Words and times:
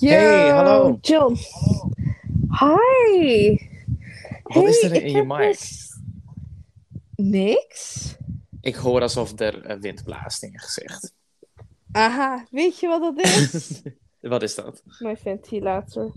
Hey, 0.00 0.48
hallo. 0.50 0.98
John. 1.02 1.36
Hi. 2.50 3.56
Wat 4.42 4.64
is 4.68 4.82
er 4.82 5.02
in 5.02 5.10
je 5.12 5.24
mic? 5.24 5.38
dus- 5.52 5.98
Niks? 7.14 8.14
Ik 8.60 8.74
hoor 8.74 9.00
alsof 9.00 9.40
er 9.40 9.64
eh, 9.64 9.80
wind 9.80 10.04
blaast 10.04 10.42
in 10.42 10.50
je 10.52 10.58
gezicht. 10.58 11.14
Aha, 11.92 12.46
weet 12.50 12.80
je 12.80 12.86
wat 12.86 13.00
dat 13.16 13.26
is? 13.26 13.82
Wat 14.20 14.42
is 14.42 14.54
dat? 14.54 14.82
Mijn 14.98 15.16
ventilator. 15.16 16.12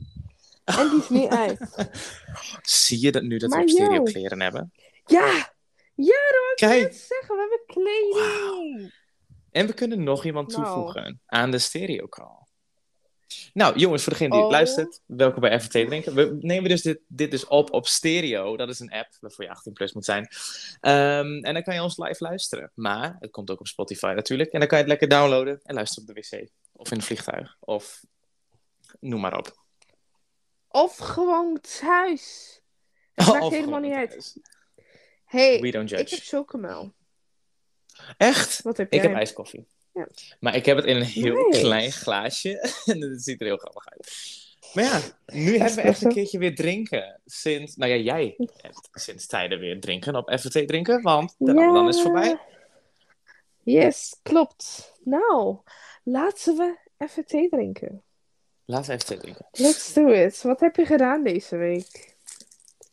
En 0.64 0.90
die 0.90 1.00
is 1.00 1.10
niet 1.10 1.30
uit. 1.30 1.90
Zie 2.62 3.02
je 3.02 3.12
dat 3.12 3.24
nu 3.24 3.38
dat 3.38 3.50
we 3.50 3.56
Maar 3.58 3.70
stereo 3.70 4.04
kleren 4.04 4.42
hebben? 4.42 4.72
Ja! 5.06 5.52
Ja, 5.96 6.16
dat 6.32 6.60
wou 6.70 6.74
ik 6.82 6.94
zeggen. 6.94 7.36
We 7.36 7.40
hebben 7.50 7.62
kleding. 7.66 8.94
En 9.52 9.68
we 9.68 9.74
kunnen 9.74 10.04
nog 10.04 10.26
iemand 10.26 10.52
Nou. 10.52 10.64
toevoegen 10.64 11.22
aan 11.26 11.52
de 11.52 11.60
stereo 11.60 12.08
call. 12.08 12.43
Nou, 13.54 13.78
jongens, 13.78 14.04
voor 14.04 14.12
degene 14.12 14.30
die 14.30 14.40
het 14.40 14.48
Oh. 14.48 14.54
luistert, 14.54 15.02
welkom 15.06 15.42
bij 15.42 15.60
FT 15.60 15.72
Drinken. 15.72 16.16
We 16.16 16.38
nemen 16.40 16.70
dus 16.70 16.82
dit, 16.82 17.00
dit 17.08 17.32
dus 17.32 17.46
op 17.48 17.74
op 17.74 17.88
stereo. 17.88 18.58
Dat 18.58 18.70
is 18.70 18.80
een 18.80 18.92
app 18.92 19.10
waarvoor 19.20 19.44
je 19.46 19.52
18 19.52 19.74
plus 19.74 19.94
moet 19.94 20.06
zijn. 20.06 20.28
Ehm, 20.80 21.44
en 21.44 21.54
dan 21.54 21.64
kan 21.64 21.74
je 21.74 21.82
ons 21.82 21.98
live 21.98 22.24
luisteren. 22.24 22.72
Maar 22.76 23.16
het 23.20 23.32
komt 23.32 23.50
ook 23.52 23.60
op 23.60 23.68
Spotify 23.68 24.14
natuurlijk. 24.16 24.52
En 24.52 24.60
dan 24.60 24.68
kan 24.68 24.78
je 24.78 24.84
het 24.84 24.92
lekker 25.00 25.18
downloaden 25.18 25.60
en 25.64 25.76
luisteren 25.76 26.10
op 26.10 26.16
de 26.16 26.22
wc. 26.22 26.50
Of 26.72 26.92
in 26.92 26.98
het 26.98 27.06
vliegtuig. 27.06 27.58
Of 27.60 28.04
noem 29.00 29.22
maar 29.22 29.38
op. 29.38 29.64
Of 30.68 30.98
gewoon 30.98 31.60
thuis. 31.80 32.52
Het 33.14 33.28
maakt 33.28 33.50
helemaal 33.50 33.80
niet 33.80 33.94
uit. 33.94 34.36
Hey, 35.26 35.60
We 35.62 35.72
don't 35.72 35.92
ik 35.92 36.10
heb 36.10 36.20
chocomel. 36.22 36.94
Echt? 38.18 38.62
Wat 38.62 38.78
heb 38.78 38.88
Ik 38.92 39.00
jij? 39.02 39.10
heb 39.10 39.18
ijskoffie. 39.18 39.68
Ja. 39.94 40.08
Maar 40.40 40.56
ik 40.56 40.66
heb 40.66 40.78
het 40.78 40.86
in 40.86 40.96
een 40.96 41.04
heel 41.04 41.48
Nice. 41.48 41.60
klein 41.60 41.92
glaasje. 41.92 42.60
en 42.86 43.02
het 43.02 43.24
ziet 43.24 43.42
er 43.42 43.48
heel 43.48 43.58
grappig 43.58 43.86
uit. 43.90 44.12
Maar 44.74 44.84
ja, 44.84 45.02
nu 45.26 45.58
hebben 45.58 45.76
we 45.76 45.82
echt 45.82 46.04
een 46.04 46.14
keertje 46.14 46.38
weer 46.38 46.56
drinken. 46.56 47.22
Sinds, 47.26 47.76
nou 47.76 47.92
ja, 47.92 47.98
jij 47.98 48.36
hebt 48.38 48.90
sinds 48.92 49.28
tijden 49.28 49.60
weer 49.60 49.80
drinken 49.80 50.16
op 50.16 50.38
FT 50.40 50.52
drinken. 50.52 51.02
Want 51.02 51.36
de 51.38 51.54
Ramadan 51.54 51.88
is 51.88 52.02
voorbij. 52.02 52.40
Yes, 53.64 54.20
klopt. 54.24 54.94
Nou, 55.04 55.58
laten 56.04 56.56
we 56.58 57.24
thee 57.26 57.50
drinken. 57.50 58.04
Laten 58.66 58.98
we 58.98 59.04
even 59.04 59.20
drinken. 59.20 59.48
Let's 59.52 59.94
do 59.94 60.08
it. 60.08 60.42
Wat 60.42 60.60
heb 60.60 60.76
je 60.76 60.86
gedaan 60.86 61.24
deze 61.24 61.56
week? 61.56 62.16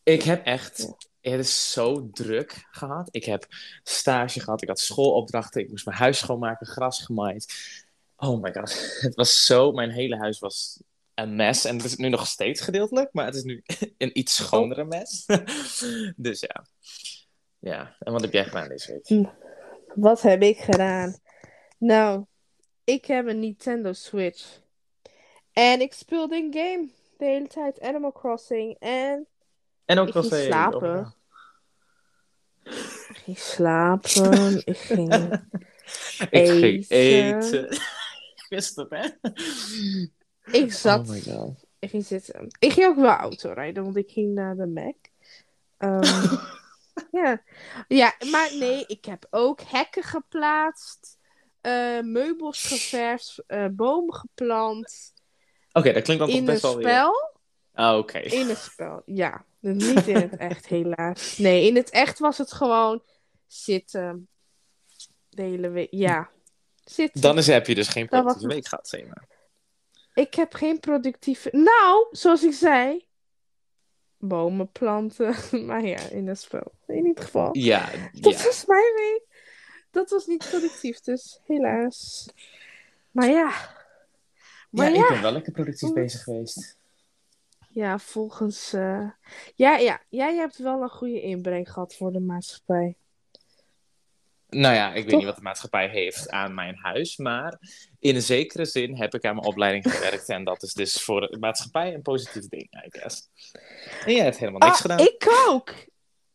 Ik 0.02 0.22
heb 0.22 0.44
echt, 0.44 0.92
het 1.20 1.40
is 1.40 1.72
zo 1.72 2.10
druk 2.12 2.66
gehad. 2.70 3.08
Ik 3.10 3.24
heb 3.24 3.46
stage 3.82 4.40
gehad, 4.40 4.62
ik 4.62 4.68
had 4.68 4.80
schoolopdrachten, 4.80 5.60
ik 5.60 5.70
moest 5.70 5.86
mijn 5.86 5.98
huis 5.98 6.18
schoonmaken, 6.18 6.66
gras 6.66 7.02
gemaaid. 7.02 7.54
Oh 8.16 8.42
my 8.42 8.52
god, 8.52 8.70
het 9.00 9.14
was 9.14 9.44
zo, 9.44 9.72
mijn 9.72 9.90
hele 9.90 10.16
huis 10.16 10.38
was 10.38 10.82
een 11.14 11.36
mes. 11.36 11.64
En 11.64 11.76
het 11.76 11.84
is 11.84 11.96
nu 11.96 12.08
nog 12.08 12.26
steeds 12.26 12.60
gedeeltelijk, 12.60 13.12
maar 13.12 13.26
het 13.26 13.34
is 13.34 13.42
nu 13.42 13.62
een 13.98 14.18
iets 14.18 14.34
schonere 14.34 14.84
mes. 14.84 15.26
dus 16.16 16.40
ja. 16.40 16.66
Ja, 17.58 17.96
en 17.98 18.12
wat 18.12 18.20
heb 18.20 18.32
jij 18.32 18.44
gedaan 18.44 18.68
deze 18.68 18.92
week? 18.92 19.28
Wat 19.94 20.22
heb 20.22 20.42
ik 20.42 20.58
gedaan? 20.58 21.18
Nou, 21.78 22.24
ik 22.84 23.04
heb 23.04 23.26
een 23.26 23.40
Nintendo 23.40 23.92
Switch. 23.92 24.60
En 25.52 25.80
ik 25.80 25.92
speelde 25.92 26.36
een 26.36 26.52
game 26.54 26.88
de 27.18 27.24
hele 27.24 27.46
tijd. 27.46 27.80
Animal 27.80 28.12
Crossing. 28.12 28.76
En 28.78 29.26
En 29.90 29.98
ook 29.98 30.08
Ik 30.08 30.12
ging 30.12 30.24
slapen. 30.24 30.98
oh, 30.98 31.10
ik 33.08 33.16
ging 33.24 33.38
slapen. 33.38 34.62
ik 34.64 34.76
ging... 34.76 35.14
Ik 36.30 36.48
ging 36.48 36.84
Eten. 36.88 37.70
Ik 38.40 38.46
wist 38.48 38.76
het, 38.76 38.90
hè? 38.90 39.08
Ik 40.58 40.72
zat... 40.72 41.08
Oh 41.08 41.14
my 41.14 41.20
god. 41.20 41.64
Ik 41.78 41.90
ging 41.90 42.06
zitten. 42.06 42.46
Ik 42.58 42.72
ging 42.72 42.86
ook 42.86 42.96
wel 42.96 43.10
auto 43.10 43.52
rijden, 43.52 43.84
want 43.84 43.96
ik 43.96 44.10
ging 44.10 44.34
naar 44.34 44.56
de 44.56 44.66
Mac. 44.66 44.96
Ehm, 45.76 46.34
ja. 47.22 47.42
ja, 47.88 48.14
maar 48.30 48.50
nee, 48.58 48.84
ik 48.86 49.04
heb 49.04 49.26
ook 49.30 49.60
hekken 49.60 50.02
geplaatst, 50.02 51.18
eh, 51.60 52.00
meubels 52.00 52.62
geverfd, 52.62 53.42
eh, 53.46 53.66
bomen 53.70 54.14
geplant. 54.14 55.12
Oké, 55.72 55.92
dat 55.92 56.02
klinkt 56.02 56.22
dan 56.22 56.28
toch 56.28 56.28
In 56.28 56.36
een 56.36 56.44
best 56.44 56.62
wel 56.62 56.76
weer... 56.76 56.88
spel? 56.88 57.38
Ah, 57.74 57.98
oké. 57.98 58.18
In 58.18 58.48
een 58.48 58.56
spel, 58.56 59.02
ja. 59.04 59.44
Niet 59.70 60.06
in 60.06 60.16
het 60.16 60.36
echt, 60.36 60.66
helaas. 60.66 61.38
Nee, 61.38 61.66
in 61.66 61.76
het 61.76 61.90
echt 61.90 62.18
was 62.18 62.38
het 62.38 62.52
gewoon 62.52 63.02
zitten. 63.46 64.28
De 65.28 65.42
hele 65.42 65.68
week, 65.68 65.88
ja. 65.90 66.30
Zitten. 66.84 67.20
Dan 67.20 67.38
is, 67.38 67.46
heb 67.46 67.66
je 67.66 67.74
dus 67.74 67.88
geen 67.88 68.06
was 68.08 68.20
productieve 68.20 68.54
week 68.54 68.66
gehad, 68.66 68.88
zeg 68.88 69.06
maar. 69.06 69.28
Ik 70.14 70.34
heb 70.34 70.54
geen 70.54 70.80
productieve. 70.80 71.48
Nou, 71.52 72.06
zoals 72.10 72.42
ik 72.42 72.52
zei. 72.52 73.06
Bomen 74.18 74.72
planten. 74.72 75.34
maar 75.66 75.84
ja, 75.84 76.00
in 76.00 76.28
het 76.28 76.40
spel. 76.40 76.72
In 76.86 77.06
ieder 77.06 77.24
geval. 77.24 77.56
Ja, 77.58 77.90
Dat 78.12 78.38
ja. 78.38 78.44
was 78.44 78.64
mijn 78.66 78.94
week. 78.94 79.22
Dat 79.90 80.10
was 80.10 80.26
niet 80.26 80.48
productief, 80.50 81.00
dus 81.00 81.40
helaas. 81.46 82.28
Maar 83.10 83.28
ja. 83.28 83.78
Maar 84.70 84.88
ja, 84.90 84.94
ja, 84.94 85.02
ik 85.02 85.08
ben 85.08 85.22
wel 85.22 85.32
lekker 85.32 85.52
productief 85.52 85.92
bezig 85.92 86.22
geweest. 86.22 86.79
Ja, 87.80 87.98
volgens. 87.98 88.72
eh, 88.72 89.10
Ja, 89.54 89.76
ja, 89.76 90.02
jij 90.08 90.34
hebt 90.34 90.56
wel 90.58 90.82
een 90.82 90.88
goede 90.90 91.20
inbreng 91.20 91.72
gehad 91.72 91.94
voor 91.94 92.12
de 92.12 92.20
maatschappij. 92.20 92.94
Nou 94.48 94.74
ja, 94.74 94.92
ik 94.94 95.04
weet 95.04 95.16
niet 95.16 95.24
wat 95.24 95.36
de 95.36 95.42
maatschappij 95.42 95.88
heeft 95.88 96.30
aan 96.30 96.54
mijn 96.54 96.76
huis, 96.76 97.16
maar 97.16 97.58
in 97.98 98.14
een 98.14 98.22
zekere 98.22 98.64
zin 98.64 98.96
heb 98.96 99.14
ik 99.14 99.24
aan 99.24 99.34
mijn 99.34 99.46
opleiding 99.46 99.90
gewerkt 99.94 100.28
en 100.28 100.44
dat 100.44 100.62
is 100.62 100.72
dus 100.74 101.02
voor 101.02 101.20
de 101.20 101.38
maatschappij 101.38 101.94
een 101.94 102.02
positief 102.02 102.48
ding, 102.48 102.62
I 102.84 102.86
guess. 102.98 103.28
En 104.04 104.12
jij 104.14 104.24
hebt 104.24 104.38
helemaal 104.38 104.60
niks 104.60 104.74
Ah, 104.74 104.80
gedaan. 104.80 104.98
ik 104.98 105.44
ook. 105.48 105.74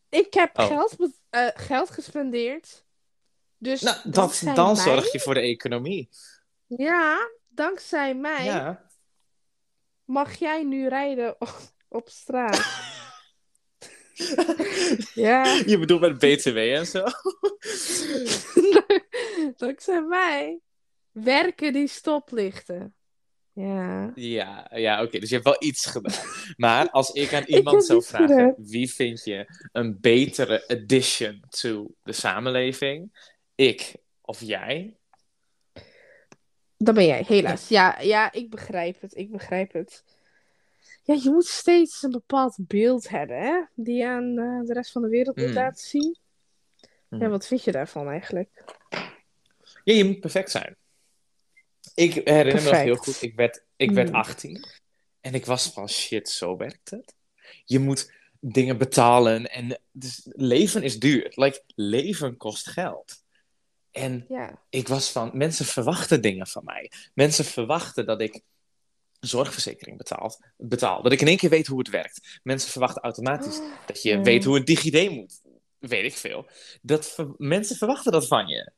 Ik 0.09 0.33
heb 0.33 0.57
Oh. 0.59 0.65
geld, 0.67 0.95
eh, 1.29 1.47
geld 1.53 1.89
gespendeerd. 1.89 2.85
Dus 3.57 3.81
Nou, 3.81 3.97
dat, 4.03 4.41
dan 4.55 4.65
mij- 4.73 4.83
zorg 4.83 5.11
je 5.11 5.19
voor 5.19 5.33
de 5.33 5.39
economie. 5.41 6.09
Ja, 6.67 7.29
dankzij 7.47 8.15
mij 8.15 8.43
Ja. 8.43 8.84
Mag 10.05 10.35
jij 10.35 10.63
nu 10.63 10.87
rijden 10.87 11.35
op, 11.39 11.55
op 11.87 12.09
straat. 12.09 12.93
ja, 15.13 15.61
Je 15.65 15.77
bedoelt 15.79 16.01
met 16.01 16.19
BTW 16.19 16.57
en 16.57 16.87
zo? 16.87 17.03
dankzij 19.57 20.01
mij 20.01 20.59
werken 21.11 21.73
die 21.73 21.87
stoplichten. 21.87 22.95
Ja. 23.53 24.11
Ja, 24.15 24.71
ja 24.73 25.03
oké, 25.03 25.19
dus 25.19 25.29
je 25.29 25.35
hebt 25.35 25.47
wel 25.47 25.69
iets 25.69 25.85
gedaan. 25.85 26.13
Maar 26.57 26.89
als 26.89 27.11
ik 27.11 27.33
aan 27.33 27.43
iemand 27.43 27.85
zou 27.85 28.03
vragen, 28.03 28.27
gedaan. 28.27 28.53
wie 28.57 28.93
vind 28.93 29.23
je 29.23 29.67
een 29.71 29.97
betere 30.01 30.67
addition 30.67 31.43
to 31.49 31.87
de 32.03 32.11
samenleving? 32.11 33.29
Ik 33.55 33.95
of 34.21 34.41
jij? 34.41 34.97
Dat 36.77 36.95
ben 36.95 37.05
jij, 37.05 37.23
helaas. 37.27 37.67
Ja, 37.67 37.99
ja, 38.01 38.31
ik 38.31 38.49
begrijp 38.49 39.01
het. 39.01 39.15
Ik 39.17 39.31
begrijp 39.31 39.73
het. 39.73 40.03
Ja, 41.03 41.13
je 41.23 41.29
moet 41.29 41.45
steeds 41.45 42.03
een 42.03 42.11
bepaald 42.11 42.55
beeld 42.59 43.09
hebben, 43.09 43.37
hè? 43.41 43.63
Die 43.75 43.95
je 43.97 44.07
aan 44.07 44.37
eh, 44.37 44.67
de 44.67 44.73
rest 44.73 44.91
van 44.91 45.01
de 45.01 45.07
wereld 45.09 45.35
moet 45.35 45.47
Mm. 45.47 45.53
laten 45.53 45.85
zien. 45.85 46.17
Mm. 47.09 47.21
Ja, 47.21 47.29
wat 47.29 47.47
vind 47.47 47.63
je 47.63 47.71
daarvan 47.71 48.09
eigenlijk? 48.09 48.63
Ja, 49.83 49.93
je 49.93 50.03
moet 50.03 50.19
perfect 50.19 50.51
zijn. 50.51 50.75
Ik 51.95 52.13
herinner 52.13 52.63
me 52.63 52.69
nog 52.69 52.79
heel 52.81 52.95
goed, 52.95 53.21
ik 53.21 53.35
werd, 53.35 53.63
ik 53.75 53.91
werd 53.91 54.09
Mm. 54.09 54.15
18 54.15 54.65
en 55.21 55.33
ik 55.33 55.45
was 55.45 55.67
van 55.67 55.89
shit, 55.89 56.29
zo 56.29 56.57
werkt 56.57 56.89
het. 56.89 57.15
Je 57.65 57.79
moet 57.79 58.13
dingen 58.39 58.77
betalen 58.77 59.51
en 59.51 59.79
dus 59.91 60.27
leven 60.31 60.83
is 60.83 60.99
duur. 60.99 61.31
Like, 61.35 61.63
leven 61.75 62.37
kost 62.37 62.67
geld. 62.69 63.23
En 63.95 64.25
Ja. 64.29 64.61
ik 64.69 64.87
was 64.87 65.11
van, 65.11 65.31
mensen 65.33 65.65
verwachten 65.65 66.21
dingen 66.21 66.47
van 66.47 66.63
mij. 66.65 66.91
Mensen 67.13 67.45
verwachten 67.45 68.05
dat 68.05 68.21
ik 68.21 68.41
zorgverzekering 69.19 69.97
betaal, 69.97 70.39
betaal. 70.57 71.01
Dat 71.01 71.11
ik 71.11 71.21
in 71.21 71.27
één 71.27 71.37
keer 71.37 71.49
weet 71.49 71.67
hoe 71.67 71.77
het 71.79 71.89
werkt. 71.89 72.39
Mensen 72.43 72.71
verwachten 72.71 73.01
automatisch 73.01 73.59
dat 73.85 74.01
je 74.01 74.21
weet 74.21 74.43
hoe 74.43 74.57
een 74.57 74.65
DigiD 74.65 75.09
moet. 75.09 75.41
Weet 75.79 76.05
ik 76.05 76.13
veel. 76.13 76.47
Dat 76.81 77.07
ver- 77.11 77.33
mensen 77.37 77.75
verwachten 77.75 78.11
dat 78.11 78.27
van 78.27 78.47
je. 78.47 78.71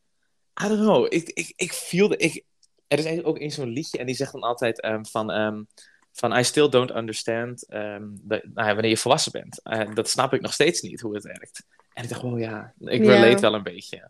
I 0.64 0.68
don't 0.68 0.80
know. 0.80 1.06
Ik, 1.14 1.30
ik, 1.30 1.54
ik 1.56 1.74
voelde... 1.74 2.18
Ik, 2.18 2.44
er 2.88 2.98
is 2.98 3.06
eigenlijk 3.06 3.28
ook 3.28 3.42
eens 3.42 3.56
zo'n 3.56 3.70
liedje 3.70 3.98
en 3.98 4.06
die 4.06 4.16
zegt 4.16 4.32
dan 4.32 4.42
altijd 4.42 4.82
ehm, 4.82 5.04
van... 5.04 5.32
ehm, 5.32 5.64
van 6.12 6.38
I 6.38 6.44
still 6.44 6.70
don't 6.70 6.92
understand 6.96 7.68
ehm, 7.68 8.08
nou 8.28 8.42
ja, 8.54 8.66
wanneer 8.74 8.90
je 8.90 8.98
volwassen 8.98 9.32
bent. 9.32 9.62
Eh, 9.64 9.94
dat 9.94 10.10
snap 10.10 10.34
ik 10.34 10.42
nog 10.42 10.54
steeds 10.54 10.82
niet, 10.82 11.02
hoe 11.02 11.14
het 11.14 11.24
werkt. 11.24 11.64
En 11.94 12.04
ik 12.04 12.10
dacht, 12.10 12.22
wow 12.22 12.40
ja, 12.40 12.74
ik 12.80 13.02
relate 13.06 13.42
wel 13.42 13.54
een 13.54 13.64
beetje. 13.64 14.10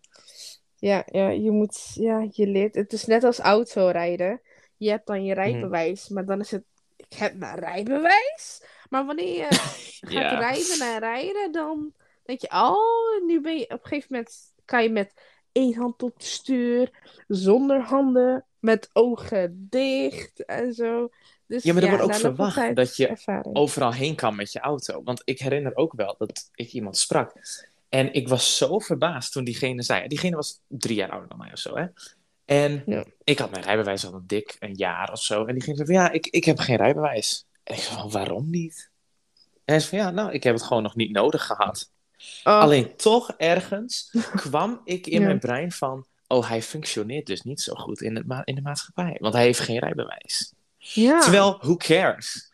Ja, 0.79 1.03
ja, 1.11 1.29
je 1.29 1.51
moet, 1.51 1.91
ja, 1.93 2.27
je 2.31 2.47
leert. 2.47 2.75
Het 2.75 2.93
is 2.93 3.05
net 3.05 3.23
als 3.23 3.39
autorijden. 3.39 4.41
Je 4.77 4.89
hebt 4.89 5.07
dan 5.07 5.23
je 5.25 5.33
rijbewijs, 5.33 6.09
maar 6.09 6.25
dan 6.25 6.39
is 6.39 6.51
het, 6.51 6.63
ik 6.95 7.13
heb 7.17 7.35
mijn 7.35 7.59
rijbewijs. 7.59 8.63
Maar 8.89 9.05
wanneer 9.05 9.35
je 9.37 9.47
gaat 9.99 10.11
Ja. 10.11 10.39
rijden 10.39 10.81
en 10.93 10.99
rijden, 10.99 11.51
dan 11.51 11.93
denk 12.23 12.41
je, 12.41 12.47
oh, 12.51 13.25
nu 13.25 13.41
ben 13.41 13.57
je, 13.57 13.63
op 13.63 13.71
een 13.71 13.79
gegeven 13.87 14.07
moment 14.09 14.35
kan 14.65 14.83
je 14.83 14.89
met 14.89 15.13
één 15.51 15.75
hand 15.75 16.03
op 16.03 16.13
het 16.13 16.23
stuur, 16.23 16.89
zonder 17.27 17.81
handen, 17.81 18.45
met 18.59 18.89
ogen 18.93 19.67
dicht 19.69 20.45
en 20.45 20.73
zo. 20.73 21.09
Dus, 21.47 21.63
Ja, 21.63 21.73
maar 21.73 21.83
er 21.83 21.89
wordt 21.89 22.03
ook 22.03 22.13
verwacht 22.13 22.75
dat 22.75 22.95
je 22.95 23.07
ervaring. 23.07 23.55
overal 23.55 23.93
heen 23.93 24.15
kan 24.15 24.35
met 24.35 24.51
je 24.51 24.59
auto. 24.59 25.03
Want 25.03 25.21
ik 25.25 25.39
herinner 25.39 25.75
ook 25.75 25.93
wel 25.93 26.15
dat 26.17 26.49
ik 26.53 26.71
iemand 26.71 26.97
sprak. 26.97 27.33
En 27.89 28.13
ik 28.13 28.27
was 28.27 28.57
zo 28.57 28.79
verbaasd 28.79 29.31
toen 29.31 29.43
diegene 29.43 29.81
zei. 29.81 30.07
Diegene 30.07 30.35
was 30.35 30.59
drie 30.67 30.95
jaar 30.95 31.09
ouder 31.09 31.29
dan 31.29 31.37
mij 31.37 31.51
of 31.51 31.59
zo, 31.59 31.75
hè? 31.77 31.85
En 32.45 32.83
Ja. 32.85 33.03
ik 33.23 33.39
had 33.39 33.51
mijn 33.51 33.63
rijbewijs 33.63 34.05
al 34.05 34.13
een 34.13 34.27
dik 34.27 34.55
een 34.59 34.73
jaar 34.73 35.11
of 35.11 35.21
zo. 35.21 35.45
En 35.45 35.53
diegene 35.53 35.75
zei 35.75 35.87
van, 35.87 35.95
ja, 35.95 36.11
ik, 36.11 36.27
ik 36.27 36.43
heb 36.45 36.59
geen 36.59 36.75
rijbewijs. 36.77 37.45
En 37.63 37.75
ik 37.75 37.81
zei 37.81 37.95
van, 37.99 38.11
waarom 38.11 38.49
niet? 38.49 38.89
En 39.35 39.73
hij 39.73 39.79
zei 39.79 39.89
van, 39.89 39.99
ja, 39.99 40.11
nou, 40.21 40.31
ik 40.33 40.43
heb 40.43 40.53
het 40.53 40.63
gewoon 40.63 40.83
nog 40.83 40.95
niet 40.95 41.11
nodig 41.11 41.45
gehad. 41.45 41.91
Oh, 42.43 42.59
Alleen 42.59 42.95
toch 42.95 43.31
ergens 43.37 44.09
kwam 44.35 44.81
ik 44.83 45.07
in 45.07 45.19
Ja. 45.19 45.25
mijn 45.25 45.39
brein 45.39 45.71
van... 45.71 46.05
Oh, 46.27 46.47
hij 46.49 46.61
functioneert 46.61 47.25
dus 47.25 47.41
niet 47.41 47.61
zo 47.61 47.73
goed 47.73 48.01
in, 48.01 48.15
het 48.15 48.25
in 48.47 48.55
de 48.55 48.61
maatschappij. 48.61 49.17
Want 49.19 49.33
hij 49.33 49.43
heeft 49.43 49.59
geen 49.59 49.79
rijbewijs. 49.79 50.53
ja. 50.77 51.19
Terwijl, 51.19 51.57
who 51.61 51.75
cares? 51.75 52.51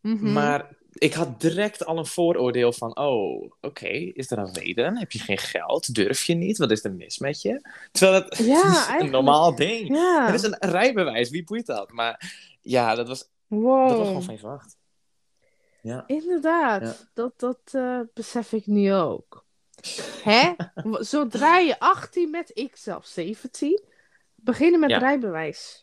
Mhm. 0.00 0.32
Maar 0.32 0.76
ik 0.98 1.12
had 1.12 1.40
direct 1.40 1.84
al 1.84 1.98
een 1.98 2.06
vooroordeel 2.06 2.72
van, 2.72 2.96
oh, 2.98 3.50
oké, 3.60 3.88
is 3.88 4.30
er 4.30 4.38
een 4.38 4.52
reden? 4.54 4.96
Heb 4.96 5.12
je 5.12 5.18
geen 5.18 5.38
geld? 5.38 5.94
Durf 5.94 6.22
je 6.24 6.34
niet? 6.34 6.58
Wat 6.58 6.70
is 6.70 6.84
er 6.84 6.92
mis 6.92 7.18
met 7.18 7.42
je? 7.42 7.60
Terwijl 7.92 8.22
het 8.24 8.36
Ja, 8.38 8.94
is 8.96 9.02
een 9.02 9.10
normaal 9.10 9.54
ding. 9.54 9.88
Ja. 9.88 10.26
Het 10.26 10.34
is 10.34 10.42
een 10.42 10.56
rijbewijs, 10.70 11.30
wie 11.30 11.44
boeit 11.44 11.66
dat? 11.66 11.90
Maar 11.92 12.32
ja, 12.60 12.94
dat 12.94 13.08
was, 13.08 13.28
Wow. 13.46 13.88
dat 13.88 13.96
was 13.98 14.06
gewoon 14.06 14.22
van 14.22 14.34
je 14.34 14.40
verwacht. 14.40 14.76
Ja. 15.82 16.04
Inderdaad, 16.06 16.82
Ja. 16.82 16.94
dat, 17.14 17.32
dat 17.36 17.58
eh, 17.72 18.00
besef 18.14 18.52
ik 18.52 18.66
nu 18.66 18.92
ook. 18.94 19.44
Hè? 20.22 20.52
Zodra 20.84 21.58
je 21.58 21.78
18 21.78 22.30
met 22.30 22.50
ik 22.54 22.76
zelf 22.76 23.06
17, 23.06 23.82
beginnen 24.34 24.80
met 24.80 24.90
rijbewijs. 24.90 25.80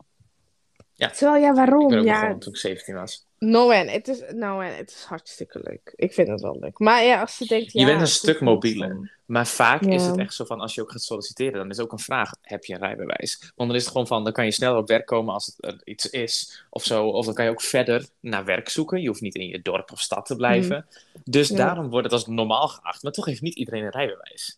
Ja. 0.93 1.09
Terwijl, 1.09 1.41
ja, 1.43 1.49
Ik 1.49 1.55
waarom? 1.55 1.87
ben 1.87 1.99
ook 1.99 2.05
Ja, 2.05 2.13
begonnen 2.13 2.39
toen 2.39 2.53
ik 2.53 2.59
17 2.59 2.95
was. 2.95 3.24
No 3.39 3.69
en 3.71 3.87
het 3.87 4.07
is, 4.07 4.23
no 4.33 4.59
en 4.59 4.75
het 4.75 4.89
is 4.89 5.03
hartstikke 5.03 5.59
leuk. 5.63 5.93
Ik 5.95 6.13
vind 6.13 6.27
het 6.27 6.41
wel 6.41 6.59
leuk. 6.59 6.79
Maar 6.79 7.03
ja, 7.03 7.21
als 7.21 7.37
je 7.37 7.45
denkt, 7.45 7.71
Je 7.71 7.79
ja, 7.79 7.85
bent 7.85 8.01
een 8.01 8.07
stuk 8.07 8.41
mobieler. 8.41 9.13
Maar 9.25 9.47
vaak 9.47 9.81
is 9.81 10.05
het 10.05 10.17
echt 10.17 10.33
zo 10.33 10.45
van, 10.45 10.59
als 10.59 10.75
je 10.75 10.81
ook 10.81 10.91
gaat 10.91 11.01
solliciteren, 11.01 11.53
dan 11.53 11.69
is 11.69 11.79
ook 11.79 11.91
een 11.91 11.99
vraag, 11.99 12.31
heb 12.41 12.65
je 12.65 12.73
een 12.73 12.79
rijbewijs? 12.79 13.39
Want 13.55 13.69
dan 13.69 13.77
is 13.77 13.81
het 13.81 13.91
gewoon 13.91 14.07
van, 14.07 14.23
dan 14.23 14.33
kan 14.33 14.45
je 14.45 14.51
sneller 14.51 14.77
op 14.77 14.87
werk 14.87 15.05
komen 15.05 15.33
als 15.33 15.45
het 15.45 15.65
er 15.65 15.81
iets 15.83 16.09
is, 16.09 16.63
of 16.69 16.83
zo. 16.83 17.07
Of 17.07 17.25
dan 17.25 17.33
kan 17.33 17.45
je 17.45 17.51
ook 17.51 17.61
verder 17.61 18.07
naar 18.19 18.45
werk 18.45 18.69
zoeken. 18.69 19.01
Je 19.01 19.07
hoeft 19.07 19.21
niet 19.21 19.35
in 19.35 19.47
je 19.47 19.61
dorp 19.61 19.91
of 19.91 19.99
stad 19.99 20.25
te 20.25 20.35
blijven. 20.35 20.87
Dus 21.23 21.49
Ja. 21.49 21.55
daarom 21.55 21.89
wordt 21.89 22.03
het 22.03 22.13
als 22.13 22.27
normaal 22.27 22.67
geacht. 22.67 23.03
Maar 23.03 23.11
toch 23.11 23.25
heeft 23.25 23.41
niet 23.41 23.55
iedereen 23.55 23.83
een 23.83 23.91
rijbewijs. 23.91 24.57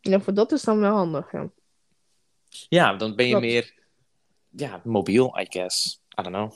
Ja, 0.00 0.20
voor 0.20 0.34
dat 0.34 0.52
is 0.52 0.62
dan 0.62 0.80
wel 0.80 0.94
handig, 0.94 1.32
ja. 1.32 1.50
Ja, 2.68 2.94
dan 2.94 3.16
ben 3.16 3.26
je 3.26 3.38
meer, 3.38 3.74
ja, 4.48 4.80
mobiel, 4.84 5.38
I 5.40 5.46
guess. 5.48 6.00
I 6.20 6.22
don't 6.22 6.34
know. 6.34 6.52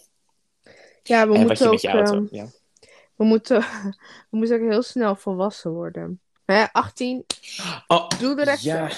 Ja, 1.02 1.28
we 1.28 1.34
en 1.34 1.40
moeten 1.46 1.70
ook, 1.70 1.84
auto, 1.84 2.14
ehm, 2.14 2.26
ja. 2.30 2.46
we 3.16 3.24
moeten, 3.24 3.60
we 4.30 4.36
moeten 4.36 4.62
ook 4.62 4.70
heel 4.70 4.82
snel 4.82 5.16
volwassen 5.16 5.70
worden. 5.70 6.20
Hè, 6.44 6.72
18, 6.72 7.24
Oh, 7.86 8.08
doe 8.18 8.36
de 8.36 8.44
rest 8.44 8.62
ja, 8.64 8.90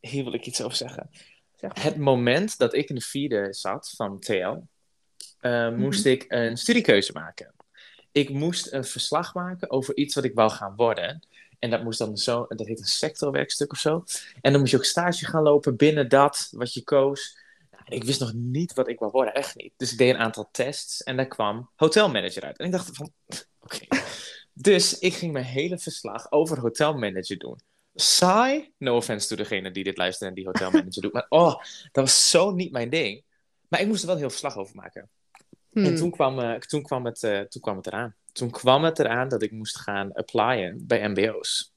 hier 0.00 0.24
wil 0.24 0.34
ik 0.34 0.46
iets 0.46 0.62
over 0.62 0.76
zeggen. 0.76 1.10
Zeg 1.56 1.74
maar. 1.74 1.84
Het 1.84 1.96
moment 1.96 2.58
dat 2.58 2.74
ik 2.74 2.88
in 2.88 2.94
de 2.94 3.00
vierde 3.00 3.48
zat 3.50 3.92
van 3.96 4.18
TL, 4.20 4.56
eh, 5.40 5.68
Mhm. 5.68 5.74
moest 5.80 6.04
ik 6.06 6.24
een 6.28 6.56
studiekeuze 6.56 7.12
maken. 7.12 7.52
Ik 8.12 8.28
moest 8.30 8.72
een 8.72 8.84
verslag 8.84 9.34
maken 9.34 9.70
over 9.70 9.96
iets 9.96 10.14
wat 10.14 10.24
ik 10.24 10.34
wou 10.34 10.50
gaan 10.50 10.74
worden. 10.76 11.26
En 11.58 11.70
dat 11.70 11.82
moest 11.82 11.98
dan 11.98 12.16
zo, 12.16 12.46
dat 12.48 12.66
heet 12.66 12.78
een 12.78 12.84
sectorwerkstuk 12.84 13.72
of 13.72 13.78
zo. 13.78 14.04
En 14.40 14.50
dan 14.50 14.60
moest 14.60 14.72
je 14.72 14.76
ook 14.78 14.84
stage 14.84 15.26
gaan 15.26 15.42
lopen 15.42 15.76
binnen 15.76 16.08
dat 16.08 16.48
wat 16.50 16.74
je 16.74 16.82
koos. 16.82 17.38
Ik 17.88 18.04
wist 18.04 18.20
nog 18.20 18.32
niet 18.32 18.74
wat 18.74 18.88
ik 18.88 18.98
wou 18.98 19.10
worden, 19.10 19.34
echt 19.34 19.56
niet. 19.56 19.72
Dus 19.76 19.92
ik 19.92 19.98
deed 19.98 20.14
een 20.14 20.20
aantal 20.20 20.48
tests 20.52 21.02
en 21.02 21.16
daar 21.16 21.26
kwam 21.26 21.70
hotelmanager 21.76 22.42
uit. 22.42 22.58
En 22.58 22.66
ik 22.66 22.72
dacht 22.72 22.90
van, 22.96 23.12
oké. 23.60 23.86
Dus 24.52 24.98
ik 24.98 25.14
ging 25.14 25.32
mijn 25.32 25.44
hele 25.44 25.78
verslag 25.78 26.32
over 26.32 26.60
hotelmanager 26.60 27.38
doen. 27.38 27.60
Saai, 27.94 28.72
no 28.78 28.96
offense 28.96 29.28
to 29.28 29.36
degene 29.36 29.70
die 29.70 29.84
dit 29.84 29.96
luistert 29.96 30.28
en 30.28 30.34
die 30.34 30.44
hotelmanager 30.44 31.02
doet. 31.02 31.12
Maar 31.12 31.26
oh, 31.28 31.54
dat 31.92 32.04
was 32.04 32.30
zo 32.30 32.50
niet 32.50 32.72
mijn 32.72 32.90
ding. 32.90 33.22
Maar 33.68 33.80
ik 33.80 33.86
moest 33.86 34.02
er 34.02 34.08
wel 34.08 34.16
heel 34.16 34.30
verslag 34.30 34.56
over 34.56 34.76
maken. 34.76 35.08
Hmm. 35.70 35.84
En 35.84 35.96
toen 35.96 36.10
kwam, 36.10 36.38
eh, 36.38 36.54
toen, 36.54 36.82
kwam 36.82 37.04
het, 37.04 37.22
eh, 37.22 37.40
toen 37.40 37.62
kwam 37.62 37.76
het 37.76 37.86
eraan. 37.86 38.14
Toen 38.32 38.50
kwam 38.50 38.84
het 38.84 38.98
eraan 38.98 39.28
dat 39.28 39.42
ik 39.42 39.52
moest 39.52 39.78
gaan 39.78 40.12
applyen 40.12 40.86
bij 40.86 41.08
MBO's. 41.08 41.73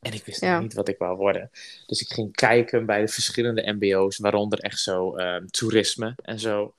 En 0.00 0.12
ik 0.12 0.24
wist 0.24 0.40
Ja. 0.40 0.60
niet 0.60 0.74
wat 0.74 0.88
ik 0.88 0.98
wou 0.98 1.16
worden. 1.16 1.50
Dus 1.86 2.00
ik 2.00 2.12
ging 2.12 2.32
kijken 2.32 2.86
bij 2.86 3.00
de 3.00 3.08
verschillende 3.08 3.72
MBO's, 3.72 4.18
waaronder 4.18 4.58
echt 4.58 4.78
zo 4.78 5.16
ehm, 5.16 5.46
toerisme 5.46 6.14
en 6.22 6.38
zo. 6.38 6.74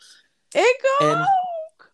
Ik 0.50 0.80
ook! 1.00 1.08
En 1.08 1.28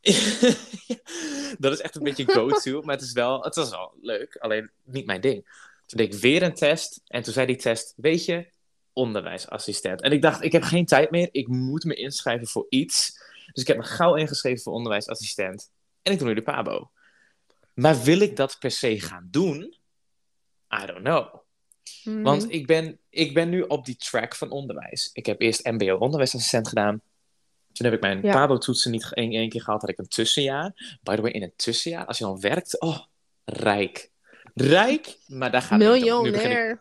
dat 1.60 1.74
is 1.74 1.82
echt 1.82 1.96
een 1.96 2.04
beetje 2.04 2.32
go-to, 2.34 2.82
maar 2.82 2.96
het, 2.96 3.04
is 3.04 3.12
wel, 3.12 3.44
het 3.44 3.56
was 3.56 3.70
wel 3.70 3.94
leuk, 4.02 4.36
alleen 4.36 4.72
niet 4.84 5.06
mijn 5.06 5.22
ding. 5.22 5.66
Toen 5.86 5.98
deed 5.98 6.14
ik 6.14 6.20
weer 6.20 6.44
een 6.44 6.54
test 6.54 7.02
en 7.08 7.22
toen 7.24 7.34
zei 7.34 7.46
die 7.46 7.56
test, 7.56 7.94
weet 7.96 8.26
je, 8.26 8.48
onderwijsassistent. 8.94 10.02
En 10.02 10.12
ik 10.12 10.22
dacht, 10.22 10.44
ik 10.44 10.52
heb 10.52 10.64
geen 10.64 10.86
tijd 10.86 11.12
meer, 11.12 11.30
ik 11.32 11.48
moet 11.48 11.84
me 11.84 11.94
inschrijven 11.94 12.48
voor 12.48 12.66
iets. 12.70 13.20
Dus 13.54 13.62
ik 13.62 13.68
heb 13.68 13.78
me 13.78 13.84
gauw 13.84 14.16
ingeschreven 14.16 14.64
voor 14.64 14.74
onderwijsassistent. 14.74 15.70
En 16.02 16.14
ik 16.14 16.20
doe 16.20 16.28
nu 16.28 16.34
de 16.34 16.42
PABO. 16.42 16.92
Maar 17.74 18.02
wil 18.04 18.20
ik 18.20 18.36
dat 18.36 18.58
per 18.60 18.72
se 18.72 19.00
gaan 19.00 19.28
doen? 19.32 19.77
I 20.82 20.86
don't 20.86 21.00
know. 21.04 21.34
Mhm. 22.04 22.22
Want 22.22 22.52
ik 22.52 22.68
ben, 22.68 23.00
ik 23.10 23.34
ben 23.34 23.50
nu 23.50 23.62
op 23.62 23.86
die 23.86 23.96
track 23.96 24.36
van 24.36 24.50
onderwijs. 24.52 25.10
Ik 25.14 25.26
heb 25.26 25.42
eerst 25.42 25.66
MBO 25.66 25.96
onderwijsassistent 25.98 26.68
gedaan. 26.68 27.02
Toen 27.74 27.86
heb 27.86 27.96
ik 27.96 28.02
mijn 28.02 28.22
Ja. 28.22 28.32
PABO-toetsen 28.34 28.92
niet 28.92 29.14
één, 29.14 29.32
één 29.32 29.50
keer 29.50 29.62
gehad, 29.62 29.82
had 29.82 29.90
ik 29.90 29.98
een 29.98 30.08
tussenjaar. 30.08 30.98
By 31.02 31.16
the 31.16 31.22
way, 31.22 31.32
in 31.32 31.44
een 31.44 31.54
tussenjaar, 31.56 32.06
als 32.06 32.18
je 32.18 32.24
dan 32.24 32.40
werkt, 32.40 32.80
oh, 32.82 33.00
rijk. 33.46 34.10
Rijk, 34.54 35.18
maar 35.28 35.52
daar 35.52 35.62
gaat 35.62 35.82
het 35.82 35.94
ik- 35.96 36.04
Miljonair. 36.04 36.80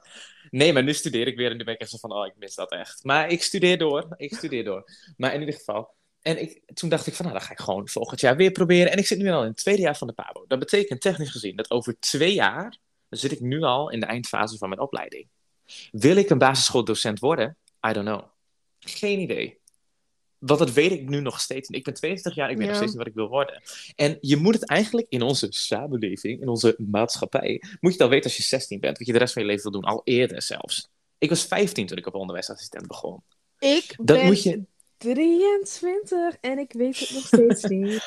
Nee, 0.50 0.72
maar 0.72 0.82
nu 0.82 0.92
studeer 0.94 1.26
ik 1.26 1.36
weer 1.36 1.50
en 1.50 1.56
nu 1.56 1.64
ben 1.64 1.74
ik 1.74 1.80
echt 1.80 1.90
zo 1.90 1.96
van, 1.96 2.12
oh, 2.12 2.26
ik 2.26 2.32
mis 2.36 2.54
dat 2.54 2.70
echt. 2.72 3.04
Maar 3.04 3.28
ik 3.30 3.42
studeer 3.42 3.78
door, 3.78 4.14
ik 4.16 4.34
studeer 4.34 4.64
door. 4.64 4.84
Maar 5.16 5.34
in 5.34 5.40
ieder 5.40 5.54
geval. 5.54 5.94
En 6.22 6.40
ik, 6.42 6.62
toen 6.74 6.88
dacht 6.88 7.06
ik 7.06 7.14
van, 7.14 7.24
nou, 7.26 7.38
dan 7.38 7.46
ga 7.46 7.52
ik 7.52 7.60
gewoon 7.60 7.88
volgend 7.88 8.20
jaar 8.20 8.36
weer 8.36 8.50
proberen. 8.50 8.92
En 8.92 8.98
ik 8.98 9.06
zit 9.06 9.18
nu 9.18 9.30
al 9.30 9.42
in 9.42 9.48
het 9.48 9.56
tweede 9.56 9.82
jaar 9.82 9.96
van 9.96 10.06
de 10.06 10.12
PABO. 10.12 10.44
Dat 10.48 10.58
betekent 10.58 11.00
technisch 11.00 11.30
gezien 11.30 11.56
dat 11.56 11.70
over 11.70 11.96
twee 12.00 12.34
jaar, 12.34 12.76
dan 13.08 13.18
zit 13.18 13.32
ik 13.32 13.40
nu 13.40 13.62
al 13.62 13.90
in 13.90 14.00
de 14.00 14.06
eindfase 14.06 14.58
van 14.58 14.68
mijn 14.68 14.80
opleiding. 14.80 15.28
Wil 15.92 16.16
ik 16.16 16.30
een 16.30 16.38
basisschooldocent 16.38 17.18
worden? 17.18 17.56
I 17.88 17.92
don't 17.92 18.06
know. 18.06 18.22
Geen 18.78 19.18
idee. 19.20 19.58
Want 20.38 20.58
dat 20.58 20.72
weet 20.72 20.90
ik 20.92 21.08
nu 21.08 21.20
nog 21.20 21.40
steeds. 21.40 21.68
niet. 21.68 21.78
Ik 21.78 21.84
ben 21.84 21.94
22 21.94 22.34
jaar, 22.34 22.50
ik 22.50 22.56
weet 22.56 22.64
Ja. 22.66 22.72
nog 22.72 22.76
steeds 22.76 22.92
niet 22.92 23.02
wat 23.02 23.10
ik 23.12 23.18
wil 23.18 23.28
worden. 23.28 23.62
En 23.94 24.18
je 24.20 24.36
moet 24.36 24.54
het 24.54 24.68
eigenlijk 24.68 25.06
in 25.08 25.22
onze 25.22 25.46
samenleving, 25.50 26.40
in 26.40 26.48
onze 26.48 26.74
maatschappij, 26.78 27.58
moet 27.60 27.78
je 27.80 27.88
het 27.88 28.00
al 28.00 28.08
weten 28.08 28.24
als 28.24 28.36
je 28.36 28.42
16 28.42 28.80
bent, 28.80 28.98
wat 28.98 29.06
je 29.06 29.12
de 29.12 29.18
rest 29.18 29.32
van 29.32 29.42
je 29.42 29.48
leven 29.48 29.70
wil 29.70 29.80
doen, 29.80 29.90
al 29.90 30.00
eerder 30.04 30.42
zelfs. 30.42 30.88
Ik 31.18 31.28
was 31.28 31.44
15 31.46 31.86
toen 31.86 31.98
ik 31.98 32.06
op 32.06 32.14
onderwijsassistent 32.14 32.86
begon. 32.86 33.22
Ik 33.58 33.94
Dat 33.96 34.06
ben 34.16 34.26
moet 34.26 34.42
je- 34.42 34.62
23 34.98 36.36
en 36.40 36.58
ik 36.58 36.72
weet 36.72 36.98
het 36.98 37.10
nog 37.10 37.26
steeds 37.26 37.62
niet. 37.74 38.02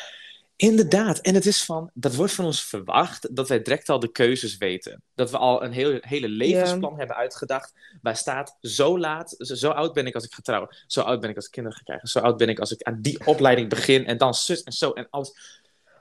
Inderdaad, 0.62 1.20
en 1.20 1.36
het 1.36 1.46
is 1.46 1.64
van, 1.64 1.92
dat 1.94 2.16
wordt 2.16 2.34
van 2.34 2.46
ons 2.46 2.64
verwacht 2.64 3.36
dat 3.36 3.48
wij 3.48 3.62
direct 3.62 3.90
al 3.90 4.00
de 4.00 4.12
keuzes 4.12 4.58
weten. 4.58 5.02
Dat 5.16 5.32
we 5.32 5.38
al 5.38 5.64
een 5.64 5.72
heel, 5.72 5.98
hele 6.02 6.30
levensplan 6.30 6.98
hebben 6.98 7.16
uitgedacht. 7.16 7.74
Waar 8.02 8.18
staat, 8.18 8.58
zo 8.62 9.00
laat, 9.00 9.36
zo, 9.38 9.56
zo 9.56 9.70
oud 9.70 9.94
ben 9.94 10.08
ik 10.08 10.16
als 10.16 10.24
ik 10.24 10.34
ga 10.34 10.42
trouwen. 10.42 10.76
Zo 10.88 11.02
oud 11.02 11.20
ben 11.20 11.30
ik 11.30 11.36
als 11.36 11.46
ik 11.46 11.52
kinderen 11.52 11.78
ga 11.78 11.84
krijgen. 11.84 12.08
Zo 12.08 12.20
oud 12.20 12.38
ben 12.38 12.50
ik 12.50 12.60
als 12.60 12.72
ik 12.72 12.82
aan 12.82 13.02
die 13.02 13.26
opleiding 13.26 13.70
begin. 13.70 14.06
En 14.06 14.18
dan 14.18 14.34
zus 14.34 14.64
en 14.64 14.72
zo 14.72 14.92
en 14.92 15.08
alles. 15.10 15.32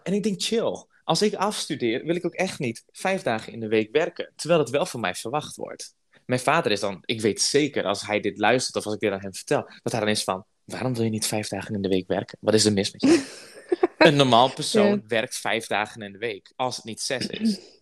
En 0.02 0.12
ik 0.12 0.22
denk, 0.22 0.42
chill. 0.42 0.84
Als 1.04 1.22
ik 1.22 1.34
afstudeer, 1.34 2.04
wil 2.04 2.14
ik 2.14 2.26
ook 2.26 2.34
echt 2.34 2.58
niet 2.58 2.84
vijf 2.92 3.22
dagen 3.22 3.52
in 3.52 3.60
de 3.60 3.68
week 3.68 3.92
werken. 3.92 4.32
Terwijl 4.36 4.60
het 4.60 4.70
wel 4.70 4.86
van 4.86 5.00
mij 5.00 5.14
verwacht 5.14 5.56
wordt. 5.56 5.94
Mijn 6.26 6.40
vader 6.40 6.72
is 6.72 6.80
dan, 6.80 7.02
ik 7.04 7.20
weet 7.20 7.40
zeker 7.40 7.84
als 7.84 8.06
hij 8.06 8.20
dit 8.20 8.38
luistert 8.38 8.76
of 8.76 8.84
als 8.84 8.94
ik 8.94 9.00
dit 9.00 9.12
aan 9.12 9.20
hem 9.20 9.34
vertel, 9.34 9.70
dat 9.82 9.92
hij 9.92 10.00
dan 10.00 10.10
is 10.10 10.24
van, 10.24 10.44
waarom 10.64 10.94
wil 10.94 11.04
je 11.04 11.10
niet 11.10 11.26
vijf 11.26 11.48
dagen 11.48 11.74
in 11.74 11.82
de 11.82 11.88
week 11.88 12.08
werken? 12.08 12.38
Wat 12.40 12.54
is 12.54 12.64
er 12.64 12.72
mis 12.72 12.90
met 12.92 13.02
je? 13.02 13.46
Een 14.08 14.16
normaal 14.16 14.52
persoon 14.52 14.86
Ja. 14.90 15.00
werkt 15.08 15.36
vijf 15.36 15.66
dagen 15.66 16.02
in 16.02 16.12
de 16.12 16.18
week, 16.18 16.52
als 16.56 16.76
het 16.76 16.84
niet 16.84 17.00
zes 17.00 17.26
is. 17.26 17.58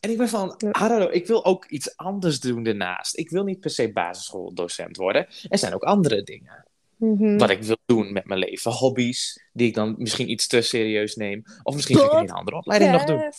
En 0.00 0.10
ik 0.10 0.16
ben 0.16 0.28
van. 0.28 0.48
I 0.58 0.70
don't 0.88 0.96
know, 1.00 1.14
ik 1.14 1.26
wil 1.26 1.44
ook 1.44 1.66
iets 1.66 1.96
anders 1.96 2.40
doen 2.40 2.62
daarnaast. 2.62 3.16
Ik 3.18 3.30
wil 3.30 3.44
niet 3.44 3.60
per 3.60 3.70
se 3.70 3.92
basisschooldocent 3.92 4.96
worden. 4.96 5.26
Er 5.48 5.58
zijn 5.58 5.74
ook 5.74 5.82
andere 5.82 6.22
dingen 6.22 6.66
Mhm. 6.96 7.36
wat 7.38 7.50
ik 7.50 7.62
wil 7.62 7.76
doen 7.86 8.12
met 8.12 8.24
mijn 8.26 8.40
leven. 8.40 8.72
Hobby's, 8.72 9.40
die 9.52 9.66
ik 9.68 9.74
dan 9.74 9.94
misschien 9.98 10.30
iets 10.30 10.46
te 10.46 10.60
serieus 10.60 11.14
neem. 11.14 11.42
Of 11.62 11.74
misschien 11.74 11.96
ga 11.96 12.04
ik 12.04 12.12
een 12.12 12.30
andere 12.30 12.56
opleiding 12.56 12.92
nog 12.92 13.04
doen. 13.04 13.32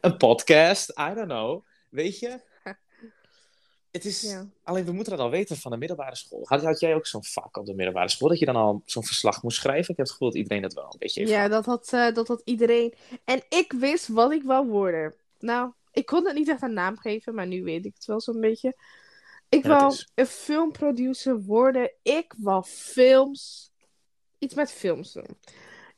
Een 0.00 0.16
podcast, 0.16 0.90
I 0.90 1.14
don't 1.14 1.28
know. 1.28 1.64
Weet 1.90 2.18
je? 2.18 2.40
Het 3.98 4.06
is... 4.06 4.22
Ja. 4.22 4.46
Alleen, 4.62 4.84
we 4.84 4.92
moeten 4.92 5.16
dat 5.16 5.20
al 5.24 5.30
weten 5.30 5.56
van 5.56 5.70
de 5.70 5.76
middelbare 5.76 6.16
school. 6.16 6.40
Had, 6.44 6.62
had 6.62 6.80
jij 6.80 6.94
ook 6.94 7.06
zo'n 7.06 7.24
vak 7.24 7.56
op 7.56 7.66
de 7.66 7.74
middelbare 7.74 8.08
school, 8.08 8.28
dat 8.28 8.38
je 8.38 8.44
dan 8.46 8.56
al 8.56 8.82
zo'n 8.84 9.04
verslag 9.04 9.42
moest 9.42 9.56
schrijven? 9.56 9.90
Ik 9.90 9.96
heb 9.96 9.98
het 9.98 10.10
gevoel 10.10 10.28
dat 10.28 10.36
iedereen 10.36 10.62
dat 10.62 10.72
wel 10.72 10.84
een 10.84 10.98
beetje 10.98 11.20
heeft 11.20 11.32
Ja, 11.32 11.48
dat 11.48 11.64
had, 11.66 11.92
eh, 11.92 12.14
dat 12.14 12.28
had 12.28 12.42
iedereen. 12.44 12.94
En 13.24 13.42
ik 13.48 13.72
wist 13.72 14.08
wat 14.08 14.32
ik 14.32 14.42
wou 14.42 14.66
worden. 14.66 15.14
Nou, 15.38 15.72
ik 15.92 16.06
kon 16.06 16.26
het 16.26 16.34
niet 16.34 16.48
echt 16.48 16.62
een 16.62 16.72
naam 16.72 16.98
geven, 16.98 17.34
maar 17.34 17.46
nu 17.46 17.62
weet 17.62 17.84
ik 17.84 17.94
het 17.94 18.04
wel 18.04 18.20
zo'n 18.20 18.40
beetje. 18.40 18.76
Ik 19.48 19.62
dat 19.62 19.80
wou 19.80 19.92
is- 19.92 20.10
een 20.14 20.26
filmproducer 20.26 21.42
worden. 21.42 21.92
Ik 22.02 22.34
wou 22.38 22.62
films. 22.64 23.70
Iets 24.38 24.54
met 24.54 24.72
films 24.72 25.12
doen. 25.12 25.36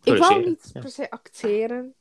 Ik 0.03 0.17
wou 0.17 0.45
niet 0.45 0.71
ja. 0.73 0.81
per 0.81 0.91
se 0.91 1.11
acteren. 1.11 1.95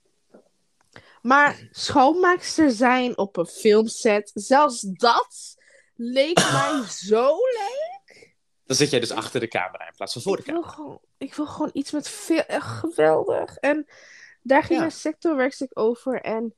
Maar 1.21 1.67
schoonmaakster 1.71 2.71
zijn 2.71 3.17
op 3.17 3.37
een 3.37 3.45
filmset, 3.45 4.31
zelfs 4.33 4.81
dat 4.81 5.55
leek 6.01 6.35
mij 6.51 6.83
zo 6.89 7.35
leuk. 7.35 8.35
Dan 8.65 8.75
zit 8.75 8.89
jij 8.89 8.99
dus 8.99 9.11
achter 9.11 9.39
de 9.39 9.47
camera 9.47 9.87
in 9.87 9.93
plaats 9.95 10.13
van 10.13 10.21
voor 10.21 10.35
de 10.35 10.41
Ik 10.41 10.47
wil 10.47 10.55
camera. 10.61 10.73
gewoon, 10.75 10.99
ik 11.17 11.33
wil 11.33 11.45
gewoon 11.45 11.69
iets 11.73 11.91
met 11.91 12.09
veel. 12.09 12.43
echt 12.43 12.67
geweldig. 12.67 13.55
En 13.57 13.85
daar 14.41 14.63
ging 14.63 14.79
Ja. 14.79 14.85
een 14.85 14.91
sectorwerkstuk 14.91 15.71
over. 15.73 16.21
En 16.21 16.53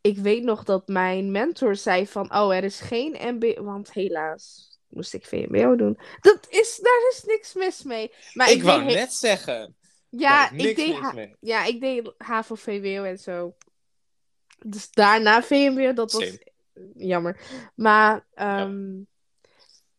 ik 0.00 0.18
weet 0.18 0.42
nog 0.42 0.64
dat 0.64 0.88
mijn 0.88 1.30
mentor 1.30 1.76
zei 1.76 2.06
van... 2.06 2.34
Oh, 2.34 2.56
er 2.56 2.64
is 2.64 2.80
geen 2.80 3.16
MBO... 3.34 3.62
Want 3.64 3.92
helaas 3.92 4.66
moest 4.88 5.14
ik 5.14 5.26
VMBO 5.26 5.76
doen. 5.76 5.98
Dat 6.20 6.46
is, 6.48 6.78
daar 6.82 7.00
is 7.12 7.22
niks 7.26 7.54
mis 7.54 7.82
mee. 7.82 8.12
Maar 8.34 8.48
ik, 8.50 8.56
Ik 8.56 8.62
wou 8.62 8.84
net 8.84 9.12
zeggen. 9.14 9.76
Ja, 10.10 10.50
ik 10.50 10.76
deed, 10.76 11.36
ja, 11.40 11.64
ik 11.64 11.80
deed 11.80 12.12
HAVO, 12.18 12.54
VWO 12.54 13.02
en 13.04 13.18
zo. 13.18 13.56
Dus 14.66 14.90
daarna 14.90 15.42
VMBO, 15.42 15.92
dat 15.92 16.12
was 16.12 16.24
Same. 16.24 16.47
Jammer. 16.94 17.40
Maar 17.74 18.26
ehm, 18.34 18.96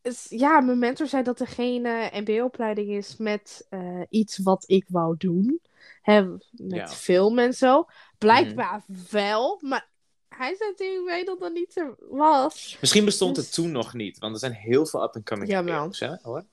is- 0.01 0.25
ja, 0.29 0.59
mijn 0.59 0.79
mentor 0.79 1.07
zei 1.07 1.23
dat 1.23 1.39
er 1.39 1.47
geen 1.47 1.85
eh, 1.85 2.19
MBO-opleiding 2.21 2.89
is 2.89 3.17
met 3.17 3.65
eh, 3.69 4.01
iets 4.09 4.37
wat 4.37 4.63
ik 4.67 4.85
wou 4.89 5.15
doen. 5.17 5.61
Hè, 6.01 6.23
met 6.23 6.41
Ja. 6.51 6.83
Mhm. 6.83 6.93
film 6.93 7.39
en 7.39 7.53
zo. 7.53 7.85
Blijkbaar 8.17 8.83
wel, 9.11 9.57
maar 9.61 9.89
hij 10.27 10.55
zei 10.55 10.73
tegen 10.73 11.03
mij 11.03 11.23
dat 11.25 11.39
dat 11.39 11.53
niet 11.53 11.77
er 11.77 11.95
was. 12.09 12.77
Misschien 12.81 13.05
bestond 13.05 13.35
Dus- 13.35 13.45
het 13.45 13.53
toen 13.53 13.71
nog 13.71 13.93
niet, 13.93 14.17
want 14.19 14.33
er 14.33 14.39
zijn 14.39 14.53
heel 14.53 14.85
veel 14.85 15.03
up-and-coming. 15.03 15.51
MBO's, 15.61 15.99
hè, 15.99 16.15
hoor. 16.21 16.45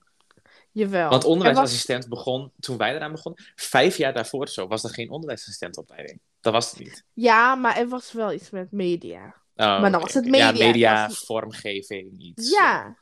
Jawel. 0.73 1.11
Want 1.11 1.23
Er 1.23 1.29
onderwijsassistent 1.29 2.09
begon, 2.09 2.53
toen 2.61 2.77
wij 2.77 2.95
eraan 2.95 3.13
begonnen, 3.13 3.45
vijf 3.55 3.97
jaar 3.97 4.13
daarvoor 4.13 4.49
zo, 4.49 4.67
was 4.67 4.85
er 4.85 4.91
geen 4.91 5.11
onderwijsassistentopleiding. 5.11 6.21
Dat 6.41 6.53
was 6.53 6.71
het 6.71 6.79
niet. 6.79 7.05
ja, 7.13 7.55
maar 7.55 7.77
er 7.77 7.89
was 7.89 8.13
wel 8.13 8.33
iets 8.33 8.51
met 8.51 8.73
media. 8.73 9.35
Oh, 9.57 9.81
Maar 9.81 9.91
dan 9.91 10.01
was 10.01 10.15
het 10.15 10.25
media, 10.25 10.51
Ja, 10.53 10.67
media, 10.67 11.07
was- 11.07 11.19
vormgeving, 11.25 12.19
iets. 12.21 12.51
Ja, 12.51 12.97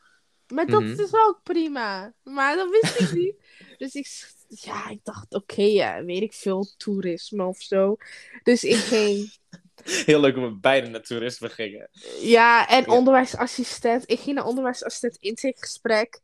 maar 0.47 0.65
dat 0.65 0.81
Mhm. 0.81 0.99
is 1.01 1.13
ook 1.13 1.39
prima. 1.43 2.13
Maar 2.23 2.55
dat 2.55 2.69
wist 2.69 2.99
ik 2.99 3.11
niet. 3.21 3.35
Dus 3.77 3.93
ik, 3.95 4.07
ja, 4.47 4.89
ik 4.89 4.99
dacht, 5.03 5.33
oké, 5.33 5.61
ja, 5.61 6.03
weet 6.03 6.21
ik 6.21 6.33
veel, 6.33 6.67
toerisme 6.77 7.43
of 7.45 7.57
zo. 7.61 7.95
Dus 8.43 8.63
ik 8.63 8.75
ging, 8.75 9.33
Heel 10.05 10.19
leuk 10.19 10.37
om 10.37 10.59
beide 10.61 10.87
naar 10.87 11.01
toerisme 11.01 11.49
gingen. 11.49 11.89
ja, 12.21 12.67
en 12.67 12.83
Ja. 12.85 12.91
onderwijsassistent. 12.97 14.03
Ik 14.11 14.19
ging 14.19 14.35
naar 14.35 14.45
onderwijsassistent 14.45 15.17
intakegesprek. 15.17 16.19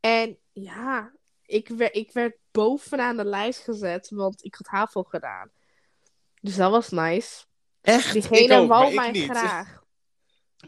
En 0.00 0.38
ja, 0.52 1.12
ik, 1.44 1.68
werd 1.68 1.96
ik 1.96 2.12
werd 2.12 2.36
bovenaan 2.50 3.16
de 3.16 3.24
lijst 3.24 3.60
gezet, 3.60 4.08
want 4.10 4.44
ik 4.44 4.54
had 4.54 4.66
HAVO 4.66 5.02
gedaan. 5.02 5.50
Dus 6.40 6.56
dat 6.56 6.70
was 6.70 6.88
nice. 6.90 7.44
Echt? 7.82 8.12
Diegene 8.12 8.56
ook, 8.58 8.68
wou 8.68 8.94
mij 8.94 9.08
ik 9.08 9.12
niet. 9.14 9.24
graag. 9.30 9.82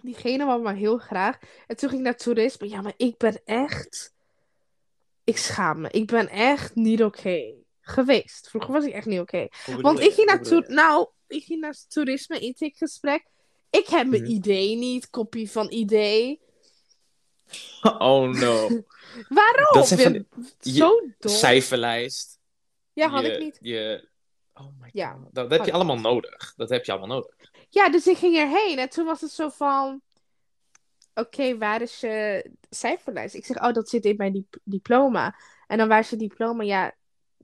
Diegene 0.03 0.45
wou 0.45 0.63
mij 0.63 0.75
heel 0.77 0.99
graag. 0.99 1.39
En 1.67 1.77
toen 1.77 1.89
ging 1.89 2.01
ik 2.01 2.07
naar 2.07 2.17
toerisme. 2.17 2.69
Ja, 2.69 2.81
maar 2.81 2.95
ik 2.97 3.17
ben 3.17 3.41
echt... 3.45 4.15
Ik 5.25 5.37
schaam 5.39 5.81
me. 5.81 5.91
Ik 5.91 6.07
ben 6.07 6.29
echt 6.29 6.75
niet 6.75 7.03
oké 7.03 7.55
geweest. 7.81 8.49
Vroeger 8.49 8.73
was 8.73 8.85
ik 8.85 8.93
echt 8.93 9.07
niet 9.07 9.21
oké. 9.21 9.49
Want 9.81 10.01
ik 10.01 10.13
ging 10.13 10.27
naar, 10.27 10.39
bedoel 10.41 10.63
toer- 10.63 10.75
nou, 10.75 11.09
ik 11.27 11.45
ging 11.45 11.61
naar 11.61 11.75
toerisme 11.89 12.39
intakegesprek. 12.39 13.25
Ik 13.71 13.87
heb 13.87 14.07
mijn 14.07 14.23
Mhm. 14.23 14.31
idee 14.31 14.77
niet. 14.77 15.11
Kopie 15.11 15.51
van 15.51 15.71
idee. 15.73 16.41
Oh 17.83 18.29
no. 18.29 18.69
Waarom? 19.29 19.73
Dat 19.73 19.89
zijn 19.89 20.01
van 20.01 20.13
je- 20.61 20.73
Zo 20.73 21.01
dom. 21.19 21.33
Cijferlijst. 21.33 22.39
Ja, 22.93 23.09
had 23.09 23.23
je, 23.25 23.33
ik 23.33 23.39
niet. 23.39 23.59
Je... 23.61 24.09
Oh 24.55 24.67
my 24.79 24.83
god. 24.83 24.91
Ja, 24.93 25.19
dat, 25.23 25.35
dat 25.35 25.51
heb 25.51 25.61
je 25.61 25.67
ik 25.67 25.73
allemaal 25.75 25.99
nodig. 25.99 26.55
Dat 26.57 26.69
heb 26.71 26.85
je 26.85 26.93
allemaal 26.93 27.17
nodig. 27.17 27.35
Ja, 27.69 27.89
dus 27.91 28.07
ik 28.07 28.17
ging 28.17 28.37
erheen 28.37 28.79
en 28.79 28.89
toen 28.91 29.05
was 29.05 29.21
het 29.21 29.31
zo 29.31 29.49
van... 29.49 30.01
Oké, 31.15 31.59
waar 31.59 31.83
is 31.83 32.01
je 32.01 32.51
cijferlijst? 32.71 33.35
Ik 33.35 33.45
zeg, 33.47 33.63
oh, 33.63 33.73
dat 33.73 33.89
zit 33.89 34.05
in 34.05 34.17
mijn 34.17 34.33
dip- 34.33 34.59
diploma. 34.65 35.37
En 35.67 35.79
dan 35.79 35.89
waar 35.89 35.99
is 35.99 36.11
je 36.11 36.17
diploma? 36.17 36.63
Ja, 36.63 36.95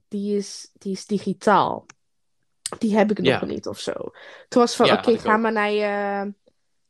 die 0.07 0.37
is, 0.37 0.69
die 0.73 0.91
is 0.91 1.05
digitaal. 1.05 1.85
Die 2.77 2.97
heb 2.97 3.11
ik 3.11 3.17
nog 3.17 3.27
Ja. 3.27 3.45
niet 3.45 3.67
of 3.67 3.79
zo. 3.79 3.91
Toen 4.47 4.61
was 4.61 4.67
het 4.69 4.75
van, 4.75 4.85
Ja, 4.85 4.97
oké, 4.97 5.17
ga 5.17 5.33
ook. 5.33 5.39
maar 5.39 5.51
naar 5.51 5.71
je 5.71 6.33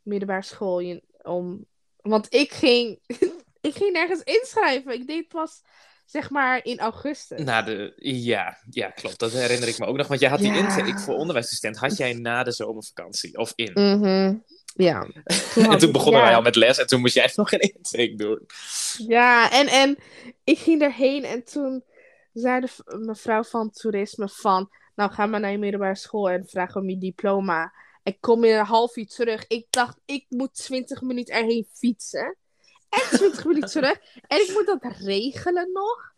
middelbare 0.02 0.42
school. 0.44 0.80
je- 0.80 1.04
om... 1.22 1.66
Want 2.02 2.34
ik 2.34 2.52
ging, 2.52 3.00
ik 3.62 3.74
ging 3.76 3.92
nergens 3.92 4.22
inschrijven. 4.24 4.94
Ik 4.94 5.08
deed 5.08 5.28
pas, 5.28 5.62
zeg 6.10 6.30
maar, 6.30 6.60
in 6.64 6.80
augustus. 6.80 7.44
Na 7.44 7.62
de... 7.62 7.94
Ja, 7.98 8.58
ja, 8.70 8.90
klopt. 8.90 9.20
Dat 9.20 9.32
herinner 9.32 9.68
ik 9.68 9.80
me 9.80 9.86
ook 9.86 9.98
nog. 9.98 10.08
Want 10.08 10.20
jij 10.20 10.30
had 10.30 10.40
die 10.40 10.56
intake 10.56 11.00
voor 11.00 11.16
onderwijsassistent. 11.16 11.78
Had 11.78 11.98
jij 11.98 12.14
na 12.14 12.44
de 12.44 12.52
zomervakantie? 12.52 13.38
Of 13.38 13.54
in? 13.56 13.72
Mhm. 13.74 14.36
Ja. 14.76 15.08
en 15.56 15.78
toen 15.78 15.92
begonnen 15.92 16.22
ja. 16.22 16.28
wij 16.28 16.36
al 16.36 16.42
met 16.42 16.56
les. 16.56 16.78
En 16.78 16.88
toen 16.88 17.00
moest 17.00 17.14
jij 17.14 17.32
nog 17.36 17.50
geen 17.50 17.60
intake 17.60 18.16
doen. 18.16 18.46
Ja, 19.08 19.52
en, 19.52 19.68
en 19.68 19.98
ik 20.44 20.58
ging 20.58 20.82
erheen 20.82 21.24
en 21.24 21.44
toen 21.44 21.84
zei 22.34 22.60
de 22.60 22.98
mevrouw 22.98 23.44
van 23.44 23.72
toerisme 23.72 24.30
van... 24.30 24.70
Nou, 24.96 25.12
ga 25.12 25.26
maar 25.26 25.40
naar 25.40 25.52
je 25.52 25.58
middelbare 25.58 25.96
school 25.96 26.30
en 26.30 26.48
vraag 26.48 26.76
om 26.76 26.90
je 26.90 26.98
diploma. 26.98 27.74
En 28.04 28.20
kom 28.20 28.44
in 28.44 28.56
een 28.56 28.66
half 28.66 28.96
uur 28.96 29.08
terug. 29.08 29.46
Ik 29.48 29.66
dacht, 29.70 29.98
ik 30.06 30.26
moet 30.30 30.54
20 30.54 31.02
minuten 31.02 31.36
erheen 31.36 31.68
fietsen. 31.74 32.38
En 32.90 33.18
20 33.18 33.46
minuten 33.46 33.70
terug. 33.70 34.00
En 34.28 34.40
ik 34.42 34.52
moet 34.54 34.66
dat 34.66 34.94
regelen 34.98 35.72
nog. 35.72 36.14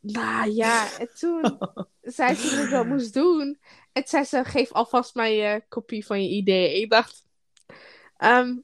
Nou 0.00 0.50
ja, 0.50 0.98
en 0.98 1.08
toen 1.18 1.58
zei 2.02 2.34
ze 2.34 2.56
dat 2.56 2.64
ik 2.64 2.70
dat 2.70 2.86
moest 2.86 3.14
doen. 3.14 3.58
En 3.92 4.04
toen 4.04 4.06
zei 4.06 4.24
ze, 4.24 4.50
geef 4.50 4.72
alvast 4.72 5.14
mij 5.14 5.36
je 5.36 5.64
kopie 5.68 6.06
van 6.06 6.22
je 6.22 6.28
idee. 6.28 6.80
Ik 6.80 6.90
dacht, 6.90 7.24
ehm, 8.16 8.56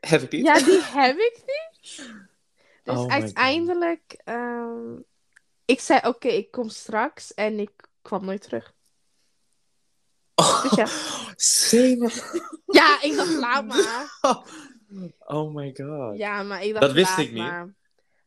Heb 0.00 0.22
ik 0.22 0.32
niet? 0.32 0.44
ja, 0.46 0.54
die 0.54 0.80
heb 0.82 1.16
ik 1.16 1.42
niet. 1.46 2.08
Dus 2.84 2.96
Oh 2.96 3.06
uiteindelijk, 3.12 4.20
ehm, 4.24 4.96
ik 5.64 5.80
zei 5.80 6.00
oké, 6.02 6.28
ik 6.28 6.50
kom 6.50 6.68
straks 6.68 7.34
en 7.34 7.58
ik 7.58 7.70
kwam 8.02 8.24
nooit 8.24 8.42
terug. 8.42 8.72
Dus 10.62 10.74
ja. 10.74 10.86
Same. 11.36 12.10
Ja, 12.66 13.02
ik 13.02 13.16
dacht 13.16 13.34
laat 13.34 13.66
maar. 13.66 14.18
Oh 15.26 15.54
my 15.54 15.74
god. 15.76 16.16
Ja, 16.18 16.36
Ja, 16.36 16.42
maar 16.42 16.64
ik 16.64 16.72
dacht 16.72 16.84
Dat 16.86 16.94
wist 16.94 17.18
ik 17.18 17.28
niet. 17.32 17.42
maar. 17.42 17.74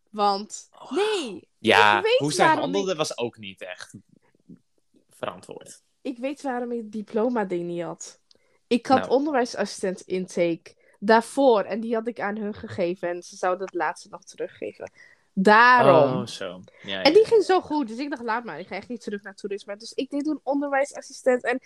Want, 0.09 0.69
nee, 0.89 1.35
ik 1.59 2.03
weet 2.03 2.17
hoe 2.17 2.33
zij 2.33 2.47
handelde 2.55 2.95
was 2.95 3.17
ook 3.17 3.37
niet 3.37 3.61
echt 3.61 3.93
verantwoord. 5.09 5.81
ik 6.01 6.17
weet 6.17 6.41
waarom 6.41 6.71
ik 6.71 6.77
het 6.77 6.91
diploma 6.91 7.45
ding 7.45 7.63
niet 7.65 7.81
had. 7.83 8.19
Ik 8.67 8.85
had 8.85 8.99
Nou. 8.99 9.09
onderwijsassistent 9.11 10.01
intake 10.01 10.75
daarvoor 10.99 11.61
en 11.63 11.79
die 11.79 11.93
had 11.93 12.07
ik 12.07 12.19
aan 12.19 12.37
hun 12.37 12.53
gegeven 12.53 13.09
en 13.09 13.23
ze 13.23 13.35
zouden 13.35 13.65
het 13.65 13.75
laatste 13.75 14.09
nog 14.09 14.23
teruggeven. 14.23 14.91
Daarom. 15.33 16.19
Oh, 16.21 16.25
zo. 16.27 16.61
Ja, 16.83 17.01
En 17.01 17.11
ja. 17.11 17.15
die 17.17 17.25
ging 17.25 17.43
zo 17.43 17.61
goed, 17.61 17.87
dus 17.87 17.97
ik 17.97 18.09
dacht, 18.09 18.21
laat 18.23 18.43
maar, 18.43 18.59
ik 18.59 18.67
ga 18.67 18.75
echt 18.75 18.87
niet 18.87 19.01
terug 19.01 19.21
naar 19.23 19.35
toerisme. 19.35 19.77
Dus 19.77 19.93
ik 19.93 20.09
deed 20.09 20.23
toen 20.23 20.39
onderwijsassistent 20.43 21.43
en 21.43 21.59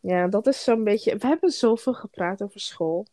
ja, 0.00 0.26
dat 0.28 0.46
is 0.46 0.64
zo'n 0.64 0.84
beetje... 0.84 1.16
We 1.16 1.26
hebben 1.26 1.50
zoveel 1.50 1.94
gepraat 1.94 2.42
over 2.42 2.60
school. 2.60 3.06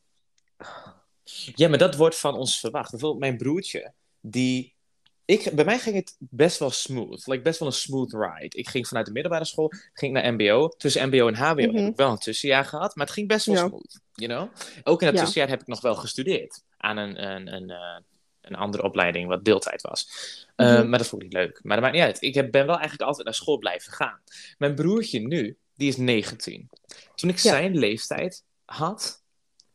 Ja, 1.55 1.69
maar 1.69 1.77
dat 1.77 1.95
wordt 1.95 2.19
van 2.19 2.35
ons 2.35 2.59
verwacht. 2.59 2.91
Bijvoorbeeld 2.91 3.21
mijn 3.21 3.37
broertje, 3.37 3.93
die... 4.19 4.75
Ik, 5.25 5.51
bij 5.53 5.65
mij 5.65 5.79
ging 5.79 5.95
het 5.95 6.15
best 6.19 6.59
wel 6.59 6.69
smooth. 6.69 7.27
Like, 7.27 7.41
best 7.41 7.59
wel 7.59 7.67
een 7.67 7.73
smooth 7.73 8.11
ride. 8.13 8.57
Ik 8.57 8.69
ging 8.69 8.87
vanuit 8.87 9.05
de 9.05 9.11
middelbare 9.11 9.45
school, 9.45 9.71
ging 9.93 10.13
naar 10.13 10.33
mbo. 10.33 10.67
Tussen 10.67 11.07
mbo 11.07 11.27
en 11.27 11.35
hbo 11.35 11.61
Mhm. 11.67 11.75
heb 11.75 11.87
ik 11.91 11.95
wel 11.95 12.11
een 12.11 12.17
tussenjaar 12.17 12.65
gehad, 12.65 12.95
maar 12.95 13.05
het 13.05 13.15
ging 13.15 13.27
best 13.27 13.45
wel 13.45 13.55
Ja. 13.55 13.67
smooth. 13.67 13.99
You 14.13 14.31
know? 14.31 14.55
Ook 14.83 15.01
in 15.01 15.07
dat 15.07 15.15
Ja. 15.15 15.23
tussenjaar 15.23 15.49
heb 15.49 15.61
ik 15.61 15.67
nog 15.67 15.81
wel 15.81 15.95
gestudeerd. 15.95 16.63
Aan 16.77 16.97
een, 16.97 17.23
een, 17.31 17.53
een, 17.53 17.69
eh, 17.69 17.99
een 18.41 18.55
andere 18.55 18.83
opleiding, 18.83 19.27
wat 19.27 19.45
deeltijd 19.45 19.81
was. 19.81 20.07
Eh, 20.55 20.67
Mhm. 20.77 20.89
maar 20.89 20.97
dat 20.97 21.07
vond 21.07 21.21
ik 21.23 21.27
niet 21.27 21.37
leuk. 21.37 21.59
Maar 21.63 21.75
dat 21.75 21.83
maakt 21.85 21.95
niet 21.97 22.05
uit. 22.05 22.21
Ik 22.21 22.33
heb, 22.33 22.51
ben 22.51 22.65
wel 22.65 22.75
eigenlijk 22.77 23.03
altijd 23.07 23.25
naar 23.25 23.35
school 23.35 23.57
blijven 23.57 23.93
gaan. 23.93 24.19
Mijn 24.57 24.75
broertje 24.75 25.19
nu, 25.19 25.57
die 25.75 25.87
is 25.87 25.97
19. 25.97 26.69
Toen 27.15 27.29
ik 27.29 27.35
Ja. 27.39 27.49
zijn 27.49 27.77
leeftijd 27.77 28.43
had, 28.65 29.20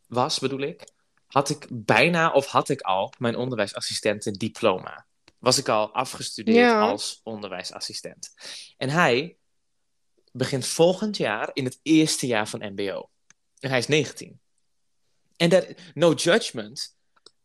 was 0.07 0.39
bedoel 0.39 0.61
ik, 0.61 0.89
had 1.27 1.51
ik 1.51 1.67
bijna 1.71 2.33
of 2.33 2.47
had 2.47 2.69
ik 2.69 2.81
al 2.81 3.13
mijn 3.19 3.37
onderwijsassistenten 3.37 4.33
diploma. 4.33 5.07
Was 5.39 5.59
ik 5.59 5.69
al 5.69 5.95
afgestudeerd 5.95 6.57
Ja. 6.57 6.81
als 6.81 7.21
onderwijsassistent. 7.23 8.35
En 8.77 8.89
hij 8.89 9.37
begint 10.33 10.67
volgend 10.67 11.17
jaar 11.17 11.51
in 11.53 11.65
het 11.65 11.79
eerste 11.83 12.27
jaar 12.27 12.49
van 12.49 12.73
MBO. 12.75 13.11
En 13.59 13.69
hij 13.69 13.79
is 13.79 13.87
19. 13.87 14.41
En 15.37 15.49
dat, 15.49 15.67
no 15.95 16.13
judgment, 16.13 16.96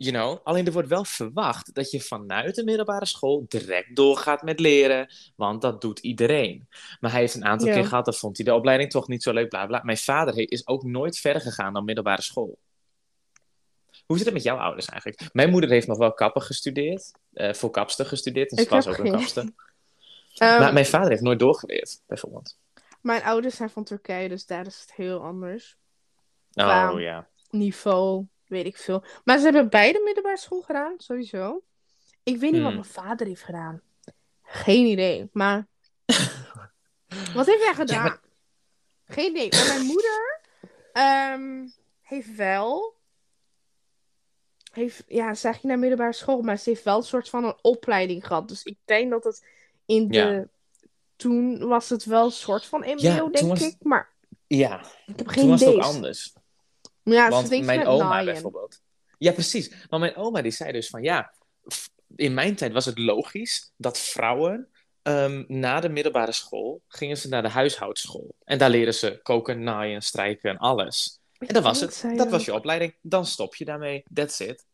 you 0.04 0.12
know. 0.12 0.40
Alleen 0.44 0.66
er 0.66 0.72
wordt 0.72 0.88
wel 0.88 1.06
verwacht 1.06 1.74
dat 1.74 1.92
je 1.92 2.02
vanuit 2.02 2.56
de 2.56 2.64
middelbare 2.64 3.06
school 3.06 3.46
direct 3.48 3.96
doorgaat 3.96 4.42
met 4.42 4.60
leren. 4.60 5.14
Want 5.36 5.62
dat 5.62 5.82
doet 5.82 6.00
iedereen. 6.00 6.68
Maar 7.00 7.12
hij 7.12 7.20
heeft 7.20 7.34
een 7.34 7.46
aantal 7.46 7.68
keer 7.68 7.86
gehad, 7.86 8.06
dan 8.06 8.14
vond 8.14 8.38
hij 8.38 8.46
de 8.46 8.54
opleiding 8.54 8.90
toch 8.92 9.08
niet 9.08 9.24
zo 9.24 9.34
leuk, 9.34 9.50
bla 9.50 9.66
bla. 9.66 9.82
Mijn 9.84 9.98
vader 9.98 10.52
is 10.52 10.68
ook 10.68 10.84
nooit 10.84 11.18
verder 11.18 11.42
gegaan 11.42 11.74
dan 11.74 11.86
middelbare 11.86 12.22
school. 12.22 12.58
Hoe 14.06 14.18
zit 14.18 14.26
het 14.26 14.36
met 14.36 14.44
jouw 14.44 14.58
ouders 14.58 14.86
eigenlijk? 14.86 15.34
Mijn 15.34 15.50
moeder 15.50 15.70
heeft 15.70 15.88
nog 15.88 15.98
wel 15.98 16.14
kappen 16.14 16.42
gestudeerd. 16.42 17.12
eh, 17.32 17.54
voor 17.54 17.70
kapster 17.70 18.06
gestudeerd. 18.06 18.52
En 18.52 18.58
ze 18.58 18.64
Ik 18.64 18.70
was 18.70 18.88
ook 18.88 18.98
een 18.98 19.12
kapster. 19.12 19.50
Ehm, 20.36 20.60
maar 20.60 20.74
mijn 20.74 20.86
vader 20.86 21.10
heeft 21.10 21.22
nooit 21.22 21.40
doorgeleerd, 21.40 22.02
bijvoorbeeld. 22.08 22.58
Mijn 23.02 23.24
ouders 23.24 23.56
zijn 23.56 23.70
van 23.70 23.84
Turkije, 23.84 24.30
dus 24.30 24.46
daar 24.46 24.66
is 24.66 24.80
het 24.82 24.94
heel 24.94 25.24
anders. 25.24 25.78
Oh 26.54 26.94
ja. 26.96 27.28
Niveau, 27.50 28.26
weet 28.52 28.66
ik 28.66 28.78
veel. 28.78 29.04
Maar 29.24 29.38
ze 29.38 29.44
hebben 29.44 29.70
beide 29.70 30.02
middelbare 30.06 30.38
school 30.38 30.62
gedaan, 30.62 30.94
sowieso. 30.98 31.62
Ik 32.24 32.38
weet 32.38 32.52
niet 32.52 32.62
wat 32.62 32.72
Hmm. 32.72 32.80
mijn 32.80 32.94
vader 32.94 33.28
heeft 33.28 33.44
gedaan. 33.44 33.82
Geen 34.44 34.86
idee, 34.86 35.30
maar... 35.34 35.68
wat 37.36 37.46
heeft 37.46 37.64
hij 37.64 37.74
gedaan? 37.74 38.04
maar- 38.04 38.20
Geen 39.06 39.30
idee. 39.30 39.50
Maar 39.52 39.68
mijn 39.68 39.86
moeder 39.86 40.42
ehm, 40.94 41.68
heeft 42.02 42.36
wel... 42.36 43.00
Heeft, 44.72 45.04
ja, 45.08 45.34
ze 45.34 45.52
ging 45.52 45.64
naar 45.64 45.80
middelbare 45.80 46.14
school, 46.14 46.42
maar 46.42 46.58
ze 46.58 46.70
heeft 46.70 46.84
wel 46.84 46.98
een 46.98 47.04
soort 47.04 47.30
van 47.30 47.44
een 47.44 47.58
opleiding 47.62 48.28
gehad. 48.28 48.48
Dus 48.48 48.64
ik 48.64 48.78
denk 48.86 49.12
dat 49.12 49.24
het 49.24 49.46
in 49.86 50.08
de... 50.08 50.18
Ja. 50.18 50.46
Toen 51.16 51.68
was 51.68 51.90
het 51.90 52.06
wel 52.06 52.26
een 52.26 52.32
soort 52.32 52.66
van 52.66 52.80
MBO, 52.80 52.94
Ja, 52.98 53.18
toen 53.18 53.32
denk 53.32 53.48
was- 53.48 53.62
ik. 53.62 53.76
Maar 53.80 54.10
Ja, 54.48 54.80
ik 54.80 54.86
heb 55.06 55.18
toen 55.18 55.30
geen 55.30 55.48
was 55.50 55.60
het 55.60 55.70
ook 55.70 55.82
anders. 55.82 56.34
Ja, 57.12 57.30
Want 57.30 57.66
mijn 57.66 57.88
oma 57.88 58.04
naaien. 58.10 58.26
bijvoorbeeld. 58.26 58.82
Ja, 59.18 59.32
precies. 59.32 59.72
Maar 59.90 60.00
mijn 60.00 60.16
oma 60.16 60.42
die 60.42 60.52
zei 60.52 60.72
dus 60.72 60.90
van 60.90 61.04
ja, 61.04 61.34
in 62.16 62.34
mijn 62.34 62.56
tijd 62.56 62.74
was 62.74 62.86
het 62.86 62.98
logisch 62.98 63.72
dat 63.78 64.00
vrouwen 64.00 64.68
ehm, 65.02 65.44
na 65.48 65.80
de 65.80 65.90
middelbare 65.90 66.32
school 66.32 66.82
gingen 66.88 67.18
ze 67.18 67.28
naar 67.30 67.42
de 67.42 67.50
huishoudschool. 67.50 68.36
En 68.44 68.58
daar 68.58 68.70
leren 68.70 68.94
ze 68.94 69.20
koken, 69.24 69.64
naaien, 69.64 70.02
strijken 70.02 70.50
en 70.50 70.58
alles. 70.58 71.20
En 71.38 71.54
dat 71.54 71.64
was 71.64 71.82
het. 71.82 72.04
Dat 72.16 72.30
was 72.30 72.46
je 72.46 72.54
opleiding. 72.54 72.96
Dan 73.02 73.26
stop 73.26 73.56
je 73.56 73.66
daarmee. 73.66 74.04
That's 74.14 74.40
it. 74.40 74.66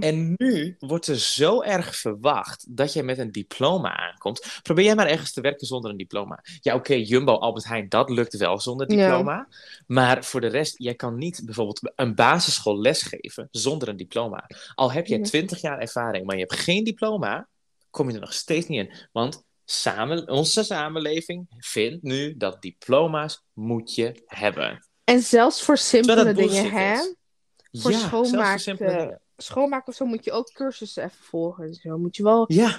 En 0.00 0.34
nu 0.36 0.76
wordt 0.78 1.06
er 1.06 1.18
zo 1.18 1.62
erg 1.62 1.96
verwacht 1.96 2.76
dat 2.76 2.92
jij 2.92 3.02
met 3.02 3.18
een 3.18 3.32
diploma 3.32 3.96
aankomt. 3.96 4.60
Probeer 4.62 4.84
jij 4.84 4.94
maar 4.94 5.06
ergens 5.06 5.32
te 5.32 5.40
werken 5.40 5.66
zonder 5.66 5.90
een 5.90 5.96
diploma. 5.96 6.42
Ja, 6.60 6.74
oké, 6.74 6.94
Jumbo, 6.94 7.34
Albert 7.34 7.66
Heijn, 7.66 7.88
dat 7.88 8.10
lukt 8.10 8.36
wel 8.36 8.60
zonder 8.60 8.86
diploma. 8.86 9.48
Maar 9.86 10.24
voor 10.24 10.40
de 10.40 10.46
rest, 10.46 10.74
jij 10.78 10.94
kan 10.94 11.18
niet 11.18 11.42
bijvoorbeeld 11.44 11.92
een 11.94 12.14
basisschool 12.14 12.78
lesgeven 12.78 13.48
zonder 13.50 13.88
een 13.88 13.96
diploma. 13.96 14.46
Al 14.74 14.92
heb 14.92 15.06
je. 15.06 15.20
20 15.20 15.60
jaar 15.60 15.78
ervaring, 15.78 16.26
maar 16.26 16.36
je 16.36 16.40
hebt 16.40 16.60
geen 16.60 16.84
diploma, 16.84 17.48
kom 17.90 18.08
je 18.08 18.14
er 18.14 18.20
nog 18.20 18.32
steeds 18.32 18.66
niet 18.66 18.78
in. 18.78 18.94
Want 19.12 19.44
samen, 19.64 20.28
onze 20.28 20.64
samenleving 20.64 21.46
vindt 21.58 22.02
nu 22.02 22.36
dat 22.36 22.62
diploma's 22.62 23.42
moet 23.52 23.94
je 23.94 24.22
hebben. 24.26 24.86
En 25.04 25.20
zelfs 25.20 25.62
voor 25.62 25.78
simpele 25.78 26.32
dingen, 26.32 26.70
hè? 26.70 27.14
Voor 27.72 27.90
ja, 27.90 27.98
schoonmaken. 27.98 29.20
Schoonmaken 29.36 29.88
of 29.88 29.94
zo 29.94 30.04
moet 30.04 30.24
je 30.24 30.32
ook 30.32 30.52
cursussen 30.52 31.04
even 31.04 31.24
volgen. 31.24 31.64
en 31.64 31.74
Zo 31.74 31.98
moet 31.98 32.16
je 32.16 32.22
wel. 32.22 32.52
Ja, 32.52 32.78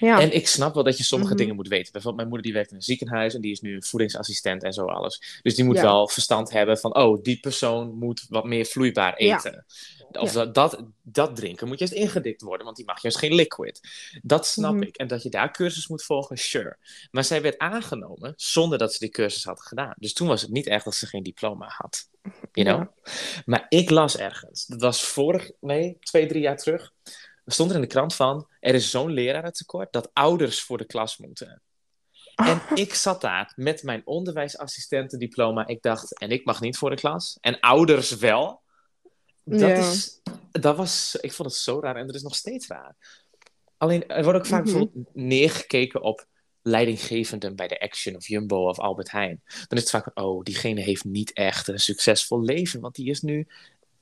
Ja. 0.00 0.20
En 0.20 0.34
ik 0.34 0.48
snap 0.48 0.74
wel 0.74 0.82
dat 0.84 0.96
je 0.96 1.04
sommige 1.04 1.30
Mhm. 1.32 1.40
dingen 1.40 1.54
moet 1.56 1.68
weten. 1.68 1.92
Bijvoorbeeld, 1.92 2.16
mijn 2.16 2.28
moeder 2.28 2.46
die 2.46 2.54
werkt 2.54 2.70
in 2.70 2.76
een 2.76 2.82
ziekenhuis 2.82 3.34
en 3.34 3.40
die 3.40 3.52
is 3.52 3.60
nu 3.60 3.74
een 3.74 3.82
voedingsassistent 3.82 4.62
en 4.62 4.72
zo 4.72 4.84
alles. 4.84 5.40
Dus 5.42 5.54
die 5.54 5.64
moet 5.64 5.76
Ja. 5.76 5.82
wel 5.82 6.08
verstand 6.08 6.50
hebben 6.50 6.78
van, 6.78 6.96
oh, 6.96 7.22
die 7.22 7.40
persoon 7.40 7.94
moet 7.98 8.26
wat 8.28 8.44
meer 8.44 8.64
vloeibaar 8.66 9.22
Ja. 9.22 9.36
eten. 9.36 9.64
Of 10.12 10.32
dat, 10.32 10.54
dat, 10.54 10.82
dat 11.02 11.36
drinken 11.36 11.68
moet 11.68 11.78
juist 11.78 11.94
ingedikt 11.94 12.42
worden, 12.42 12.64
want 12.64 12.76
die 12.76 12.86
mag 12.86 13.02
juist 13.02 13.18
geen 13.18 13.34
liquid. 13.34 13.80
Dat 14.22 14.46
snap 14.46 14.72
Mhm. 14.74 14.82
ik. 14.82 14.96
En 14.96 15.06
dat 15.06 15.22
je 15.22 15.28
daar 15.28 15.52
cursus 15.52 15.88
moet 15.88 16.04
volgen, 16.04 16.38
sure. 16.38 16.76
Maar 17.10 17.24
zij 17.24 17.42
werd 17.42 17.58
aangenomen 17.58 18.32
zonder 18.36 18.78
dat 18.78 18.92
ze 18.92 18.98
die 18.98 19.08
cursus 19.08 19.44
had 19.44 19.60
gedaan. 19.62 19.94
Dus 19.98 20.12
toen 20.12 20.28
was 20.28 20.42
het 20.42 20.50
niet 20.50 20.66
echt 20.66 20.84
dat 20.84 20.94
ze 20.94 21.06
geen 21.06 21.22
diploma 21.22 21.66
had. 21.76 22.08
You 22.52 22.66
know? 22.66 22.86
Maar 23.44 23.66
ik 23.68 23.90
las 23.90 24.16
ergens, 24.16 24.66
dat 24.66 24.80
was 24.80 25.02
vorig, 25.04 25.50
nee, 25.60 25.96
twee, 26.00 26.26
drie 26.26 26.42
jaar 26.42 26.56
terug. 26.56 26.92
Er 27.48 27.54
stond 27.54 27.70
er 27.70 27.76
in 27.76 27.82
de 27.82 27.88
krant 27.88 28.14
van, 28.14 28.48
er 28.60 28.74
is 28.74 28.90
zo'n 28.90 29.10
lerarentekort 29.10 29.92
dat 29.92 30.10
ouders 30.12 30.62
voor 30.62 30.78
de 30.78 30.86
klas 30.86 31.16
moeten. 31.16 31.62
En 32.34 32.62
ik 32.74 32.94
zat 32.94 33.20
daar 33.20 33.52
met 33.56 33.82
mijn 33.82 34.02
onderwijsassistentendiploma. 34.04 35.66
Ik 35.66 35.82
dacht, 35.82 36.18
en 36.18 36.30
ik 36.30 36.44
mag 36.44 36.60
niet 36.60 36.76
voor 36.76 36.90
de 36.90 36.96
klas. 36.96 37.38
En 37.40 37.60
ouders 37.60 38.16
wel. 38.16 38.62
Dat, 39.44 39.78
is, 39.78 40.20
dat 40.50 40.76
was, 40.76 41.16
ik 41.20 41.32
vond 41.32 41.48
het 41.48 41.58
zo 41.58 41.80
raar 41.80 41.96
en 41.96 42.06
dat 42.06 42.14
is 42.14 42.22
nog 42.22 42.34
steeds 42.34 42.66
raar. 42.66 42.96
Alleen, 43.76 44.08
er 44.08 44.24
wordt 44.24 44.38
ook 44.38 44.46
vaak 44.46 44.64
bijvoorbeeld 44.64 45.14
neergekeken 45.14 46.02
op 46.02 46.26
leidinggevenden 46.62 47.56
bij 47.56 47.68
de 47.68 47.80
Action 47.80 48.16
of 48.16 48.26
Jumbo 48.26 48.68
of 48.68 48.78
Albert 48.78 49.10
Heijn. 49.10 49.42
Dan 49.46 49.78
is 49.78 49.80
het 49.80 49.90
vaak 49.90 50.10
oh, 50.14 50.42
diegene 50.42 50.80
heeft 50.80 51.04
niet 51.04 51.32
echt 51.32 51.68
een 51.68 51.80
succesvol 51.80 52.42
leven, 52.42 52.80
want 52.80 52.94
die 52.94 53.10
is 53.10 53.20
nu 53.20 53.46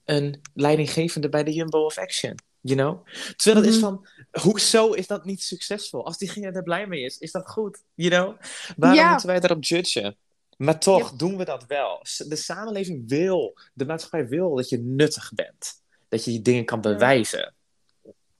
een 0.04 0.40
leidinggevende 0.54 1.28
bij 1.28 1.44
de 1.44 1.52
Jumbo 1.52 1.84
of 1.84 1.98
Action. 1.98 2.34
You 2.68 2.78
know? 2.80 3.06
Terwijl 3.36 3.64
het 3.64 3.74
is 3.74 3.80
Mhm. 3.80 3.90
van, 3.90 4.06
hoezo 4.42 4.92
is 4.92 5.06
dat 5.06 5.24
niet 5.24 5.42
succesvol? 5.42 6.04
Als 6.06 6.18
diegene 6.18 6.50
er 6.52 6.62
blij 6.62 6.86
mee 6.86 7.04
is, 7.04 7.18
is 7.18 7.32
dat 7.32 7.48
goed. 7.48 7.82
You 7.94 8.10
know? 8.10 8.40
Waarom 8.76 8.98
Ja. 8.98 9.10
moeten 9.10 9.26
wij 9.26 9.40
daarop 9.40 9.64
judgen? 9.64 10.16
Maar 10.56 10.78
toch 10.80 11.10
Ja. 11.10 11.16
doen 11.16 11.36
we 11.36 11.44
dat 11.44 11.66
wel. 11.66 12.04
De 12.28 12.36
samenleving 12.36 13.08
wil, 13.08 13.58
de 13.74 13.84
maatschappij 13.84 14.28
wil 14.28 14.54
dat 14.54 14.68
je 14.68 14.78
nuttig 14.78 15.32
bent. 15.34 15.82
Dat 16.08 16.24
je 16.24 16.32
je 16.32 16.42
dingen 16.42 16.64
kan 16.64 16.80
bewijzen. 16.80 17.54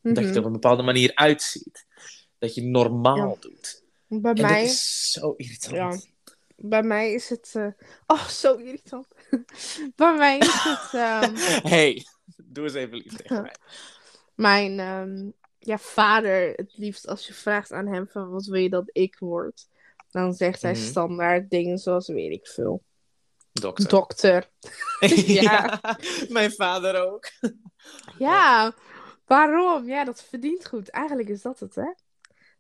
Dat 0.02 0.16
je 0.18 0.20
Mhm. 0.24 0.32
er 0.32 0.38
op 0.38 0.44
een 0.44 0.52
bepaalde 0.52 0.82
manier 0.82 1.14
uitziet. 1.14 1.86
Dat 2.38 2.54
je 2.54 2.62
normaal 2.62 3.16
Ja. 3.28 3.36
doet. 3.40 3.84
Bij 4.08 4.32
En 4.32 4.42
mij. 4.42 4.62
dit 4.62 4.70
is 4.70 5.10
zo 5.12 5.34
irritant. 5.36 6.08
Bij 6.56 6.82
mij 6.82 7.12
is 7.12 7.28
het. 7.28 7.52
eh, 7.54 7.66
Oh, 8.06 8.28
zo 8.28 8.54
irritant. 8.54 9.06
Bij 9.96 10.16
mij 10.16 10.38
is 10.38 10.62
het. 10.62 10.88
ehm, 10.92 11.34
Hey, 11.74 12.06
doe 12.36 12.64
eens 12.64 12.74
even 12.74 12.96
lief 12.96 13.16
tegen 13.16 13.42
mij. 13.42 13.54
Mijn 14.37 14.79
ehm, 14.81 15.31
ja, 15.59 15.79
vader, 15.79 16.53
het 16.55 16.72
liefst 16.77 17.07
als 17.09 17.27
je 17.27 17.33
vraagt 17.35 17.72
aan 17.72 17.87
hem 17.87 18.09
van 18.09 18.31
wat 18.31 18.44
wil 18.44 18.61
je 18.61 18.70
dat 18.70 18.90
ik 18.92 19.16
word, 19.18 19.66
dan 20.11 20.35
zegt 20.35 20.62
hij 20.62 20.72
Mhm. 20.72 20.81
standaard 20.81 21.51
dingen 21.51 21.79
zoals 21.79 22.09
weet 22.09 22.33
ik 22.33 22.46
veel. 22.46 22.83
Dokter. 23.53 23.88
Dokter. 23.88 24.51
ja. 25.40 25.81
mijn 26.29 26.53
vader 26.53 27.01
ook. 27.11 27.31
Ja, 28.18 28.75
waarom? 29.25 29.88
Ja, 29.88 30.05
dat 30.05 30.22
verdient 30.22 30.66
goed. 30.66 30.88
Eigenlijk 30.88 31.29
is 31.29 31.42
dat 31.42 31.61
het, 31.61 31.75
hè? 31.75 31.92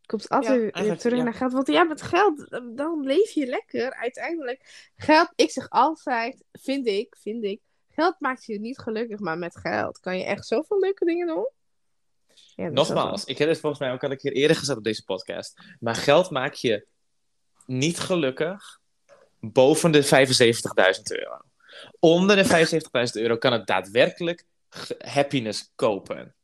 Komt 0.06 0.28
altijd 0.28 0.74
Ja, 0.76 0.82
weer 0.82 0.98
terug 0.98 1.18
ja. 1.18 1.24
naar 1.24 1.34
geld. 1.34 1.52
Want 1.52 1.66
ja, 1.66 1.82
met 1.84 2.02
geld, 2.02 2.60
dan 2.76 3.00
leef 3.00 3.30
je 3.30 3.46
lekker. 3.46 3.94
Uiteindelijk, 3.94 4.90
geld, 4.96 5.32
ik 5.34 5.50
zeg 5.50 5.70
altijd, 5.70 6.44
vind 6.52 6.86
ik, 6.86 7.16
vind 7.20 7.44
ik, 7.44 7.60
geld 7.88 8.14
maakt 8.18 8.44
je 8.44 8.60
niet 8.60 8.78
gelukkig, 8.78 9.18
maar 9.18 9.38
met 9.38 9.56
geld 9.56 9.98
kan 10.00 10.18
je 10.18 10.24
echt 10.24 10.46
zoveel 10.46 10.78
leuke 10.78 11.04
dingen 11.04 11.26
doen. 11.26 11.48
Ja, 12.54 12.68
Nogmaals, 12.68 13.24
ik 13.24 13.38
heb 13.38 13.48
het 13.48 13.60
volgens 13.60 13.80
mij 13.80 13.92
ook 13.92 14.04
al 14.04 14.10
een 14.10 14.16
keer 14.16 14.32
eerder 14.32 14.56
gezet 14.56 14.76
op 14.76 14.84
deze 14.84 15.04
podcast. 15.04 15.60
Maar 15.80 15.94
geld 15.94 16.30
maakt 16.30 16.60
je 16.60 16.86
niet 17.66 17.98
gelukkig 17.98 18.80
boven 19.40 19.92
de 19.92 20.04
75.000 20.04 20.10
euro. 21.02 21.40
Onder 21.98 22.36
de 22.36 22.68
75.000 23.14 23.22
euro 23.22 23.36
kan 23.36 23.52
het 23.52 23.66
daadwerkelijk 23.66 24.44
happiness 24.98 25.72
kopen. 25.74 26.34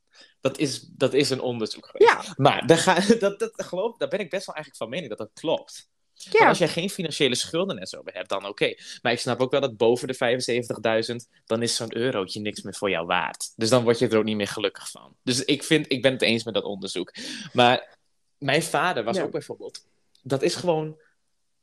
Dat 0.40 0.58
is, 0.58 0.80
dat 0.80 1.14
is 1.14 1.30
een 1.30 1.40
onderzoek 1.40 1.84
zo. 1.84 1.90
geweest. 1.90 2.26
Ja, 2.26 2.34
Maar 2.36 2.66
daar, 2.66 2.78
ga, 2.78 3.00
dat, 3.18 3.38
dat, 3.38 3.52
geloof, 3.56 3.96
daar 3.96 4.08
ben 4.08 4.18
ik 4.18 4.30
best 4.30 4.46
wel 4.46 4.54
eigenlijk 4.54 4.84
van 4.84 4.88
mening 4.88 5.08
dat 5.08 5.18
dat 5.18 5.40
klopt. 5.40 5.90
Als 6.38 6.58
jij 6.58 6.68
geen 6.68 6.90
financiële 6.90 7.34
schulden 7.34 7.78
en 7.78 7.86
zo 7.86 8.00
hebt, 8.04 8.28
dan 8.28 8.46
oké. 8.46 8.74
Maar 9.02 9.12
ik 9.12 9.18
snap 9.18 9.40
ook 9.40 9.50
wel 9.50 9.60
dat 9.60 9.76
boven 9.76 10.08
de 10.08 10.14
75.000, 11.10 11.42
dan 11.44 11.62
is 11.62 11.76
zo'n 11.76 11.96
eurotje 11.96 12.40
niks 12.40 12.62
meer 12.62 12.74
voor 12.74 12.90
jou 12.90 13.06
waard. 13.06 13.52
Dus 13.56 13.68
dan 13.68 13.82
word 13.82 13.98
je 13.98 14.08
er 14.08 14.18
ook 14.18 14.24
niet 14.24 14.36
meer 14.36 14.48
gelukkig 14.48 14.90
van. 14.90 15.16
Dus 15.22 15.44
ik, 15.44 15.62
vind, 15.62 15.92
ik 15.92 16.02
ben 16.02 16.12
het 16.12 16.22
eens 16.22 16.44
met 16.44 16.54
dat 16.54 16.64
onderzoek. 16.64 17.14
Maar 17.52 17.98
mijn 18.38 18.62
vader 18.62 19.04
was 19.04 19.16
Ja. 19.16 19.22
ook 19.22 19.30
bijvoorbeeld... 19.30 19.84
Dat 20.22 20.42
is 20.42 20.54
gewoon 20.54 21.00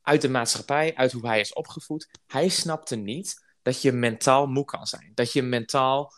uit 0.01 0.21
de 0.21 0.29
maatschappij, 0.29 0.95
uit 0.95 1.11
hoe 1.11 1.27
hij 1.27 1.39
is 1.39 1.53
opgevoed. 1.53 2.09
Hij 2.27 2.49
snapte 2.49 2.95
niet 2.95 3.45
dat 3.61 3.81
je 3.81 3.91
mentaal 3.91 4.47
moe 4.47 4.65
kan 4.65 4.87
zijn. 4.87 5.11
Dat 5.15 5.33
je 5.33 5.41
mentaal 5.41 6.13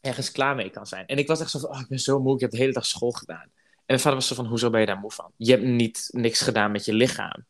ergens 0.00 0.30
klaar 0.32 0.54
mee 0.54 0.70
kan 0.70 0.86
zijn. 0.86 1.06
En 1.06 1.18
ik 1.18 1.26
was 1.26 1.40
echt 1.40 1.50
zo 1.50 1.58
van, 1.58 1.70
oh, 1.70 1.80
ik 1.80 1.88
ben 1.88 1.98
zo 1.98 2.20
moe, 2.20 2.34
ik 2.34 2.40
heb 2.40 2.50
de 2.50 2.56
hele 2.56 2.72
dag 2.72 2.86
school 2.86 3.10
gedaan. 3.10 3.52
En 3.86 3.90
mijn 3.94 4.00
vader 4.00 4.18
was 4.18 4.26
zo 4.28 4.34
van, 4.34 4.46
hoezo 4.46 4.70
ben 4.70 4.80
je 4.80 4.86
daar 4.86 4.98
moe 4.98 5.10
van? 5.10 5.32
Je 5.36 5.50
hebt 5.50 5.64
niet 5.64 6.08
niks 6.12 6.40
gedaan 6.40 6.72
met 6.72 6.84
je 6.84 6.92
lichaam. 6.92 7.44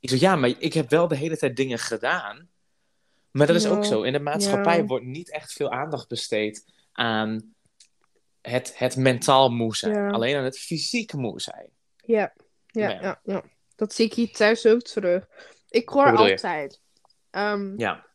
Ik 0.00 0.10
zo, 0.10 0.16
ja, 0.18 0.36
maar 0.36 0.48
ik 0.58 0.72
heb 0.72 0.90
wel 0.90 1.08
de 1.08 1.16
hele 1.16 1.36
tijd 1.36 1.56
dingen 1.56 1.78
gedaan. 1.78 2.48
Maar 3.30 3.46
dat 3.46 3.56
is 3.56 3.62
Ja, 3.62 3.70
ook 3.70 3.84
zo. 3.84 4.02
In 4.02 4.12
de 4.12 4.18
maatschappij 4.20 4.76
ja. 4.76 4.84
wordt 4.84 5.04
niet 5.04 5.30
echt 5.30 5.52
veel 5.52 5.70
aandacht 5.70 6.08
besteed 6.08 6.64
aan 6.92 7.54
het, 8.40 8.78
het 8.78 8.96
mentaal 8.96 9.50
moe 9.50 9.76
zijn. 9.76 9.94
Ja. 9.94 10.10
Alleen 10.10 10.36
aan 10.36 10.44
het 10.44 10.58
fysiek 10.58 11.12
moe 11.12 11.40
zijn. 11.40 11.68
Ja, 11.96 12.32
ja, 12.66 13.20
Ja. 13.24 13.42
Dat 13.76 13.92
zie 13.92 14.06
ik 14.06 14.14
hier 14.14 14.32
thuis 14.32 14.66
ook 14.66 14.82
terug. 14.82 15.26
Ik 15.68 15.88
hoor 15.88 16.16
altijd. 16.16 16.80
ehm, 17.30 17.78
Ja. 17.78 18.06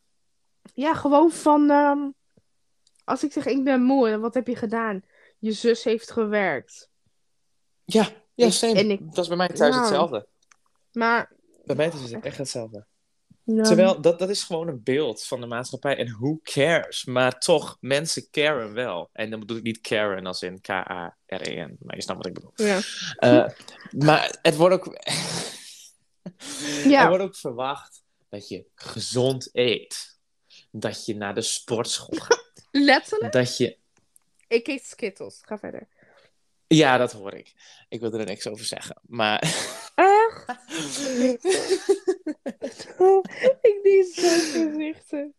ja, 0.74 0.94
gewoon 0.94 1.32
van. 1.32 1.70
ehm, 1.70 2.10
als 3.04 3.24
ik 3.24 3.32
zeg 3.32 3.46
ik 3.46 3.64
ben 3.64 3.82
moe, 3.82 4.18
wat 4.18 4.34
heb 4.34 4.48
je 4.48 4.56
gedaan? 4.56 5.04
Je 5.40 5.52
zus 5.52 5.84
heeft 5.84 6.12
gewerkt. 6.12 6.89
Ja, 7.94 8.10
ja 8.36 8.50
same. 8.50 8.74
en 8.80 8.92
ik- 8.92 9.00
Dat 9.16 9.18
is 9.18 9.28
bij 9.28 9.38
mij 9.38 9.48
thuis 9.48 9.60
Nou. 9.76 9.80
hetzelfde. 9.80 10.28
Maar 10.92 11.32
Bij 11.66 11.76
mij 11.76 11.88
is 11.88 12.12
het 12.12 12.24
echt 12.24 12.38
hetzelfde. 12.38 12.86
Terwijl 13.46 14.02
dat, 14.02 14.20
dat 14.20 14.30
is 14.30 14.44
gewoon 14.44 14.68
een 14.68 14.84
beeld 14.84 15.24
van 15.26 15.42
de 15.42 15.48
maatschappij. 15.48 15.98
En 15.98 16.08
who 16.20 16.40
cares? 16.44 17.06
Maar 17.06 17.40
toch, 17.40 17.78
mensen 17.80 18.30
caren 18.32 18.74
wel. 18.74 19.10
En 19.14 19.30
dan 19.30 19.40
bedoel 19.40 19.58
ik 19.58 19.64
niet 19.64 19.82
Karen 19.82 20.26
als 20.26 20.42
in 20.42 20.62
K-A-R-E-N. 20.62 21.78
Maar 21.80 21.96
je 21.96 22.02
snapt 22.02 22.18
wat 22.18 22.26
ik 22.28 22.34
bedoel. 22.34 22.52
Ja. 22.56 22.80
Eh, 23.16 23.50
maar 23.92 24.38
het 24.42 24.56
wordt 24.56 24.76
ook... 24.76 24.98
Ja. 26.84 27.02
Er 27.02 27.08
wordt 27.08 27.24
ook 27.24 27.36
verwacht 27.36 28.04
dat 28.30 28.48
je 28.48 28.66
gezond 28.76 29.50
eet. 29.52 30.18
Dat 30.72 31.06
je 31.06 31.16
naar 31.16 31.36
de 31.36 31.42
sportschool 31.42 32.20
gaat. 32.20 32.52
Letterlijk. 32.72 33.34
Dat 33.34 33.58
je... 33.58 33.78
Ik 34.48 34.68
eet 34.68 34.86
Skittles. 34.86 35.40
Ga 35.42 35.58
verder. 35.58 35.88
Ja, 36.76 36.98
dat 36.98 37.12
hoor 37.12 37.34
ik. 37.34 37.54
Ik 37.90 38.00
wil 38.00 38.14
er 38.14 38.26
niks 38.26 38.48
over 38.48 38.66
zeggen. 38.66 39.02
Maar... 39.02 39.42
Echt? 39.96 40.50
ik 43.62 43.80
die 43.84 44.12
zo 44.14 44.30
gezichten. 44.52 45.34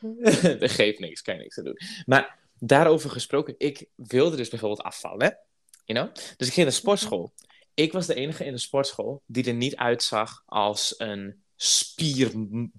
dat 0.60 0.70
geeft 0.70 0.98
niks, 0.98 1.22
kan 1.22 1.34
je 1.34 1.40
niks 1.40 1.58
aan 1.58 1.64
doen. 1.64 1.80
Maar 2.06 2.38
daarover 2.58 3.10
gesproken, 3.10 3.54
ik 3.58 3.86
wilde 3.94 4.36
dus 4.36 4.48
bijvoorbeeld 4.48 4.82
afvallen. 4.82 5.38
You 5.84 5.98
know? 5.98 6.14
Dus 6.14 6.46
ik 6.46 6.52
ging 6.52 6.56
naar 6.56 6.64
de 6.64 6.72
sportschool. 6.72 7.32
Ik 7.74 7.92
was 7.92 8.06
de 8.06 8.14
enige 8.14 8.44
in 8.44 8.52
de 8.52 8.58
sportschool 8.58 9.22
die 9.26 9.44
er 9.44 9.54
niet 9.54 9.76
uitzag 9.76 10.42
als 10.46 10.94
een 10.98 11.42
spierhoop. 11.56 12.70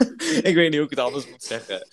ik 0.48 0.54
weet 0.54 0.70
niet 0.70 0.74
hoe 0.74 0.84
ik 0.84 0.90
het 0.90 0.98
anders 0.98 1.28
moet 1.28 1.42
zeggen. 1.42 1.88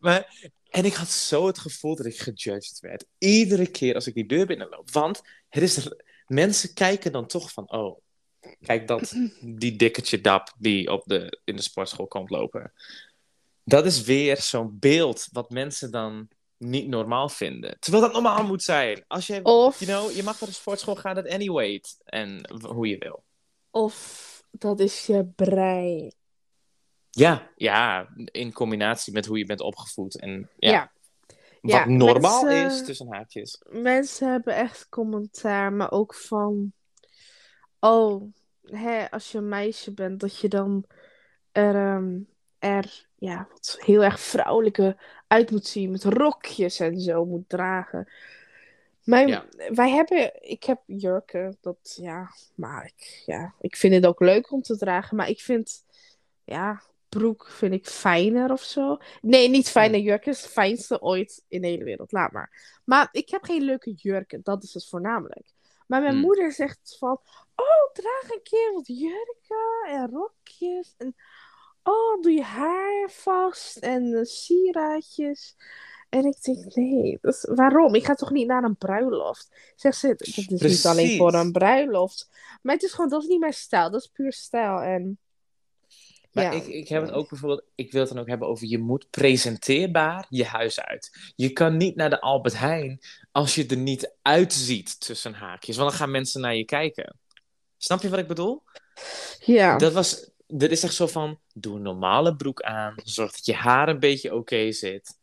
maar, 0.00 0.50
en 0.70 0.84
ik 0.84 0.94
had 0.94 1.08
zo 1.08 1.46
het 1.46 1.58
gevoel 1.58 1.96
dat 1.96 2.06
ik 2.06 2.18
gejudged 2.20 2.80
werd. 2.80 3.04
Iedere 3.18 3.66
keer 3.66 3.94
als 3.94 4.06
ik 4.06 4.14
die 4.14 4.26
deur 4.26 4.46
binnenloop. 4.46 4.90
Want 4.90 5.22
het 5.48 5.62
is, 5.62 5.88
mensen 6.26 6.74
kijken 6.74 7.12
dan 7.12 7.26
toch 7.26 7.52
van, 7.52 7.70
oh, 7.72 7.98
kijk 8.60 8.86
dat, 8.88 9.14
die 9.40 9.76
dikketje 9.76 10.20
dap 10.20 10.54
die 10.58 10.92
op 10.92 11.02
de, 11.06 11.40
in 11.44 11.56
de 11.56 11.62
sportschool 11.62 12.06
komt 12.06 12.30
lopen. 12.30 12.72
Dat 13.64 13.86
is 13.86 14.02
weer 14.02 14.36
zo'n 14.40 14.78
beeld 14.78 15.28
wat 15.32 15.50
mensen 15.50 15.90
dan 15.90 16.28
niet 16.56 16.88
normaal 16.88 17.28
vinden. 17.28 17.76
Terwijl 17.80 18.02
dat 18.02 18.12
normaal 18.12 18.44
moet 18.44 18.62
zijn. 18.62 19.04
Als 19.06 19.26
je, 19.26 19.40
Of- 19.42 19.80
you 19.80 19.90
know, 19.90 20.16
je 20.16 20.22
mag 20.22 20.40
naar 20.40 20.48
de 20.48 20.54
sportschool 20.54 20.96
gaan 20.96 21.16
at 21.16 21.28
any 21.28 21.50
weight. 21.50 21.96
En 22.04 22.50
hoe 22.62 22.88
je 22.88 22.98
wil. 22.98 23.24
Of 23.70 24.26
dat 24.50 24.80
is 24.80 25.06
je 25.06 25.26
brein. 25.26 26.12
Ja, 27.10 27.50
ja, 27.56 28.08
in 28.24 28.52
combinatie 28.52 29.12
met 29.12 29.26
hoe 29.26 29.38
je 29.38 29.46
bent 29.46 29.60
opgevoed. 29.60 30.20
En 30.20 30.50
ja, 30.56 30.70
Ja. 30.70 30.92
wat 31.60 31.70
Ja, 31.72 31.84
normaal 31.88 32.44
mensen- 32.44 32.80
is, 32.80 32.84
tussen 32.86 33.12
haakjes. 33.14 33.62
Mensen 33.70 34.30
hebben 34.30 34.54
echt 34.54 34.88
commentaar, 34.88 35.72
maar 35.72 35.90
ook 35.92 36.14
van... 36.14 36.72
Oh, 37.80 38.22
hè, 38.62 39.10
als 39.10 39.32
je 39.32 39.38
een 39.38 39.48
meisje 39.48 39.92
bent, 39.92 40.20
dat 40.20 40.38
je 40.38 40.48
dan 40.48 40.84
er, 41.52 41.74
ehm, 41.74 42.18
er 42.58 43.06
ja, 43.18 43.46
wat 43.50 43.76
heel 43.80 44.04
erg 44.04 44.20
vrouwelijke 44.20 44.96
uit 45.26 45.50
moet 45.50 45.66
zien. 45.66 45.90
Met 45.90 46.04
rokjes 46.04 46.80
en 46.80 47.00
zo 47.00 47.24
moet 47.24 47.48
dragen. 47.48 48.08
Mijn, 49.04 49.28
Ja. 49.28 49.44
Wij 49.68 49.90
hebben... 49.90 50.42
Ik 50.42 50.64
heb 50.64 50.80
jurken, 50.86 51.56
dat 51.60 51.98
ja... 52.00 52.30
Maar 52.54 52.84
ik, 52.84 53.22
ja, 53.26 53.54
ik 53.60 53.76
vind 53.76 53.94
het 53.94 54.06
ook 54.06 54.20
leuk 54.20 54.52
om 54.52 54.62
te 54.62 54.76
dragen. 54.76 55.16
Maar 55.16 55.28
ik 55.28 55.40
vind... 55.40 55.84
Ja, 56.44 56.82
broek 57.08 57.46
vind 57.50 57.72
ik 57.74 57.86
fijner 57.86 58.52
of 58.52 58.62
zo. 58.62 58.98
Nee, 59.20 59.48
niet 59.48 59.68
fijner 59.70 60.00
jurken. 60.00 60.32
is 60.32 60.42
het 60.42 60.50
fijnste 60.50 61.00
ooit 61.00 61.44
in 61.48 61.60
de 61.60 61.66
hele 61.66 61.84
wereld. 61.84 62.12
Laat 62.12 62.32
maar. 62.32 62.80
Maar 62.84 63.08
ik 63.12 63.28
heb 63.30 63.44
geen 63.44 63.62
leuke 63.62 63.92
jurken. 63.92 64.40
Dat 64.42 64.62
is 64.62 64.74
het 64.74 64.88
voornamelijk. 64.88 65.52
Maar 65.86 66.00
mijn 66.00 66.12
Hmm. 66.12 66.20
moeder 66.22 66.52
zegt 66.52 66.96
van... 66.98 67.20
Oh, 67.56 67.92
draag 67.92 68.30
een 68.30 68.42
keer 68.42 68.72
wat 68.72 68.86
jurken 68.86 69.86
en 69.88 70.10
rokjes. 70.10 70.94
En 70.98 71.14
oh, 71.82 72.22
doe 72.22 72.32
je 72.32 72.42
haar 72.42 73.10
vast 73.10 73.76
en 73.76 74.26
sieraadjes. 74.26 75.56
En 76.08 76.24
ik 76.24 76.42
denk, 76.42 76.74
nee, 76.74 77.18
dat 77.20 77.34
is- 77.34 77.48
waarom? 77.54 77.94
Ik 77.94 78.04
ga 78.04 78.14
toch 78.14 78.30
niet 78.30 78.46
naar 78.46 78.64
een 78.64 78.76
bruiloft? 78.76 79.72
Zegt 79.76 79.96
ze, 79.98 80.08
dat 80.08 80.20
is 80.26 80.48
niet 80.48 80.86
alleen 80.86 81.16
voor 81.16 81.34
een 81.34 81.52
bruiloft. 81.52 82.28
Maar 82.62 82.74
het 82.74 82.82
is 82.82 82.92
gewoon, 82.92 83.10
dat 83.10 83.22
is 83.22 83.28
niet 83.28 83.40
mijn 83.40 83.52
stijl. 83.52 83.90
Dat 83.90 84.00
is 84.00 84.06
puur 84.06 84.32
stijl. 84.32 84.80
En 84.80 85.18
Maar 86.32 86.44
ja. 86.44 86.50
ik, 86.50 86.66
ik 86.66 86.88
heb 86.88 87.02
het 87.02 87.10
ook 87.12 87.28
bijvoorbeeld, 87.28 87.62
ik 87.74 87.92
wil 87.92 88.00
het 88.00 88.10
dan 88.10 88.18
ook 88.18 88.28
hebben 88.28 88.48
over 88.48 88.66
je 88.66 88.78
moet 88.78 89.10
presenteerbaar 89.10 90.26
je 90.28 90.44
huis 90.44 90.80
uit. 90.80 91.32
Je 91.36 91.50
kan 91.52 91.76
niet 91.76 91.96
naar 91.96 92.10
de 92.10 92.20
Albert 92.20 92.58
Heijn 92.58 93.00
als 93.32 93.54
je 93.54 93.66
er 93.66 93.76
niet 93.76 94.14
uitziet 94.22 95.00
tussen 95.00 95.34
haakjes, 95.34 95.76
want 95.76 95.88
dan 95.90 95.98
gaan 95.98 96.10
mensen 96.10 96.40
naar 96.40 96.54
je 96.54 96.64
kijken. 96.64 97.16
Snap 97.76 98.02
je 98.02 98.08
wat 98.08 98.18
ik 98.18 98.28
bedoel? 98.28 98.62
Ja. 99.44 99.78
Dat 99.78 99.92
was, 99.92 100.30
dit 100.46 100.70
is 100.70 100.82
echt 100.82 100.94
zo 100.94 101.06
van, 101.06 101.40
doe 101.54 101.76
een 101.76 101.82
normale 101.82 102.36
broek 102.36 102.62
aan, 102.62 102.94
zorg 103.04 103.32
dat 103.32 103.46
je 103.46 103.54
haar 103.54 103.88
een 103.88 104.00
beetje 104.00 104.34
oké 104.34 104.72
zit. 104.72 105.16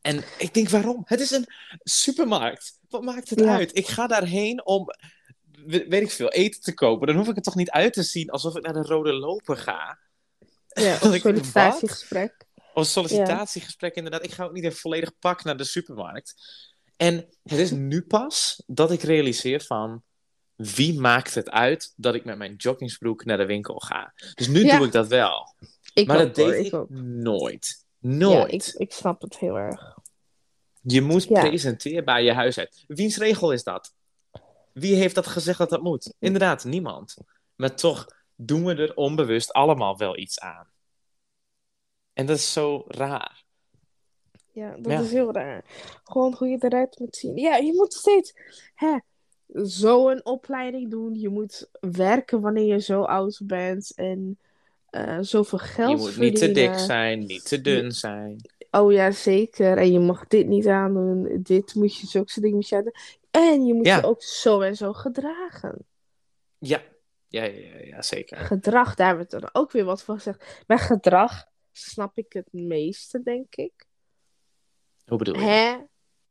En 0.00 0.24
ik 0.38 0.54
denk, 0.54 0.68
waarom? 0.68 1.02
Het 1.04 1.20
is 1.20 1.30
een 1.30 1.46
supermarkt. 1.82 2.78
Wat 2.88 3.02
maakt 3.02 3.30
het 3.30 3.40
Ja. 3.40 3.54
uit? 3.56 3.76
Ik 3.76 3.86
ga 3.86 4.06
daarheen 4.06 4.66
om, 4.66 4.86
we- 5.64 5.86
weet 5.88 6.02
ik 6.02 6.10
veel, 6.10 6.28
eten 6.28 6.60
te 6.60 6.74
kopen. 6.74 7.06
Dan 7.06 7.16
hoef 7.16 7.28
ik 7.28 7.34
het 7.34 7.44
toch 7.44 7.54
niet 7.54 7.70
uit 7.70 7.92
te 7.92 8.02
zien 8.02 8.30
alsof 8.30 8.56
ik 8.56 8.62
naar 8.62 8.72
de 8.72 8.82
Rode 8.82 9.12
Loper 9.12 9.56
ga. 9.56 9.98
Ja, 10.72 10.94
of 11.02 11.16
sollicitatiegesprek. 11.20 12.44
Of 12.54 12.62
een 12.74 12.84
sollicitatiegesprek, 12.84 13.94
inderdaad. 13.94 14.24
Ik 14.24 14.32
ga 14.32 14.44
ook 14.44 14.52
niet 14.52 14.64
in 14.64 14.72
volledig 14.72 15.18
pak 15.18 15.44
naar 15.44 15.56
de 15.56 15.64
supermarkt. 15.64 16.34
En 16.96 17.14
het 17.42 17.58
is 17.58 17.70
nu 17.70 18.02
pas 18.02 18.62
dat 18.66 18.90
ik 18.92 19.02
realiseer 19.02 19.60
van... 19.60 20.02
Wie 20.56 21.00
maakt 21.00 21.34
het 21.34 21.50
uit 21.50 21.92
dat 21.96 22.14
ik 22.14 22.24
met 22.24 22.38
mijn 22.38 22.54
joggingsbroek 22.56 23.24
naar 23.24 23.36
de 23.36 23.46
winkel 23.46 23.78
ga? 23.78 24.12
Dus 24.34 24.48
nu 24.48 24.64
Ja. 24.64 24.76
doe 24.76 24.86
ik 24.86 24.92
dat 24.92 25.06
wel. 25.08 25.54
Ik 25.94 26.06
maar 26.06 26.18
dat 26.18 26.34
deed 26.34 26.66
ik, 26.66 26.74
ook. 26.74 26.90
nooit. 26.90 27.84
Ja, 27.98 28.08
Nooit. 28.08 28.52
ik, 28.52 28.74
ik 28.74 28.92
snap 28.92 29.20
het 29.20 29.38
heel 29.38 29.56
erg. 29.58 29.98
Je 30.82 31.00
moet 31.02 31.24
Ja. 31.24 31.40
presenteerbaar 31.40 32.22
je 32.22 32.32
huis 32.32 32.58
uit. 32.58 32.84
Wiens 32.86 33.16
regel 33.16 33.52
is 33.52 33.62
dat? 33.62 33.94
Wie 34.72 34.94
heeft 34.94 35.14
dat 35.14 35.26
gezegd 35.26 35.58
dat 35.58 35.70
dat 35.70 35.82
moet? 35.82 36.14
Inderdaad, 36.18 36.64
niemand. 36.64 37.16
Maar 37.56 37.74
toch 37.76 38.06
doen 38.46 38.64
we 38.64 38.74
er 38.74 38.94
onbewust 38.96 39.52
allemaal 39.52 39.96
wel 39.96 40.18
iets 40.18 40.40
aan. 40.40 40.68
En 42.12 42.26
dat 42.26 42.36
is 42.36 42.52
zo 42.52 42.84
raar. 42.88 43.44
Ja, 44.52 44.76
dat 44.78 44.92
Ja. 44.92 45.00
is 45.00 45.12
heel 45.12 45.32
raar. 45.32 45.64
Gewoon 46.04 46.34
hoe 46.38 46.48
je 46.48 46.56
eruit 46.60 46.98
moet 46.98 47.16
zien. 47.16 47.36
Ja, 47.36 47.56
je 47.56 47.72
moet 47.74 47.92
steeds 47.94 48.34
hè, 48.74 48.98
zo 49.64 50.08
een 50.08 50.24
opleiding 50.24 50.90
doen. 50.90 51.14
Je 51.14 51.28
moet 51.28 51.68
werken 51.80 52.40
wanneer 52.40 52.66
je 52.66 52.80
zo 52.80 53.02
oud 53.02 53.40
bent. 53.44 53.92
En 53.94 54.38
eh, 54.90 55.18
zoveel 55.20 55.58
geld 55.58 55.90
Je 55.90 55.96
moet 55.96 56.16
niet 56.16 56.36
te 56.36 56.44
dik 56.46 56.54
verdienen. 56.54 56.78
zijn, 56.80 57.18
niet 57.26 57.48
te 57.48 57.60
dun 57.60 57.92
zijn. 57.92 58.36
Oh 58.70 58.92
ja, 58.92 59.10
zeker. 59.10 59.78
En 59.78 59.92
je 59.92 59.98
mag 59.98 60.26
dit 60.26 60.46
niet 60.46 60.66
aandoen. 60.66 61.38
Dit 61.42 61.74
moet 61.74 61.96
je, 61.96 62.06
zulke 62.06 62.40
dingen 62.40 62.56
moet 62.56 62.68
je 62.68 62.76
aandoen. 62.76 62.94
En 63.30 63.66
je 63.66 63.74
moet 63.74 63.86
Ja. 63.86 63.96
je 63.96 64.04
ook 64.06 64.22
zo 64.22 64.60
en 64.60 64.76
zo 64.76 64.92
gedragen. 64.92 65.86
Ja, 66.58 66.82
ja, 67.30 67.44
ja, 67.44 67.78
ja, 67.84 68.02
zeker. 68.02 68.36
Gedrag, 68.36 68.94
daar 68.94 69.06
hebben 69.06 69.26
we 69.26 69.36
het 69.36 69.42
dan 69.42 69.62
ook 69.62 69.72
weer 69.72 69.84
wat 69.84 70.02
van 70.02 70.16
gezegd. 70.16 70.62
Bij 70.66 70.78
gedrag 70.78 71.44
snap 71.72 72.18
ik 72.18 72.32
het 72.32 72.52
meeste, 72.52 73.22
denk 73.22 73.54
ik. 73.54 73.86
Hoe 75.04 75.18
bedoel 75.18 75.34
je? 75.34 75.40
Hè? 75.40 75.76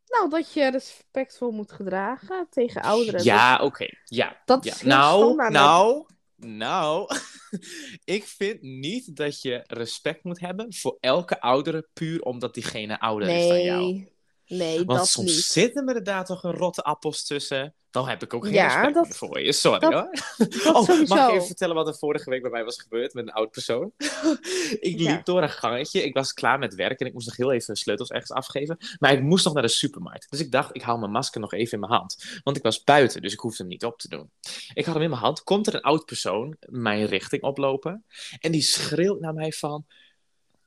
Nou, 0.05 0.29
dat 0.29 0.53
je 0.53 0.71
respectvol 0.71 1.51
moet 1.51 1.71
gedragen 1.71 2.47
tegen 2.49 2.81
ouderen. 2.81 3.23
Ja, 3.23 3.59
oké. 3.63 3.87
Ja. 4.03 4.41
Dat 4.45 4.63
ja. 4.63 4.71
is 4.71 4.81
heel 4.81 4.89
Nou, 4.89 5.23
standaard. 5.23 5.51
nou, 5.51 6.05
nou. 6.35 7.15
ik 8.15 8.23
vind 8.23 8.61
niet 8.61 9.15
dat 9.15 9.41
je 9.41 9.63
respect 9.67 10.23
moet 10.23 10.39
hebben 10.39 10.73
voor 10.73 10.97
elke 10.99 11.41
oudere 11.41 11.89
puur 11.93 12.21
omdat 12.21 12.53
diegene 12.53 12.99
ouder 12.99 13.29
is 13.29 13.47
dan 13.47 13.61
jou. 13.61 14.07
Nee, 14.49 14.75
Want 14.85 14.99
dat 14.99 15.07
soms 15.07 15.35
niet. 15.35 15.43
zitten 15.43 15.81
er 15.81 15.87
inderdaad 15.87 16.25
toch 16.25 16.43
een 16.43 16.53
rotte 16.53 16.81
appels 16.83 17.25
tussen. 17.25 17.73
Dan 17.91 18.07
heb 18.07 18.23
ik 18.23 18.33
ook 18.33 18.43
geen 18.45 18.53
Ja, 18.53 18.65
respect 18.67 18.93
dat- 18.93 19.17
voor 19.17 19.39
je. 19.41 19.51
Sorry 19.53 19.79
dat- 19.79 19.93
hoor. 19.93 20.09
dat 20.37 20.75
oh, 20.75 20.83
sowieso. 20.83 21.15
mag 21.15 21.27
ik 21.27 21.33
even 21.33 21.45
vertellen 21.47 21.75
wat 21.75 21.87
er 21.87 21.95
vorige 21.97 22.29
week 22.29 22.41
bij 22.41 22.51
mij 22.51 22.63
was 22.63 22.81
gebeurd 22.81 23.13
met 23.13 23.27
een 23.27 23.33
oud 23.33 23.51
persoon? 23.51 23.91
ik 24.79 24.99
Ja. 24.99 25.11
liep 25.11 25.25
door 25.25 25.41
een 25.41 25.49
gangetje. 25.49 26.03
Ik 26.03 26.13
was 26.13 26.33
klaar 26.33 26.59
met 26.59 26.75
werk 26.75 26.99
en 26.99 27.05
ik 27.07 27.13
moest 27.13 27.27
nog 27.27 27.37
heel 27.37 27.51
even 27.51 27.75
sleutels 27.75 28.09
ergens 28.09 28.31
afgeven. 28.31 28.77
Maar 28.99 29.11
ik 29.13 29.21
moest 29.21 29.45
nog 29.45 29.53
naar 29.53 29.63
de 29.63 29.69
supermarkt. 29.69 30.27
Dus 30.29 30.39
ik 30.39 30.51
dacht, 30.51 30.75
ik 30.75 30.81
haal 30.81 30.97
mijn 30.97 31.11
masker 31.11 31.41
nog 31.41 31.53
even 31.53 31.71
in 31.73 31.79
mijn 31.79 31.91
hand. 31.91 32.39
Want 32.43 32.57
ik 32.57 32.63
was 32.63 32.83
buiten, 32.83 33.21
dus 33.21 33.33
ik 33.33 33.39
hoefde 33.39 33.57
hem 33.63 33.71
niet 33.71 33.85
op 33.85 33.99
te 33.99 34.07
doen. 34.09 34.29
Ik 34.73 34.85
had 34.85 34.93
hem 34.93 35.03
in 35.03 35.09
mijn 35.09 35.21
hand. 35.21 35.43
Komt 35.43 35.67
er 35.67 35.75
een 35.75 35.81
oud 35.81 36.05
persoon 36.05 36.55
mijn 36.59 37.05
richting 37.05 37.41
oplopen. 37.43 38.03
En 38.39 38.51
die 38.51 38.61
schreeuwt 38.61 39.19
naar 39.19 39.33
mij 39.33 39.51
van... 39.51 39.85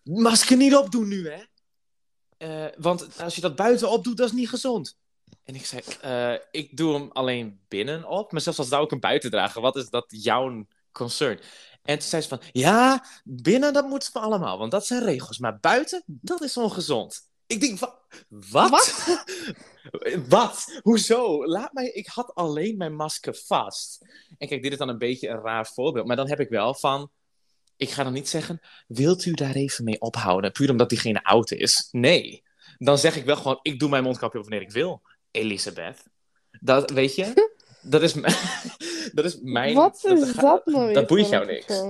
Masker 0.02 0.56
niet 0.56 0.74
opdoen 0.76 1.08
nu, 1.08 1.28
hè? 1.30 1.42
Eh, 2.42 2.64
want 2.78 3.20
als 3.20 3.34
je 3.34 3.40
dat 3.40 3.56
buiten 3.56 3.90
opdoet, 3.90 4.16
dat 4.16 4.26
is 4.26 4.32
niet 4.32 4.48
gezond. 4.48 4.96
En 5.44 5.54
ik 5.54 5.66
zei, 5.66 5.82
eh, 6.00 6.34
ik 6.50 6.76
doe 6.76 6.94
hem 6.94 7.10
alleen 7.12 7.60
binnen 7.68 8.08
op. 8.08 8.32
Maar 8.32 8.40
zelfs 8.40 8.58
als 8.58 8.68
zou 8.68 8.84
ik 8.84 8.90
hem 8.90 9.00
buiten 9.00 9.30
dragen, 9.30 9.62
wat 9.62 9.76
is 9.76 9.90
dat 9.90 10.04
jouw 10.08 10.66
concern? 10.92 11.40
En 11.82 11.98
toen 11.98 12.08
zei 12.08 12.22
ze 12.22 12.28
van, 12.28 12.40
ja, 12.52 13.04
binnen 13.24 13.72
dat 13.72 13.88
moeten 13.88 14.12
we 14.12 14.18
allemaal, 14.18 14.58
want 14.58 14.70
dat 14.70 14.86
zijn 14.86 15.04
regels. 15.04 15.38
Maar 15.38 15.58
buiten, 15.60 16.02
dat 16.06 16.42
is 16.42 16.56
ongezond. 16.56 17.30
Ik 17.46 17.60
denk, 17.60 17.78
van, 17.78 17.94
Wat? 18.28 18.70
Wat? 18.70 19.24
Wat? 20.28 20.80
Hoezo? 20.82 21.46
Laat 21.46 21.72
mij. 21.72 21.88
Ik 21.88 22.06
had 22.06 22.34
alleen 22.34 22.76
mijn 22.76 22.94
masker 22.94 23.34
vast. 23.34 24.06
En 24.38 24.48
kijk, 24.48 24.62
dit 24.62 24.72
is 24.72 24.78
dan 24.78 24.88
een 24.88 24.98
beetje 24.98 25.28
een 25.28 25.40
raar 25.40 25.66
voorbeeld. 25.66 26.06
Maar 26.06 26.16
dan 26.16 26.28
heb 26.28 26.40
ik 26.40 26.48
wel 26.48 26.74
van. 26.74 27.10
Ik 27.82 27.90
ga 27.90 28.02
dan 28.04 28.12
niet 28.12 28.28
zeggen. 28.28 28.60
Wilt 28.86 29.24
u 29.24 29.32
daar 29.32 29.54
even 29.54 29.84
mee 29.84 30.00
ophouden? 30.00 30.52
Puur 30.52 30.70
omdat 30.70 30.88
diegene 30.88 31.24
oud 31.24 31.50
is. 31.50 31.88
Nee. 31.90 32.42
Dan 32.78 32.98
zeg 32.98 33.16
ik 33.16 33.24
wel 33.24 33.36
gewoon. 33.36 33.58
Ik 33.62 33.78
doe 33.78 33.88
mijn 33.88 34.02
mondkapje 34.02 34.38
op 34.38 34.44
wanneer 34.44 34.62
ik 34.62 34.70
wil. 34.72 35.02
Elisabeth. 35.30 36.02
Dat 36.60 36.90
weet 36.90 37.14
je. 37.14 37.32
Dat 37.84 38.02
is, 38.02 38.12
dat 39.18 39.24
is 39.24 39.38
mijn. 39.40 39.74
Wat 39.74 40.04
is 40.04 40.30
ga- 40.30 40.40
dat 40.42 40.66
nou 40.66 40.92
Dat 40.92 41.06
boeit 41.06 41.28
jou 41.28 41.46
niks. 41.46 41.82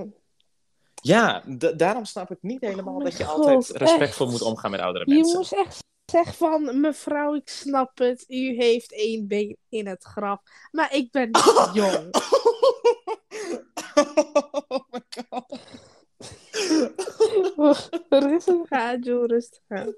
Ja, 1.02 1.42
daarom 1.76 2.04
snap 2.04 2.30
ik 2.30 2.38
niet 2.40 2.60
helemaal 2.60 2.96
Oh 2.96 3.04
dat 3.04 3.16
je 3.16 3.24
altijd 3.24 3.68
respectvol 3.70 4.26
echt. 4.26 4.34
moet 4.38 4.42
omgaan 4.48 4.70
met 4.70 4.80
oudere 4.80 5.04
Je 5.08 5.14
mensen. 5.14 5.36
moest 5.38 5.52
echt 5.52 5.78
zeggen 6.04 6.34
van, 6.34 6.80
mevrouw, 6.80 7.34
ik 7.34 7.48
snap 7.48 7.98
het. 7.98 8.24
U 8.28 8.54
heeft 8.56 8.92
één 8.92 9.26
been 9.28 9.56
in 9.68 9.86
het 9.86 10.04
graf. 10.04 10.40
Maar 10.70 10.94
ik 10.94 11.10
ben 11.10 11.28
niet 11.30 11.70
jong. 11.84 12.14
Oh. 13.94 14.81
Rustig 18.08 18.70
aan, 18.70 19.00
Joe, 19.00 19.26
rustig 19.26 19.60
aan. 19.68 19.94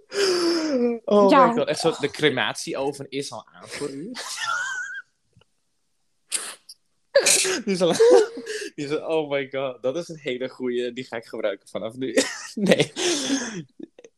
Oh 1.05 1.31
Ja. 1.31 1.47
my 1.47 1.55
god. 1.57 1.69
Echt 1.69 1.81
zo, 1.81 1.95
de 2.01 2.11
crematieoven 2.11 3.07
is 3.09 3.33
al 3.33 3.47
aan 3.53 3.69
voor 3.69 3.91
u. 3.91 4.11
Die 7.65 7.75
is 7.75 7.81
al, 7.81 7.93
die 8.75 8.85
is 8.85 8.91
al- 8.99 9.17
oh 9.23 9.31
my 9.31 9.49
god, 9.51 9.83
dat 9.83 9.97
is 9.97 10.09
een 10.09 10.19
hele 10.19 10.49
goeie. 10.49 10.93
Die 10.93 11.05
ga 11.05 11.17
ik 11.17 11.25
gebruiken 11.27 11.69
vanaf 11.69 11.95
nu. 11.95 12.15
Nee. 12.55 12.93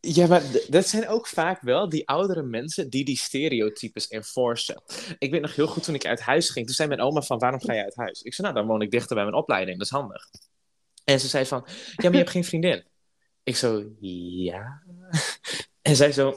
Ja, 0.01 0.27
maar 0.27 0.43
dat 0.69 0.87
zijn 0.89 1.09
ook 1.09 1.27
vaak 1.27 1.61
wel 1.61 1.89
die 1.89 2.09
oudere 2.09 2.43
mensen 2.43 2.91
die 2.91 3.05
die 3.05 3.17
stereotypes 3.17 4.09
enforcen. 4.09 4.83
Ik 5.19 5.31
weet 5.31 5.41
nog 5.41 5.55
heel 5.55 5.67
goed 5.67 5.83
toen 5.83 5.95
ik 5.95 6.07
uit 6.07 6.21
huis 6.21 6.51
ging. 6.51 6.67
Toen 6.67 6.75
zei 6.75 6.89
mijn 6.89 7.01
oma 7.01 7.21
van, 7.21 7.39
waarom 7.39 7.61
ga 7.61 7.73
je 7.73 7.83
uit 7.83 7.97
huis? 7.97 8.23
Ik 8.23 8.35
zei, 8.35 8.49
nou, 8.49 8.59
dan 8.61 8.69
woon 8.69 8.83
ik 8.83 8.91
dichter 8.91 9.15
bij 9.15 9.25
mijn 9.25 9.37
opleiding. 9.37 9.79
Dat 9.79 9.87
is 9.87 9.93
handig. 9.93 10.29
En 11.07 11.21
ze 11.21 11.29
zei 11.29 11.47
van, 11.47 11.65
ja, 11.67 11.95
maar 11.97 12.11
je 12.11 12.19
hebt 12.19 12.31
geen 12.31 12.45
vriendin. 12.45 12.85
Ik 13.43 13.57
zo, 13.57 13.85
ja. 14.01 14.83
En 15.83 15.97
zij 15.97 16.13
zo, 16.13 16.37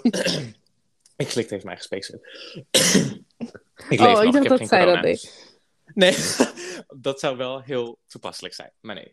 ik 1.15 1.29
slikte 1.29 1.53
even 1.53 1.65
mijn 1.65 1.77
gespeeksel. 1.77 2.21
ik 3.89 3.99
leef 3.99 3.99
Oh, 3.99 4.12
nog, 4.12 4.23
ik 4.23 4.32
dacht 4.32 4.49
heb 4.49 4.58
dat 4.58 4.67
zij 4.67 4.86
dat 4.86 5.01
deed. 5.01 5.53
Nee, 5.93 6.15
dat 7.08 7.19
zou 7.19 7.38
wel 7.38 7.62
heel 7.62 7.99
toepasselijk 8.08 8.53
zijn, 8.53 8.71
maar 8.79 8.95
nee. 8.95 9.12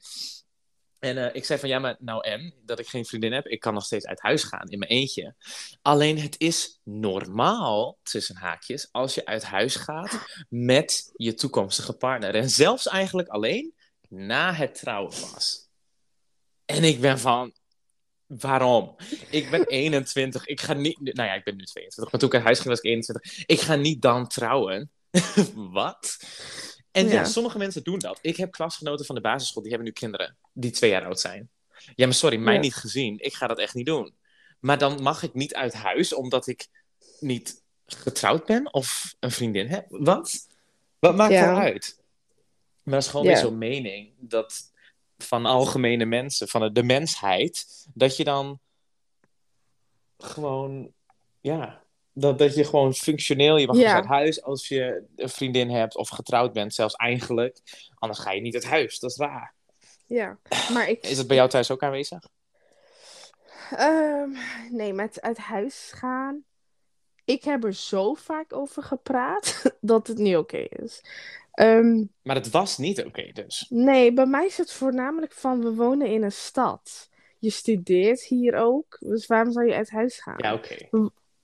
En 0.99 1.19
eh, 1.19 1.35
ik 1.35 1.45
zei 1.45 1.59
van 1.59 1.69
ja, 1.69 1.79
maar 1.79 1.97
nou 1.99 2.29
en, 2.29 2.55
dat 2.64 2.79
ik 2.79 2.87
geen 2.87 3.05
vriendin 3.05 3.33
heb, 3.33 3.47
ik 3.47 3.61
kan 3.61 3.75
nog 3.75 3.85
steeds 3.85 4.07
uit 4.07 4.21
huis 4.21 4.42
gaan 4.42 4.69
in 4.69 4.79
mijn 4.79 4.90
eentje. 4.90 5.35
Alleen 5.83 6.19
het 6.19 6.35
is 6.38 6.81
normaal, 6.85 7.99
tussen 8.03 8.37
haakjes, 8.37 8.88
als 8.92 9.14
je 9.14 9.25
uit 9.25 9.45
huis 9.45 9.77
gaat 9.77 10.19
met 10.49 11.12
je 11.16 11.35
toekomstige 11.35 11.92
partner. 11.92 12.35
En 12.35 12.51
zelfs 12.51 12.88
eigenlijk 12.88 13.29
alleen 13.29 13.75
na 14.09 14.53
het 14.55 14.75
trouwen 14.75 15.11
pas. 15.11 15.69
En 16.64 16.85
ik 16.85 17.01
ben 17.01 17.19
van, 17.19 17.53
waarom? 18.27 18.97
Ik 19.31 19.51
ben 19.51 19.64
21, 19.85 20.47
ik 20.47 20.61
ga 20.61 20.73
niet, 20.73 20.99
nou 21.01 21.29
ja, 21.29 21.35
ik 21.35 21.45
ben 21.45 21.57
nu 21.57 21.64
22, 21.64 22.12
maar 22.12 22.21
toen 22.21 22.29
ik 22.29 22.35
uit 22.35 22.45
huis 22.45 22.57
ging 22.59 22.69
was 22.69 22.79
ik 22.79 22.85
21. 22.85 23.47
Ik 23.47 23.61
ga 23.61 23.75
niet 23.75 24.03
dan 24.03 24.29
trouwen. 24.29 24.90
Wat? 25.55 26.16
En 26.90 27.07
ja. 27.07 27.12
Ja. 27.12 27.25
sommige 27.25 27.59
mensen 27.59 27.83
doen 27.83 27.99
dat. 27.99 28.19
Ik 28.23 28.37
heb 28.37 28.51
klasgenoten 28.53 29.07
van 29.07 29.14
de 29.14 29.21
basisschool, 29.21 29.62
die 29.62 29.73
hebben 29.73 29.88
nu 29.88 29.95
kinderen 29.95 30.37
die 30.53 30.71
twee 30.71 30.90
jaar 30.90 31.05
oud 31.05 31.21
zijn. 31.21 31.51
Ja, 31.95 32.05
maar 32.07 32.14
sorry, 32.14 32.37
mij 32.38 32.55
Ja. 32.55 32.61
niet 32.61 32.75
gezien. 32.75 33.19
Ik 33.19 33.35
ga 33.35 33.47
dat 33.47 33.59
echt 33.59 33.75
niet 33.75 33.87
doen. 33.87 34.14
Maar 34.61 34.79
dan 34.79 35.03
mag 35.03 35.23
ik 35.23 35.35
niet 35.35 35.55
uit 35.55 35.75
huis 35.75 36.14
omdat 36.14 36.47
ik 36.47 36.66
niet 37.21 37.62
getrouwd 37.87 38.45
ben 38.47 38.73
of 38.75 39.14
een 39.21 39.31
vriendin 39.31 39.69
heb. 39.69 39.87
Wat? 39.88 40.47
Wat 40.99 41.16
maakt 41.16 41.33
Ja. 41.33 41.51
er 41.51 41.57
uit? 41.57 42.05
Maar 42.87 42.94
dat 42.94 43.03
is 43.05 43.11
gewoon 43.11 43.27
Ja. 43.27 43.33
weer 43.33 43.40
zo'n 43.40 43.59
mening 43.59 44.12
dat 44.18 44.72
van 45.18 45.46
algemene 45.46 46.05
mensen, 46.05 46.49
van 46.49 46.72
de, 46.72 46.83
mensheid, 46.83 47.87
dat 47.94 48.16
je 48.16 48.25
dan 48.25 48.61
gewoon, 50.18 50.92
ja, 51.40 51.83
dat, 52.12 52.38
dat 52.38 52.55
je 52.55 52.64
gewoon 52.64 52.94
functioneel, 52.94 53.57
je 53.57 53.66
mag 53.66 53.77
Ja. 53.77 53.83
dus 53.83 53.92
uit 53.92 54.05
huis 54.05 54.42
als 54.42 54.68
je 54.68 55.05
een 55.16 55.29
vriendin 55.29 55.70
hebt 55.70 55.96
of 55.96 56.09
getrouwd 56.09 56.53
bent, 56.53 56.75
zelfs 56.75 56.94
eigenlijk. 56.94 57.61
Anders 57.94 58.20
ga 58.20 58.33
je 58.33 58.40
niet 58.40 58.55
uit 58.55 58.64
huis, 58.64 58.99
dat 58.99 59.11
is 59.11 59.16
raar. 59.16 59.55
Ja, 60.07 60.38
maar 60.72 60.88
ik... 60.88 61.07
Is 61.07 61.18
het 61.18 61.27
bij 61.27 61.37
jou 61.37 61.49
thuis 61.49 61.70
ook 61.70 61.83
aanwezig? 61.83 62.29
Ehm, 63.70 64.31
nee, 64.70 64.92
met 64.92 65.20
uit 65.20 65.38
huis 65.38 65.92
gaan. 65.94 66.44
Ik 67.27 67.45
heb 67.45 67.65
er 67.65 67.75
zo 67.75 68.15
vaak 68.15 68.53
over 68.53 68.83
gepraat 68.83 69.62
dat 69.81 70.07
het 70.07 70.19
niet 70.19 70.37
oké 70.37 70.57
is. 70.57 71.05
Ehm, 71.53 72.05
Maar 72.23 72.37
het 72.37 72.51
was 72.51 72.79
niet 72.79 73.05
oké, 73.05 73.33
dus. 73.33 73.67
nee, 73.69 74.12
bij 74.12 74.27
mij 74.27 74.47
is 74.47 74.59
het 74.59 74.73
voornamelijk 74.73 75.33
van 75.33 75.61
we 75.62 75.75
wonen 75.75 76.07
in 76.07 76.23
een 76.23 76.33
stad. 76.33 77.11
Je 77.39 77.51
studeert 77.51 78.23
hier 78.23 78.55
ook, 78.55 78.97
dus 79.01 79.27
waarom 79.27 79.53
zou 79.53 79.67
je 79.67 79.75
uit 79.75 79.91
huis 79.91 80.21
gaan? 80.21 80.35
Ja, 80.39 80.55
oké. 80.55 80.89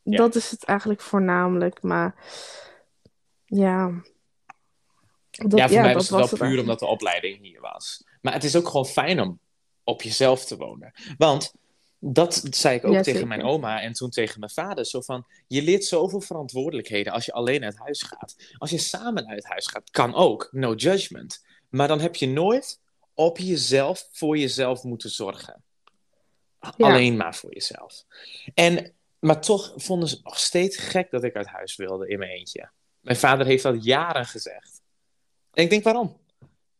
Dat 0.02 0.34
is 0.34 0.50
het 0.50 0.64
eigenlijk 0.64 1.00
voornamelijk, 1.00 1.82
maar 1.82 2.14
ja. 3.44 4.02
Dat, 5.30 5.58
ja, 5.58 5.68
voor 5.68 5.80
mij 5.80 5.94
was 5.94 6.08
het 6.08 6.38
wel 6.38 6.48
puur 6.48 6.60
omdat 6.60 6.78
de 6.78 6.86
opleiding 6.86 7.40
hier 7.40 7.60
was. 7.60 8.04
Maar 8.20 8.32
het 8.32 8.44
is 8.44 8.56
ook 8.56 8.66
gewoon 8.66 8.86
fijn 8.86 9.20
om 9.20 9.38
op 9.84 10.02
jezelf 10.02 10.44
te 10.44 10.56
wonen. 10.56 10.92
Want 11.18 11.54
dat 12.04 12.42
zei 12.50 12.76
ik 12.76 12.84
ook 12.84 12.92
Ja, 12.92 13.02
tegen 13.02 13.20
zeker. 13.20 13.28
mijn 13.28 13.42
oma 13.42 13.80
en 13.80 13.92
toen 13.92 14.10
tegen 14.10 14.40
mijn 14.40 14.52
vader. 14.52 14.86
Zo 14.86 15.00
van, 15.00 15.26
je 15.46 15.62
leert 15.62 15.84
zoveel 15.84 16.20
verantwoordelijkheden 16.20 17.12
als 17.12 17.24
je 17.24 17.32
alleen 17.32 17.64
uit 17.64 17.78
huis 17.78 18.02
gaat. 18.02 18.36
Als 18.58 18.70
je 18.70 18.78
samen 18.78 19.26
uit 19.28 19.44
huis 19.44 19.66
gaat, 19.66 19.90
kan 19.90 20.14
ook. 20.14 20.48
No 20.50 20.74
judgment. 20.74 21.44
Maar 21.68 21.88
dan 21.88 22.00
heb 22.00 22.16
je 22.16 22.28
nooit 22.28 22.80
op 23.14 23.38
jezelf, 23.38 24.08
voor 24.12 24.38
jezelf 24.38 24.82
moeten 24.82 25.10
zorgen. 25.10 25.62
Ja. 26.60 26.72
Alleen 26.76 27.16
maar 27.16 27.34
voor 27.34 27.52
jezelf. 27.52 28.04
En, 28.54 28.92
maar 29.18 29.40
toch 29.40 29.72
vonden 29.76 30.08
ze 30.08 30.20
nog 30.22 30.38
steeds 30.38 30.76
gek 30.76 31.10
dat 31.10 31.24
ik 31.24 31.36
uit 31.36 31.46
huis 31.46 31.76
wilde 31.76 32.08
in 32.08 32.18
mijn 32.18 32.30
eentje. 32.30 32.70
Mijn 33.00 33.16
vader 33.16 33.46
heeft 33.46 33.62
dat 33.62 33.84
jaren 33.84 34.26
gezegd. 34.26 34.82
En 35.52 35.62
ik 35.62 35.70
denk, 35.70 35.84
waarom? 35.84 36.20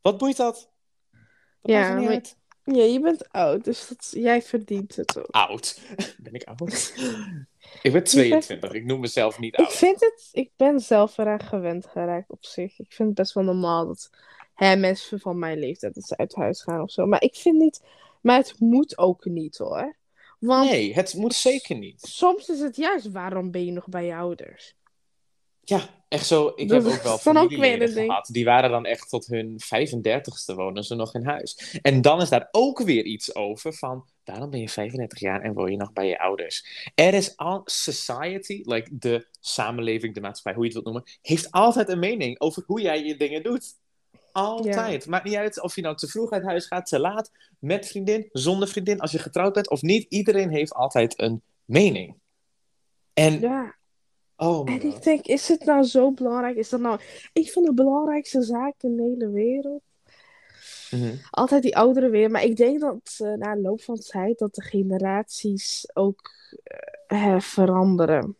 Wat 0.01 0.19
boeit 0.19 0.37
dat? 0.37 0.71
Dat 1.13 1.21
Ja, 1.63 1.95
maar-. 1.95 2.23
Ja, 2.65 2.83
je 2.83 3.01
bent 3.01 3.29
oud, 3.33 3.65
dus 3.65 3.89
dat, 3.89 4.09
jij 4.17 4.43
verdient 4.43 4.97
het 4.97 5.19
ook. 5.19 5.31
Oud. 5.31 5.81
Ben 6.23 6.35
ik 6.35 6.45
oud? 6.45 6.95
ik 7.83 7.93
ben 7.93 8.05
22. 8.05 8.73
Ik 8.73 8.85
noem 8.85 9.01
mezelf 9.01 9.39
niet 9.39 9.53
Ik 9.55 9.61
oud. 9.61 9.73
vind 9.73 10.01
het, 10.01 10.29
ik 10.33 10.51
ben 10.57 10.81
zelf 10.81 11.19
eraan 11.19 11.41
gewend 11.41 11.87
geraakt 11.87 12.31
op 12.31 12.45
zich. 12.45 12.79
Ik 12.79 12.93
vind 12.93 13.09
het 13.09 13.17
best 13.19 13.33
wel 13.33 13.45
normaal 13.45 13.87
dat 13.87 14.11
hè, 14.55 14.77
mensen 14.77 15.21
van 15.21 15.39
mijn 15.39 15.59
leeftijd 15.59 15.95
dat 15.95 16.05
ze 16.05 16.17
uit 16.17 16.35
huis 16.35 16.63
gaan 16.63 16.81
of 16.81 16.91
zo. 16.91 17.07
Maar 17.07 17.23
ik 17.23 17.35
vind 17.35 17.59
niet, 17.59 17.83
maar 18.21 18.37
het 18.37 18.55
moet 18.59 18.99
ook 18.99 19.25
niet 19.25 19.57
hoor. 19.59 19.97
Want 20.39 20.71
Nee, 20.71 20.95
het 20.95 21.15
moet 21.15 21.35
zeker 21.35 21.77
niet. 21.77 22.01
soms 22.01 22.49
is 22.49 22.61
het 22.61 22.77
juist, 22.77 23.11
waarom 23.11 23.51
ben 23.51 23.65
je 23.65 23.73
nog 23.73 23.89
bij 23.89 24.05
je 24.07 24.15
ouders? 24.15 24.75
Ja, 25.65 25.89
echt 26.09 26.27
zo. 26.27 26.53
Ik 26.55 26.69
Dat 26.69 26.85
heb 26.85 26.93
ook 26.93 27.03
wel 27.03 27.13
ook 27.13 27.21
familieleden 27.21 27.95
ding. 27.95 28.07
gehad. 28.07 28.29
Die 28.33 28.45
waren 28.45 28.71
dan 28.71 28.85
echt 28.85 29.09
tot 29.09 29.27
hun 29.27 29.61
35ste 29.61 30.55
wonen 30.55 30.85
ze 30.85 30.95
nog 30.95 31.15
in 31.15 31.25
huis. 31.25 31.79
En 31.83 32.01
dan 32.01 32.21
is 32.21 32.29
daar 32.29 32.49
ook 32.51 32.83
weer 32.83 33.05
iets 33.05 33.35
over 33.35 33.73
van... 33.73 34.05
Waarom 34.25 34.51
ben 34.51 34.61
je 34.61 34.69
35 34.69 35.21
jaar 35.21 35.41
en 35.41 35.53
woon 35.53 35.71
je 35.71 35.77
nog 35.77 35.93
bij 35.93 36.09
je 36.09 36.19
ouders? 36.19 36.91
Er 36.95 37.15
is 37.15 37.37
al... 37.37 37.61
Society, 37.65 38.61
like 38.65 38.89
de 38.93 39.27
samenleving, 39.41 40.15
de 40.15 40.21
maatschappij, 40.21 40.55
hoe 40.55 40.63
je 40.63 40.73
het 40.73 40.83
wilt 40.83 40.95
noemen... 40.95 41.13
heeft 41.23 41.51
altijd 41.51 41.89
een 41.89 41.99
mening 41.99 42.41
over 42.41 42.63
hoe 42.67 42.81
jij 42.81 43.05
je 43.05 43.17
dingen 43.17 43.43
doet. 43.43 43.81
Altijd. 44.33 45.07
Maakt 45.07 45.25
niet 45.25 45.35
uit 45.35 45.63
of 45.63 45.75
je 45.75 45.83
nou 45.83 45.97
te 45.97 46.09
vroeg 46.09 46.31
uit 46.31 46.43
huis 46.43 46.67
gaat, 46.67 46.87
te 46.87 46.99
laat, 46.99 47.31
met 47.59 47.87
vriendin, 47.89 48.29
zonder 48.33 48.69
vriendin, 48.69 49.01
als 49.01 49.13
je 49.13 49.19
getrouwd 49.19 49.53
bent 49.53 49.71
of 49.71 49.83
niet. 49.83 50.07
Iedereen 50.09 50.51
heeft 50.51 50.75
altijd 50.75 51.21
een 51.21 51.43
mening. 51.65 52.17
En, 53.15 53.41
Ja, 53.41 53.75
oh 54.47 54.71
en 54.71 54.83
ik 54.83 55.03
denk, 55.03 55.27
is 55.27 55.49
het 55.49 55.65
nou 55.65 55.83
zo 55.85 56.13
belangrijk? 56.13 56.57
Is 56.57 56.69
dat 56.69 56.81
nou 56.81 57.01
een 57.33 57.47
van 57.47 57.63
de 57.65 57.75
belangrijkste 57.75 58.43
zaken 58.43 58.89
in 58.89 58.97
de 58.97 59.03
hele 59.03 59.31
wereld? 59.31 59.83
Mhm. 60.91 61.15
Altijd 61.31 61.63
die 61.63 61.77
oudere 61.77 62.09
weer. 62.09 62.31
Maar 62.31 62.45
ik 62.45 62.57
denk 62.57 62.81
dat 62.81 63.17
eh, 63.19 63.33
na 63.33 63.55
de 63.55 63.61
loop 63.61 63.83
van 63.83 63.95
de 63.95 64.03
tijd 64.03 64.39
dat 64.39 64.55
de 64.55 64.63
generaties 64.63 65.91
ook 65.95 66.31
eh, 67.07 67.41
veranderen. 67.41 68.37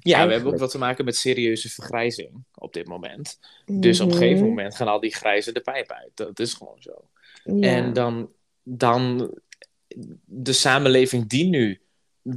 Ja, 0.00 0.26
we 0.26 0.32
hebben 0.32 0.52
ook 0.52 0.58
wat 0.58 0.70
te 0.70 0.78
maken 0.78 1.04
met 1.04 1.16
serieuze 1.16 1.68
vergrijzing 1.70 2.44
op 2.54 2.72
dit 2.72 2.86
moment. 2.86 3.38
Dus 3.66 4.00
op 4.00 4.06
een 4.06 4.14
Mhm. 4.14 4.22
gegeven 4.22 4.46
moment 4.46 4.76
gaan 4.76 4.88
al 4.88 5.00
die 5.00 5.14
grijzen 5.14 5.54
de 5.54 5.60
pijp 5.60 5.90
uit. 5.90 6.10
Dat 6.14 6.38
is 6.40 6.54
gewoon 6.54 6.82
zo. 6.82 7.08
Ja. 7.44 7.68
En 7.76 7.92
dan, 7.92 8.30
dan 8.62 9.34
de 10.24 10.52
samenleving 10.52 11.28
die 11.28 11.48
nu 11.48 11.80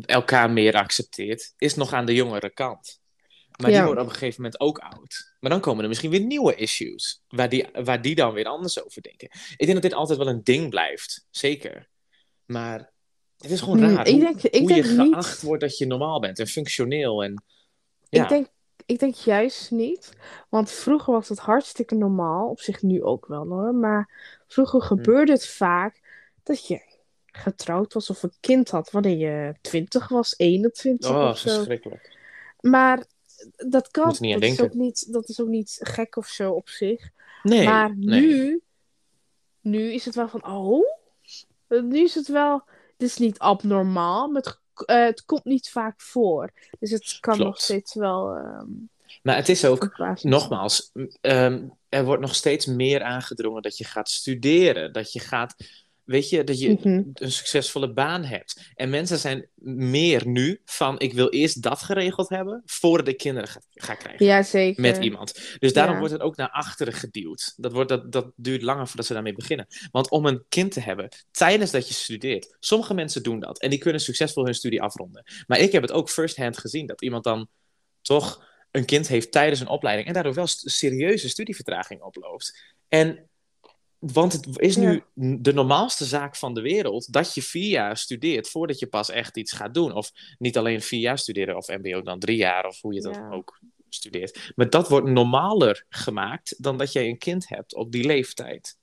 elkaar 0.06 0.52
meer 0.52 0.76
accepteert, 0.76 1.54
is 1.58 1.76
nog 1.76 1.94
aan 1.94 2.06
de 2.06 2.14
jongere 2.14 2.50
kant. 2.54 3.00
Maar 3.58 3.70
die 3.70 3.80
Ja. 3.80 3.86
worden 3.86 4.04
op 4.04 4.10
een 4.10 4.16
gegeven 4.16 4.42
moment 4.42 4.60
ook 4.62 4.78
oud. 4.78 5.36
Maar 5.40 5.52
dan 5.52 5.60
komen 5.60 5.82
er 5.84 5.88
misschien 5.88 6.10
weer 6.12 6.22
nieuwe 6.26 6.56
issues, 6.56 7.22
waar 7.28 7.50
die, 7.50 7.68
waar 7.84 8.02
die 8.02 8.16
dan 8.16 8.34
weer 8.34 8.46
anders 8.46 8.86
over 8.86 9.02
denken. 9.02 9.30
Ik 9.32 9.56
denk 9.58 9.74
dat 9.74 9.82
dit 9.82 9.94
altijd 9.94 10.18
wel 10.18 10.28
een 10.28 10.44
ding 10.44 10.70
blijft, 10.70 11.26
zeker. 11.30 11.90
Maar 12.46 12.92
Het 13.38 13.52
is 13.52 13.60
gewoon 13.60 13.78
Hmm, 13.84 13.96
raar 13.96 14.08
ik 14.08 14.12
hoe, 14.14 14.22
denk, 14.22 14.42
ik 14.42 14.60
hoe 14.60 14.76
je 14.76 14.82
denk 14.82 14.98
niet. 14.98 15.14
geacht 15.14 15.42
wordt 15.42 15.62
dat 15.62 15.78
je 15.78 15.86
normaal 15.86 16.20
bent 16.20 16.40
en 16.40 16.48
functioneel. 16.48 17.24
En, 17.24 17.44
ja. 18.10 18.24
Ik 18.24 18.30
denk, 18.30 18.48
ik 18.86 19.00
denk 19.00 19.16
juist 19.16 19.72
niet. 19.72 20.12
Want 20.50 20.72
vroeger 20.72 21.14
was 21.14 21.30
het 21.30 21.40
hartstikke 21.40 21.96
normaal. 21.96 22.50
Op 22.50 22.60
zich 22.60 22.82
nu 22.82 23.04
ook 23.04 23.26
wel 23.28 23.48
hoor. 23.48 23.74
Maar 23.76 24.10
vroeger 24.48 24.82
gebeurde 24.82 25.32
het 25.32 25.48
vaak 25.48 26.00
dat 26.44 26.68
je 26.68 26.82
getrouwd 27.32 27.94
was 27.94 28.10
of 28.10 28.24
een 28.24 28.34
kind 28.40 28.70
had 28.70 28.92
wanneer 28.92 29.18
je 29.18 29.54
20 29.62 30.08
was, 30.08 30.34
21 30.38 31.10
oh, 31.10 31.28
of 31.30 31.38
zo. 31.38 31.50
verschrikkelijk. 31.50 32.18
Maar 32.60 33.06
dat 33.58 33.92
kan. 33.92 34.16
Dat, 34.20 34.42
is 34.42 34.62
ook 34.62 34.74
niet, 34.74 35.14
dat 35.14 35.30
is 35.30 35.42
ook 35.42 35.48
niet 35.48 35.78
gek 35.82 36.16
of 36.16 36.28
zo 36.28 36.52
op 36.52 36.70
zich. 36.70 37.10
Nee, 37.44 37.66
maar 37.66 37.98
nee. 37.98 38.22
nu, 38.22 38.62
nu 39.62 39.94
is 39.94 40.06
het 40.06 40.16
wel 40.16 40.28
van, 40.28 40.46
oh, 40.46 40.86
nu 41.68 42.00
is 42.04 42.16
het 42.16 42.28
wel, 42.28 42.64
het 42.98 43.10
is 43.10 43.18
niet 43.18 43.40
abnormaal, 43.40 44.28
maar 44.28 44.42
het, 44.42 44.60
eh, 44.86 45.04
het 45.04 45.26
komt 45.26 45.46
niet 45.46 45.70
vaak 45.70 46.02
voor. 46.02 46.52
Dus 46.80 46.92
het 46.92 47.18
kan 47.20 47.36
Klopt. 47.36 47.50
nog 47.50 47.62
steeds 47.62 47.94
wel 47.94 48.36
ehm 48.36 48.70
Maar 49.22 49.36
het 49.36 49.50
is 49.50 49.66
ook, 49.66 49.98
nogmaals, 50.22 50.92
ehm, 51.22 51.68
er 51.90 52.06
wordt 52.06 52.22
nog 52.22 52.36
steeds 52.36 52.66
meer 52.66 53.04
aangedrongen 53.04 53.62
dat 53.62 53.78
je 53.78 53.84
gaat 53.84 54.10
studeren. 54.10 54.94
Dat 54.94 55.14
je 55.14 55.20
gaat, 55.20 55.56
weet 56.12 56.30
je, 56.30 56.44
dat 56.44 56.60
je 56.60 56.70
Mhm. 56.70 57.02
een 57.14 57.32
succesvolle 57.32 57.94
baan 57.94 58.24
hebt. 58.24 58.72
En 58.76 58.90
mensen 58.90 59.18
zijn 59.18 59.50
meer 59.86 60.28
nu 60.28 60.62
van, 60.66 61.00
ik 61.00 61.14
wil 61.14 61.30
eerst 61.30 61.62
dat 61.62 61.82
geregeld 61.82 62.30
hebben, 62.30 62.62
voordat 62.66 63.08
ik 63.08 63.18
kinderen 63.18 63.50
ga, 63.50 63.62
ga 63.70 63.96
krijgen. 63.96 64.26
Ja, 64.26 64.44
zeker. 64.44 64.82
Met 64.82 64.98
iemand. 64.98 65.40
Dus 65.60 65.74
daarom 65.74 65.94
Ja. 65.94 66.00
wordt 66.00 66.14
het 66.14 66.24
ook 66.24 66.36
naar 66.36 66.50
achteren 66.50 66.94
geduwd. 66.94 67.54
Dat, 67.58 67.72
wordt, 67.72 67.90
dat, 67.90 68.12
dat 68.12 68.32
duurt 68.36 68.62
langer 68.62 68.88
voordat 68.88 69.06
ze 69.06 69.14
daarmee 69.14 69.34
beginnen. 69.34 69.68
Want 69.92 70.10
om 70.10 70.26
een 70.26 70.44
kind 70.50 70.72
te 70.72 70.80
hebben 70.80 71.10
tijdens 71.32 71.72
dat 71.72 71.88
je 71.88 71.94
studeert. 71.94 72.56
Sommige 72.60 72.94
mensen 72.94 73.24
doen 73.24 73.40
dat. 73.40 73.60
En 73.62 73.70
die 73.70 73.80
kunnen 73.80 74.02
succesvol 74.02 74.46
hun 74.46 74.56
studie 74.56 74.82
afronden. 74.82 75.24
Maar 75.48 75.60
ik 75.60 75.72
heb 75.72 75.82
het 75.82 75.92
ook 75.92 76.10
first-hand 76.10 76.58
gezien. 76.58 76.86
Dat 76.88 77.02
iemand 77.02 77.24
dan 77.24 77.48
toch 78.02 78.50
een 78.72 78.86
kind 78.86 79.08
heeft 79.08 79.32
tijdens 79.32 79.60
een 79.60 79.68
opleiding. 79.68 80.08
En 80.08 80.14
daardoor 80.14 80.34
wel 80.34 80.48
serieuze 80.48 81.30
studievertraging 81.30 82.02
oploopt. 82.02 82.64
En 82.88 83.30
want 84.02 84.34
het 84.34 84.60
is 84.60 84.76
nu 84.76 85.04
de 85.14 85.54
normaalste 85.54 86.06
zaak 86.06 86.36
van 86.36 86.54
de 86.54 86.62
wereld 86.62 87.14
dat 87.14 87.34
je 87.34 87.42
vier 87.42 87.70
jaar 87.70 87.98
studeert 87.98 88.50
voordat 88.50 88.80
je 88.80 88.88
pas 88.88 89.10
echt 89.10 89.38
iets 89.38 89.52
gaat 89.52 89.74
doen. 89.74 89.94
Of 89.94 90.12
niet 90.38 90.58
alleen 90.58 90.82
vier 90.82 91.00
jaar 91.00 91.18
studeren 91.18 91.56
of 91.58 91.68
MBO 91.68 92.02
dan 92.02 92.20
drie 92.20 92.38
jaar 92.38 92.66
of 92.66 92.82
hoe 92.82 92.94
je 92.94 93.02
dat 93.02 93.16
Ja. 93.16 93.30
ook 93.30 93.60
studeert. 93.90 94.52
Maar 94.56 94.70
dat 94.70 94.90
wordt 94.90 95.08
normaler 95.08 95.86
gemaakt 95.90 96.64
dan 96.64 96.78
dat 96.78 96.92
jij 96.94 97.08
een 97.08 97.18
kind 97.18 97.50
hebt 97.50 97.76
op 97.76 97.92
die 97.92 98.04
leeftijd. 98.06 98.78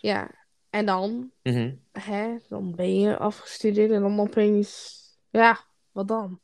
Ja, 0.00 0.30
en 0.70 0.86
dan, 0.86 1.30
Mhm. 1.42 1.74
hè, 1.92 2.36
dan 2.48 2.74
ben 2.74 3.00
je 3.00 3.16
afgestudeerd 3.16 3.90
en 3.90 4.00
dan 4.00 4.20
opeens, 4.20 4.98
ja, 5.30 5.60
wat 5.92 6.08
dan? 6.08 6.40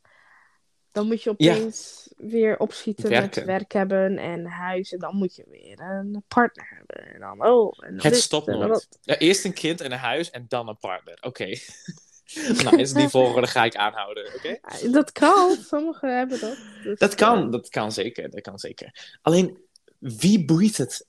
Dan 0.97 1.07
moet 1.07 1.23
je 1.23 1.33
Ja. 1.37 1.55
opeens 1.55 2.09
weer 2.17 2.59
opschieten 2.59 3.09
Werken. 3.09 3.45
met 3.45 3.45
werk 3.45 3.71
hebben 3.71 4.17
en 4.17 4.45
huis. 4.45 4.91
En 4.93 4.99
dan 4.99 5.15
moet 5.15 5.35
je 5.35 5.43
weer 5.49 5.79
een 5.79 6.23
partner 6.27 6.67
hebben. 6.75 7.13
En 7.13 7.19
dan, 7.19 7.47
oh, 7.47 7.73
en 7.85 7.97
dan 7.97 8.05
Het 8.05 8.15
stopt 8.15 8.47
nooit. 8.47 8.87
Ja, 9.01 9.17
eerst 9.17 9.45
een 9.45 9.53
kind 9.53 9.81
en 9.81 9.91
een 9.91 9.97
huis 9.97 10.29
en 10.29 10.45
dan 10.47 10.67
een 10.67 10.77
partner. 10.77 11.17
Oké. 11.21 11.45
nice, 12.71 12.93
die 12.93 13.07
volgorde 13.07 13.47
ga 13.47 13.63
ik 13.63 13.75
aanhouden. 13.75 14.33
Oké? 14.35 14.59
Dat 14.91 15.11
kan, 15.11 15.55
sommigen 15.55 16.17
hebben 16.17 16.39
dat. 16.39 16.57
Dus, 16.83 16.99
Dat 16.99 17.15
kan, 17.15 17.45
eh, 17.45 17.51
dat 17.51 17.69
kan 17.69 17.91
zeker, 17.91 18.29
dat 18.29 18.41
kan 18.41 18.59
zeker. 18.59 19.17
Alleen, 19.21 19.57
wie 19.99 20.45
boeit 20.45 20.77
het? 20.77 21.07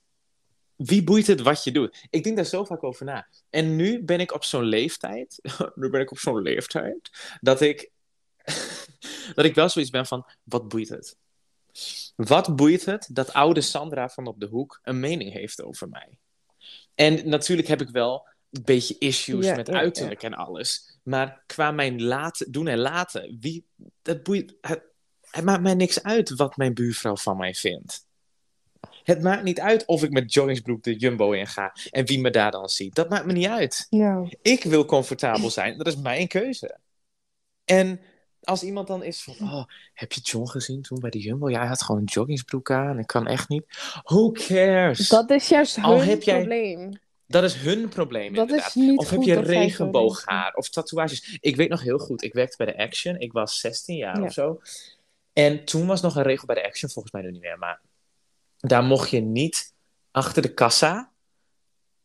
Wie 0.77 1.05
boeit 1.05 1.27
het 1.27 1.41
wat 1.41 1.65
je 1.65 1.73
doet? 1.73 2.07
Ik 2.11 2.25
denk 2.25 2.37
daar 2.37 2.45
zo 2.45 2.65
vaak 2.65 2.83
over 2.85 3.05
na. 3.05 3.29
En 3.51 3.77
nu 3.77 4.03
ben 4.05 4.21
ik 4.21 4.35
op 4.35 4.45
zo'n 4.45 4.65
leeftijd, 4.65 5.39
nu 5.75 5.91
ben 5.91 6.01
ik 6.01 6.11
op 6.11 6.19
zo'n 6.19 6.43
leeftijd, 6.43 7.11
dat 7.41 7.61
ik, 7.61 7.91
dat 9.35 9.45
ik 9.45 9.55
wel 9.55 9.69
zoiets 9.69 9.91
ben 9.91 10.07
van, 10.07 10.27
wat 10.43 10.69
boeit 10.69 10.89
het? 10.89 11.17
Wat 12.17 12.57
boeit 12.57 12.85
het 12.85 13.09
dat 13.13 13.33
oude 13.33 13.61
Sandra 13.61 14.09
van 14.09 14.27
op 14.27 14.41
de 14.41 14.47
hoek 14.47 14.81
een 14.83 15.01
mening 15.01 15.33
heeft 15.33 15.63
over 15.63 15.89
mij? 15.89 16.19
En 16.95 17.29
natuurlijk 17.29 17.69
heb 17.69 17.81
ik 17.81 17.89
wel 17.89 18.29
een 18.51 18.63
beetje 18.65 18.99
issues 18.99 19.47
Ja, 19.47 19.55
met 19.55 19.67
ja, 19.67 19.73
ja. 19.73 19.81
uiterlijk 19.81 20.23
en 20.23 20.35
alles. 20.35 20.99
Maar 21.03 21.43
qua 21.47 21.71
mijn 21.71 22.03
laten, 22.03 22.53
doen 22.53 22.67
en 22.67 22.79
laten, 22.79 23.37
wie, 23.41 23.67
dat 24.03 24.23
boeit, 24.23 24.55
het, 24.61 24.83
het 25.21 25.45
maakt 25.45 25.63
mij 25.63 25.75
niks 25.75 26.03
uit 26.03 26.31
wat 26.31 26.57
mijn 26.57 26.75
buurvrouw 26.75 27.17
van 27.17 27.37
mij 27.37 27.55
vindt. 27.55 28.07
Het 29.03 29.23
maakt 29.23 29.43
niet 29.43 29.61
uit 29.61 29.85
of 29.85 30.03
ik 30.03 30.11
met 30.11 30.33
joggingsbroek 30.33 30.83
de 30.83 30.97
Jumbo 30.97 31.33
in 31.33 31.47
ga 31.47 31.75
en 31.91 32.07
wie 32.07 32.21
me 32.21 32.31
daar 32.31 32.51
dan 32.51 32.69
ziet. 32.69 32.95
Dat 32.95 33.09
maakt 33.09 33.27
me 33.27 33.33
niet 33.33 33.47
uit. 33.47 33.87
Ja. 33.91 34.29
Ik 34.43 34.63
wil 34.63 34.85
comfortabel 34.85 35.51
zijn. 35.51 35.79
Dat 35.79 35.87
is 35.87 35.97
mijn 35.97 36.29
keuze. 36.29 36.79
En 37.65 38.01
als 38.49 38.63
iemand 38.63 38.87
dan 38.87 39.03
is 39.03 39.23
van, 39.23 39.35
oh, 39.41 39.65
heb 39.95 40.13
je 40.13 40.21
John 40.21 40.49
gezien 40.49 40.83
toen 40.83 41.01
bij 41.01 41.11
de 41.11 41.19
Jumbo? 41.19 41.51
Ja, 41.51 41.59
hij 41.59 41.69
had 41.69 41.83
gewoon 41.83 42.01
een 42.01 42.07
joggingsbroek 42.07 42.71
aan. 42.71 42.99
Ik 42.99 43.07
kan 43.07 43.27
echt 43.27 43.49
niet. 43.49 43.65
Who 44.03 44.31
cares? 44.31 45.09
Dat, 45.09 45.29
Dat 45.29 45.41
is 45.41 45.49
juist 45.49 45.79
Al 45.83 45.97
hun 45.99 46.19
jij- 46.19 46.39
probleem. 46.39 46.99
is 47.27 47.55
hun 47.55 47.89
probleem 47.89 48.35
Dat 48.35 48.43
inderdaad. 48.49 48.69
is 48.69 48.75
niet 48.75 48.99
Of 48.99 49.11
heb 49.11 49.23
je 49.23 49.35
dat 49.35 49.47
regenbooghaar 49.47 50.55
of 50.55 50.69
tatoeages? 50.69 51.39
Ik 51.41 51.57
weet 51.57 51.69
nog 51.69 51.83
heel 51.83 51.99
goed, 51.99 52.23
ik 52.23 52.33
werkte 52.33 52.57
bij 52.57 52.67
de 52.67 52.79
Action. 52.79 53.17
Ik 53.21 53.33
was 53.33 53.61
16 53.61 53.97
jaar 53.97 54.19
Ja. 54.19 54.25
of 54.25 54.33
zo. 54.33 54.61
En 55.33 55.65
toen 55.65 55.87
was 55.87 56.01
nog 56.01 56.17
een 56.17 56.23
regel 56.23 56.47
bij 56.47 56.55
de 56.55 56.67
Action, 56.67 56.91
volgens 56.91 57.15
mij 57.15 57.23
nu 57.23 57.31
niet 57.31 57.41
meer. 57.43 57.59
Maar 57.59 57.81
daar 58.59 58.83
mocht 58.83 59.11
je 59.11 59.21
niet 59.21 59.73
achter 60.11 60.43
de 60.43 60.55
kassa 60.55 61.13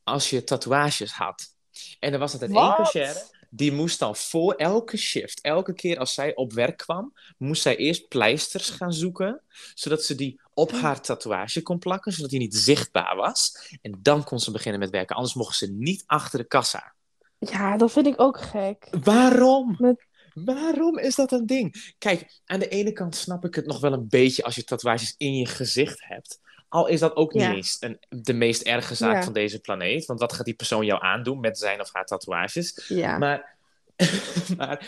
als 0.03 0.29
je 0.29 0.43
tatoeages 0.43 1.11
had. 1.11 1.55
En 1.99 2.13
er 2.13 2.19
was 2.19 2.33
altijd 2.33 2.51
één 2.51 2.73
cashier. 2.75 3.31
Die 3.55 3.71
moest 3.71 3.99
dan 3.99 4.15
voor 4.15 4.53
elke 4.53 4.97
shift, 4.97 5.41
elke 5.41 5.73
keer 5.73 5.97
als 5.97 6.13
zij 6.13 6.35
op 6.35 6.53
werk 6.53 6.77
kwam, 6.77 7.13
moest 7.37 7.61
zij 7.61 7.75
eerst 7.75 8.07
pleisters 8.07 8.69
gaan 8.69 8.93
zoeken, 8.93 9.41
zodat 9.73 10.03
ze 10.03 10.15
die 10.15 10.41
op 10.53 10.71
haar 10.71 11.01
tatoeage 11.01 11.61
kon 11.61 11.79
plakken, 11.79 12.11
zodat 12.11 12.29
die 12.29 12.39
niet 12.39 12.55
zichtbaar 12.55 13.15
was. 13.15 13.69
En 13.81 13.99
dan 14.01 14.23
kon 14.23 14.39
ze 14.39 14.51
beginnen 14.51 14.79
met 14.79 14.89
werken, 14.89 15.15
anders 15.15 15.33
mochten 15.35 15.67
ze 15.67 15.73
niet 15.73 16.03
achter 16.05 16.39
de 16.39 16.45
kassa. 16.47 16.93
Ja, 17.39 17.77
dat 17.77 17.91
vind 17.91 18.07
ik 18.07 18.21
ook 18.21 18.41
gek. 18.41 18.87
Waarom? 19.03 19.75
Met- 19.79 20.05
Waarom 20.33 20.97
is 20.97 21.15
dat 21.15 21.31
een 21.31 21.45
ding? 21.45 21.93
Kijk, 21.97 22.41
aan 22.45 22.59
de 22.59 22.67
ene 22.67 22.91
kant 22.91 23.15
snap 23.15 23.45
ik 23.45 23.55
het 23.55 23.65
nog 23.65 23.79
wel 23.79 23.93
een 23.93 24.07
beetje 24.07 24.43
als 24.43 24.55
je 24.55 24.63
tatoeages 24.63 25.15
in 25.17 25.35
je 25.35 25.45
gezicht 25.45 26.03
hebt. 26.03 26.39
Al 26.73 26.87
is 26.87 26.99
dat 26.99 27.15
ook 27.15 27.33
niet 27.33 27.41
Ja. 27.43 27.53
eens 27.53 27.77
een, 27.79 27.99
de 28.09 28.33
meest 28.33 28.61
erge 28.61 28.95
zaak 28.95 29.15
Ja. 29.15 29.23
van 29.23 29.33
deze 29.33 29.59
planeet. 29.59 30.05
Want 30.05 30.19
wat 30.19 30.33
gaat 30.33 30.45
die 30.45 30.53
persoon 30.53 30.85
jou 30.85 31.03
aandoen 31.03 31.39
met 31.39 31.57
zijn 31.57 31.79
of 31.81 31.93
haar 31.93 32.05
tatoeages? 32.05 32.85
Ja. 32.87 33.17
Maar, 33.17 33.55
maar 34.57 34.87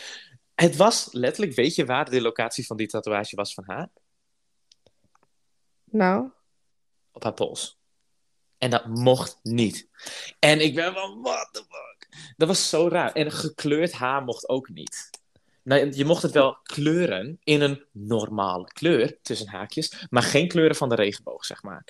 het 0.55 0.75
was 0.75 1.07
letterlijk, 1.11 1.55
weet 1.55 1.75
je 1.75 1.85
waar 1.85 2.09
de 2.09 2.21
locatie 2.21 2.65
van 2.65 2.77
die 2.77 2.87
tatoeage 2.87 3.35
was 3.35 3.53
van 3.53 3.63
haar? 3.67 3.89
Nou, 5.83 6.29
Op 7.11 7.23
haar 7.23 7.33
pols. 7.33 7.77
En 8.57 8.69
dat 8.69 8.85
mocht 8.85 9.39
niet. 9.43 9.89
En 10.39 10.59
ik 10.61 10.75
ben 10.75 10.93
van, 10.93 11.21
what 11.21 11.49
the 11.51 11.63
fuck? 11.69 12.33
Dat 12.37 12.47
was 12.47 12.69
zo 12.69 12.87
raar. 12.87 13.11
En 13.13 13.31
gekleurd 13.31 13.91
haar 13.91 14.23
mocht 14.23 14.49
ook 14.49 14.69
niet. 14.69 15.09
Nou, 15.65 15.91
je 15.93 16.05
mocht 16.05 16.21
het 16.21 16.31
wel 16.31 16.57
kleuren 16.63 17.39
in 17.43 17.61
een 17.61 17.83
normale 17.91 18.65
kleur, 18.65 19.17
tussen 19.21 19.47
haakjes, 19.47 20.05
maar 20.09 20.23
geen 20.23 20.47
kleuren 20.47 20.75
van 20.75 20.89
de 20.89 20.95
regenboog, 20.95 21.45
zeg 21.45 21.63
maar. 21.63 21.83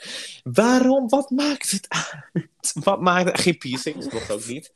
Waarom? 0.44 1.10
Wat 1.10 1.30
maakt 1.30 1.72
het 1.72 1.86
uit? 1.90 2.74
Wat 2.84 3.02
maakt 3.02 3.28
het? 3.28 3.40
Geen 3.42 3.58
piercings, 3.58 4.10
mocht 4.10 4.32
ook 4.32 4.46
niet. 4.46 4.74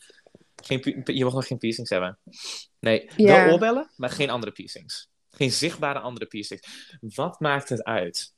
Geen, 0.64 1.02
je 1.06 1.24
mocht 1.24 1.36
nog 1.36 1.48
geen 1.48 1.58
piercings 1.58 1.90
hebben. 1.90 2.20
Nee, 2.80 3.10
Ja. 3.16 3.44
wel 3.44 3.54
oorbellen, 3.54 3.90
maar 3.96 4.10
geen 4.10 4.30
andere 4.30 4.52
piercings. 4.52 5.10
Geen 5.30 5.52
zichtbare 5.52 6.00
andere 6.00 6.26
piercings. 6.26 6.98
Wat 7.00 7.40
maakt 7.40 7.70
het 7.70 7.84
uit? 7.84 8.34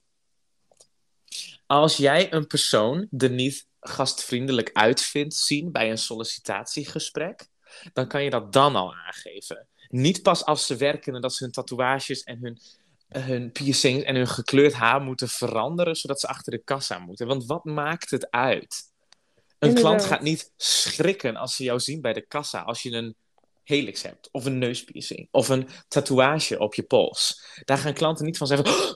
Als 1.65 1.97
jij 1.97 2.33
een 2.33 2.47
persoon 2.47 3.07
er 3.17 3.29
niet 3.29 3.67
gastvriendelijk 3.79 4.69
uit 4.73 5.01
vindt 5.01 5.33
zien 5.35 5.71
bij 5.71 5.89
een 5.89 5.97
sollicitatiegesprek, 5.97 7.47
dan 7.93 8.07
kan 8.07 8.23
je 8.23 8.29
dat 8.29 8.53
dan 8.53 8.75
al 8.75 8.95
aangeven. 8.95 9.67
Niet 9.91 10.21
pas 10.21 10.45
als 10.45 10.65
ze 10.65 10.75
werken 10.75 11.15
en 11.15 11.21
dat 11.21 11.33
ze 11.33 11.43
hun 11.43 11.53
tatoeages 11.53 12.23
en 12.23 12.39
hun, 12.41 12.59
hun 13.07 13.51
piercings 13.51 14.03
en 14.03 14.15
hun 14.15 14.27
gekleurd 14.27 14.73
haar 14.73 15.01
moeten 15.01 15.27
veranderen, 15.27 15.95
zodat 15.95 16.19
ze 16.19 16.27
achter 16.27 16.51
de 16.51 16.63
kassa 16.63 16.99
moeten. 16.99 17.27
Want 17.27 17.45
wat 17.45 17.63
maakt 17.63 18.09
het 18.11 18.31
uit? 18.31 18.89
Een 19.59 19.67
Inderdaad. 19.67 19.95
klant 19.95 20.09
gaat 20.09 20.21
niet 20.21 20.51
schrikken 20.57 21.35
als 21.35 21.55
ze 21.55 21.63
jou 21.63 21.79
zien 21.79 22.01
bij 22.01 22.13
de 22.13 22.25
kassa 22.27 22.61
als 22.61 22.81
je 22.81 22.91
een 22.91 23.15
helix 23.63 24.01
hebt, 24.01 24.29
of 24.31 24.45
een 24.45 24.57
neuspiercing, 24.57 25.27
of 25.31 25.49
een 25.49 25.67
tatoeage 25.87 26.59
op 26.59 26.73
je 26.73 26.83
pols. 26.83 27.43
Daar 27.63 27.77
gaan 27.77 27.93
klanten 27.93 28.25
niet 28.25 28.37
van 28.37 28.47
zeggen: 28.47 28.67
"Oh, 28.67 28.93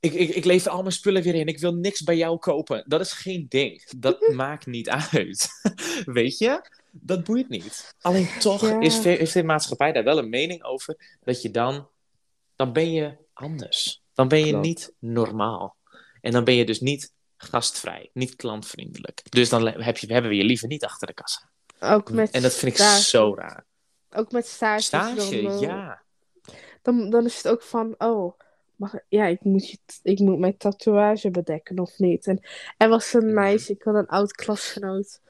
ik, 0.00 0.12
ik, 0.12 0.28
ik 0.28 0.44
lever 0.44 0.70
al 0.70 0.80
mijn 0.80 0.92
spullen 0.92 1.22
weer 1.22 1.34
in, 1.34 1.46
ik 1.46 1.58
wil 1.58 1.74
niks 1.74 2.02
bij 2.02 2.16
jou 2.16 2.38
kopen. 2.38 2.84
Dat 2.86 3.00
is 3.00 3.12
geen 3.12 3.46
ding. 3.48 3.90
Dat 3.96 4.28
maakt 4.34 4.66
niet 4.66 4.88
uit. 4.88 5.48
Weet 6.04 6.38
je? 6.38 6.70
Dat 7.00 7.24
boeit 7.24 7.48
niet. 7.48 7.94
Alleen 8.00 8.28
toch 8.38 8.60
Ja. 8.68 8.80
is, 8.80 9.04
heeft 9.04 9.32
de 9.32 9.42
maatschappij 9.42 9.92
daar 9.92 10.04
wel 10.04 10.18
een 10.18 10.28
mening 10.28 10.64
over 10.64 11.16
dat 11.24 11.42
je 11.42 11.50
dan, 11.50 11.88
dan 12.56 12.72
ben 12.72 12.92
je 12.92 13.16
anders. 13.32 14.02
Dan 14.14 14.28
ben 14.28 14.38
je 14.38 14.48
Klopt. 14.50 14.64
niet 14.66 14.92
normaal. 14.98 15.76
En 16.20 16.32
dan 16.32 16.44
ben 16.44 16.54
je 16.54 16.64
dus 16.66 16.80
niet 16.80 17.12
gastvrij, 17.36 18.10
niet 18.12 18.36
klantvriendelijk. 18.36 19.22
Dus 19.28 19.48
dan 19.48 19.66
heb 19.66 19.98
je, 19.98 20.12
hebben 20.12 20.30
we 20.30 20.36
je 20.36 20.44
liever 20.44 20.68
niet 20.68 20.84
achter 20.84 21.06
de 21.06 21.14
kassa. 21.14 21.50
ook 21.80 22.10
met... 22.10 22.30
En 22.30 22.42
dat 22.42 22.54
vind 22.54 22.72
ik 22.78 22.84
zo 22.84 23.34
raar. 23.34 23.64
Ook 24.10 24.32
met. 24.32 24.46
Stage, 24.46 24.90
dan, 24.90 25.16
eh, 25.18 25.60
ja. 25.60 26.02
Dan, 26.82 27.10
dan 27.10 27.24
is 27.24 27.36
het 27.36 27.48
ook 27.48 27.62
van, 27.62 27.94
oh, 27.98 28.38
mag, 28.76 28.94
ja, 29.08 29.26
ik 29.26 29.40
moet, 29.44 29.68
je, 29.70 29.78
ik 30.02 30.18
moet 30.18 30.38
mijn 30.38 30.56
tatoeage 30.56 31.30
bedekken 31.30 31.78
of 31.78 31.98
niet. 31.98 32.26
En 32.26 32.46
er 32.76 32.88
was 32.88 33.12
een 33.12 33.24
Mhm. 33.24 33.34
meisje, 33.34 33.72
ik 33.72 33.82
had 33.82 33.94
een 33.94 34.06
oud 34.06 34.32
klasgenoot 34.32 35.20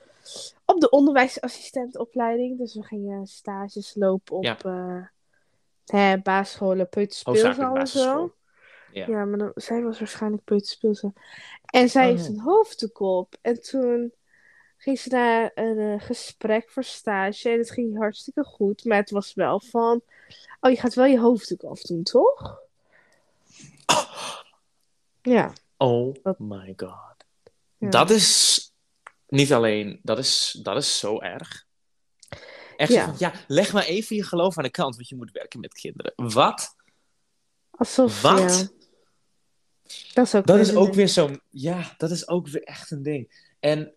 op 0.64 0.80
de 0.80 0.90
onderwijsassistentopleiding. 0.90 2.58
Dus 2.58 2.74
we 2.74 2.82
gingen 2.82 3.26
stages 3.26 3.94
lopen 3.94 4.36
op 4.36 4.44
Ja. 4.44 4.58
eh, 4.62 5.06
hè, 5.86 6.18
basisscholen, 6.18 6.88
peuterspeelzaal 6.88 7.76
en 7.76 7.86
zo. 7.86 8.32
Ja. 8.92 9.06
Ja, 9.06 9.24
maar 9.24 9.38
dan, 9.38 9.50
zij 9.54 9.82
was 9.82 9.98
waarschijnlijk 9.98 10.44
peuterspeelzaal. 10.44 11.12
En 11.64 11.88
zij 11.88 12.02
Oh, 12.04 12.10
heeft 12.10 12.28
nee. 12.28 12.38
een 12.38 12.44
hoofddoek 12.44 13.00
op. 13.00 13.36
En 13.40 13.60
toen 13.62 14.12
ging 14.76 14.98
ze 14.98 15.08
naar 15.08 15.50
een 15.54 15.78
eh, 15.78 16.00
gesprek 16.06 16.70
voor 16.70 16.84
stage. 16.84 17.48
En 17.50 17.58
het 17.58 17.70
ging 17.70 17.98
hartstikke 17.98 18.44
goed. 18.44 18.84
Maar 18.84 18.96
het 18.98 19.10
was 19.10 19.34
wel 19.34 19.60
van... 19.60 20.02
Oh, 20.60 20.70
je 20.70 20.76
gaat 20.76 20.94
wel 20.94 21.04
je 21.04 21.18
hoofddoek 21.20 21.62
afdoen, 21.62 22.02
toch? 22.02 22.60
Ja. 25.22 25.52
Oh 25.76 26.14
Dat- 26.22 26.38
my 26.38 26.74
god. 26.76 27.24
ja. 27.76 27.88
Dat 27.90 28.10
is 28.10 28.67
niet 29.28 29.52
alleen, 29.52 30.00
dat 30.02 30.18
is, 30.18 30.58
dat 30.62 30.76
is 30.76 30.98
zo 30.98 31.20
erg. 31.20 31.66
Echt 32.76 32.92
Ja. 32.92 33.00
zo 33.04 33.06
van, 33.06 33.16
ja, 33.18 33.32
leg 33.46 33.72
maar 33.72 33.84
even 33.84 34.16
je 34.16 34.22
geloof 34.24 34.56
aan 34.58 34.64
de 34.64 34.70
kant, 34.70 34.94
want 34.96 35.08
je 35.08 35.16
moet 35.16 35.30
werken 35.32 35.60
met 35.60 35.72
kinderen. 35.74 36.12
Wat? 36.16 36.76
Alsof, 37.70 38.22
Wat? 38.22 38.38
ja. 38.38 38.68
Dat 40.14 40.26
is 40.26 40.34
ook, 40.34 40.46
Dat 40.46 40.56
weer 40.56 40.64
is 40.66 40.74
ook 40.74 40.94
weer 40.94 41.08
zo'n, 41.08 41.40
ja, 41.50 41.94
dat 41.96 42.10
is 42.10 42.28
ook 42.28 42.48
weer 42.48 42.62
echt 42.62 42.90
een 42.90 43.02
ding. 43.02 43.52
En, 43.60 43.94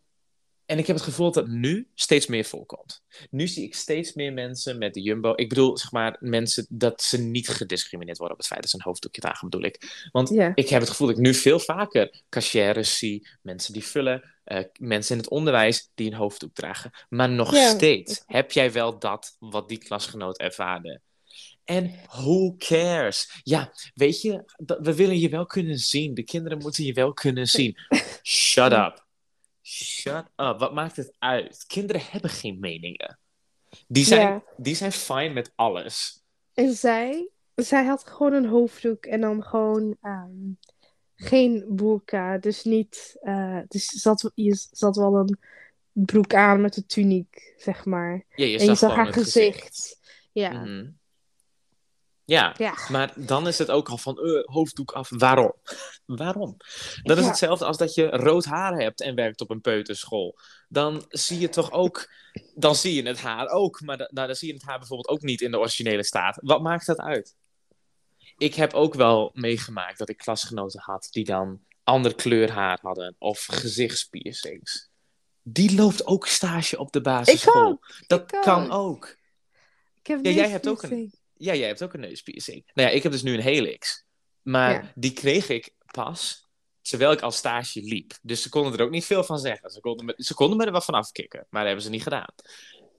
en 0.71 0.77
ik 0.77 0.87
heb 0.87 0.95
het 0.95 1.05
gevoel 1.05 1.31
dat 1.31 1.43
het 1.43 1.53
nu 1.53 1.87
steeds 1.95 2.27
meer 2.27 2.45
voorkomt. 2.45 3.03
Nu 3.29 3.47
zie 3.47 3.63
ik 3.63 3.75
steeds 3.75 4.13
meer 4.13 4.33
mensen 4.33 4.77
met 4.77 4.93
de 4.93 5.01
jumbo. 5.01 5.33
Ik 5.35 5.49
bedoel, 5.49 5.77
zeg 5.77 5.91
maar, 5.91 6.17
mensen 6.19 6.65
dat 6.69 7.01
ze 7.01 7.17
niet 7.17 7.49
gediscrimineerd 7.49 8.17
worden 8.17 8.35
op 8.35 8.41
het 8.41 8.51
feit 8.51 8.61
dat 8.61 8.69
ze 8.69 8.75
een 8.75 8.83
hoofddoekje 8.83 9.21
dragen, 9.21 9.49
bedoel 9.49 9.65
ik. 9.65 10.07
Want 10.11 10.31
ik 10.55 10.69
heb 10.69 10.79
het 10.79 10.89
gevoel 10.89 11.07
dat 11.07 11.15
ik 11.15 11.21
nu 11.21 11.33
veel 11.33 11.59
vaker 11.59 12.21
cashiers 12.29 12.97
zie, 12.97 13.27
mensen 13.41 13.73
die 13.73 13.83
vullen, 13.83 14.33
eh, 14.43 14.63
mensen 14.79 15.15
in 15.15 15.21
het 15.21 15.29
onderwijs 15.29 15.89
die 15.95 16.07
een 16.07 16.17
hoofddoek 16.17 16.53
dragen. 16.53 16.91
Maar 17.09 17.29
nog 17.29 17.55
steeds 17.55 18.23
heb 18.25 18.51
jij 18.51 18.71
wel 18.71 18.99
dat 18.99 19.35
wat 19.39 19.69
die 19.69 19.77
klasgenoot 19.77 20.39
ervaarde. 20.39 21.01
En 21.63 21.99
who 22.07 22.55
cares? 22.57 23.39
Ja, 23.43 23.73
weet 23.93 24.21
je, 24.21 24.43
we 24.81 24.95
willen 24.95 25.19
je 25.19 25.29
wel 25.29 25.45
kunnen 25.45 25.77
zien. 25.77 26.13
De 26.13 26.23
kinderen 26.23 26.57
moeten 26.57 26.83
je 26.83 26.93
wel 26.93 27.13
kunnen 27.13 27.47
zien. 27.47 27.77
Shut 28.23 28.71
up. 28.71 29.09
Shut 29.61 30.25
up. 30.35 30.59
Wat 30.59 30.73
maakt 30.73 30.95
het 30.95 31.15
uit? 31.19 31.63
Kinderen 31.67 32.01
hebben 32.09 32.29
geen 32.29 32.59
meningen. 32.59 33.19
Die 33.87 34.05
zijn, 34.05 34.21
Ja. 34.21 34.43
die 34.57 34.75
zijn 34.75 34.91
fine 34.91 35.29
met 35.29 35.51
alles. 35.55 36.23
En 36.53 36.73
zij, 36.73 37.29
zij 37.55 37.85
had 37.85 38.07
gewoon 38.07 38.33
een 38.33 38.45
hoofddoek 38.45 39.05
en 39.05 39.21
dan 39.21 39.43
gewoon 39.43 39.97
ehm, 40.01 40.51
geen 41.15 41.65
burka. 41.69 42.37
Dus 42.37 42.63
niet, 42.63 43.17
eh, 43.21 43.59
dus 43.67 44.03
had, 44.03 44.31
je 44.35 44.67
zat 44.71 44.95
wel 44.95 45.15
een 45.15 45.37
broek 45.91 46.33
aan 46.33 46.61
met 46.61 46.77
een 46.77 46.85
tuniek, 46.85 47.53
zeg 47.57 47.85
maar. 47.85 48.25
Ja, 48.35 48.45
je 48.45 48.59
en 48.59 48.65
je 48.65 48.75
zag 48.75 48.95
haar 48.95 49.13
gezicht. 49.13 49.99
Ja. 50.31 50.51
Mhm. 50.51 50.89
Ja, 52.31 52.53
Ja. 52.57 52.73
maar 52.89 53.13
dan 53.15 53.47
is 53.47 53.57
het 53.57 53.71
ook 53.71 53.89
al 53.89 53.97
van 53.97 54.17
eh, 54.19 54.43
hoofddoek 54.43 54.91
af. 54.91 55.09
Waarom? 55.09 55.53
Waarom? 56.05 56.57
Dat 57.03 57.17
is 57.17 57.23
Ja. 57.23 57.29
hetzelfde 57.29 57.65
als 57.65 57.77
dat 57.77 57.93
je 57.93 58.09
rood 58.09 58.45
haar 58.45 58.73
hebt 58.79 59.01
en 59.01 59.15
werkt 59.15 59.41
op 59.41 59.49
een 59.49 59.61
peuterschool. 59.61 60.37
Dan 60.69 61.05
zie 61.09 61.39
je 61.39 61.49
toch 61.49 61.71
ook, 61.71 62.09
dan 62.55 62.75
zie 62.75 62.95
je 62.95 63.07
het 63.07 63.21
haar 63.21 63.47
ook, 63.47 63.81
maar 63.81 63.97
da- 63.97 64.09
nou, 64.11 64.27
dan 64.27 64.35
zie 64.35 64.47
je 64.47 64.53
het 64.53 64.63
haar 64.63 64.77
bijvoorbeeld 64.79 65.07
ook 65.09 65.21
niet 65.21 65.41
in 65.41 65.51
de 65.51 65.59
originele 65.59 66.03
staat. 66.03 66.37
Wat 66.41 66.61
maakt 66.61 66.85
dat 66.85 66.97
uit? 66.99 67.35
Ik 68.37 68.55
heb 68.55 68.73
ook 68.73 68.93
wel 68.93 69.31
meegemaakt 69.33 69.97
dat 69.97 70.09
ik 70.09 70.17
klasgenoten 70.17 70.79
had 70.81 71.07
die 71.11 71.25
dan 71.25 71.59
ander 71.83 72.15
kleur 72.15 72.51
haar 72.51 72.79
hadden 72.81 73.15
of 73.19 73.45
gezichtspiercings. 73.51 74.89
Die 75.43 75.75
loopt 75.75 76.05
ook 76.05 76.27
stage 76.27 76.77
op 76.79 76.91
de 76.91 77.01
basisschool. 77.01 77.65
ook, 77.65 77.87
Dat 78.07 78.21
ik 78.33 78.41
kan 78.41 78.71
ook. 78.71 78.73
ook. 78.73 79.15
Ik 79.99 80.07
heb 80.07 80.25
Ja, 80.25 80.31
jij 80.31 80.49
hebt 80.49 80.67
ook 80.67 80.83
een-. 80.83 81.19
Ja, 81.41 81.55
jij 81.55 81.67
hebt 81.67 81.83
ook 81.83 81.93
een 81.93 81.99
neuspiercing. 81.99 82.71
Nou 82.73 82.87
ja, 82.89 82.93
ik 82.95 83.03
heb 83.03 83.11
dus 83.11 83.21
nu 83.21 83.33
een 83.33 83.41
helix. 83.41 84.03
Maar 84.41 84.71
Ja. 84.71 84.91
die 84.95 85.13
kreeg 85.13 85.49
ik 85.49 85.73
pas 85.91 86.49
terwijl 86.81 87.11
ik 87.11 87.21
al 87.21 87.31
stage 87.31 87.81
liep. 87.81 88.13
Dus 88.21 88.41
ze 88.41 88.49
konden 88.49 88.79
er 88.79 88.85
ook 88.85 88.91
niet 88.91 89.05
veel 89.05 89.23
van 89.23 89.39
zeggen. 89.39 89.69
Ze 89.69 89.79
konden 89.79 90.05
me, 90.05 90.13
ze 90.17 90.33
konden 90.33 90.57
me 90.57 90.65
er 90.65 90.71
wel 90.71 90.81
van 90.81 90.93
afkicken, 90.93 91.39
maar 91.39 91.59
dat 91.59 91.65
hebben 91.65 91.83
ze 91.83 91.89
niet 91.89 92.03
gedaan. 92.03 92.33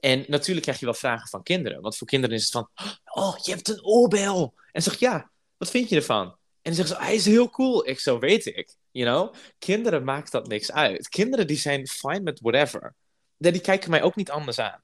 En 0.01 0.25
natuurlijk 0.29 0.63
krijg 0.63 0.79
je 0.79 0.85
wel 0.85 0.95
vragen 0.95 1.29
van 1.29 1.43
kinderen. 1.43 1.81
Want 1.83 1.97
voor 1.97 2.07
kinderen 2.07 2.37
is 2.37 2.43
het 2.43 2.53
van, 2.53 2.69
oh, 3.05 3.39
je 3.43 3.51
hebt 3.51 3.69
een 3.69 3.85
oorbel. 3.85 4.55
En 4.73 4.83
zeg 4.83 4.99
ja, 4.99 5.31
wat 5.57 5.71
vind 5.71 5.89
je 5.89 5.97
ervan? 5.97 6.37
En 6.63 6.75
zeggen 6.75 6.97
ze, 6.97 7.03
hij 7.03 7.15
is 7.15 7.25
heel 7.25 7.51
cool. 7.51 7.89
Ik 7.89 8.01
zo, 8.01 8.19
weet 8.19 8.47
ik. 8.47 8.75
You 8.91 9.07
know? 9.07 9.35
Kinderen 9.59 10.05
maakt 10.05 10.33
dat 10.33 10.49
niks 10.49 10.73
uit. 10.73 11.09
Kinderen 11.09 11.47
die 11.47 11.57
zijn 11.57 11.87
fine 11.87 12.21
met 12.21 12.41
whatever. 12.41 12.95
Die 13.37 13.61
kijken 13.61 13.91
mij 13.91 14.03
ook 14.03 14.17
niet 14.17 14.31
anders 14.31 14.59
aan. 14.59 14.83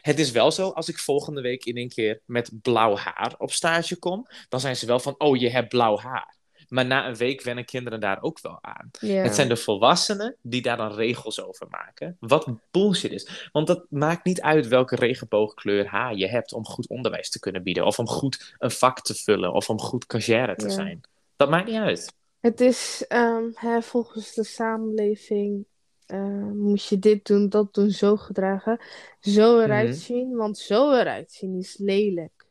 Het 0.00 0.18
is 0.18 0.30
wel 0.30 0.50
zo, 0.50 0.68
als 0.68 0.88
ik 0.88 0.98
volgende 0.98 1.40
week 1.40 1.64
in 1.64 1.78
een 1.78 1.88
keer 1.88 2.20
met 2.24 2.50
blauw 2.62 2.96
haar 2.96 3.34
op 3.38 3.52
stage 3.52 3.98
kom, 3.98 4.26
dan 4.48 4.60
zijn 4.60 4.76
ze 4.76 4.86
wel 4.86 5.00
van, 5.00 5.14
oh, 5.18 5.36
je 5.36 5.50
hebt 5.50 5.68
blauw 5.68 5.98
haar. 5.98 6.34
Maar 6.68 6.86
na 6.86 7.08
een 7.08 7.16
week 7.16 7.42
wennen 7.42 7.64
kinderen 7.64 8.00
daar 8.00 8.22
ook 8.22 8.40
wel 8.40 8.58
aan. 8.60 8.90
Het 8.98 9.34
zijn 9.34 9.48
de 9.48 9.56
volwassenen 9.56 10.36
die 10.42 10.62
daar 10.62 10.76
dan 10.76 10.94
regels 10.94 11.42
over 11.42 11.66
maken. 11.70 12.16
Wat 12.20 12.48
bullshit 12.70 13.12
is. 13.12 13.48
Want 13.52 13.66
dat 13.66 13.86
maakt 13.88 14.24
niet 14.24 14.40
uit 14.40 14.68
welke 14.68 14.96
regenboogkleur 14.96 15.86
haar 15.86 16.14
je 16.14 16.28
hebt 16.28 16.52
om 16.52 16.64
goed 16.64 16.88
onderwijs 16.88 17.30
te 17.30 17.38
kunnen 17.38 17.62
bieden. 17.62 17.86
Of 17.86 17.98
om 17.98 18.08
goed 18.08 18.54
een 18.58 18.70
vak 18.70 19.00
te 19.00 19.14
vullen. 19.14 19.52
Of 19.52 19.70
om 19.70 19.80
goed 19.80 20.06
cashier 20.06 20.56
te 20.56 20.70
zijn. 20.70 21.00
Dat 21.36 21.50
maakt 21.50 21.66
niet 21.66 21.80
uit. 21.80 22.14
Het 22.40 22.60
is 22.60 23.04
ehm, 23.08 23.44
hè, 23.54 23.82
volgens 23.82 24.34
de 24.34 24.44
samenleving 24.44 25.66
eh, 26.06 26.50
moet 26.52 26.84
je 26.84 26.98
dit 26.98 27.26
doen, 27.26 27.48
dat 27.48 27.74
doen, 27.74 27.90
zo 27.90 28.16
gedragen, 28.16 28.80
zo 29.20 29.60
eruit 29.60 29.88
Mhm. 29.88 29.96
zien, 29.98 30.36
want 30.36 30.58
zo 30.58 30.92
eruit 30.92 31.32
zien 31.32 31.54
is 31.58 31.76
lelijk. 31.78 32.46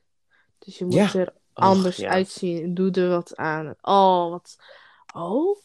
Dus 0.59 0.77
je 0.77 0.85
moet 0.85 0.93
Ja. 0.93 1.13
er 1.13 1.27
Och, 1.27 1.63
anders 1.63 1.97
ja. 1.97 2.09
uitzien. 2.09 2.73
Doe 2.73 2.91
er 2.91 3.09
wat 3.09 3.35
aan. 3.35 3.75
Oh, 3.81 4.29
wat. 4.29 4.57
Oh? 5.15 5.57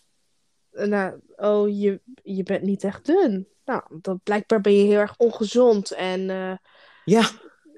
Nou, 0.72 1.20
oh, 1.36 1.68
je, 1.80 2.00
je 2.22 2.42
bent 2.42 2.62
niet 2.62 2.84
echt 2.84 3.06
dun. 3.06 3.48
Nou, 3.64 3.82
dat 3.90 4.22
blijkbaar 4.22 4.60
ben 4.60 4.72
je 4.72 4.84
heel 4.84 4.98
erg 4.98 5.14
ongezond. 5.16 5.90
En, 5.90 6.30
eh, 6.30 6.56
Ja, 7.04 7.30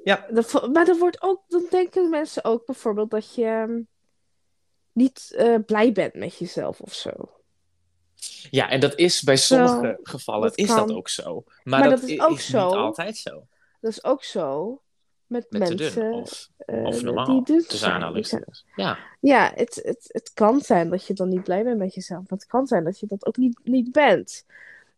ja. 0.05 0.27
dat, 0.31 0.69
maar 0.73 0.85
dan 0.85 0.99
wordt 0.99 1.23
ook, 1.23 1.43
dan 1.49 1.67
denken 1.71 2.11
mensen 2.11 2.45
ook 2.45 2.67
bijvoorbeeld 2.67 3.11
dat 3.11 3.35
je 3.35 3.45
ehm, 3.45 3.81
niet 4.93 5.33
eh, 5.37 5.55
blij 5.67 5.93
bent 5.93 6.15
met 6.15 6.37
jezelf 6.37 6.81
of 6.81 6.95
zo. 6.95 7.11
Ja, 8.51 8.69
en 8.71 8.81
dat 8.81 8.99
is 8.99 9.23
bij 9.23 9.37
sommige 9.37 9.99
gevallen 10.03 10.43
dat 10.43 10.59
is 10.59 10.67
kan. 10.67 10.87
dat 10.87 10.97
ook 10.97 11.09
zo. 11.09 11.43
Maar, 11.45 11.81
Maar 11.81 11.91
dat, 11.91 12.01
dat 12.01 12.09
is 12.09 12.21
ook 12.21 12.39
is 12.39 12.47
zo. 12.47 12.67
niet 12.67 12.77
altijd 12.77 13.17
zo. 13.17 13.47
Dat 13.81 13.91
is 13.91 14.05
ook 14.05 14.25
zo 14.25 14.81
met, 15.33 15.47
mensen 15.51 15.77
dun 15.77 16.13
of, 16.13 16.49
eh, 16.57 16.85
of 16.85 17.03
normaal. 17.03 17.27
die 17.27 17.43
dun 17.45 17.65
zijn. 17.67 18.55
Ja. 18.75 18.99
Ja, 19.21 19.53
het, 19.55 19.81
het, 19.83 20.09
het 20.09 20.31
kan 20.35 20.61
zijn 20.61 20.91
dat 20.91 21.07
je 21.07 21.15
dan 21.15 21.29
niet 21.29 21.43
blij 21.43 21.65
bent 21.65 21.79
met 21.79 21.95
jezelf. 21.95 22.21
Maar 22.29 22.39
het 22.39 22.49
kan 22.49 22.67
zijn 22.67 22.85
dat 22.85 23.01
je 23.01 23.07
dat 23.07 23.27
ook 23.27 23.37
niet, 23.37 23.61
niet 23.65 23.93
bent. 23.93 24.45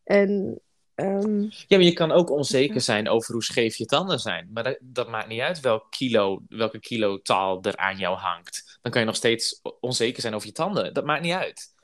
En 0.04 0.60
ehm, 0.94 1.40
ja, 1.40 1.76
maar 1.76 1.82
je 1.82 1.92
kan 1.92 2.12
ook 2.12 2.30
onzeker 2.30 2.80
zijn 2.80 3.08
over 3.08 3.32
hoe 3.32 3.44
scheef 3.44 3.76
je 3.76 3.86
tanden 3.86 4.18
zijn. 4.18 4.50
Maar 4.52 4.64
dat, 4.64 4.78
dat 4.80 5.08
maakt 5.08 5.28
niet 5.28 5.40
uit 5.40 5.60
welk 5.60 5.86
kilo, 5.90 6.42
welke 6.48 6.80
kilotaal 6.80 7.62
er 7.62 7.76
aan 7.76 7.96
jou 7.96 8.16
hangt. 8.16 8.78
Dan 8.82 8.92
kan 8.92 9.00
je 9.00 9.06
nog 9.06 9.16
steeds 9.16 9.60
onzeker 9.80 10.22
zijn 10.22 10.34
over 10.34 10.46
je 10.46 10.52
tanden. 10.52 10.94
Dat 10.94 11.04
maakt 11.04 11.22
niet 11.22 11.32
uit. 11.32 11.74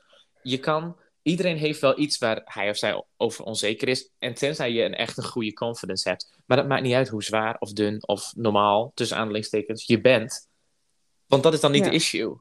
Je 0.41 0.57
kan, 0.57 0.97
iedereen 1.21 1.57
heeft 1.57 1.79
wel 1.81 1.99
iets 1.99 2.17
waar 2.17 2.41
hij 2.43 2.69
of 2.69 2.77
zij 2.77 3.03
over 3.17 3.45
onzeker 3.45 3.87
is. 3.87 4.09
En 4.19 4.33
tenzij 4.33 4.71
je 4.71 4.83
een 4.83 4.95
echt 4.95 5.17
een 5.17 5.23
goede 5.23 5.53
confidence 5.53 6.09
hebt. 6.09 6.33
Maar 6.45 6.57
dat 6.57 6.67
maakt 6.67 6.83
niet 6.83 6.93
uit 6.93 7.07
hoe 7.07 7.23
zwaar 7.23 7.55
of 7.59 7.71
dun 7.73 8.07
of 8.07 8.31
normaal, 8.35 8.91
tussen 8.95 9.17
aanhalingstekens, 9.17 9.85
je 9.85 10.01
bent. 10.01 10.47
Want 11.27 11.43
dat 11.43 11.53
is 11.53 11.59
dan 11.59 11.71
niet 11.71 11.83
Ja. 11.83 11.89
de 11.89 11.95
issue. 11.95 12.35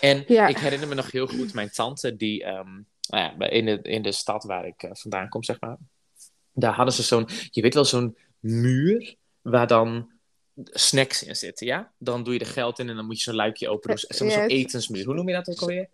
En 0.00 0.24
Ja. 0.26 0.46
ik 0.46 0.58
herinner 0.58 0.88
me 0.88 0.94
nog 0.94 1.10
heel 1.10 1.26
goed 1.26 1.54
mijn 1.54 1.70
tante 1.70 2.16
die 2.16 2.44
ehm, 2.44 2.70
nou 3.08 3.34
ja, 3.38 3.48
in, 3.50 3.64
de, 3.64 3.78
in 3.82 4.02
de 4.02 4.12
stad 4.12 4.44
waar 4.44 4.66
ik 4.66 4.82
eh, 4.82 4.90
vandaan 4.92 5.28
kom, 5.28 5.42
zeg 5.42 5.60
maar. 5.60 5.76
Daar 6.52 6.74
hadden 6.74 6.94
ze 6.94 7.02
zo'n, 7.02 7.28
je 7.50 7.62
weet 7.62 7.74
wel, 7.74 7.84
zo'n 7.84 8.16
muur 8.38 9.14
waar 9.40 9.66
dan 9.66 10.10
snacks 10.54 11.22
in 11.22 11.36
zitten, 11.36 11.66
ja? 11.66 11.92
Dan 11.98 12.22
doe 12.24 12.34
je 12.34 12.40
er 12.40 12.46
geld 12.46 12.78
in 12.78 12.88
en 12.88 12.96
dan 12.96 13.06
moet 13.06 13.16
je 13.16 13.22
zo'n 13.22 13.34
luikje 13.34 13.68
open 13.68 13.88
doen. 13.88 13.98
Zo'n 14.28 14.46
etensmuur. 14.46 15.04
Hoe 15.04 15.14
noem 15.14 15.28
je 15.28 15.34
dat 15.34 15.48
ook 15.48 15.60
alweer? 15.60 15.88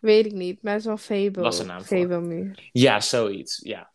Weet 0.00 0.26
ik 0.26 0.32
niet, 0.32 0.62
maar 0.62 0.72
het 0.72 0.80
is 0.80 0.86
wel 0.86 0.96
Febo. 0.96 1.42
Was 1.42 1.58
een 1.58 1.66
naam 1.66 1.84
voor. 1.84 1.96
Febo-muur. 1.96 2.70
Ja, 2.72 3.00
zoiets, 3.00 3.60
ja. 3.62 3.90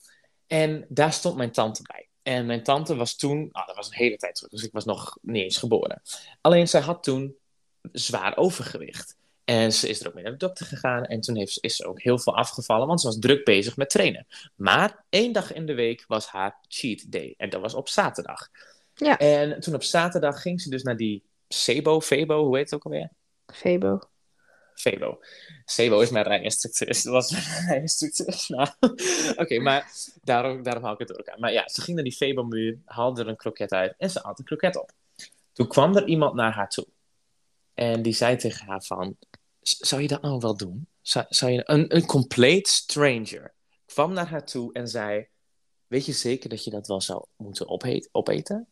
En 0.47 0.85
daar 0.89 1.13
stond 1.13 1.37
mijn 1.37 1.51
tante 1.51 1.81
bij. 1.81 2.07
En 2.21 2.45
mijn 2.45 2.63
tante 2.63 2.95
was 2.95 3.15
toen, 3.15 3.49
ah, 3.51 3.67
dat 3.67 3.75
was 3.75 3.87
een 3.87 3.97
hele 3.97 4.17
tijd 4.17 4.35
terug, 4.35 4.51
dus 4.51 4.63
ik 4.63 4.71
was 4.71 4.85
nog 4.85 5.17
niet 5.21 5.43
eens 5.43 5.57
geboren. 5.57 6.01
Alleen 6.41 6.67
zij 6.67 6.81
had 6.81 7.03
toen 7.03 7.35
zwaar 7.91 8.37
overgewicht. 8.37 9.17
En 9.45 9.73
ze 9.73 9.89
is 9.89 10.01
er 10.01 10.07
ook 10.07 10.13
mee 10.13 10.23
naar 10.23 10.31
de 10.31 10.37
dokter 10.37 10.65
gegaan. 10.65 11.05
En 11.05 11.21
toen 11.21 11.35
heeft, 11.35 11.57
is 11.61 11.75
ze 11.75 11.85
ook 11.85 12.01
heel 12.01 12.19
veel 12.19 12.35
afgevallen, 12.35 12.87
want 12.87 13.01
ze 13.01 13.07
was 13.07 13.19
druk 13.19 13.45
bezig 13.45 13.77
met 13.77 13.89
trainen. 13.89 14.27
Maar 14.55 15.03
één 15.09 15.31
dag 15.33 15.53
in 15.53 15.65
de 15.65 15.73
week 15.73 16.03
was 16.07 16.27
haar 16.27 16.59
cheat 16.67 17.11
day. 17.11 17.33
En 17.37 17.49
dat 17.49 17.61
was 17.61 17.73
op 17.73 17.89
zaterdag. 17.89 18.49
Ja. 18.95 19.17
En 19.17 19.59
toen 19.59 19.75
op 19.75 19.83
zaterdag 19.83 20.41
ging 20.41 20.61
ze 20.61 20.69
dus 20.69 20.83
naar 20.83 20.97
die 20.97 21.23
Sebo, 21.47 22.01
Febo, 22.01 22.45
hoe 22.45 22.55
heet 22.55 22.65
het 22.65 22.73
ook 22.73 22.83
alweer? 22.83 23.09
Febo. 23.53 23.99
Febo. 24.75 25.19
Sebo 25.65 25.99
is 25.99 26.09
mijn 26.09 26.25
rijinstructeur. 26.25 26.87
Dat 26.87 27.03
was 27.03 27.31
mijn 27.31 27.65
rijinstructeur. 27.67 28.45
Nou, 28.47 28.69
oké, 29.35 29.59
maar 29.59 29.91
daarom, 30.23 30.63
daarom 30.63 30.83
haal 30.83 30.93
ik 30.93 30.99
het 30.99 31.07
door 31.07 31.17
elkaar. 31.17 31.39
Maar 31.39 31.51
ja, 31.51 31.67
ze 31.67 31.81
ging 31.81 31.95
naar 31.95 32.05
die 32.05 32.15
Febo-muur, 32.15 32.77
haalde 32.85 33.21
er 33.21 33.27
een 33.27 33.35
kroket 33.35 33.71
uit 33.71 33.95
en 33.97 34.09
ze 34.09 34.19
had 34.23 34.39
een 34.39 34.45
kroket 34.45 34.77
op. 34.77 34.91
Toen 35.53 35.67
kwam 35.67 35.95
er 35.95 36.07
iemand 36.07 36.33
naar 36.33 36.53
haar 36.53 36.69
toe. 36.69 36.87
En 37.73 38.01
die 38.01 38.13
zei 38.13 38.35
tegen 38.35 38.67
haar 38.67 38.83
van, 38.83 39.17
zou 39.61 40.01
je 40.01 40.07
dat 40.07 40.21
nou 40.21 40.39
wel 40.39 40.57
doen? 40.57 40.87
Zou, 41.01 41.25
zou 41.29 41.51
je, 41.51 41.61
een, 41.65 41.95
een 41.95 42.05
complete 42.05 42.69
stranger 42.69 43.53
kwam 43.93 44.13
naar 44.13 44.27
haar 44.27 44.45
toe 44.45 44.73
en 44.73 44.87
zei, 44.87 45.27
weet 45.87 46.05
je 46.05 46.11
zeker 46.11 46.49
dat 46.49 46.63
je 46.63 46.71
dat 46.71 46.87
wel 46.87 47.01
zou 47.01 47.25
moeten 47.35 47.67
opheet, 47.67 48.09
opeten? 48.11 48.67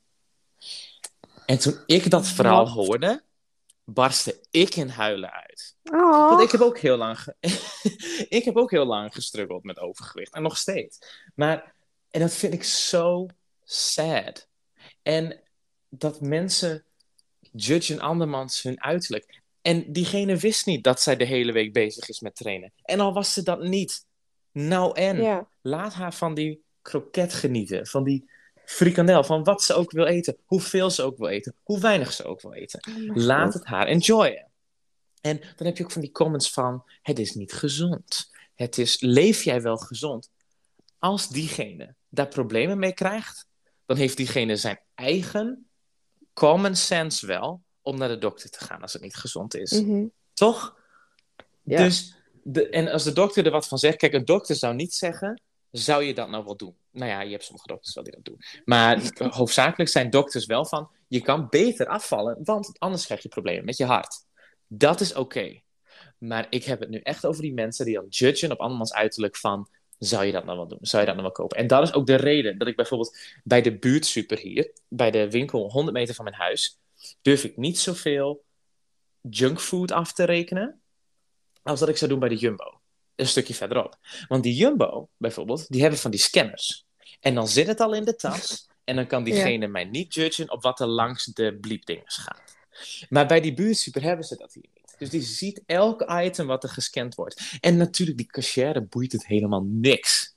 En 1.45 1.59
toen 1.59 1.83
ik 1.85 2.09
dat 2.09 2.27
verhaal 2.27 2.69
hoorde, 2.69 3.23
barstte 3.83 4.41
ik 4.51 4.75
in 4.75 4.87
huilen 4.87 5.31
uit. 5.31 5.70
Oh. 5.83 6.29
Want 6.29 6.41
ik 6.41 6.51
heb 6.51 6.61
ook 6.61 6.77
heel 6.79 6.97
lang, 6.97 7.19
ge- 7.19 7.35
ik 8.37 8.43
heb 8.43 8.55
ook 8.57 8.71
heel 8.71 8.85
lang 8.85 9.13
gestruggeld 9.13 9.63
met 9.63 9.79
overgewicht. 9.79 10.33
En 10.33 10.41
nog 10.41 10.57
steeds. 10.57 10.97
Maar, 11.35 11.73
en 12.09 12.19
dat 12.19 12.33
vind 12.33 12.53
ik 12.53 12.63
zo 12.63 13.27
sad. 13.63 14.47
En 15.03 15.39
dat 15.89 16.21
mensen 16.21 16.83
judgen 17.51 17.99
andermans 17.99 18.61
hun 18.61 18.81
uiterlijk. 18.81 19.39
En 19.61 19.91
diegene 19.91 20.37
wist 20.37 20.65
niet 20.65 20.83
dat 20.83 21.01
zij 21.01 21.15
de 21.15 21.25
hele 21.25 21.51
week 21.51 21.73
bezig 21.73 22.09
is 22.09 22.19
met 22.19 22.35
trainen. 22.35 22.73
En 22.83 22.99
al 22.99 23.13
was 23.13 23.33
ze 23.33 23.43
dat 23.43 23.61
niet. 23.61 24.05
Nou 24.51 24.95
en, 24.95 25.17
laat 25.61 25.93
haar 25.93 26.13
van 26.13 26.33
die 26.33 26.63
kroket 26.81 27.33
genieten. 27.33 27.87
Van 27.87 28.03
die 28.03 28.29
frikandel. 28.65 29.23
Van 29.23 29.43
wat 29.43 29.61
ze 29.63 29.73
ook 29.73 29.91
wil 29.91 30.05
eten. 30.05 30.37
Hoeveel 30.45 30.89
ze 30.89 31.03
ook 31.03 31.17
wil 31.17 31.27
eten. 31.27 31.55
Hoe 31.63 31.79
weinig 31.79 32.13
ze 32.13 32.23
ook 32.23 32.41
wil 32.41 32.53
eten. 32.53 32.79
Oh 32.89 33.15
Laat 33.15 33.43
God. 33.45 33.53
het 33.53 33.65
haar 33.65 33.87
enjoyen. 33.87 34.50
En 35.21 35.39
dan 35.55 35.67
heb 35.67 35.77
je 35.77 35.83
ook 35.83 35.91
van 35.91 36.01
die 36.01 36.11
comments 36.11 36.51
van: 36.51 36.83
het 37.01 37.19
is 37.19 37.33
niet 37.33 37.53
gezond. 37.53 38.29
Het 38.55 38.77
is, 38.77 38.99
leef 38.99 39.43
jij 39.43 39.61
wel 39.61 39.77
gezond? 39.77 40.29
Als 40.99 41.29
diegene 41.29 41.95
daar 42.09 42.27
problemen 42.27 42.79
mee 42.79 42.93
krijgt, 42.93 43.47
dan 43.85 43.97
heeft 43.97 44.17
diegene 44.17 44.55
zijn 44.55 44.79
eigen 44.95 45.69
common 46.33 46.75
sense 46.75 47.25
wel 47.25 47.61
om 47.81 47.97
naar 47.97 48.09
de 48.09 48.17
dokter 48.17 48.49
te 48.49 48.63
gaan 48.63 48.81
als 48.81 48.93
het 48.93 49.01
niet 49.01 49.15
gezond 49.15 49.55
is. 49.55 49.71
Mhm. 49.71 50.05
Toch? 50.33 50.79
Ja. 51.63 51.83
Dus, 51.83 52.15
de, 52.43 52.69
en 52.69 52.87
als 52.87 53.03
de 53.03 53.13
dokter 53.13 53.45
er 53.45 53.51
wat 53.51 53.67
van 53.67 53.77
zegt, 53.77 53.97
kijk, 53.97 54.13
een 54.13 54.25
dokter 54.25 54.55
zou 54.55 54.75
niet 54.75 54.93
zeggen: 54.93 55.41
zou 55.71 56.03
je 56.03 56.13
dat 56.13 56.29
nou 56.29 56.43
wel 56.43 56.55
doen? 56.55 56.75
Nou 56.91 57.09
ja, 57.09 57.21
je 57.21 57.31
hebt 57.31 57.43
sommige 57.43 57.67
dokters 57.67 57.95
wel 57.95 58.03
die 58.03 58.13
dat 58.13 58.25
doen. 58.25 58.41
Maar 58.65 59.01
hoofdzakelijk 59.37 59.89
zijn 59.89 60.09
dokters 60.09 60.45
wel 60.45 60.65
van: 60.65 60.89
je 61.07 61.21
kan 61.21 61.47
beter 61.49 61.87
afvallen, 61.87 62.37
want 62.43 62.79
anders 62.79 63.05
krijg 63.05 63.23
je 63.23 63.29
problemen 63.29 63.65
met 63.65 63.77
je 63.77 63.85
hart. 63.85 64.25
Dat 64.73 65.01
is 65.01 65.13
oké. 65.13 65.61
Maar 66.17 66.47
ik 66.49 66.63
heb 66.63 66.79
het 66.79 66.89
nu 66.89 66.99
echt 66.99 67.25
over 67.25 67.41
die 67.41 67.53
mensen 67.53 67.85
die 67.85 67.95
dan 67.95 68.07
judgen 68.09 68.51
op 68.51 68.59
andermans 68.59 68.93
uiterlijk 68.93 69.35
van... 69.35 69.69
Zou 69.97 70.25
je 70.25 70.31
dat 70.31 70.45
nou 70.45 70.57
wel 70.57 70.67
doen? 70.67 70.77
Zou 70.81 71.01
je 71.01 71.07
dat 71.07 71.17
nou 71.17 71.27
wel 71.27 71.37
kopen? 71.37 71.57
En 71.57 71.67
dat 71.67 71.83
is 71.83 71.93
ook 71.93 72.05
de 72.05 72.15
reden 72.15 72.57
dat 72.57 72.67
ik 72.67 72.75
bijvoorbeeld 72.75 73.17
bij 73.43 73.61
de 73.61 73.77
buurtsuper 73.77 74.39
hier, 74.39 74.71
bij 74.87 75.11
de 75.11 75.29
winkel 75.29 75.71
100 75.71 75.97
meter 75.97 76.15
van 76.15 76.23
mijn 76.23 76.35
huis, 76.35 76.79
durf 77.21 77.43
ik 77.43 77.57
niet 77.57 77.79
zoveel 77.79 78.43
junkfood 79.21 79.91
af 79.91 80.13
te 80.13 80.23
rekenen 80.23 80.81
als 81.63 81.79
dat 81.79 81.89
ik 81.89 81.97
zou 81.97 82.11
doen 82.11 82.19
bij 82.19 82.29
de 82.29 82.35
Jumbo. 82.35 82.81
Een 83.15 83.27
stukje 83.27 83.53
verderop. 83.53 83.97
Want 84.27 84.43
die 84.43 84.55
Jumbo, 84.55 85.09
bijvoorbeeld, 85.17 85.69
die 85.69 85.81
hebben 85.81 85.99
van 85.99 86.11
die 86.11 86.19
scanners. 86.19 86.85
En 87.19 87.35
dan 87.35 87.47
zit 87.47 87.67
het 87.67 87.79
al 87.79 87.93
in 87.93 88.05
de 88.05 88.15
tas. 88.15 88.69
En 88.83 88.95
dan 88.95 89.07
kan 89.07 89.23
diegene 89.23 89.67
mij 89.67 89.85
niet 89.85 90.13
judgen 90.13 90.51
op 90.51 90.61
wat 90.61 90.79
er 90.79 90.87
langs 90.87 91.25
de 91.25 91.57
bliepdingen 91.61 92.03
gaat. 92.11 92.59
Maar 93.09 93.27
bij 93.27 93.41
die 93.41 93.53
buurtsuper 93.53 94.01
hebben 94.01 94.25
ze 94.25 94.35
dat 94.35 94.53
hier 94.53 94.65
niet. 94.73 94.95
Dus 94.97 95.09
die 95.09 95.21
ziet 95.21 95.63
elk 95.65 96.05
item 96.07 96.47
wat 96.47 96.63
er 96.63 96.69
gescand 96.69 97.15
wordt. 97.15 97.57
En 97.59 97.77
natuurlijk, 97.77 98.17
die 98.17 98.27
cashier 98.27 98.87
boeit 98.87 99.11
het 99.11 99.27
helemaal 99.27 99.63
niks. 99.67 100.35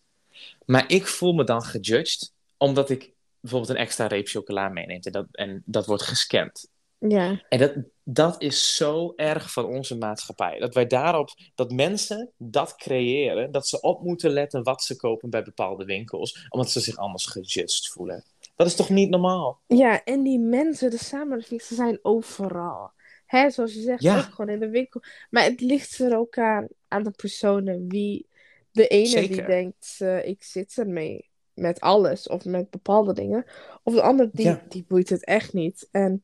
Maar 0.67 0.85
ik 0.91 1.07
voel 1.07 1.33
me 1.33 1.45
dan 1.45 1.63
gejudged, 1.63 2.33
omdat 2.57 2.91
ik 2.91 3.13
bijvoorbeeld 3.41 3.71
een 3.71 3.85
extra 3.85 4.07
reep 4.07 4.29
chocola 4.29 4.69
meeneem. 4.69 5.01
En 5.01 5.13
dat, 5.13 5.27
en 5.31 5.63
dat 5.67 5.87
wordt 5.87 6.03
gescand. 6.03 6.69
Ja. 6.99 7.43
En 7.49 7.59
dat, 7.59 7.73
dat 8.03 8.43
is 8.43 8.77
zo 8.77 9.13
erg 9.17 9.53
van 9.53 9.65
onze 9.65 9.97
maatschappij. 9.97 10.59
Dat 10.59 10.75
wij 10.75 10.87
daarop, 10.87 11.35
dat 11.55 11.71
mensen 11.71 12.31
dat 12.37 12.77
creëren, 12.77 13.53
dat 13.53 13.69
ze 13.69 13.81
op 13.81 14.03
moeten 14.03 14.31
letten 14.31 14.63
wat 14.63 14.83
ze 14.83 14.97
kopen 14.97 15.31
bij 15.31 15.43
bepaalde 15.43 15.85
winkels, 15.85 16.47
omdat 16.49 16.71
ze 16.71 16.81
zich 16.81 16.97
anders 16.97 17.27
gejudged 17.27 17.89
voelen. 17.89 18.25
Dat 18.57 18.67
is 18.67 18.75
toch 18.75 18.89
niet 18.91 19.11
normaal? 19.11 19.61
Ja, 19.67 20.05
en 20.05 20.23
die 20.23 20.39
mensen, 20.39 20.91
de 20.91 20.99
samenleving, 20.99 21.63
ze 21.63 21.75
zijn 21.75 21.99
overal. 22.03 22.93
Hè, 23.27 23.51
zoals 23.51 23.75
je 23.75 23.81
zegt, 23.81 24.03
Ja. 24.03 24.17
ook 24.19 24.23
gewoon 24.25 24.49
in 24.55 24.61
de 24.61 24.69
winkel. 24.71 25.03
Maar 25.31 25.45
het 25.45 25.61
ligt 25.61 25.99
er 25.99 26.17
ook 26.19 26.39
aan, 26.39 26.67
aan 26.89 27.03
de 27.03 27.11
personen. 27.11 27.89
Wie, 27.89 28.29
de 28.71 28.87
ene 28.87 29.29
die 29.29 29.45
denkt, 29.45 29.97
eh, 29.99 30.27
ik 30.27 30.43
zit 30.43 30.79
ermee 30.79 31.29
met 31.55 31.81
alles 31.81 32.29
of 32.29 32.45
met 32.45 32.71
bepaalde 32.71 33.13
dingen. 33.13 33.45
Of 33.83 33.95
de 33.95 34.03
ander, 34.03 34.29
die, 34.33 34.47
Ja. 34.47 34.63
die 34.69 34.85
boeit 34.89 35.09
het 35.09 35.25
echt 35.25 35.53
niet. 35.53 35.89
En 35.91 36.23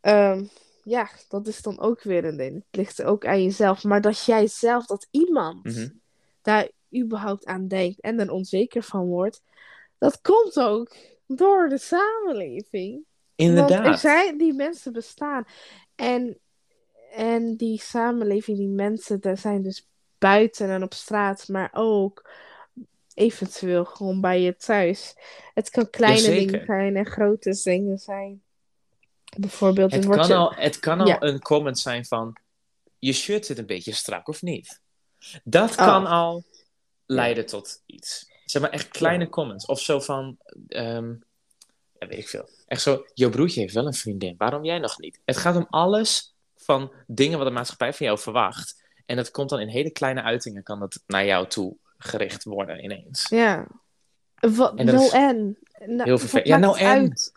ehm, 0.00 0.44
ja, 0.84 1.10
dat 1.28 1.46
is 1.46 1.62
dan 1.62 1.80
ook 1.80 2.02
weer 2.02 2.24
een 2.24 2.36
ding. 2.36 2.54
Het 2.54 2.76
ligt 2.76 3.02
ook 3.02 3.26
aan 3.26 3.42
jezelf. 3.42 3.84
Maar 3.84 4.00
dat 4.00 4.24
jij 4.24 4.46
zelf, 4.46 4.86
dat 4.86 5.06
iemand 5.10 5.64
Mhm. 5.64 5.88
daar 6.42 6.68
überhaupt 6.96 7.44
aan 7.46 7.68
denkt 7.68 8.00
en 8.00 8.20
er 8.20 8.30
onzeker 8.30 8.82
van 8.82 9.06
wordt, 9.06 9.42
dat 9.98 10.20
komt 10.20 10.60
ook 10.60 10.96
door 11.36 11.68
de 11.68 11.78
samenleving. 11.78 12.92
Want 12.92 13.04
er 13.36 13.46
Inderdaad. 13.46 14.00
zijn, 14.00 14.38
die 14.38 14.52
mensen 14.52 14.92
bestaan. 14.92 15.44
En, 15.94 16.38
en 17.14 17.56
die 17.56 17.80
samenleving, 17.80 18.58
die 18.58 18.68
mensen, 18.68 19.20
daar 19.20 19.38
zijn 19.38 19.62
dus 19.62 19.88
buiten 20.18 20.68
en 20.70 20.82
op 20.82 20.94
straat, 20.94 21.48
maar 21.48 21.70
ook 21.72 22.30
eventueel 23.14 23.84
gewoon 23.84 24.20
bij 24.20 24.40
je 24.40 24.56
thuis. 24.56 25.14
Het 25.54 25.70
kan 25.70 25.90
kleine 25.90 26.18
Jazeker. 26.20 26.46
dingen 26.46 26.66
zijn 26.66 26.96
en 26.96 27.06
grote 27.06 27.60
dingen 27.62 27.98
zijn. 27.98 28.42
Bijvoorbeeld, 29.36 29.92
Het 29.92 30.06
kan, 30.08 30.26
je- 30.26 30.34
al, 30.34 30.52
het 30.54 30.78
kan 30.78 31.00
al 31.00 31.06
Ja. 31.06 31.22
een 31.22 31.40
comment 31.40 31.78
zijn 31.78 32.04
van: 32.04 32.36
je 32.98 33.12
shirt 33.12 33.46
zit 33.46 33.58
een 33.58 33.66
beetje 33.66 33.92
strak 33.92 34.28
of 34.28 34.42
niet. 34.42 34.80
Dat 35.44 35.70
Oh. 35.70 35.76
kan 35.76 36.06
al 36.06 36.44
leiden 37.06 37.46
tot 37.46 37.82
iets. 37.86 38.30
Zeg 38.52 38.62
maar 38.62 38.70
echt 38.70 38.88
kleine 38.88 39.28
comments. 39.28 39.66
Of 39.66 39.80
zo 39.80 40.00
van: 40.00 40.36
ehm, 40.68 41.08
ja, 41.98 42.06
weet 42.06 42.18
ik 42.18 42.28
veel. 42.28 42.48
Echt 42.66 42.82
zo: 42.82 43.04
jouw 43.14 43.30
broertje 43.30 43.60
heeft 43.60 43.74
wel 43.74 43.86
een 43.86 43.94
vriendin, 43.94 44.34
waarom 44.38 44.64
jij 44.64 44.78
nog 44.78 44.98
niet? 44.98 45.20
Het 45.24 45.36
gaat 45.36 45.56
om 45.56 45.66
alles 45.70 46.34
van 46.56 46.92
dingen 47.06 47.38
wat 47.38 47.46
de 47.46 47.52
maatschappij 47.52 47.92
van 47.92 48.06
jou 48.06 48.18
verwacht. 48.18 48.82
En 49.06 49.16
dat 49.16 49.30
komt 49.30 49.48
dan 49.50 49.60
in 49.60 49.68
hele 49.68 49.90
kleine 49.90 50.22
uitingen, 50.22 50.62
kan 50.62 50.80
dat 50.80 51.02
naar 51.06 51.24
jou 51.24 51.46
toe 51.48 51.76
gericht 51.98 52.44
worden 52.44 52.84
ineens. 52.84 53.28
Ja. 53.28 53.66
Wat, 54.34 54.74
En 54.78 54.86
nou 54.86 55.10
en? 55.12 55.58
Nou, 55.86 56.02
Heel 56.02 56.18
vervelend. 56.18 56.46
Ja, 56.48 56.56
nou 56.56 56.78
en? 56.78 56.86
uit? 56.86 57.32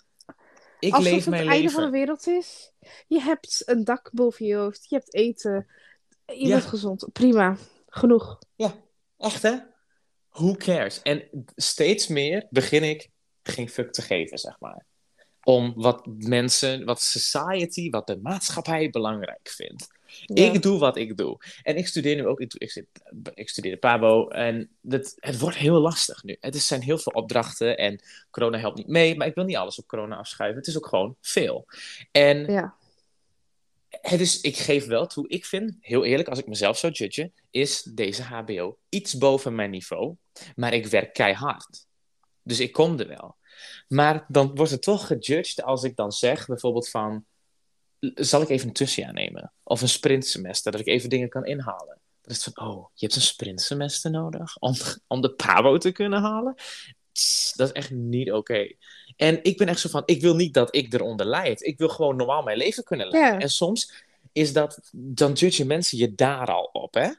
Ik 0.80 0.94
Alsof 0.94 1.12
leef 1.12 1.20
het 1.20 1.30
mijn 1.30 1.42
het 1.44 1.52
einde 1.52 1.70
van 1.70 1.84
de 1.84 1.90
leven. 1.90 2.00
wereld 2.00 2.28
is. 2.28 2.72
Je 3.08 3.22
hebt 3.22 3.64
een 3.66 3.84
dak 3.84 4.10
boven 4.14 4.46
je 4.46 4.56
hoofd. 4.56 4.90
Je 4.90 4.96
hebt 4.96 5.14
eten. 5.14 5.68
Je 6.26 6.48
Ja. 6.48 6.56
bent 6.56 6.66
gezond. 6.70 7.08
Prima. 7.14 7.58
Genoeg. 7.88 8.40
Ja, 8.56 8.74
echt 9.18 9.42
hè? 9.42 9.56
Who 10.36 10.56
cares? 10.56 11.02
En 11.02 11.24
steeds 11.56 12.08
meer 12.08 12.48
begin 12.50 12.84
ik 12.84 13.10
geen 13.44 13.70
fuck 13.70 13.94
te 13.94 14.02
geven, 14.02 14.38
zeg 14.38 14.60
maar. 14.60 14.86
Om 15.44 15.74
wat 15.76 16.08
mensen, 16.18 16.86
wat 16.86 17.02
society, 17.02 17.90
wat 17.90 18.08
de 18.08 18.20
maatschappij 18.22 18.90
belangrijk 18.90 19.50
vindt. 19.50 19.88
Ja. 20.26 20.54
Ik 20.54 20.62
doe 20.62 20.80
wat 20.80 20.98
ik 20.98 21.18
doe. 21.18 21.38
En 21.64 21.78
ik 21.78 21.88
studeer 21.88 22.16
nu 22.16 22.28
ook, 22.28 22.40
ik, 22.40 22.54
ik, 22.54 22.72
zit, 22.72 22.86
ik 23.34 23.50
studeer 23.50 23.72
de 23.72 23.78
Pabo 23.78 24.28
en 24.28 24.70
dat, 24.82 25.16
het 25.20 25.40
wordt 25.40 25.58
heel 25.58 25.80
lastig 25.80 26.24
nu. 26.24 26.38
Het 26.40 26.56
is, 26.56 26.68
zijn 26.68 26.82
heel 26.82 26.98
veel 26.98 27.12
opdrachten 27.12 27.78
en 27.78 28.02
corona 28.32 28.58
helpt 28.58 28.78
niet 28.78 28.88
mee, 28.88 29.16
maar 29.16 29.28
ik 29.28 29.36
wil 29.36 29.44
niet 29.44 29.56
alles 29.56 29.80
op 29.80 29.88
corona 29.88 30.16
afschuiven. 30.16 30.60
Het 30.60 30.68
is 30.68 30.78
ook 30.78 30.88
gewoon 30.88 31.16
veel. 31.22 31.66
En 32.12 32.52
Ja. 32.52 32.76
Het 34.10 34.20
is, 34.20 34.42
ik 34.42 34.58
geef 34.58 34.86
wel 34.86 35.08
toe, 35.08 35.28
ik 35.28 35.46
vind, 35.46 35.78
heel 35.80 36.06
eerlijk, 36.06 36.30
als 36.30 36.40
ik 36.40 36.48
mezelf 36.48 36.78
zou 36.78 36.94
judgen, 36.94 37.34
is 37.52 37.82
deze 37.84 38.24
HBO 38.24 38.78
iets 38.90 39.18
boven 39.18 39.56
mijn 39.56 39.70
niveau. 39.70 40.16
Maar 40.56 40.74
ik 40.74 40.86
werk 40.86 41.14
keihard. 41.14 41.86
Dus 42.42 42.60
ik 42.60 42.72
kom 42.72 43.00
er 43.00 43.08
wel. 43.08 43.36
Maar 43.88 44.26
dan 44.28 44.56
wordt 44.56 44.72
het 44.72 44.82
toch 44.82 45.08
gejudged 45.08 45.64
als 45.64 45.84
ik 45.84 45.96
dan 45.96 46.12
zeg, 46.12 46.46
bijvoorbeeld 46.46 46.90
van, 46.90 47.26
zal 48.00 48.42
ik 48.42 48.50
even 48.50 48.68
een 48.68 48.74
tussenjaar 48.74 49.14
nemen? 49.14 49.54
Of 49.64 49.82
een 49.82 49.90
sprintsemester, 49.90 50.72
dat 50.72 50.82
ik 50.82 50.88
even 50.88 51.10
dingen 51.10 51.30
kan 51.30 51.46
inhalen. 51.46 52.00
Dat 52.22 52.32
is 52.32 52.44
van, 52.44 52.68
oh, 52.68 52.88
je 52.94 53.06
hebt 53.06 53.16
een 53.16 53.22
sprintsemester 53.22 54.12
nodig 54.12 54.58
om, 55.08 55.22
de 55.22 55.34
PABO 55.34 55.78
te 55.78 55.92
kunnen 55.92 56.22
halen? 56.22 56.56
Dat 57.56 57.68
is 57.68 57.72
echt 57.72 57.92
niet 57.92 58.32
oké. 58.32 58.76
En 59.16 59.44
ik 59.44 59.58
ben 59.58 59.68
echt 59.68 59.80
zo 59.80 59.90
van, 59.90 60.04
ik 60.06 60.22
wil 60.22 60.36
niet 60.36 60.54
dat 60.54 60.76
ik 60.76 60.94
eronder 60.94 61.26
lijd. 61.26 61.62
Ik 61.64 61.78
wil 61.78 61.90
gewoon 61.90 62.16
normaal 62.16 62.44
mijn 62.44 62.58
leven 62.58 62.84
kunnen 62.84 63.08
leiden. 63.08 63.34
Ja. 63.34 63.40
En 63.40 63.50
soms 63.50 63.94
is 64.32 64.54
dat, 64.54 64.80
dan 64.92 65.34
judgen 65.34 65.68
mensen 65.68 65.98
je 65.98 66.16
daar 66.16 66.48
al 66.48 66.70
op, 66.74 66.94
hè? 66.94 67.10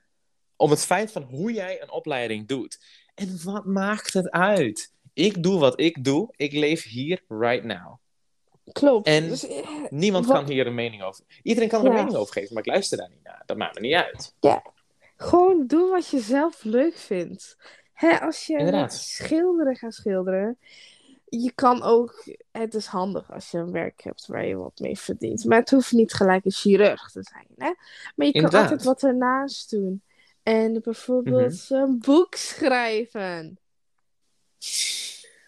Om 0.56 0.70
het 0.70 0.84
feit 0.84 1.12
van 1.12 1.22
hoe 1.22 1.52
jij 1.52 1.82
een 1.82 1.90
opleiding 1.90 2.48
doet. 2.48 2.78
En 3.14 3.40
wat 3.44 3.64
maakt 3.64 4.12
het 4.12 4.30
uit? 4.30 4.92
Ik 5.12 5.42
doe 5.42 5.58
wat 5.58 5.80
ik 5.80 6.04
doe. 6.04 6.28
Ik 6.36 6.52
leef 6.52 6.82
hier 6.84 7.22
right 7.28 7.64
now. 7.64 7.94
Klopt. 8.72 9.06
En 9.06 9.28
Dus, 9.28 9.46
eh, 9.48 9.66
Niemand 9.90 10.26
wat- 10.26 10.36
kan 10.36 10.46
hier 10.50 10.66
een 10.66 10.74
mening 10.74 11.02
over. 11.02 11.24
Iedereen 11.42 11.68
kan 11.68 11.80
er 11.80 11.86
een 11.86 11.92
Ja. 11.92 11.98
mening 11.98 12.18
over 12.18 12.32
geven, 12.32 12.54
maar 12.54 12.62
ik 12.62 12.68
luister 12.68 12.98
daar 12.98 13.08
niet 13.08 13.22
naar. 13.22 13.42
Dat 13.46 13.56
maakt 13.56 13.74
me 13.74 13.80
niet 13.80 13.94
uit. 13.94 14.34
Gewoon 15.16 15.66
doe 15.66 15.90
wat 15.90 16.08
je 16.08 16.18
zelf 16.20 16.64
leuk 16.64 16.96
vindt. 16.96 17.56
Hè, 17.92 18.20
als 18.20 18.46
je 18.46 18.56
Inderdaad. 18.58 18.94
schilderen 18.94 19.76
gaat 19.76 19.94
schilderen, 19.94 20.58
je 21.42 21.52
kan 21.54 21.82
ook, 21.82 22.24
het 22.50 22.74
is 22.74 22.86
handig 22.86 23.32
als 23.32 23.50
je 23.50 23.58
een 23.58 23.72
werk 23.72 24.02
hebt 24.02 24.26
waar 24.26 24.46
je 24.46 24.56
wat 24.56 24.78
mee 24.78 24.98
verdient. 24.98 25.44
Maar 25.44 25.58
het 25.58 25.70
hoeft 25.70 25.92
niet 25.92 26.12
gelijk 26.12 26.44
een 26.44 26.50
chirurg 26.52 27.10
te 27.10 27.22
zijn. 27.22 27.46
Hè? 27.56 27.72
Maar 28.16 28.26
je 28.26 28.32
kan 28.42 28.60
altijd 28.60 28.82
wat 28.84 29.02
ernaast 29.02 29.70
doen. 29.70 30.02
En 30.42 30.80
bijvoorbeeld 30.82 31.66
Mhm. 31.68 31.80
een 31.82 31.98
boek 31.98 32.34
schrijven. 32.34 33.58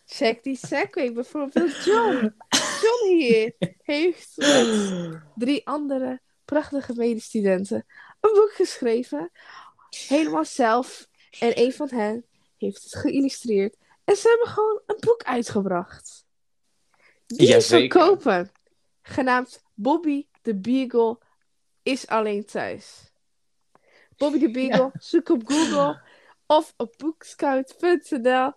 Check 0.06 0.42
die 0.42 0.56
segway. 0.56 1.12
Bijvoorbeeld 1.12 1.84
John. 1.84 2.34
John 2.82 3.08
hier 3.16 3.52
heeft 3.82 4.32
met 4.36 5.20
drie 5.36 5.66
andere 5.66 6.20
prachtige 6.44 6.94
medestudenten 6.94 7.86
een 8.20 8.32
boek 8.32 8.52
geschreven. 8.54 9.30
Helemaal 10.08 10.44
zelf. 10.44 11.08
En 11.40 11.58
een 11.60 11.72
van 11.72 11.88
hen 11.90 12.24
heeft 12.56 12.82
het 12.82 12.94
geïllustreerd. 12.94 13.76
En 14.08 14.16
ze 14.16 14.28
hebben 14.28 14.48
gewoon 14.48 14.82
een 14.86 14.96
boek 15.00 15.22
uitgebracht. 15.22 16.26
Die 17.26 17.38
is 17.38 17.48
Jazeker. 17.48 18.00
verkopen. 18.00 18.52
Genaamd 19.02 19.62
Bobby 19.74 20.26
the 20.42 20.54
Beagle 20.54 21.18
is 21.82 22.06
alleen 22.06 22.44
thuis. 22.44 23.12
Bobby 24.16 24.38
the 24.38 24.50
Beagle, 24.50 24.90
zoek 24.98 25.28
op 25.28 25.42
Google 25.44 26.00
of 26.46 26.74
op 26.76 26.94
boekscout.nl. 26.98 28.52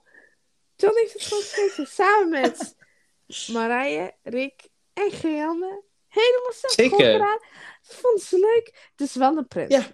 John 0.75 0.95
heeft 0.95 1.13
het 1.13 1.21
gewoon 1.21 1.43
geschreven 1.43 1.87
samen 1.87 2.29
met 2.29 2.75
Marije, 3.53 4.13
Rick 4.23 4.67
en 4.93 5.11
Geanne. 5.11 5.83
Helemaal 6.07 6.51
zelf 6.53 6.73
Zeker. 6.73 7.11
gedaan. 7.11 7.39
Ze 7.81 7.93
vonden 7.95 8.21
ze 8.21 8.39
leuk. 8.39 8.89
Het 8.91 9.07
is 9.07 9.15
wel 9.15 9.37
een 9.37 9.47
print. 9.47 9.71
Ja. 9.71 9.87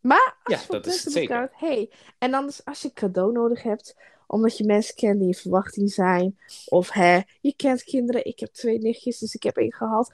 Maar 0.00 0.36
als 0.42 0.54
Ja, 0.54 0.60
je 0.66 0.72
dat 0.72 0.86
is 0.86 0.92
het 1.04 1.12
printenboek 1.12 1.12
zeker. 1.12 1.36
houdt, 1.36 1.58
hey. 1.58 1.90
En 2.18 2.34
anders 2.34 2.64
als 2.64 2.82
je 2.82 2.92
cadeau 2.92 3.32
nodig 3.32 3.62
hebt, 3.62 3.94
omdat 4.30 4.58
je 4.58 4.64
mensen 4.64 4.94
kent 4.94 5.18
die 5.18 5.28
in 5.28 5.34
verwachting 5.34 5.92
zijn. 5.92 6.38
Of 6.68 6.90
hè, 6.90 7.20
je 7.40 7.54
kent 7.56 7.84
kinderen. 7.84 8.24
Ik 8.24 8.40
heb 8.40 8.52
twee 8.52 8.78
nichtjes, 8.78 9.18
dus 9.18 9.34
ik 9.34 9.42
heb 9.42 9.56
één 9.56 9.72
gehad. 9.72 10.12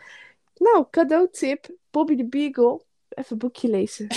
Nou, 0.57 0.87
cadeautip. 0.91 1.69
Bobby 1.91 2.17
the 2.17 2.27
Beagle. 2.27 2.81
Even 3.09 3.33
een 3.33 3.39
boekje 3.39 3.69
lezen. 3.69 4.07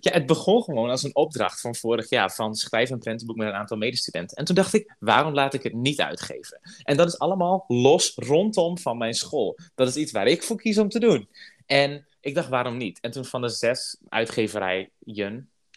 Ja, 0.00 0.12
het 0.12 0.26
begon 0.26 0.62
gewoon 0.62 0.90
als 0.90 1.02
een 1.02 1.14
opdracht 1.16 1.60
van 1.60 1.74
vorig 1.74 2.08
jaar. 2.08 2.34
Van 2.34 2.54
schrijf 2.54 2.90
een 2.90 2.98
prentenboek 2.98 3.36
met 3.36 3.48
een 3.48 3.54
aantal 3.54 3.76
medestudenten. 3.76 4.36
En 4.36 4.44
toen 4.44 4.54
dacht 4.54 4.74
ik, 4.74 4.94
waarom 4.98 5.34
laat 5.34 5.54
ik 5.54 5.62
het 5.62 5.72
niet 5.72 6.00
uitgeven? 6.00 6.60
En 6.82 6.96
dat 6.96 7.06
is 7.06 7.18
allemaal 7.18 7.64
los 7.68 8.12
rondom 8.16 8.78
van 8.78 8.98
mijn 8.98 9.14
school. 9.14 9.58
Dat 9.74 9.88
is 9.88 9.96
iets 9.96 10.12
waar 10.12 10.26
ik 10.26 10.42
voor 10.42 10.56
kies 10.56 10.78
om 10.78 10.88
te 10.88 10.98
doen. 10.98 11.28
En 11.66 12.06
ik 12.20 12.34
dacht, 12.34 12.48
waarom 12.48 12.76
niet? 12.76 13.00
En 13.00 13.10
toen 13.10 13.24
van 13.24 13.40
de 13.40 13.48
zes 13.48 13.96
uitgeverijen... 14.08 14.90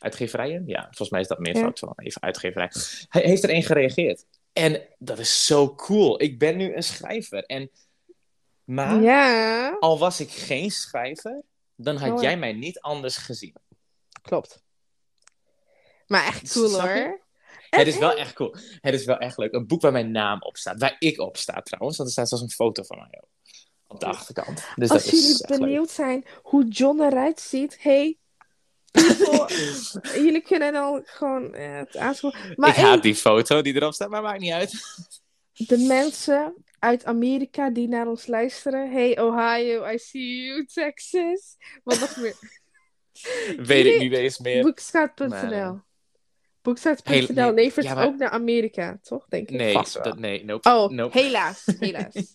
Uitgeverijen? 0.01 0.63
Ja, 0.65 0.83
volgens 0.83 1.09
mij 1.09 1.21
is 1.21 1.27
dat 1.27 1.39
meer 1.39 1.55
Ja. 1.55 1.61
fout 1.61 1.79
van 1.79 1.93
even 1.95 2.21
uitgeverij. 2.21 2.71
Hij 3.09 3.21
heeft 3.21 3.43
er 3.43 3.49
één 3.49 3.63
gereageerd. 3.63 4.25
En 4.53 4.81
dat 4.97 5.19
is 5.19 5.45
zo 5.45 5.75
cool. 5.75 6.21
Ik 6.21 6.39
ben 6.39 6.57
nu 6.57 6.75
een 6.75 6.83
schrijver. 6.83 7.43
En... 7.45 7.71
Maar 8.63 9.01
Ja, 9.01 9.77
al 9.79 9.99
was 9.99 10.19
ik 10.19 10.29
geen 10.31 10.71
schrijver, 10.71 11.41
dan 11.75 11.95
had 11.97 12.11
Oh. 12.11 12.21
jij 12.21 12.37
mij 12.37 12.53
niet 12.53 12.79
anders 12.79 13.17
gezien. 13.17 13.55
klopt. 14.21 14.63
Maar 16.07 16.25
echt 16.25 16.53
cool 16.53 16.67
Snap 16.69 16.87
je? 16.95 17.01
hoor. 17.01 17.21
Het 17.69 17.87
is 17.87 17.97
wel 17.97 18.13
echt 18.13 18.33
cool. 18.33 18.55
Het 18.81 18.93
is 18.93 19.05
wel 19.05 19.17
echt 19.17 19.37
leuk. 19.37 19.53
Een 19.53 19.67
boek 19.67 19.81
waar 19.81 19.91
mijn 19.91 20.11
naam 20.11 20.41
op 20.41 20.57
staat. 20.57 20.79
Waar 20.79 20.95
ik 20.99 21.19
op 21.19 21.37
sta 21.37 21.61
trouwens. 21.61 21.97
Want 21.97 22.09
er 22.09 22.13
staat 22.15 22.27
zelfs 22.29 22.43
een 22.43 22.49
foto 22.49 22.83
van 22.83 22.97
mij 22.97 23.19
op. 23.21 23.29
Op 23.87 23.99
de 23.99 24.05
achterkant. 24.05 24.63
Dus 24.75 24.89
Als 24.89 25.03
dat 25.03 25.13
is 25.13 25.19
jullie 25.21 25.45
leuk. 25.47 25.59
benieuwd 25.59 25.89
zijn 25.89 26.25
hoe 26.41 26.67
John 26.67 27.01
eruit 27.01 27.39
ziet, 27.39 27.77
hey, 27.81 28.17
jullie 30.25 30.41
kunnen 30.41 30.73
dan 30.73 31.01
gewoon 31.05 31.53
eh, 31.53 31.77
het 31.77 31.97
aanschaffen. 31.97 32.53
Maar 32.55 32.69
ik 32.69 32.75
hey, 32.75 32.83
haat 32.85 33.03
die 33.03 33.15
foto 33.15 33.61
die 33.61 33.75
erop 33.75 33.93
staat, 33.93 34.09
maar 34.09 34.21
maakt 34.21 34.39
niet 34.39 34.51
uit. 34.51 34.71
de 35.67 35.77
mensen 35.77 36.53
uit 36.79 37.05
Amerika 37.05 37.69
die 37.69 37.87
naar 37.87 38.07
ons 38.07 38.27
luisteren, 38.27 38.91
hey 38.91 39.19
Ohio, 39.19 39.85
I 39.85 39.97
see 39.97 40.41
you, 40.41 40.65
Texas. 40.65 41.57
Wat 41.83 41.99
nog 41.99 42.17
meer? 42.17 42.35
Weet 43.65 43.85
ik 43.85 43.99
niet 43.99 44.13
eens 44.13 44.39
meer. 44.39 44.63
Heel- 47.03 47.27
nee, 47.33 47.53
levert 47.53 47.85
ja, 47.85 47.93
maar- 47.93 48.05
ook 48.05 48.17
naar 48.17 48.29
Amerika, 48.29 48.99
toch? 49.01 49.25
Denk 49.27 49.49
ik. 49.49 49.57
Nee, 49.57 49.73
Vast 49.73 49.93
wel. 49.93 50.03
dat, 50.03 50.17
nee, 50.19 50.45
nope. 50.45 50.69
Oh, 50.69 50.89
nope. 50.89 51.19
helaas, 51.19 51.65
helaas. 51.79 52.31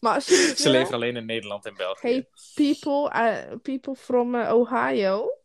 Maar 0.00 0.14
als 0.14 0.24
Ze 0.56 0.70
leveren 0.70 0.94
alleen 0.94 1.16
in 1.16 1.26
Nederland 1.26 1.66
en 1.66 1.74
België. 1.76 2.08
hey 2.08 2.28
people, 2.54 3.12
uh, 3.14 3.56
people 3.62 3.94
from 3.94 4.34
uh, 4.34 4.52
Ohio 4.54 5.39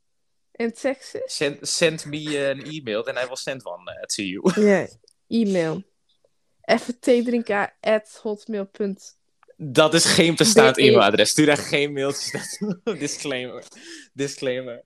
en 0.56 0.74
Texas. 0.74 1.22
Send, 1.36 1.68
send 1.68 2.06
me 2.06 2.47
een 2.47 2.64
e-mail 2.64 3.08
and 3.08 3.18
I 3.18 3.26
will 3.26 3.36
send 3.36 3.66
one 3.66 3.91
uh, 3.91 4.01
to 4.01 4.24
you. 4.24 4.68
Ja, 4.68 4.88
e-mail. 5.39 5.84
Even 6.62 7.43
at. 7.80 8.22
Dat 9.58 9.93
is 9.93 10.06
geen 10.06 10.36
bestaand 10.36 10.76
BE. 10.76 10.82
e-mailadres. 10.82 11.30
Stuur 11.30 11.45
daar 11.45 11.58
geen 11.58 11.93
mailtjes 11.93 12.32
naartoe. 12.32 12.97
Disclaimer. 12.99 13.64
Disclaimer. 14.14 14.84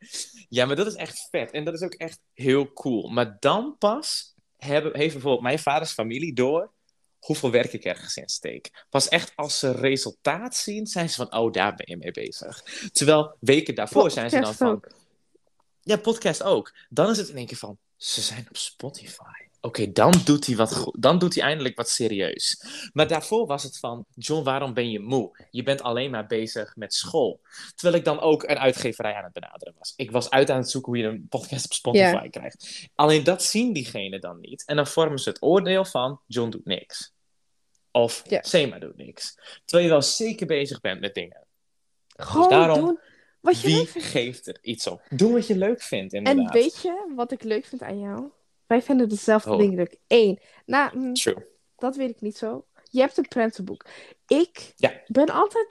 Ja, 0.49 0.65
maar 0.65 0.75
dat 0.75 0.87
is 0.87 0.95
echt 0.95 1.27
vet. 1.31 1.51
En 1.51 1.63
dat 1.63 1.73
is 1.73 1.81
ook 1.81 1.93
echt 1.93 2.19
heel 2.33 2.73
cool. 2.73 3.09
Maar 3.09 3.37
dan 3.39 3.75
pas 3.77 4.35
hebben, 4.57 4.97
heeft 4.97 5.13
bijvoorbeeld 5.13 5.43
mijn 5.43 5.59
vaders 5.59 5.91
familie 5.91 6.33
door 6.33 6.71
hoeveel 7.19 7.51
werk 7.51 7.73
ik 7.73 7.83
ergens 7.83 8.15
in 8.15 8.29
steek. 8.29 8.85
Pas 8.89 9.07
echt 9.07 9.31
als 9.35 9.59
ze 9.59 9.71
resultaat 9.71 10.55
zien, 10.55 10.87
zijn 10.87 11.09
ze 11.09 11.15
van, 11.15 11.33
oh, 11.39 11.51
daar 11.51 11.75
ben 11.75 11.85
je 11.89 11.97
mee 11.97 12.11
bezig. 12.11 12.63
Terwijl 12.91 13.35
weken 13.39 13.75
daarvoor 13.75 14.11
zijn 14.11 14.29
ze 14.29 14.39
dan 14.39 14.55
van, 14.55 14.67
ook. 14.67 14.87
Ja, 15.89 15.97
podcast 15.97 16.43
ook. 16.43 16.73
Dan 16.89 17.09
is 17.09 17.17
het 17.17 17.29
in 17.29 17.35
één 17.35 17.45
keer 17.45 17.57
van, 17.57 17.77
ze 17.95 18.21
zijn 18.21 18.45
op 18.49 18.57
Spotify. 18.57 19.47
Oké, 19.61 19.91
dan 19.91 20.13
doet 20.25 20.45
hij 20.45 20.55
wat 20.55 20.75
goed. 20.75 21.01
Dan 21.01 21.19
doet 21.19 21.35
hij 21.35 21.43
eindelijk 21.43 21.75
wat 21.75 21.89
serieus. 21.89 22.63
Maar 22.93 23.07
daarvoor 23.07 23.45
was 23.45 23.63
het 23.63 23.79
van, 23.79 24.05
John, 24.15 24.43
waarom 24.43 24.73
ben 24.73 24.91
je 24.91 24.99
moe? 24.99 25.45
Je 25.49 25.63
bent 25.63 25.81
alleen 25.81 26.11
maar 26.11 26.27
bezig 26.27 26.75
met 26.75 26.93
school. 26.93 27.39
Terwijl 27.75 27.99
ik 27.99 28.05
dan 28.05 28.19
ook 28.19 28.43
een 28.43 28.59
uitgeverij 28.59 29.13
aan 29.13 29.23
het 29.23 29.33
benaderen 29.33 29.73
was. 29.77 29.93
Ik 29.95 30.11
was 30.11 30.29
uit 30.29 30.49
aan 30.49 30.57
het 30.57 30.69
zoeken 30.69 30.91
hoe 30.91 31.01
je 31.01 31.07
een 31.07 31.27
podcast 31.29 31.65
op 31.65 31.73
Spotify 31.73 32.29
krijgt. 32.29 32.87
Alleen 32.95 33.23
dat 33.23 33.43
zien 33.43 33.73
diegenen 33.73 34.21
dan 34.21 34.39
niet. 34.39 34.65
En 34.65 34.75
dan 34.75 34.87
vormen 34.87 35.19
ze 35.19 35.29
het 35.29 35.41
oordeel 35.41 35.85
van, 35.85 36.21
John 36.27 36.49
doet 36.49 36.65
niks. 36.65 37.11
Of. 37.91 38.23
Sema 38.27 38.79
doet 38.79 38.97
niks. 38.97 39.35
Terwijl 39.65 39.87
je 39.87 39.93
wel 39.93 40.01
zeker 40.01 40.47
bezig 40.47 40.79
bent 40.79 40.99
met 40.99 41.13
dingen. 41.13 41.45
Gewoon 42.07 42.49
daarom, 42.49 42.79
doen 42.79 42.99
wat 43.39 43.61
je 43.61 43.67
Wie 43.67 43.75
leuk 43.77 43.87
vindt. 43.87 44.07
geeft 44.07 44.47
er 44.47 44.57
iets 44.61 44.87
op? 44.87 45.01
Doe 45.09 45.31
wat 45.33 45.47
je 45.47 45.57
leuk 45.57 45.81
vindt, 45.81 46.13
inderdaad. 46.13 46.45
En 46.45 46.61
weet 46.61 46.81
je 46.81 47.11
wat 47.15 47.31
ik 47.31 47.43
leuk 47.43 47.65
vind 47.65 47.81
aan 47.81 47.99
jou? 47.99 48.29
Wij 48.67 48.81
vinden 48.81 49.09
dezelfde 49.09 49.51
Oh. 49.51 49.57
dingen 49.59 49.75
leuk. 49.75 49.97
Eén. 50.07 50.39
Nou, 50.65 50.97
mm, 50.97 51.13
True. 51.13 51.45
dat 51.77 51.95
weet 51.95 52.09
ik 52.09 52.21
niet 52.21 52.37
zo. 52.37 52.65
Je 52.91 52.99
hebt 52.99 53.17
een 53.17 53.27
prentenboek. 53.27 53.85
Ik 54.27 54.73
Ja. 54.75 55.01
ben 55.07 55.29
altijd 55.29 55.67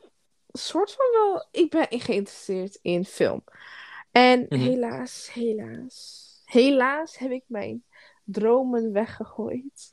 een 0.51 0.61
soort 0.61 0.93
van 0.93 1.07
wel... 1.13 1.47
Ik 1.51 1.71
ben 1.71 1.87
geïnteresseerd 2.01 2.79
in 2.83 3.05
film. 3.05 3.45
En 4.11 4.47
Mhm. 4.49 4.61
helaas, 4.61 5.33
helaas... 5.33 6.27
Helaas 6.45 7.19
heb 7.19 7.31
ik 7.31 7.45
mijn 7.47 7.85
dromen 8.25 8.93
weggegooid. 8.93 9.89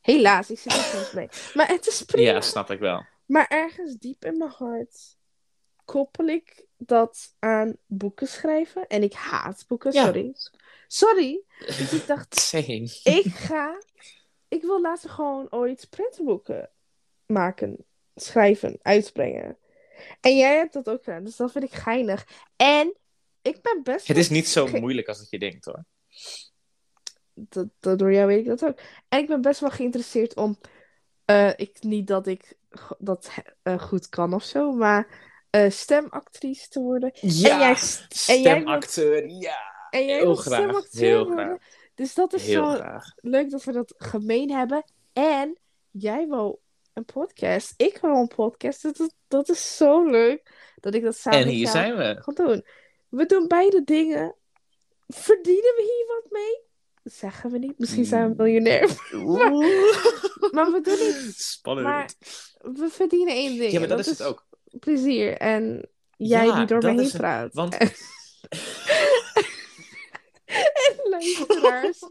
Helaas, 0.00 0.50
ik 0.50 0.58
zit 0.58 0.72
er 0.72 0.78
soms 0.78 1.12
mee. 1.12 1.28
Maar 1.54 1.68
het 1.68 1.86
is 1.86 2.02
prima. 2.02 2.30
Ja, 2.30 2.40
snap 2.40 2.70
ik 2.70 2.78
wel. 2.78 3.04
Maar 3.26 3.46
ergens 3.48 3.96
diep 3.96 4.24
in 4.24 4.36
mijn 4.38 4.50
hart 4.50 5.16
koppel 5.84 6.26
ik 6.26 6.64
dat 6.86 7.34
aan 7.38 7.76
boeken 7.86 8.26
schrijven. 8.28 8.86
En 8.86 9.02
ik 9.02 9.12
haat 9.12 9.64
boeken, 9.68 9.92
Ja. 9.92 10.04
sorry. 10.04 10.34
Sorry. 10.86 11.42
Dus 11.58 11.92
ik 11.92 12.06
dacht, 12.06 12.34
Same. 12.40 13.00
ik 13.04 13.24
ga... 13.34 13.82
Ik 14.48 14.62
wil 14.62 14.80
later 14.80 15.10
gewoon 15.10 15.46
ooit 15.50 15.86
printenboeken 15.90 16.70
maken, 17.26 17.86
schrijven, 18.14 18.78
uitbrengen. 18.82 19.58
En 20.20 20.36
jij 20.36 20.56
hebt 20.56 20.72
dat 20.72 20.88
ook 20.88 21.04
gedaan, 21.04 21.24
dus 21.24 21.36
dat 21.36 21.52
vind 21.52 21.64
ik 21.64 21.72
geinig. 21.72 22.26
En 22.56 22.96
ik 23.42 23.62
ben 23.62 23.80
best 23.82 24.06
Het 24.06 24.16
is 24.16 24.28
niet 24.30 24.48
zo 24.48 24.66
moeilijk 24.66 25.08
als 25.08 25.18
dat 25.18 25.30
je 25.30 25.38
denkt, 25.38 25.64
hoor. 25.64 25.84
dat, 27.34 27.68
dat- 27.80 27.98
door 27.98 28.12
jou 28.12 28.26
weet 28.26 28.38
ik 28.40 28.46
dat 28.46 28.64
ook. 28.64 28.78
En 29.08 29.18
ik 29.18 29.26
ben 29.26 29.40
best 29.40 29.60
wel 29.60 29.70
geïnteresseerd 29.70 30.34
om. 30.36 30.58
eh, 31.24 31.52
ik, 31.56 31.76
niet 31.82 32.06
dat 32.06 32.26
ik 32.26 32.56
dat 32.98 33.30
eh, 33.62 33.78
goed 33.82 34.08
kan 34.08 34.34
of 34.34 34.42
zo, 34.44 34.72
maar 34.72 35.30
eh, 35.52 35.70
stemactrice 35.70 36.68
te 36.68 36.80
worden. 36.80 37.10
Ja, 37.14 37.50
en 37.52 37.58
jij, 37.58 37.74
stemacteur, 38.08 39.28
ja. 39.28 39.56
en 39.90 40.06
jij 40.06 40.16
heel 40.16 40.24
wil 40.24 40.34
graag, 40.34 40.58
stemacteur 40.62 41.02
heel 41.08 41.26
worden. 41.26 41.44
graag. 41.44 41.58
Dus 41.94 42.14
dat 42.14 42.32
is 42.32 42.46
Heel 42.46 42.70
zo 42.70 42.74
graag. 42.74 43.04
leuk 43.16 43.50
dat 43.50 43.64
we 43.64 43.72
dat 43.72 43.94
gemeen 43.96 44.50
hebben. 44.50 44.84
En 45.12 45.58
jij 45.90 46.26
wou 46.26 46.56
een 46.92 47.04
podcast. 47.04 47.74
Ik 47.76 47.98
wou 48.00 48.16
een 48.18 48.28
podcast. 48.28 48.82
Dat, 48.82 49.00
is- 49.00 49.14
dat 49.28 49.48
is 49.48 49.76
zo 49.76 50.04
leuk 50.10 50.52
dat 50.80 50.94
ik 50.94 51.02
dat 51.02 51.16
samen 51.16 51.38
En 51.40 51.48
hier 51.48 51.68
zijn 51.68 51.96
we. 51.96 52.16
ga 52.22 52.32
doen. 52.32 52.64
We 53.08 53.26
doen 53.26 53.48
beide 53.48 53.82
dingen. 53.84 54.34
Verdienen 55.08 55.74
we 55.76 55.82
hier 55.82 56.14
wat 56.20 56.30
mee? 56.30 56.60
zeggen 57.04 57.50
we 57.50 57.58
niet. 57.58 57.78
Misschien 57.78 58.04
zijn 58.04 58.28
we 58.28 58.34
miljonair. 58.42 58.86
maar 60.54 60.72
we 60.72 60.80
doen 60.82 61.24
niet. 61.24 61.34
Spannend. 61.52 61.86
Maar 61.86 62.10
we 62.60 62.88
verdienen 62.90 63.34
één 63.34 63.58
ding. 63.58 63.72
ja, 63.72 63.78
maar 63.78 63.88
dat, 63.88 63.98
is 63.98 64.06
het 64.06 64.22
ook. 64.22 64.46
Plezier. 64.80 65.36
En 65.36 65.88
jij 66.16 66.46
Ja, 66.46 66.56
die 66.56 66.66
door 66.66 66.80
dat 66.80 67.00
heen 67.00 67.10
praat. 67.10 67.54
Want 67.54 67.76
En 67.76 67.90
luisteraars. 71.10 72.00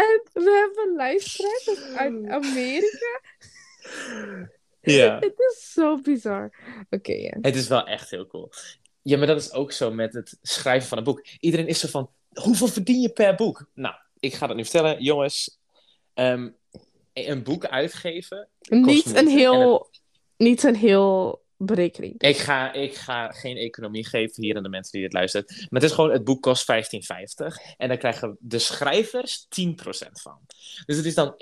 en 0.00 0.22
we 0.32 0.70
hebben 0.74 0.96
luisteraars 0.96 1.68
uit 1.96 2.28
Amerika. 2.28 3.20
ja. 4.80 5.18
Het 5.18 5.38
is 5.38 5.72
zo 5.72 6.00
bizar. 6.00 6.52
Oké. 6.90 7.36
Het 7.40 7.56
is 7.56 7.68
wel 7.68 7.86
echt 7.86 8.10
heel 8.10 8.26
cool. 8.26 8.50
Ja, 9.02 9.18
maar 9.18 9.26
dat 9.26 9.40
is 9.40 9.52
ook 9.52 9.72
zo 9.72 9.92
met 9.92 10.12
het 10.12 10.38
schrijven 10.42 10.88
van 10.88 10.98
een 10.98 11.04
boek. 11.04 11.26
Iedereen 11.40 11.66
is 11.66 11.80
zo 11.80 11.88
van, 11.88 12.10
hoeveel 12.32 12.68
verdien 12.68 13.00
je 13.00 13.08
per 13.08 13.34
boek? 13.34 13.70
Nou, 13.74 13.94
ik 14.18 14.34
ga 14.34 14.46
dat 14.46 14.56
nu 14.56 14.62
vertellen. 14.62 15.02
Jongens, 15.02 15.58
ehm, 16.14 16.50
een 17.12 17.42
boek 17.42 17.66
uitgeven... 17.66 18.48
Niet 18.68 19.06
een 19.06 19.16
En 19.16 19.26
heel... 19.26 19.90
Niet 20.38 20.62
een 20.62 20.76
heel 20.76 21.42
berekening. 21.56 22.14
Ik 22.18 22.36
ga, 22.36 22.72
ik 22.72 22.94
ga 22.94 23.30
geen 23.30 23.56
economie 23.56 24.06
geven 24.06 24.42
hier 24.42 24.56
aan 24.56 24.62
de 24.62 24.68
mensen 24.68 24.92
die 24.92 25.02
dit 25.02 25.12
luisteren. 25.12 25.46
Maar 25.48 25.80
het 25.80 25.82
is 25.82 25.92
gewoon, 25.92 26.10
het 26.10 26.24
boek 26.24 26.42
kost 26.42 26.72
15,50. 26.72 26.76
En 27.76 27.88
daar 27.88 27.96
krijgen 27.96 28.36
de 28.40 28.58
schrijvers 28.58 29.46
10% 29.46 29.70
van. 30.12 30.38
Dus 30.86 30.96
het 30.96 31.06
is 31.06 31.14
dan 31.14 31.34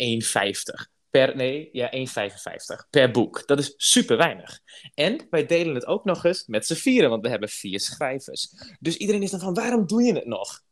1,50 0.85 0.95
per, 1.11 1.37
nee, 1.37 1.69
ja, 1.73 1.91
1,55 1.93 2.89
per 2.91 3.11
boek. 3.11 3.47
Dat 3.47 3.59
is 3.59 3.75
super 3.77 4.17
weinig. 4.17 4.61
En 4.95 5.27
wij 5.31 5.47
delen 5.47 5.75
het 5.75 5.87
ook 5.87 6.05
nog 6.05 6.25
eens 6.25 6.47
met 6.47 6.67
z'n 6.67 6.75
vieren, 6.75 7.11
want 7.11 7.23
we 7.23 7.29
hebben 7.29 7.49
vier 7.49 7.81
schrijvers. 7.81 8.49
Dus 8.81 8.97
iedereen 8.97 9.23
is 9.23 9.31
dan 9.31 9.41
van, 9.41 9.55
waarom 9.55 9.87
doe 9.87 10.03
je 10.03 10.15
het 10.15 10.27
nog? 10.27 10.63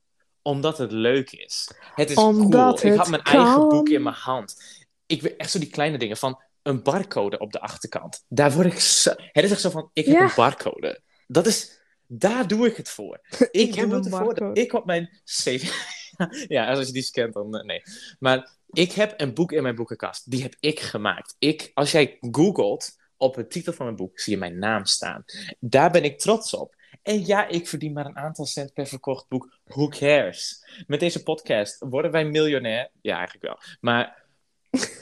Omdat 0.42 0.78
het 0.78 0.92
leuk 0.92 1.30
is. 1.30 1.70
Het 1.94 2.10
is 2.10 2.16
Omdat 2.16 2.80
cool. 2.80 2.92
Ik 2.92 2.98
had 2.98 3.08
mijn 3.08 3.22
eigen 3.22 3.68
boek 3.68 3.88
in 3.88 4.02
mijn 4.02 4.14
hand. 4.14 4.82
Ik 5.06 5.22
weet 5.22 5.36
echt 5.36 5.50
zo 5.50 5.58
die 5.58 5.70
kleine 5.70 5.98
dingen 5.98 6.16
van 6.16 6.42
een 6.64 6.82
barcode 6.82 7.38
op 7.38 7.52
de 7.52 7.60
achterkant. 7.60 8.24
Daar 8.28 8.52
word 8.52 8.66
ik 8.66 8.78
zo... 8.80 9.10
Het 9.16 9.44
is 9.44 9.50
echt 9.50 9.60
zo 9.60 9.70
van, 9.70 9.90
ik 9.92 10.04
heb 10.06 10.14
Ja. 10.14 10.22
een 10.24 10.32
barcode. 10.36 11.00
Dat 11.26 11.46
is... 11.46 11.82
Daar 12.06 12.46
doe 12.46 12.66
ik 12.66 12.76
het 12.76 12.88
voor. 12.88 13.20
Ik, 13.38 13.48
Ik 13.50 13.74
heb 13.74 13.90
het 13.90 14.04
ervoor 14.04 14.18
dat 14.24 14.28
barcode. 14.38 14.60
ik 14.60 14.72
op 14.72 14.84
mijn 14.84 15.20
CV... 15.24 15.70
ja, 16.48 16.68
als 16.74 16.86
je 16.86 16.92
die 16.92 17.02
scant 17.02 17.32
dan... 17.32 17.56
eh, 17.56 17.64
nee. 17.64 17.82
Maar 18.18 18.52
ik 18.70 18.92
heb 18.92 19.20
een 19.20 19.34
boek 19.34 19.52
in 19.52 19.62
mijn 19.62 19.74
boekenkast. 19.74 20.30
Die 20.30 20.42
heb 20.42 20.54
ik 20.60 20.80
gemaakt. 20.80 21.34
Ik, 21.38 21.70
als 21.74 21.90
jij 21.92 22.18
googelt 22.20 22.96
op 23.16 23.34
de 23.34 23.46
titel 23.46 23.72
van 23.72 23.84
mijn 23.84 23.96
boek, 23.96 24.18
zie 24.20 24.32
je 24.32 24.38
mijn 24.38 24.58
naam 24.58 24.84
staan. 24.84 25.24
Daar 25.60 25.90
ben 25.90 26.04
ik 26.04 26.18
trots 26.18 26.54
op. 26.54 26.74
En 27.02 27.26
ja, 27.26 27.46
ik 27.48 27.68
verdien 27.68 27.92
maar 27.92 28.06
een 28.06 28.16
aantal 28.16 28.46
cent 28.46 28.72
per 28.72 28.86
verkocht 28.86 29.28
boek. 29.28 29.58
Who 29.64 29.88
cares? 29.88 30.64
Met 30.86 31.00
deze 31.00 31.22
podcast 31.22 31.76
worden 31.88 32.10
wij 32.10 32.24
miljonair. 32.24 32.90
Ja, 33.00 33.14
eigenlijk 33.16 33.44
wel. 33.46 33.58
Maar 33.80 34.23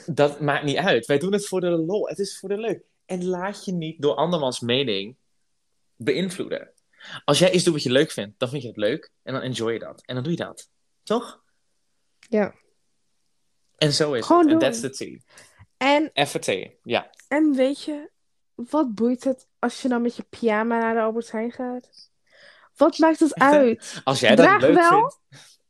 dat 0.05 0.39
maakt 0.39 0.63
niet 0.63 0.77
uit. 0.77 1.05
Wij 1.05 1.17
doen 1.17 1.33
het 1.33 1.47
voor 1.47 1.61
de 1.61 1.69
lol. 1.69 2.07
Het 2.07 2.19
is 2.19 2.39
voor 2.39 2.49
de 2.49 2.57
leuk. 2.57 2.83
En 3.05 3.25
laat 3.25 3.65
je 3.65 3.71
niet 3.71 4.01
door 4.01 4.15
andermans 4.15 4.59
mening 4.59 5.15
beïnvloeden. 5.95 6.71
Als 7.25 7.39
jij 7.39 7.51
iets 7.51 7.63
doet 7.63 7.73
wat 7.73 7.83
je 7.83 7.91
leuk 7.91 8.11
vindt, 8.11 8.39
dan 8.39 8.49
vind 8.49 8.61
je 8.61 8.67
het 8.67 8.77
leuk. 8.77 9.11
En 9.23 9.33
dan 9.33 9.41
enjoy 9.41 9.73
je 9.73 9.79
dat. 9.79 10.01
En 10.05 10.15
dan 10.15 10.23
doe 10.23 10.31
je 10.31 10.37
dat. 10.37 10.69
Toch? 11.03 11.43
Ja. 12.19 12.53
En 13.77 13.93
zo 13.93 14.13
is 14.13 14.25
Gewoon 14.25 14.43
het. 14.49 14.51
En 14.51 14.59
that's 14.59 14.79
the 14.79 14.89
tea. 14.89 15.17
En. 15.77 16.11
Ja. 16.83 17.09
en 17.27 17.53
weet 17.53 17.83
je, 17.83 18.09
wat 18.53 18.93
boeit 18.93 19.23
het 19.23 19.47
als 19.59 19.81
je 19.81 19.87
dan 19.87 20.01
met 20.01 20.15
je 20.15 20.23
pyjama 20.29 20.79
naar 20.79 20.93
de 20.93 20.99
Albert 21.01 21.31
Heijn 21.31 21.51
gaat? 21.51 22.11
Wat 22.75 22.97
maakt 22.97 23.19
het 23.19 23.33
uit? 23.33 24.01
Als 24.03 24.19
jij 24.19 24.35
dat 24.35 24.45
Draag 24.45 24.61
leuk 24.61 24.73
wel. 24.73 24.89
vindt. 24.89 25.19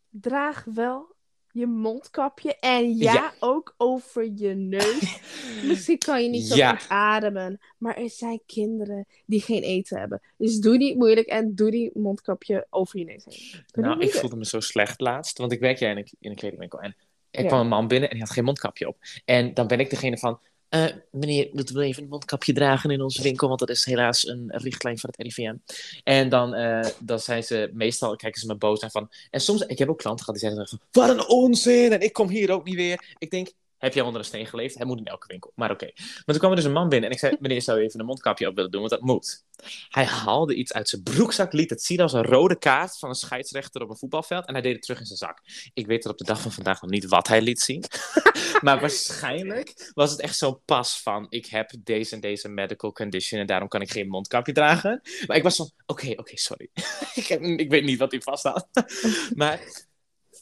Draag 0.10 0.64
wel 0.64 1.12
je 1.54 1.68
mondkapje 1.68 2.56
en 2.60 2.97
ja, 2.97 3.14
Ja. 3.14 3.34
ook 3.39 3.74
over 3.78 4.32
je 4.36 4.54
neus. 4.56 5.20
Misschien 5.70 5.97
kan 5.97 6.24
je 6.24 6.30
niet 6.30 6.45
zo 6.47 6.56
Ja. 6.56 6.76
goed 6.76 6.89
ademen, 6.89 7.60
maar 7.78 7.97
er 7.97 8.10
zijn 8.10 8.41
kinderen 8.45 9.06
die 9.26 9.41
geen 9.41 9.62
eten 9.62 9.99
hebben. 9.99 10.22
Dus 10.38 10.60
doe 10.60 10.78
niet 10.78 10.97
moeilijk 10.97 11.28
en 11.28 11.56
doe 11.56 11.72
die 11.72 11.91
mondkapje 11.93 12.68
over 12.70 12.99
je 12.99 13.06
neus 13.06 13.26
heen. 13.26 13.64
Doe 13.72 13.84
Nou, 13.84 13.99
ik 13.99 14.12
voelde 14.14 14.36
me 14.36 14.45
zo 14.45 14.60
slecht 14.60 15.01
laatst. 15.01 15.38
Want 15.38 15.51
ik 15.51 15.60
werk 15.60 15.78
jij 15.78 15.91
in 15.91 15.97
een, 15.97 16.08
in 16.20 16.30
een 16.30 16.36
kledingwinkel. 16.36 16.80
En 16.82 16.95
er 17.32 17.41
Ja. 17.41 17.47
kwam 17.47 17.60
een 17.60 17.68
man 17.68 17.88
binnen 17.88 18.10
en 18.10 18.16
hij 18.16 18.26
had 18.26 18.36
geen 18.36 18.43
mondkapje 18.43 18.88
op. 18.88 18.97
En 19.26 19.54
dan 19.54 19.68
ben 19.68 19.80
ik 19.80 19.89
degene 19.89 20.18
van... 20.18 20.39
eh, 20.74 20.86
meneer, 21.12 21.50
moeten 21.52 21.76
we 21.76 21.84
even 21.84 22.04
een 22.04 22.10
mondkapje 22.10 22.54
dragen 22.54 22.90
in 22.92 23.02
onze 23.02 23.22
winkel? 23.22 23.48
Want 23.48 23.60
dat 23.60 23.70
is 23.70 23.86
helaas 23.86 24.28
een 24.28 24.46
richtlijn 24.48 25.00
van 25.00 25.10
het 25.16 25.26
RIVM. 25.26 25.56
En 26.04 26.30
dan, 26.30 26.54
eh, 26.54 26.90
dan 27.00 27.20
zijn 27.20 27.44
ze 27.44 27.70
meestal, 27.74 28.16
kijken 28.16 28.42
ze 28.42 28.48
me 28.48 28.56
boos 28.56 28.82
aan 28.82 28.92
van... 28.92 29.10
En 29.30 29.42
soms, 29.42 29.62
ik 29.62 29.78
heb 29.78 29.90
ook 29.90 29.98
klanten 29.98 30.26
gehad 30.26 30.40
die 30.42 30.66
van... 30.68 30.80
Wat 30.92 31.10
een 31.10 31.28
onzin! 31.28 31.92
En 31.92 32.02
ik 32.02 32.14
kom 32.14 32.30
hier 32.30 32.52
ook 32.52 32.64
niet 32.64 32.76
weer. 32.76 33.16
Ik 33.18 33.32
denk, 33.32 33.52
heb 33.84 33.94
jij 33.94 34.04
onder 34.04 34.20
een 34.20 34.28
steen 34.28 34.46
geleefd? 34.46 34.78
Hij 34.78 34.86
moet 34.86 34.98
in 34.98 35.06
elke 35.06 35.28
winkel. 35.28 35.52
Maar 35.56 35.72
oké. 35.72 35.92
Maar 35.96 36.24
toen 36.26 36.38
kwam 36.38 36.50
er 36.50 36.56
dus 36.56 36.66
een 36.66 36.72
man 36.72 36.90
binnen 36.90 37.10
en 37.10 37.16
ik 37.16 37.22
zei... 37.22 37.36
Meneer, 37.40 37.62
zou 37.62 37.80
je 37.80 37.86
even 37.86 38.00
een 38.00 38.06
mondkapje 38.06 38.48
op 38.48 38.56
willen 38.56 38.72
doen? 38.72 38.80
Want 38.80 38.92
dat 38.92 39.02
moet. 39.02 39.46
Hij 39.90 40.06
haalde 40.06 40.56
iets 40.56 40.74
uit 40.74 40.90
zijn 40.90 41.04
broekzak, 41.04 41.54
liet 41.54 41.70
het 41.70 41.84
zien 41.84 42.00
als 42.00 42.14
een 42.14 42.24
rode 42.24 42.58
kaart 42.58 43.00
van 43.00 43.10
een 43.10 43.16
scheidsrechter 43.16 43.82
op 43.82 43.90
een 43.90 43.98
voetbalveld. 43.98 44.46
En 44.46 44.54
hij 44.54 44.62
deed 44.62 44.74
het 44.74 44.82
terug 44.82 45.00
in 45.00 45.06
zijn 45.06 45.18
zak. 45.18 45.42
Ik 45.74 45.86
weet 45.86 46.02
tot 46.02 46.12
op 46.12 46.18
de 46.18 46.24
dag 46.24 46.42
van 46.42 46.52
vandaag 46.52 46.82
nog 46.82 46.92
niet 46.92 47.06
wat 47.06 47.28
hij 47.28 47.42
liet 47.42 47.62
zien. 47.62 47.84
maar 48.62 48.80
waarschijnlijk 48.80 49.92
was 49.94 50.12
het 50.12 50.20
echt 50.20 50.38
zo'n 50.38 50.60
pas 50.66 51.02
van: 51.02 51.26
ik 51.30 51.46
heb 51.46 51.72
deze 51.80 52.16
en 52.16 52.22
deze 52.22 52.50
medical 52.50 52.92
condition 52.92 53.40
en 53.40 53.48
daarom 53.48 53.68
kan 53.68 53.82
ik 53.82 53.92
geen 53.92 54.08
mondkapje 54.08 54.54
dragen. 54.54 55.02
Maar 55.28 55.38
ik 55.38 55.44
was 55.44 55.56
van: 55.56 55.72
oké, 55.86 56.12
oké, 56.16 56.38
sorry. 56.38 56.70
ik, 57.16 57.30
ik 57.60 57.70
weet 57.70 57.84
niet 57.84 58.00
wat 58.00 58.12
hij 58.12 58.22
vasthoudt. 58.22 58.68
maar 59.36 59.62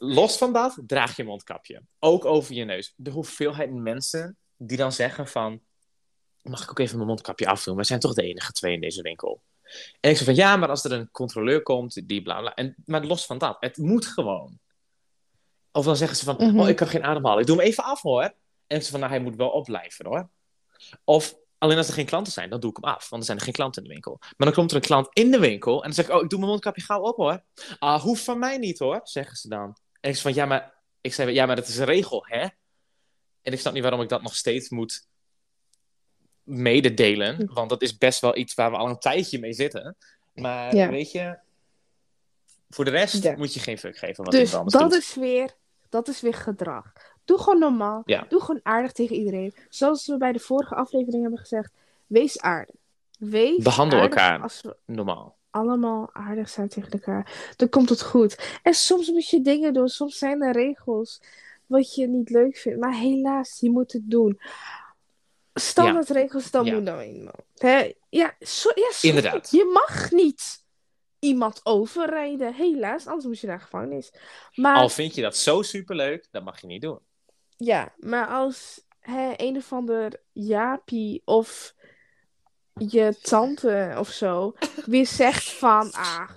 los 0.04 0.38
van 0.38 0.54
dat, 0.54 0.78
draag 0.88 1.16
je 1.16 1.24
mondkapje. 1.24 1.82
Ook 2.00 2.26
over 2.26 2.54
je 2.54 2.64
neus. 2.64 2.94
De 2.96 3.10
hoeveelheid 3.10 3.74
mensen 3.74 4.38
die 4.58 4.78
dan 4.78 4.92
zeggen 4.92 5.28
van... 5.28 5.62
Mag 6.42 6.64
ik 6.64 6.70
ook 6.70 6.80
even 6.80 6.96
mijn 6.96 7.08
mondkapje 7.08 7.48
afdoen? 7.48 7.76
We 7.76 7.84
zijn 7.84 8.00
toch 8.00 8.14
de 8.14 8.22
enige 8.22 8.52
twee 8.52 8.74
in 8.74 8.82
deze 8.82 9.02
winkel. 9.02 9.42
En 10.00 10.10
ik 10.10 10.18
zeg 10.18 10.26
van, 10.26 10.36
ja, 10.36 10.56
maar 10.56 10.70
als 10.70 10.84
er 10.84 10.92
een 10.92 11.12
controleur 11.12 11.62
komt, 11.64 12.08
die 12.08 12.22
bla 12.22 12.40
bla. 12.40 12.54
En, 12.54 12.76
maar 12.86 13.06
los 13.06 13.26
van 13.26 13.38
dat, 13.38 13.58
het 13.60 13.78
moet 13.78 14.06
gewoon. 14.06 14.60
Of 15.72 15.86
dan 15.86 15.98
zeggen 15.98 16.18
ze 16.18 16.24
van, 16.24 16.36
Mhm. 16.40 16.60
oh, 16.60 16.70
ik 16.70 16.76
kan 16.76 16.88
geen 16.88 17.04
ademhalen. 17.04 17.40
Ik 17.40 17.48
doe 17.48 17.58
hem 17.58 17.66
even 17.66 17.84
af, 17.84 18.02
hoor. 18.02 18.24
En 18.68 18.78
ik 18.78 18.82
zeg 18.82 18.92
van, 18.92 19.00
nou, 19.00 19.12
hij 19.12 19.22
moet 19.22 19.36
wel 19.36 19.50
opblijven, 19.50 20.06
hoor. 20.06 20.30
Of 21.04 21.36
alleen 21.58 21.78
als 21.78 21.88
er 21.88 21.94
geen 21.94 22.06
klanten 22.06 22.34
zijn, 22.34 22.50
dan 22.50 22.60
doe 22.60 22.70
ik 22.70 22.76
hem 22.82 22.86
af. 22.92 23.10
Want 23.10 23.22
er 23.22 23.28
zijn 23.28 23.38
er 23.38 23.44
geen 23.44 23.54
klanten 23.54 23.82
in 23.82 23.88
de 23.88 23.94
winkel. 23.94 24.18
Maar 24.20 24.48
dan 24.48 24.54
komt 24.54 24.70
er 24.70 24.76
een 24.76 24.82
klant 24.82 25.08
in 25.14 25.32
de 25.32 25.40
winkel 25.40 25.76
en 25.76 25.82
dan 25.82 25.94
zeg 25.94 26.06
ik, 26.06 26.12
oh, 26.12 26.24
ik 26.24 26.30
doe 26.30 26.40
mijn 26.40 26.52
mondkapje 26.52 26.82
gauw 26.82 27.02
op, 27.02 27.16
hoor. 27.16 27.44
Ah, 27.80 28.02
hoeft 28.02 28.24
van 28.24 28.40
mij 28.40 28.58
niet, 28.58 28.80
hoor, 28.80 29.00
zeggen 29.04 29.38
ze 29.38 29.48
dan. 29.48 29.78
En 30.02 30.10
ik 30.10 30.16
zeg 30.16 30.22
van, 30.22 30.34
ja, 30.34 30.46
maar... 30.46 30.80
Ik 31.02 31.14
zei, 31.14 31.32
ja, 31.32 31.46
maar 31.46 31.56
dat 31.56 31.68
is 31.68 31.78
een 31.78 31.86
regel, 31.86 32.26
hè? 32.28 32.40
En 33.42 33.54
ik 33.54 33.60
snap 33.60 33.74
niet 33.74 33.82
waarom 33.82 34.02
ik 34.02 34.10
dat 34.10 34.22
nog 34.22 34.36
steeds 34.36 34.70
moet 34.70 35.08
mededelen. 36.44 37.50
Want 37.54 37.70
dat 37.70 37.82
is 37.82 37.98
best 37.98 38.20
wel 38.22 38.38
iets 38.38 38.54
waar 38.54 38.72
we 38.72 38.78
al 38.78 38.90
een 38.90 39.00
tijdje 39.00 39.40
mee 39.40 39.54
zitten. 39.54 39.96
Maar 40.34 40.76
Ja. 40.76 40.90
weet 40.90 41.12
je, 41.12 41.38
voor 42.70 42.86
de 42.86 42.92
rest 42.92 43.24
Ja. 43.24 43.36
moet 43.38 43.54
je 43.54 43.60
geen 43.60 43.78
fuck 43.78 43.98
geven 43.98 44.24
wat 44.24 44.34
Dus 44.34 44.52
dat 44.52 44.70
doet. 44.72 44.94
is, 44.94 45.16
weer, 45.16 45.56
dat 45.90 46.08
is 46.08 46.22
weer 46.22 46.34
gedrag. 46.34 46.94
Doe 47.26 47.38
gewoon 47.38 47.60
normaal. 47.60 48.02
Ja. 48.06 48.26
Doe 48.30 48.42
gewoon 48.42 48.60
aardig 48.64 48.92
tegen 48.92 49.16
iedereen. 49.16 49.56
Zoals 49.70 50.08
we 50.08 50.18
bij 50.18 50.32
de 50.32 50.40
vorige 50.40 50.76
aflevering 50.76 51.22
hebben 51.22 51.40
gezegd. 51.40 51.72
Wees 52.08 52.40
aardig. 52.42 52.76
Wees 53.20 53.64
Behandel 53.64 54.00
aardig 54.00 54.18
elkaar. 54.18 54.42
Als 54.42 54.62
we 54.62 54.76
Normaal. 54.86 55.38
Allemaal 55.52 56.10
aardig 56.14 56.50
zijn 56.50 56.68
tegen 56.70 56.92
elkaar, 56.92 57.54
dan 57.56 57.70
komt 57.70 57.90
het 57.90 58.02
goed. 58.02 58.60
En 58.64 58.74
soms 58.74 59.10
moet 59.10 59.30
je 59.30 59.42
dingen 59.42 59.74
doen. 59.74 59.88
Soms 59.88 60.18
zijn 60.18 60.42
er 60.42 60.52
regels 60.54 61.22
wat 61.66 61.96
je 61.96 62.08
niet 62.08 62.30
leuk 62.30 62.58
vindt. 62.58 62.80
Maar 62.80 62.94
helaas, 62.96 63.58
je 63.60 63.70
moet 63.72 63.92
het 63.92 64.10
doen. 64.10 64.40
Standaardregels, 65.54 66.52
dan 66.52 66.66
Ja. 66.66 66.74
moet 66.74 66.84
nou 66.84 67.02
eenmaal. 67.02 67.46
Hè? 67.58 67.78
Ja, 67.78 67.94
ja 68.10 68.36
sorry. 68.40 68.84
Inderdaad. 69.02 69.52
Je 69.52 69.70
mag 69.74 70.12
niet 70.12 70.64
iemand 71.20 71.60
overrijden. 71.64 72.54
Helaas, 72.54 73.08
anders 73.08 73.26
moet 73.26 73.40
je 73.40 73.48
naar 73.48 73.60
gevangenis. 73.62 74.14
Maar 74.56 74.76
Al 74.76 74.90
vind 74.90 75.16
je 75.16 75.22
dat 75.22 75.38
zo 75.38 75.62
superleuk, 75.62 76.28
dat 76.32 76.44
mag 76.44 76.62
je 76.62 76.68
niet 76.68 76.82
doen. 76.82 77.00
ja, 77.58 77.94
maar 77.98 78.28
als 78.28 78.86
hè, 79.00 79.34
een 79.36 79.58
of 79.58 79.74
ander 79.74 80.22
Jaapie 80.32 81.22
of 81.26 81.74
je 82.90 83.18
tante 83.22 83.96
of 83.98 84.10
zo 84.10 84.54
weer 84.86 85.06
zegt 85.06 85.52
van, 85.52 85.92
ah, 85.92 86.30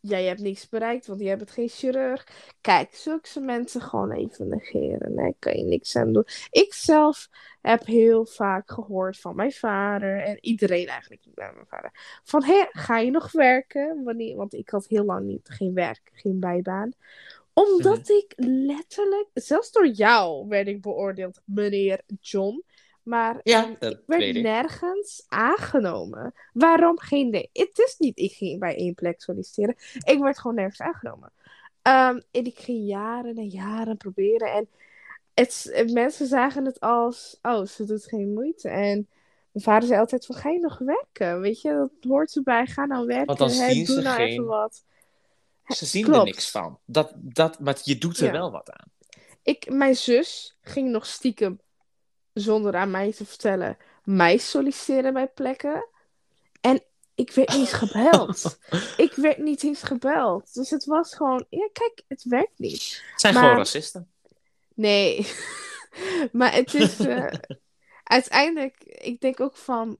jij 0.00 0.24
hebt 0.24 0.40
niks 0.40 0.68
bereikt, 0.68 1.06
want 1.06 1.20
jij 1.20 1.36
bent 1.36 1.50
geen 1.50 1.68
chirurg. 1.68 2.26
Kijk, 2.60 2.94
zulke 2.94 3.40
mensen 3.40 3.80
gewoon 3.80 4.12
even 4.12 4.48
negeren. 4.48 5.16
Daar 5.16 5.32
kan 5.38 5.56
je 5.56 5.64
niks 5.64 5.96
aan 5.96 6.12
doen. 6.12 6.26
Ik 6.50 6.74
zelf 6.74 7.28
heb 7.60 7.86
heel 7.86 8.26
vaak 8.26 8.70
gehoord 8.70 9.18
van 9.18 9.36
mijn 9.36 9.52
vader 9.52 10.22
en 10.22 10.38
iedereen 10.40 10.86
eigenlijk, 10.86 11.22
bij 11.34 11.52
mijn 11.54 11.66
vader, 11.66 12.20
van, 12.24 12.44
hé, 12.44 12.64
ga 12.70 12.98
je 12.98 13.10
nog 13.10 13.32
werken? 13.32 14.04
Wanneer, 14.04 14.36
want 14.36 14.54
ik 14.54 14.68
had 14.68 14.86
heel 14.86 15.04
lang 15.04 15.26
niet, 15.26 15.48
geen 15.48 15.74
werk, 15.74 16.10
geen 16.12 16.40
bijbaan 16.40 16.94
omdat 17.58 18.08
ik 18.08 18.32
letterlijk, 18.36 19.28
zelfs 19.34 19.72
door 19.72 19.88
jou 19.88 20.48
werd 20.48 20.68
ik 20.68 20.80
beoordeeld, 20.80 21.40
meneer 21.44 22.00
John. 22.20 22.64
Maar 23.06 23.40
Ja, 23.42 23.62
ehm, 23.64 23.74
dat 23.78 23.92
ik 23.92 24.00
werd 24.06 24.22
ik. 24.22 24.42
nergens 24.42 25.24
aangenomen. 25.28 26.34
Waarom 26.52 26.98
geen 26.98 27.26
idee? 27.26 27.50
Het 27.52 27.78
is 27.78 27.94
niet, 27.98 28.18
ik 28.18 28.32
ging 28.32 28.60
bij 28.60 28.76
één 28.76 28.94
plek 28.94 29.20
solliciteren. 29.22 29.76
Ik 30.04 30.18
werd 30.18 30.38
gewoon 30.38 30.56
nergens 30.56 30.80
aangenomen. 30.80 31.32
Ehm, 31.82 32.20
en 32.30 32.44
ik 32.44 32.58
ging 32.58 32.86
jaren 32.88 33.36
en 33.36 33.48
jaren 33.48 33.96
proberen. 33.96 34.52
En 34.52 34.68
het, 35.34 35.70
het- 35.72 35.92
mensen 35.92 36.26
zagen 36.26 36.64
het 36.64 36.80
als, 36.80 37.38
oh, 37.42 37.66
ze 37.66 37.84
doet 37.84 38.04
geen 38.04 38.32
moeite. 38.32 38.68
En 38.68 39.08
mijn 39.52 39.64
vader 39.64 39.88
zei 39.88 40.00
altijd 40.00 40.26
van, 40.26 40.36
ga 40.36 40.50
je 40.50 40.58
nog 40.60 40.78
werken? 40.78 41.40
Weet 41.40 41.60
je, 41.60 41.70
dat 41.72 41.90
hoort 42.10 42.36
erbij. 42.36 42.66
Ga 42.66 42.84
nou 42.86 43.06
werken. 43.06 43.36
dan 43.36 43.48
hè, 43.50 43.70
zien 43.72 43.84
doe 43.84 43.94
ze 43.96 44.02
nou 44.02 44.16
geen- 44.16 44.26
even 44.28 44.44
wat. 44.44 44.84
Ze 45.66 45.86
zien 45.86 46.12
er 46.14 46.24
niks 46.24 46.50
van. 46.50 46.78
Dat, 46.84 47.12
dat, 47.16 47.60
maar 47.60 47.78
je 47.82 47.98
doet 47.98 48.18
er 48.18 48.26
Ja. 48.26 48.32
wel 48.32 48.50
wat 48.50 48.70
aan. 48.70 48.90
Ik, 49.42 49.70
mijn 49.70 49.96
zus 49.96 50.56
ging 50.60 50.90
nog 50.90 51.06
stiekem, 51.06 51.60
zonder 52.38 52.76
aan 52.76 52.90
mij 52.90 53.12
te 53.12 53.24
vertellen, 53.26 53.76
mij 54.04 54.36
solliciteren 54.38 55.12
bij 55.12 55.28
plekken. 55.28 55.86
En 56.60 56.82
ik 57.14 57.30
werd 57.30 57.48
niet 57.48 57.58
eens 57.58 57.72
gebeld. 57.72 58.58
ik 59.06 59.12
werd 59.14 59.38
niet 59.38 59.62
eens 59.62 59.82
gebeld. 59.82 60.54
Dus 60.54 60.70
het 60.70 60.84
was 60.84 61.14
gewoon, 61.14 61.46
ja, 61.50 61.68
kijk, 61.72 62.02
het 62.08 62.24
werkt 62.24 62.58
niet. 62.58 63.02
Het 63.10 63.20
zijn 63.20 63.34
Maar- 63.34 63.42
gewoon 63.42 63.58
racisten. 63.58 64.10
Nee. 64.74 65.26
maar 66.32 66.54
het 66.54 66.74
is 66.74 66.98
eh, 67.00 67.32
uiteindelijk, 68.04 68.76
ik 68.84 69.20
denk 69.20 69.40
ook 69.40 69.56
van, 69.56 69.96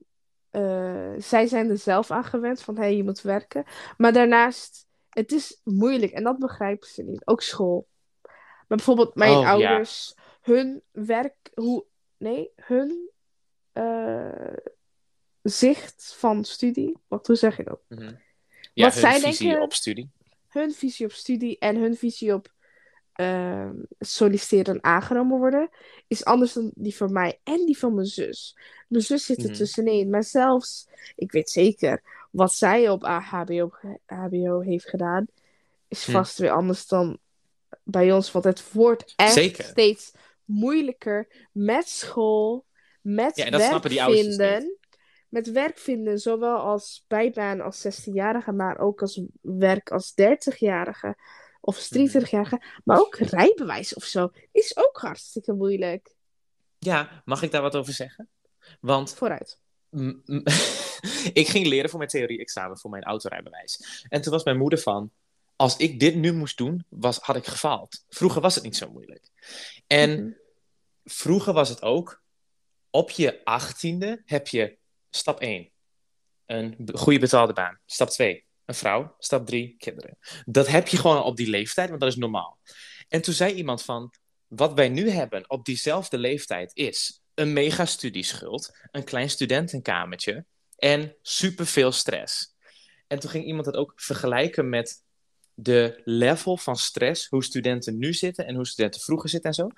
eh, 0.49 1.11
zij 1.17 1.47
zijn 1.47 1.69
er 1.69 1.77
zelf 1.77 2.11
aan 2.11 2.23
gewend 2.23 2.61
van, 2.61 2.75
hé, 2.75 2.81
hey, 2.81 2.95
je 2.95 3.03
moet 3.03 3.21
werken. 3.21 3.63
Maar 3.97 4.13
daarnaast, 4.13 4.85
het 5.09 5.31
is 5.31 5.61
moeilijk 5.63 6.11
en 6.11 6.23
dat 6.23 6.39
begrijpen 6.39 6.87
ze 6.87 7.03
niet. 7.03 7.27
Ook 7.27 7.41
school. 7.41 7.87
Maar 8.67 8.77
bijvoorbeeld 8.77 9.15
mijn 9.15 9.31
Oh, 9.35 9.41
ja. 9.41 9.49
ouders, 9.49 10.15
hun 10.41 10.81
werk, 10.91 11.35
hoe, 11.53 11.85
nee, 12.17 12.49
hun 12.55 13.09
eh, 13.71 14.53
zicht 15.41 16.15
van 16.17 16.45
studie, 16.45 16.97
wat, 17.07 17.27
hoe 17.27 17.35
zeg 17.35 17.57
je 17.57 17.63
dat? 17.63 17.79
Mhm. 17.87 18.13
Ja, 18.73 18.83
Wat 18.85 18.93
hun 18.93 19.01
zij 19.01 19.19
visie 19.19 19.45
denken- 19.47 19.63
op 19.63 19.73
studie. 19.73 20.09
hun 20.47 20.73
visie 20.73 21.05
op 21.05 21.11
studie 21.11 21.57
en 21.59 21.75
hun 21.75 21.95
visie 21.97 22.33
op 22.33 22.55
ehm, 23.13 23.75
solliciteren 23.99 24.73
en 24.75 24.83
aangenomen 24.83 25.37
worden, 25.37 25.69
is 26.07 26.25
anders 26.25 26.53
dan 26.53 26.71
die 26.75 26.95
van 26.95 27.11
mij 27.11 27.39
en 27.43 27.65
die 27.65 27.77
van 27.77 27.93
mijn 27.93 28.07
zus. 28.07 28.57
Mijn 28.87 29.03
zus 29.03 29.25
zit 29.25 29.37
er 29.37 29.43
Mhm. 29.49 29.53
tussenin, 29.53 30.09
maar 30.09 30.23
zelfs, 30.23 30.87
ik 31.15 31.31
weet 31.31 31.49
zeker, 31.49 32.03
wat 32.31 32.53
zij 32.53 32.89
op 32.89 33.03
HBO, 33.03 33.71
HBO 34.05 34.59
heeft 34.59 34.89
gedaan, 34.89 35.25
is 35.87 36.05
Hm. 36.05 36.11
vast 36.11 36.37
weer 36.37 36.51
anders 36.51 36.87
dan 36.87 37.19
bij 37.83 38.11
ons, 38.11 38.31
want 38.31 38.45
het 38.45 38.71
wordt 38.71 39.13
echt 39.15 39.33
Zeker. 39.33 39.63
steeds 39.63 40.11
moeilijker 40.47 41.47
met 41.51 41.87
school, 41.87 42.65
met 43.01 43.35
Ja, 43.35 43.49
dat 43.49 43.61
werk 43.61 43.89
die 43.89 44.05
dus 44.05 44.19
vinden. 44.19 44.77
Met 45.29 45.51
werk 45.51 45.77
vinden, 45.77 46.19
zowel 46.19 46.57
als 46.57 47.03
bijbaan 47.07 47.61
als 47.61 47.87
16-jarige, 47.87 48.51
maar 48.51 48.79
ook 48.79 49.01
als 49.01 49.21
werk 49.41 49.91
als 49.91 50.11
30-jarige 50.11 51.17
of 51.61 51.75
als 51.75 51.97
23-jarige. 51.97 52.61
Maar 52.83 52.99
ook 52.99 53.15
rijbewijs 53.15 53.93
of 53.93 54.03
zo 54.03 54.29
is 54.51 54.77
ook 54.77 54.97
hartstikke 54.97 55.53
moeilijk. 55.53 56.15
Ja, 56.79 57.21
mag 57.25 57.41
ik 57.41 57.51
daar 57.51 57.61
wat 57.61 57.75
over 57.75 57.93
zeggen? 57.93 58.29
Want 58.79 59.13
Vooruit. 59.13 59.59
ik 61.33 61.47
ging 61.47 61.67
leren 61.67 61.89
voor 61.89 61.99
mijn 61.99 62.11
theorie-examen 62.11 62.77
voor 62.77 62.89
mijn 62.89 63.03
autorijbewijs. 63.03 64.05
En 64.09 64.21
toen 64.21 64.31
was 64.31 64.43
mijn 64.43 64.57
moeder 64.57 64.79
van, 64.79 65.11
als 65.57 65.77
ik 65.77 65.99
dit 65.99 66.15
nu 66.15 66.33
moest 66.33 66.57
doen, 66.57 66.85
was, 66.89 67.17
had 67.17 67.35
ik 67.35 67.45
gefaald. 67.45 68.03
Vroeger 68.09 68.41
was 68.41 68.55
het 68.55 68.63
niet 68.63 68.77
zo 68.77 68.89
moeilijk. 68.91 69.29
En 69.87 70.23
Mhm. 70.23 70.31
vroeger 71.03 71.53
was 71.53 71.69
het 71.69 71.81
ook, 71.81 72.21
op 72.89 73.09
je 73.09 73.43
achttiende 73.43 74.21
heb 74.25 74.47
je 74.47 74.77
stap 75.09 75.41
1, 75.41 75.71
een 76.45 76.89
goede 76.93 77.19
betaalde 77.19 77.53
baan. 77.53 77.79
Stap 77.85 78.09
2, 78.09 78.45
een 78.65 78.75
vrouw. 78.75 79.15
Stap 79.19 79.45
3, 79.45 79.75
kinderen. 79.77 80.17
Dat 80.45 80.67
heb 80.67 80.87
je 80.87 80.97
gewoon 80.97 81.23
op 81.23 81.35
die 81.35 81.49
leeftijd, 81.49 81.89
want 81.89 82.01
dat 82.01 82.09
is 82.09 82.15
normaal. 82.15 82.59
En 83.07 83.21
toen 83.21 83.33
zei 83.33 83.53
iemand 83.53 83.83
van, 83.83 84.13
wat 84.47 84.73
wij 84.73 84.89
nu 84.89 85.09
hebben 85.09 85.49
op 85.49 85.65
diezelfde 85.65 86.17
leeftijd 86.17 86.71
is 86.73 87.21
een 87.33 87.53
mega 87.53 87.85
studieschuld, 87.85 88.77
een 88.91 89.03
klein 89.03 89.29
studentenkamertje 89.29 90.45
en 90.77 91.15
superveel 91.21 91.91
stress. 91.91 92.55
En 93.07 93.19
toen 93.19 93.29
ging 93.29 93.45
iemand 93.45 93.65
het 93.65 93.75
ook 93.75 93.93
vergelijken 93.95 94.69
met 94.69 95.05
de 95.59 96.01
level 96.03 96.57
van 96.57 96.75
stress, 96.75 97.27
hoe 97.27 97.43
studenten 97.43 97.97
nu 97.97 98.13
zitten 98.13 98.47
en 98.47 98.55
hoe 98.55 98.67
studenten 98.67 99.01
vroeger 99.01 99.29
zitten 99.29 99.49
en 99.49 99.55
zo. 99.55 99.69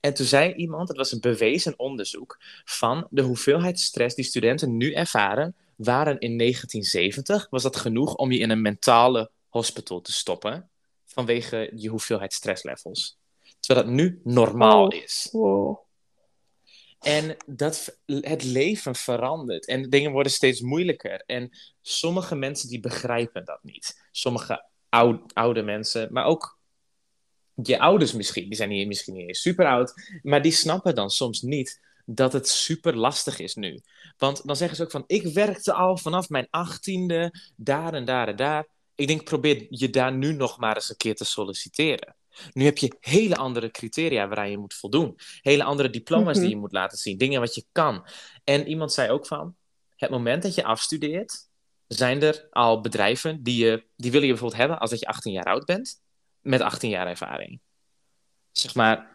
En 0.00 0.14
toen 0.14 0.26
zei 0.26 0.52
iemand, 0.54 0.88
het 0.88 0.96
was 0.96 1.12
een 1.12 1.20
bewezen 1.20 1.78
onderzoek, 1.78 2.40
van 2.64 3.06
de 3.10 3.22
hoeveelheid 3.22 3.80
stress 3.80 4.14
die 4.14 4.24
studenten 4.24 4.76
nu 4.76 4.92
ervaren, 4.92 5.56
waren 5.76 6.18
in 6.18 6.38
1970, 6.38 7.46
was 7.50 7.62
dat 7.62 7.76
genoeg 7.76 8.14
om 8.14 8.32
je 8.32 8.38
in 8.38 8.50
een 8.50 8.62
mentale 8.62 9.30
hospital 9.48 10.00
te 10.00 10.12
stoppen, 10.12 10.70
vanwege 11.04 11.72
je 11.74 11.88
hoeveelheid 11.88 12.32
stresslevels. 12.32 13.18
Terwijl 13.60 13.86
dat 13.86 13.94
nu 13.96 14.20
normaal 14.24 14.84
Oh. 14.86 14.94
is. 15.02 15.28
Wow. 15.32 15.78
En 17.00 17.36
dat, 17.46 17.98
het 18.06 18.44
leven 18.44 18.94
verandert 18.94 19.66
en 19.66 19.90
dingen 19.90 20.12
worden 20.12 20.32
steeds 20.32 20.60
moeilijker. 20.60 21.22
En 21.26 21.50
sommige 21.82 22.34
mensen 22.34 22.68
die 22.68 22.80
begrijpen 22.80 23.44
dat 23.44 23.58
niet. 23.62 24.06
Sommige 24.10 24.64
oud, 24.96 25.34
oude 25.34 25.62
mensen, 25.62 26.08
maar 26.12 26.24
ook 26.24 26.58
je 27.62 27.78
ouders 27.78 28.12
misschien. 28.12 28.44
Die 28.44 28.54
zijn 28.56 28.68
niet, 28.68 28.86
misschien 28.86 29.14
niet 29.14 29.28
eens 29.28 29.40
super 29.40 29.66
oud, 29.66 29.92
maar 30.22 30.42
die 30.42 30.52
snappen 30.52 30.94
dan 30.94 31.10
soms 31.10 31.42
niet 31.42 31.80
dat 32.04 32.32
het 32.32 32.48
super 32.48 32.96
lastig 32.96 33.38
is 33.38 33.54
nu. 33.54 33.80
Want 34.16 34.46
dan 34.46 34.56
zeggen 34.56 34.76
ze 34.76 34.82
ook 34.82 34.90
van, 34.90 35.04
ik 35.06 35.26
werkte 35.26 35.72
al 35.72 35.96
vanaf 35.96 36.28
mijn 36.28 36.46
achttiende, 36.50 37.32
daar 37.56 37.94
en 37.94 38.04
daar 38.04 38.28
en 38.28 38.36
daar. 38.36 38.66
Ik 38.94 39.06
denk, 39.06 39.24
probeer 39.24 39.66
je 39.68 39.90
daar 39.90 40.12
nu 40.12 40.32
nog 40.32 40.58
maar 40.58 40.74
eens 40.74 40.90
een 40.90 40.96
keer 40.96 41.14
te 41.14 41.24
solliciteren. 41.24 42.16
Nu 42.52 42.64
heb 42.64 42.78
je 42.78 42.96
hele 43.00 43.36
andere 43.36 43.70
criteria 43.70 44.28
waaraan 44.28 44.50
je 44.50 44.58
moet 44.58 44.74
voldoen. 44.74 45.18
Hele 45.42 45.64
andere 45.64 45.90
diploma's 45.90 46.36
Mhm. 46.36 46.40
die 46.40 46.54
je 46.54 46.60
moet 46.60 46.72
laten 46.72 46.98
zien. 46.98 47.18
Dingen 47.18 47.40
wat 47.40 47.54
je 47.54 47.64
kan. 47.72 48.06
En 48.44 48.68
iemand 48.68 48.92
zei 48.92 49.10
ook 49.10 49.26
van, 49.26 49.56
het 49.96 50.10
moment 50.10 50.42
dat 50.42 50.54
je 50.54 50.64
afstudeert, 50.64 51.45
zijn 51.86 52.22
er 52.22 52.46
al 52.50 52.80
bedrijven 52.80 53.42
die, 53.42 53.64
je, 53.64 53.84
die 53.96 54.10
willen 54.10 54.26
je 54.26 54.32
bijvoorbeeld 54.32 54.60
hebben 54.60 54.78
als 54.78 54.90
dat 54.90 55.00
je 55.00 55.06
18 55.06 55.32
jaar 55.32 55.44
oud 55.44 55.64
bent, 55.64 56.00
met 56.40 56.60
18 56.60 56.90
jaar 56.90 57.06
ervaring. 57.06 57.60
Zeg 58.52 58.74
maar, 58.74 59.14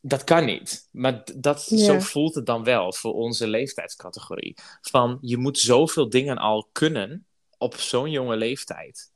dat 0.00 0.24
kan 0.24 0.44
niet. 0.44 0.88
Maar 0.90 1.22
dat, 1.36 1.62
zo 1.62 1.98
voelt 1.98 2.34
het 2.34 2.46
dan 2.46 2.64
wel 2.64 2.92
voor 2.92 3.12
onze 3.12 3.46
leeftijdscategorie. 3.48 4.56
Van, 4.80 5.18
je 5.20 5.36
moet 5.36 5.58
zoveel 5.58 6.08
dingen 6.08 6.38
al 6.38 6.68
kunnen 6.72 7.26
op 7.58 7.76
zo'n 7.76 8.10
jonge 8.10 8.36
leeftijd. 8.36 9.12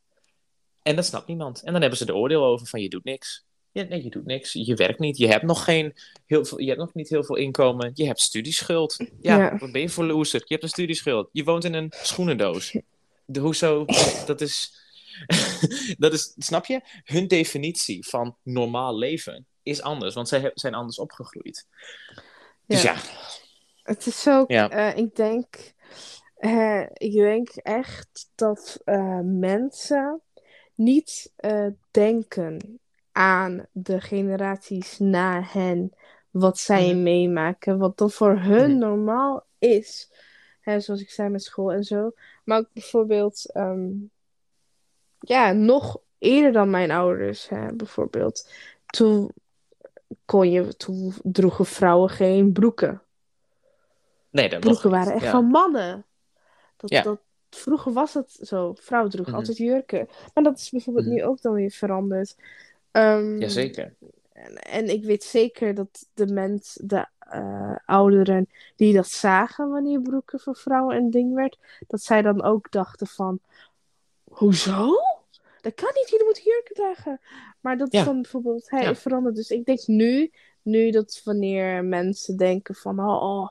En 0.83 0.97
dat 0.97 1.05
snapt 1.05 1.27
niemand. 1.27 1.63
En 1.63 1.73
dan 1.73 1.81
hebben 1.81 1.99
ze 1.99 2.05
de 2.05 2.15
oordeel 2.15 2.45
over 2.45 2.67
van, 2.67 2.81
je 2.81 2.89
doet 2.89 3.05
niks. 3.05 3.45
Ja, 3.73 3.83
nee, 3.83 4.03
je 4.03 4.11
doet 4.11 4.25
niks. 4.25 4.53
Je 4.53 4.75
werkt 4.75 4.99
niet. 4.99 5.17
Je 5.17 5.27
hebt 5.29 5.45
nog, 5.45 5.65
geen, 5.65 5.95
heel 6.27 6.45
veel, 6.45 6.61
je 6.61 6.67
hebt 6.67 6.79
nog 6.79 6.95
niet 6.95 7.09
heel 7.09 7.25
veel 7.25 7.37
inkomen. 7.37 7.91
Je 7.95 8.07
hebt 8.07 8.21
studieschuld. 8.21 8.97
Ja, 9.21 9.37
Ja. 9.39 9.59
wat 9.59 9.73
ben 9.73 9.81
je 9.81 9.89
voor 9.89 10.05
loser? 10.05 10.41
Je 10.41 10.47
hebt 10.49 10.63
een 10.63 10.69
studieschuld. 10.69 11.29
Je 11.33 11.45
woont 11.45 11.65
in 11.65 11.75
een 11.75 11.93
schoenendoos. 12.03 12.77
De, 13.25 13.41
hoezo? 13.41 13.85
Dat 14.27 14.41
is, 14.41 14.81
dat 15.99 16.13
is, 16.13 16.35
snap 16.37 16.67
je? 16.67 16.81
Hun 17.05 17.29
definitie 17.29 18.07
van 18.07 18.37
normaal 18.43 18.99
leven 18.99 19.47
is 19.63 19.83
anders, 19.83 20.15
want 20.15 20.29
zij 20.29 20.51
zijn 20.55 20.75
anders 20.75 20.99
opgegroeid. 20.99 21.67
Dus 22.67 22.83
ja, 22.83 22.97
Het 23.83 24.07
is 24.07 24.29
ook, 24.29 24.51
Ja. 24.51 24.71
eh, 24.71 24.97
ik 24.97 25.17
denk, 25.17 25.73
eh, 26.37 26.83
ik 26.93 27.13
denk 27.13 27.49
echt 27.55 28.31
dat 28.35 28.81
eh, 28.85 29.21
mensen 29.23 30.21
niet 30.75 31.33
denken 31.91 32.81
aan 33.13 33.67
de 33.73 34.01
generaties 34.01 34.99
na 34.99 35.43
hen, 35.43 35.93
wat 36.31 36.59
zij 36.59 36.93
Mhm. 36.95 37.03
meemaken, 37.03 37.79
wat 37.79 37.99
dan 37.99 38.11
voor 38.11 38.39
hun 38.39 38.71
Mhm. 38.71 38.79
normaal 38.79 39.47
is. 39.59 40.13
Hè, 40.61 40.81
zoals 40.81 41.01
ik 41.01 41.11
zei 41.11 41.29
met 41.29 41.43
school 41.43 41.73
en 41.73 41.85
zo. 41.85 42.13
Maar 42.45 42.59
ook 42.59 42.69
bijvoorbeeld, 42.73 43.51
ehm, 43.53 43.91
ja, 45.19 45.53
nog 45.53 45.97
eerder 46.19 46.53
dan 46.53 46.71
mijn 46.71 46.91
ouders, 46.91 47.49
hè, 47.49 47.73
bijvoorbeeld. 47.73 48.51
Toen 48.87 49.31
kon 50.25 50.51
je, 50.51 50.77
toen 50.77 51.15
droegen 51.23 51.67
vrouwen 51.67 52.11
geen 52.11 52.53
broeken. 52.53 53.03
nee, 54.31 54.49
dat 54.49 54.61
Broeken 54.61 54.91
waren 54.91 55.13
echt 55.13 55.23
Ja. 55.25 55.31
van 55.31 55.45
mannen. 55.47 56.05
Dat, 56.77 56.91
Ja. 56.91 57.03
dat, 57.03 57.21
vroeger 57.51 57.93
was 57.93 58.15
het 58.15 58.31
zo. 58.43 58.75
Vrouwen 58.81 59.11
droegen 59.11 59.33
Mhm. 59.33 59.41
altijd 59.43 59.59
jurken. 59.61 60.09
Maar 60.35 60.45
dat 60.45 60.59
is 60.59 60.71
bijvoorbeeld 60.71 61.07
Mhm. 61.07 61.15
nu 61.15 61.25
ook 61.25 61.41
dan 61.41 61.53
weer 61.55 61.71
veranderd. 61.71 62.37
Ehm, 62.91 63.39
Jazeker. 63.39 63.95
en, 64.33 64.55
en 64.57 64.89
ik 64.89 65.05
weet 65.05 65.25
zeker 65.25 65.75
dat 65.75 66.09
de 66.15 66.27
mensen, 66.27 66.89
de 66.89 67.07
eh, 67.35 67.77
ouderen 67.87 68.49
die 68.77 68.95
dat 68.95 69.09
zagen 69.09 69.71
wanneer 69.71 70.01
broeken 70.01 70.41
voor 70.41 70.57
vrouwen 70.57 70.97
een 70.97 71.11
ding 71.11 71.35
werd, 71.35 71.59
dat 71.87 72.03
zij 72.03 72.23
dan 72.23 72.43
ook 72.43 72.71
dachten 72.71 73.07
van, 73.07 73.41
hoezo? 74.25 74.89
Dat 75.61 75.75
kan 75.75 75.91
niet, 75.95 76.11
jullie 76.11 76.25
moeten 76.25 76.43
jurken 76.45 76.75
dragen. 76.75 77.21
Maar 77.61 77.77
dat 77.77 77.93
is 77.93 78.05
dan 78.05 78.23
bijvoorbeeld 78.23 78.71
hey, 78.71 78.83
Ja. 78.83 78.95
veranderd. 78.95 79.35
Dus 79.35 79.51
ik 79.51 79.65
denk 79.65 79.87
nu, 79.87 80.33
nu 80.63 80.91
dat 80.91 81.21
wanneer 81.25 81.85
mensen 81.85 82.37
denken 82.37 82.75
van, 82.75 83.01
oh, 83.01 83.23
oh 83.23 83.49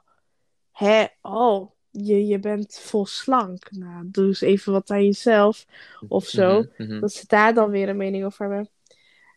hè, 0.71 1.05
oh, 1.21 1.71
je, 1.89 2.25
je 2.27 2.39
bent 2.39 2.79
vol 2.79 3.05
slank. 3.05 3.71
Nou, 3.71 4.03
doe 4.05 4.25
eens 4.25 4.41
even 4.41 4.71
wat 4.71 4.89
aan 4.89 5.03
jezelf 5.03 5.65
of 6.07 6.25
zo. 6.25 6.61
Mhm, 6.61 6.84
mhm. 6.89 6.99
Dat 6.99 7.13
ze 7.13 7.27
daar 7.27 7.53
dan 7.53 7.69
weer 7.69 7.89
een 7.89 7.97
mening 7.97 8.25
over 8.25 8.47
hebben. 8.47 8.69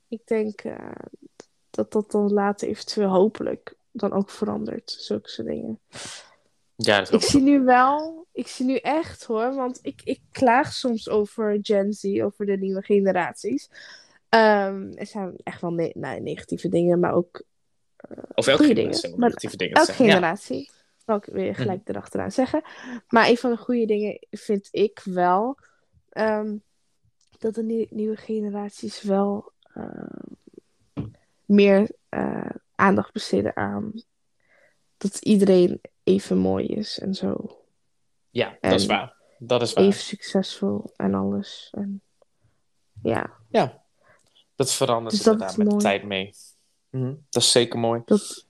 Ik 0.08 0.26
denk 0.26 0.60
eh, 0.60 0.90
dat 1.70 1.92
dat 1.92 2.10
dan 2.10 2.32
later 2.32 2.68
eventueel 2.68 3.08
hopelijk 3.08 3.76
dan 3.96 4.12
ook 4.12 4.30
verandert. 4.30 4.90
Zulke 4.98 5.28
soort 5.28 5.48
dingen. 5.48 5.80
Ja, 6.76 6.98
dat 6.98 7.12
Ik 7.12 7.22
zie 7.22 7.40
nu 7.40 7.60
wel, 7.64 8.26
ik 8.32 8.46
zie 8.46 8.66
nu 8.66 8.76
echt 8.76 9.24
hoor, 9.24 9.54
want 9.54 9.78
ik, 9.82 10.00
ik 10.04 10.20
klaag 10.32 10.72
soms 10.72 11.08
over 11.08 11.58
Gen 11.62 11.92
Z, 11.92 12.20
over 12.22 12.46
de 12.46 12.56
nieuwe 12.56 12.82
generaties. 12.82 13.70
Ehm, 14.28 14.92
er 14.94 15.06
zijn 15.06 15.34
echt 15.42 15.60
wel 15.60 15.72
ne- 15.72 15.92
nou, 15.94 16.20
negatieve 16.20 16.68
dingen, 16.68 17.00
maar 17.00 17.12
ook 17.14 17.42
Of 18.34 18.46
elke 18.46 18.64
generatie 18.64 19.02
dingen. 19.02 19.20
negatieve 19.20 19.56
dingen 19.56 19.74
elke 19.74 19.86
zeggen. 19.86 20.04
Ja. 20.06 20.12
generatie. 20.12 20.70
Zal 21.06 21.16
ik 21.16 21.24
weer 21.24 21.54
gelijk 21.54 21.88
erachteraan 21.88 22.32
zeggen. 22.32 22.62
Maar 23.08 23.28
een 23.28 23.36
van 23.36 23.50
de 23.50 23.56
goede 23.56 23.86
dingen 23.86 24.18
vind 24.30 24.68
ik 24.70 25.00
wel 25.04 25.58
ehm, 26.08 26.56
dat 27.38 27.54
de 27.54 27.62
nie- 27.62 27.88
nieuwe 27.90 28.16
generaties 28.16 29.02
wel 29.02 29.52
ehm, 29.74 31.04
meer 31.44 31.88
eh, 32.08 32.50
aandacht 32.76 33.12
besteden 33.12 33.56
aan 33.56 33.92
dat 34.96 35.18
iedereen 35.18 35.80
even 36.02 36.38
mooi 36.38 36.66
is 36.66 36.98
en 36.98 37.14
zo. 37.14 37.60
Ja, 38.30 38.56
dat 38.60 38.72
is 38.72 38.86
waar. 38.86 39.14
Dat 39.38 39.62
is 39.62 39.72
waar. 39.72 39.84
Even 39.84 40.00
succesvol 40.00 40.92
en 40.96 41.14
alles. 41.14 41.68
En, 41.72 42.02
ja, 43.02 43.32
Ja, 43.48 43.82
dat 44.54 44.72
verandert 44.72 45.14
Dus 45.14 45.24
dat 45.24 45.56
met 45.56 45.70
de 45.70 45.76
tijd 45.76 46.04
mee. 46.04 46.34
Mhm, 46.90 47.14
Dat 47.30 47.42
is 47.42 47.50
zeker 47.50 47.78
mooi. 47.78 48.02
dat, 48.04 48.46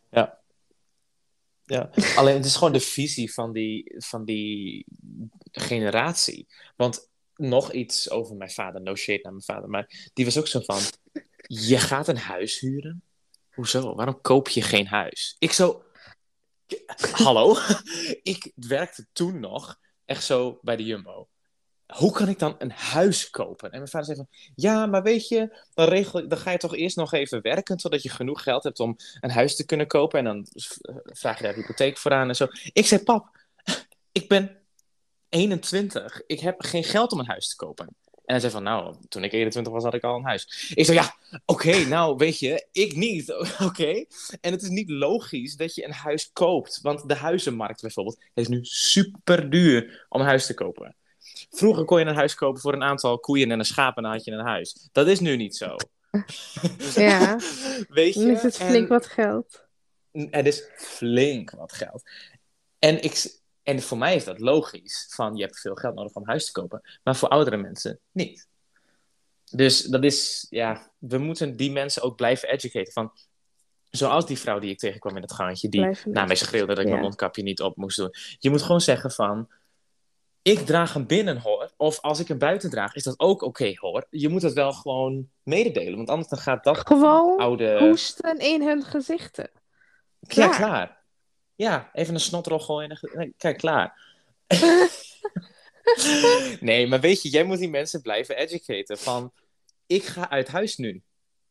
Ja. 1.66 1.90
Alleen 2.16 2.36
het 2.36 2.44
is 2.44 2.56
gewoon 2.56 2.72
de 2.72 2.80
visie 2.80 3.32
van 3.32 3.52
die, 3.52 3.94
van 3.98 4.24
die 4.24 4.86
generatie. 5.52 6.46
Want 6.76 7.08
nog 7.34 7.72
iets 7.72 8.10
over 8.10 8.36
mijn 8.36 8.50
vader, 8.50 8.80
no 8.82 8.94
shade 8.94 9.20
naar 9.22 9.32
mijn 9.32 9.44
vader, 9.44 9.68
maar 9.68 10.10
die 10.14 10.24
was 10.24 10.38
ook 10.38 10.46
zo 10.46 10.60
van: 10.60 10.80
je 11.46 11.78
gaat 11.78 12.08
een 12.08 12.16
huis 12.18 12.60
huren? 12.60 13.02
Hoezo? 13.56 13.94
Waarom 13.94 14.20
koop 14.20 14.48
je 14.48 14.62
geen 14.62 14.86
huis? 14.86 15.36
Ik 15.38 15.52
zo. 15.52 15.82
Hallo? 17.24 17.56
ik 18.22 18.52
werkte 18.54 19.06
toen 19.12 19.40
nog 19.40 19.78
echt 20.04 20.24
zo 20.24 20.58
bij 20.62 20.76
de 20.76 20.84
Jumbo. 20.84 21.28
Hoe 21.86 22.12
kan 22.12 22.28
ik 22.28 22.38
dan 22.38 22.54
een 22.58 22.70
huis 22.70 23.30
kopen? 23.30 23.70
En 23.70 23.78
mijn 23.78 23.90
vader 23.90 24.06
zei 24.06 24.16
van, 24.18 24.28
ja, 24.54 24.86
maar 24.86 25.02
weet 25.02 25.28
je, 25.28 25.64
dan, 25.74 25.88
regel, 25.88 26.28
dan 26.28 26.38
ga 26.38 26.50
je 26.50 26.58
toch 26.58 26.76
eerst 26.76 26.96
nog 26.96 27.12
even 27.12 27.42
werken 27.42 27.76
totdat 27.76 28.02
je 28.02 28.08
genoeg 28.10 28.42
geld 28.42 28.64
hebt 28.64 28.80
om 28.80 28.96
een 29.20 29.30
huis 29.30 29.56
te 29.56 29.64
kunnen 29.64 29.86
kopen. 29.86 30.18
En 30.18 30.24
dan 30.24 30.46
vraag 31.04 31.36
je 31.36 31.44
daar 31.44 31.54
hypotheek 31.54 31.98
voor 31.98 32.12
aan 32.12 32.28
en 32.28 32.36
zo. 32.36 32.46
Ik 32.72 32.86
zei, 32.86 33.02
pap, 33.02 33.40
ik 34.12 34.28
ben 34.28 34.66
21. 35.28 36.22
Ik 36.26 36.40
heb 36.40 36.62
geen 36.62 36.84
geld 36.84 37.12
om 37.12 37.18
een 37.18 37.26
huis 37.26 37.48
te 37.48 37.56
kopen. 37.56 37.96
En 38.26 38.32
hij 38.32 38.40
zei 38.40 38.52
van, 38.52 38.62
nou, 38.62 38.94
toen 39.08 39.24
ik 39.24 39.32
21 39.32 39.72
was, 39.72 39.82
had 39.84 39.94
ik 39.94 40.02
al 40.04 40.16
een 40.16 40.24
huis. 40.24 40.72
Ik 40.74 40.84
zei, 40.84 40.98
ja, 40.98 41.16
oké, 41.44 41.84
nou, 41.84 42.16
weet 42.16 42.38
je, 42.38 42.66
ik 42.72 42.96
niet, 42.96 43.32
oké. 43.68 44.04
En 44.40 44.52
het 44.52 44.62
is 44.62 44.68
niet 44.68 44.88
logisch 44.90 45.56
dat 45.56 45.74
je 45.74 45.84
een 45.84 45.92
huis 45.92 46.30
koopt. 46.32 46.78
Want 46.82 47.08
de 47.08 47.14
huizenmarkt 47.14 47.80
bijvoorbeeld 47.80 48.18
is 48.34 48.48
nu 48.48 48.58
super 48.62 49.50
duur 49.50 50.06
om 50.08 50.20
een 50.20 50.26
huis 50.26 50.46
te 50.46 50.54
kopen. 50.54 50.96
Vroeger 51.50 51.84
kon 51.84 51.98
je 51.98 52.04
een 52.04 52.14
huis 52.14 52.34
kopen 52.34 52.60
voor 52.60 52.72
een 52.72 52.82
aantal 52.82 53.18
koeien 53.18 53.50
en 53.50 53.58
een 53.58 53.64
schaap 53.64 53.96
en 53.96 54.02
dan 54.02 54.12
had 54.12 54.24
je 54.24 54.30
een 54.30 54.46
huis. 54.46 54.88
Dat 54.92 55.06
is 55.06 55.20
nu 55.20 55.36
niet 55.36 55.56
zo. 55.56 55.76
Ja. 56.94 57.38
Weet 57.88 58.14
je? 58.14 58.20
dan 58.20 58.30
is 58.30 58.42
het 58.42 58.58
En- 58.58 58.66
flink 58.66 58.88
wat 58.88 59.06
geld. 59.06 59.64
het 60.12 60.46
is 60.46 60.62
flink 60.76 61.50
wat 61.50 61.72
geld. 61.72 62.02
En, 62.78 63.02
ik, 63.02 63.40
en 63.66 63.82
voor 63.82 63.98
mij 63.98 64.14
is 64.14 64.24
dat 64.24 64.40
logisch. 64.40 65.06
Van 65.10 65.36
je 65.36 65.42
hebt 65.42 65.60
veel 65.60 65.74
geld 65.74 65.94
nodig 65.94 66.12
om 66.12 66.22
een 66.22 66.28
huis 66.28 66.46
te 66.46 66.52
kopen. 66.52 66.80
Maar 67.04 67.16
voor 67.16 67.28
oudere 67.28 67.56
mensen 67.56 68.00
niet. 68.12 68.48
Dus 69.50 69.82
dat 69.82 70.04
is, 70.04 70.46
ja, 70.50 70.90
we 70.98 71.18
moeten 71.18 71.56
die 71.56 71.70
mensen 71.70 72.02
ook 72.02 72.16
blijven 72.16 72.48
educaten. 72.48 72.92
Van, 72.92 73.12
zoals 73.90 74.26
die 74.26 74.38
vrouw 74.38 74.58
die 74.58 74.70
ik 74.70 74.78
tegenkwam 74.78 75.16
in 75.16 75.22
het 75.22 75.32
gangetje, 75.32 75.68
die 75.68 75.96
naar 76.04 76.26
mij 76.26 76.36
schreeuwde 76.36 76.66
dat 76.66 76.78
ik 76.78 76.84
Ja. 76.84 76.90
mijn 76.90 77.02
mondkapje 77.02 77.42
niet 77.42 77.60
op 77.62 77.76
moest 77.76 77.96
doen. 77.96 78.10
Je 78.38 78.50
moet 78.50 78.62
gewoon 78.62 78.80
zeggen 78.80 79.10
van, 79.10 79.48
ik 80.42 80.58
draag 80.58 80.92
hem 80.92 81.06
binnen 81.06 81.38
hoor. 81.38 81.70
Of 81.76 82.00
als 82.00 82.20
ik 82.20 82.28
hem 82.28 82.38
buiten 82.38 82.70
draag, 82.70 82.94
is 82.94 83.02
dat 83.02 83.18
ook 83.20 83.42
oké 83.42 83.72
hoor. 83.74 84.06
Je 84.10 84.28
moet 84.28 84.42
het 84.42 84.52
wel 84.52 84.72
gewoon 84.72 85.28
mededelen. 85.42 85.96
Want 85.96 86.08
anders 86.10 86.28
dan 86.28 86.38
gaat 86.38 86.64
dat 86.64 86.86
Gewoon 86.86 87.38
oude... 87.38 87.78
hoesten 87.78 88.38
in 88.38 88.62
hun 88.62 88.82
gezichten. 88.82 89.50
Ja, 90.20 90.48
klaar. 90.48 90.95
Ja, 91.56 91.90
even 91.92 92.14
een 92.14 92.20
de... 92.20 92.96
ge- 92.96 93.12
nee, 93.14 93.34
Kijk, 93.38 93.56
klaar. 93.58 94.00
nee, 96.60 96.86
maar 96.86 97.00
weet 97.00 97.22
je, 97.22 97.28
jij 97.28 97.44
moet 97.44 97.58
die 97.58 97.70
mensen 97.70 98.02
blijven 98.02 98.36
educaten. 98.36 98.98
Van, 98.98 99.32
ik 99.86 100.04
ga 100.04 100.30
uit 100.30 100.48
huis 100.48 100.76
nu. 100.76 101.02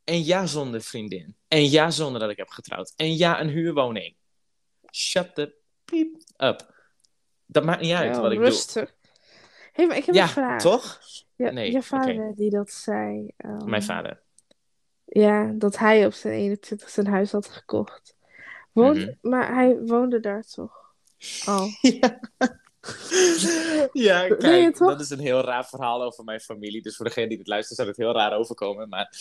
En 0.03 0.24
ja, 0.24 0.45
zonder 0.45 0.82
vriendin. 0.82 1.36
En 1.47 1.70
ja, 1.70 1.91
zonder 1.91 2.20
dat 2.22 2.30
ik 2.30 2.38
heb 2.38 2.49
getrouwd. 2.49 2.93
En 2.95 3.16
ja, 3.18 3.41
een 3.41 3.49
huurwoning. 3.49 4.16
Shut 4.91 5.36
the 5.36 5.56
peep 5.86 6.16
up. 6.38 6.74
Dat 7.45 7.64
maakt 7.64 7.82
niet 7.82 7.93
uit 7.93 8.18
wat 8.18 8.32
ik 8.32 8.38
rustig. 8.39 8.95
Hé, 9.72 9.86
maar 9.86 9.97
ik 9.97 10.06
heb 10.06 10.14
doe. 10.16 10.24
een 10.24 10.30
Ja, 10.30 10.34
vraag. 10.34 10.62
toch? 10.62 10.99
Ja, 11.36 11.51
Nee, 11.51 11.72
je 11.72 11.84
vader 11.84 12.34
die 12.36 12.49
dat 12.49 12.72
zei. 12.72 13.28
ehm, 13.38 13.70
Mijn 13.70 13.84
vader. 13.84 14.22
Ja, 15.06 15.51
dat 15.56 15.78
hij 15.78 16.06
op 16.06 16.14
zijn 16.14 16.34
21 16.34 16.89
zijn 16.89 17.08
huis 17.08 17.32
had 17.32 17.47
gekocht. 17.49 18.14
Woont, 18.76 18.97
Mhm. 18.97 19.11
Maar 19.21 19.53
hij 19.53 19.78
woonde 19.86 20.19
daar 20.19 20.43
toch? 20.43 20.93
Oh. 21.45 21.65
Ja. 21.82 22.19
ja, 23.93 24.21
je 24.23 24.36
kijk, 24.38 24.78
dat 24.78 24.99
is 24.99 25.09
een 25.09 25.19
heel 25.19 25.41
raar 25.41 25.65
verhaal 25.67 26.03
over 26.03 26.23
mijn 26.23 26.39
familie. 26.39 26.82
Dus 26.82 26.95
voor 26.95 27.05
degene 27.05 27.28
die 27.28 27.38
het 27.38 27.47
luistert, 27.47 27.76
zou 27.78 27.89
het 27.89 27.97
heel 27.97 28.13
raar 28.13 28.38
overkomen. 28.38 28.89
Maar 28.89 29.15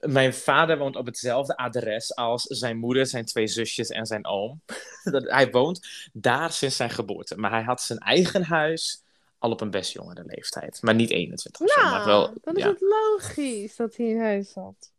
mijn 0.00 0.34
vader 0.34 0.78
woont 0.78 0.96
op 0.96 1.06
hetzelfde 1.06 1.56
adres 1.56 2.14
als 2.14 2.42
zijn 2.42 2.78
moeder, 2.78 3.06
zijn 3.06 3.24
twee 3.24 3.46
zusjes 3.46 3.88
en 3.88 4.06
zijn 4.06 4.26
oom. 4.26 4.60
Hij 5.38 5.50
woont 5.50 5.88
daar 6.12 6.52
sinds 6.52 6.76
zijn 6.76 6.90
geboorte. 6.90 7.36
Maar 7.36 7.50
hij 7.50 7.62
had 7.62 7.80
zijn 7.82 7.98
eigen 7.98 8.42
huis 8.42 9.02
al 9.38 9.50
op 9.50 9.60
een 9.60 9.70
best 9.70 9.92
jongere 9.92 10.24
leeftijd. 10.26 10.82
Maar 10.82 10.94
niet 10.94 11.10
21 11.10 11.60
of 11.60 11.70
zo, 11.70 11.82
maar 11.82 12.04
wel, 12.04 12.20
Nou, 12.20 12.36
dan 12.42 12.56
is 12.56 12.62
ja. 12.62 12.68
het 12.68 12.80
logisch 12.80 13.76
dat 13.76 13.96
hij 13.96 14.10
een 14.10 14.20
huis 14.20 14.54
had. 14.54 14.92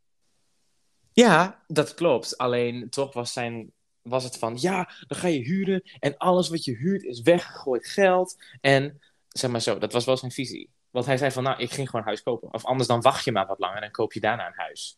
Ja, 1.11 1.63
dat 1.67 1.93
klopt. 1.93 2.37
Alleen 2.37 2.89
toch 2.89 3.13
was, 3.13 3.33
zijn, 3.33 3.71
was 4.01 4.23
het 4.23 4.37
van, 4.37 4.57
ja, 4.59 4.89
dan 5.07 5.17
ga 5.17 5.27
je 5.27 5.39
huren 5.39 5.83
en 5.99 6.17
alles 6.17 6.49
wat 6.49 6.63
je 6.63 6.75
huurt 6.75 7.03
is 7.03 7.21
weggegooid 7.21 7.87
geld. 7.87 8.37
En 8.61 9.01
zeg 9.27 9.51
maar 9.51 9.61
zo, 9.61 9.77
dat 9.77 9.93
was 9.93 10.05
wel 10.05 10.17
zijn 10.17 10.31
visie. 10.31 10.69
Want 10.89 11.05
hij 11.05 11.17
zei 11.17 11.31
van, 11.31 11.43
nou, 11.43 11.59
ik 11.61 11.71
ging 11.71 11.85
gewoon 11.85 12.01
een 12.01 12.07
huis 12.07 12.23
kopen. 12.23 12.53
Of 12.53 12.65
anders 12.65 12.87
dan 12.87 13.01
wacht 13.01 13.23
je 13.25 13.31
maar 13.31 13.47
wat 13.47 13.59
langer 13.59 13.81
en 13.81 13.91
koop 13.91 14.13
je 14.13 14.19
daarna 14.19 14.47
een 14.47 14.53
huis. 14.55 14.97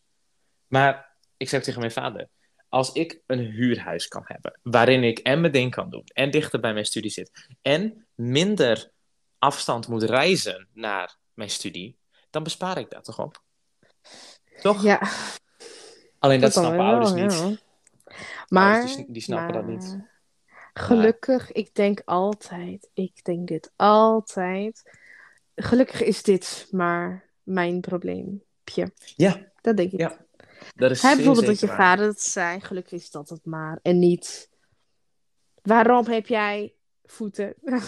Maar 0.68 1.16
ik 1.38 1.50
zei 1.50 1.62
tegen 1.62 1.80
mijn 1.80 1.92
vader, 1.92 2.30
als 2.70 2.92
ik 2.92 3.22
een 3.28 3.40
huurhuis 3.40 4.08
kan 4.08 4.24
hebben, 4.26 4.60
waarin 4.64 5.04
ik 5.04 5.20
en 5.20 5.42
mijn 5.42 5.54
ding 5.54 5.72
kan 5.72 5.90
doen, 5.90 6.04
en 6.06 6.32
dichter 6.32 6.60
bij 6.60 6.74
mijn 6.74 6.86
studie 6.86 7.12
zit, 7.12 7.48
en 7.62 8.08
minder 8.16 8.92
afstand 9.38 9.88
moet 9.88 10.04
reizen 10.04 10.68
naar 10.74 11.18
mijn 11.34 11.50
studie, 11.50 11.98
dan 12.30 12.44
bespaar 12.44 12.78
ik 12.78 12.90
daar 12.90 13.04
toch 13.04 13.20
op? 13.20 13.42
Toch? 14.62 14.84
Ja, 14.84 15.02
Alleen 16.20 16.40
dat, 16.40 16.54
dan 16.54 16.64
snappen 16.64 16.86
wel, 16.86 16.94
ouders 16.94 17.12
niet. 17.12 17.60
ja. 17.60 17.70
Maar, 18.52 18.86
die, 18.86 19.06
die 19.08 19.22
snappen 19.22 19.54
dat 19.54 19.68
niet. 19.68 19.98
maar 19.98 20.10
Gelukkig, 20.74 21.52
ik 21.52 21.76
denk 21.76 22.02
altijd, 22.06 22.90
ik 22.94 23.24
denk 23.24 23.48
dit 23.48 23.72
altijd. 23.76 24.98
Gelukkig 25.56 26.04
is 26.04 26.24
dit 26.24 26.68
maar 26.72 27.30
mijn 27.44 27.82
probleempje. 27.82 28.92
Ja, 29.16 29.52
Dat 29.62 29.78
denk 29.78 29.92
ik. 29.92 30.00
Ja, 30.00 30.26
dat 30.76 30.92
is 30.92 31.02
Hij 31.02 31.16
bijvoorbeeld 31.16 31.46
dat 31.46 31.60
je 31.60 31.68
waar. 31.68 31.76
vader 31.76 32.08
het 32.08 32.22
zei, 32.22 32.60
gelukkig 32.60 32.92
is 32.92 33.12
dat 33.12 33.30
het 33.30 33.46
maar. 33.46 33.80
En 33.82 34.00
niet, 34.00 34.50
waarom 35.62 36.06
heb 36.06 36.28
jij 36.28 36.74
voeten? 37.04 37.54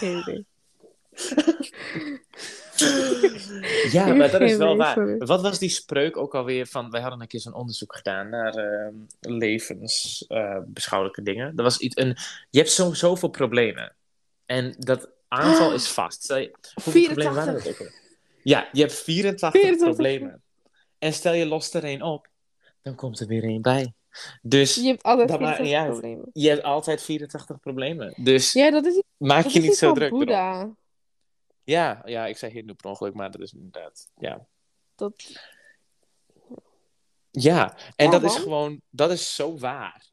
Geen 0.00 0.18
idee. 0.18 0.46
Ja, 3.90 4.14
maar 4.14 4.30
dat 4.30 4.40
is 4.40 4.56
wel 4.56 4.76
waar. 4.76 5.18
Wat 5.18 5.42
was 5.42 5.58
die 5.58 5.68
spreuk 5.68 6.16
ook 6.16 6.34
alweer 6.34 6.66
van... 6.66 6.90
Wij 6.90 7.00
hadden 7.00 7.20
een 7.20 7.26
keer 7.26 7.40
zo'n 7.40 7.54
onderzoek 7.54 7.96
gedaan 7.96 8.28
naar 8.28 8.54
eh, 8.54 8.88
levensbeschouwelijke 9.20 11.22
dingen. 11.22 11.56
Dat 11.56 11.64
was 11.64 11.78
iets, 11.78 11.96
een, 11.96 12.16
je 12.50 12.58
hebt 12.58 12.70
zo, 12.70 12.92
zoveel 12.92 13.28
problemen. 13.28 13.94
En 14.46 14.74
dat 14.78 15.08
aantal 15.28 15.72
is 15.72 15.88
vast. 15.88 16.28
Hoeveel 16.74 17.04
problemen 17.04 17.34
waren 17.34 17.52
dat 17.52 17.62
84. 17.62 17.72
ook 17.72 17.78
alweer? 17.78 17.94
Ja, 18.42 18.68
je 18.72 18.80
hebt 18.80 18.94
84, 18.94 19.50
84. 19.60 19.86
problemen. 19.86 20.42
En 20.98 21.12
stel 21.12 21.32
je 21.32 21.46
lost 21.46 21.74
er 21.74 21.84
één 21.84 22.02
op, 22.02 22.28
dan 22.82 22.94
komt 22.94 23.20
er 23.20 23.26
weer 23.26 23.42
één 23.42 23.62
bij. 23.62 23.92
Dus 24.42 24.74
Je 24.74 24.86
hebt 24.86 25.02
altijd 25.02 25.28
Dat 25.28 25.40
maakt 25.40 25.58
niet 25.58 25.68
24 25.68 25.82
uit. 25.82 25.90
problemen. 26.00 26.30
je 26.32 26.48
hebt 26.48 26.62
altijd 26.62 27.02
84 27.02 27.60
problemen. 27.60 28.14
Dus 28.16 28.52
Ja, 28.52 28.70
dat 28.70 28.86
is, 28.86 29.02
maak 29.16 29.42
dat 29.42 29.52
je 29.52 29.58
is 29.58 29.64
niet 29.64 29.76
zo 29.76 29.92
druk. 29.92 30.10
Ja, 31.66 32.02
ja, 32.04 32.26
ik 32.26 32.36
zei 32.36 32.52
Hindoe 32.52 32.76
per 32.76 32.90
ongeluk, 32.90 33.14
maar 33.14 33.30
dat 33.30 33.40
is 33.40 33.52
inderdaad... 33.52 34.10
Ja, 34.16 34.46
Dat, 34.94 35.40
Ja, 37.30 37.76
en 37.96 38.10
dat 38.10 38.22
is 38.22 38.34
gewoon, 38.36 38.80
dat 38.90 39.10
is 39.10 39.34
zo 39.34 39.58
waar. 39.58 40.08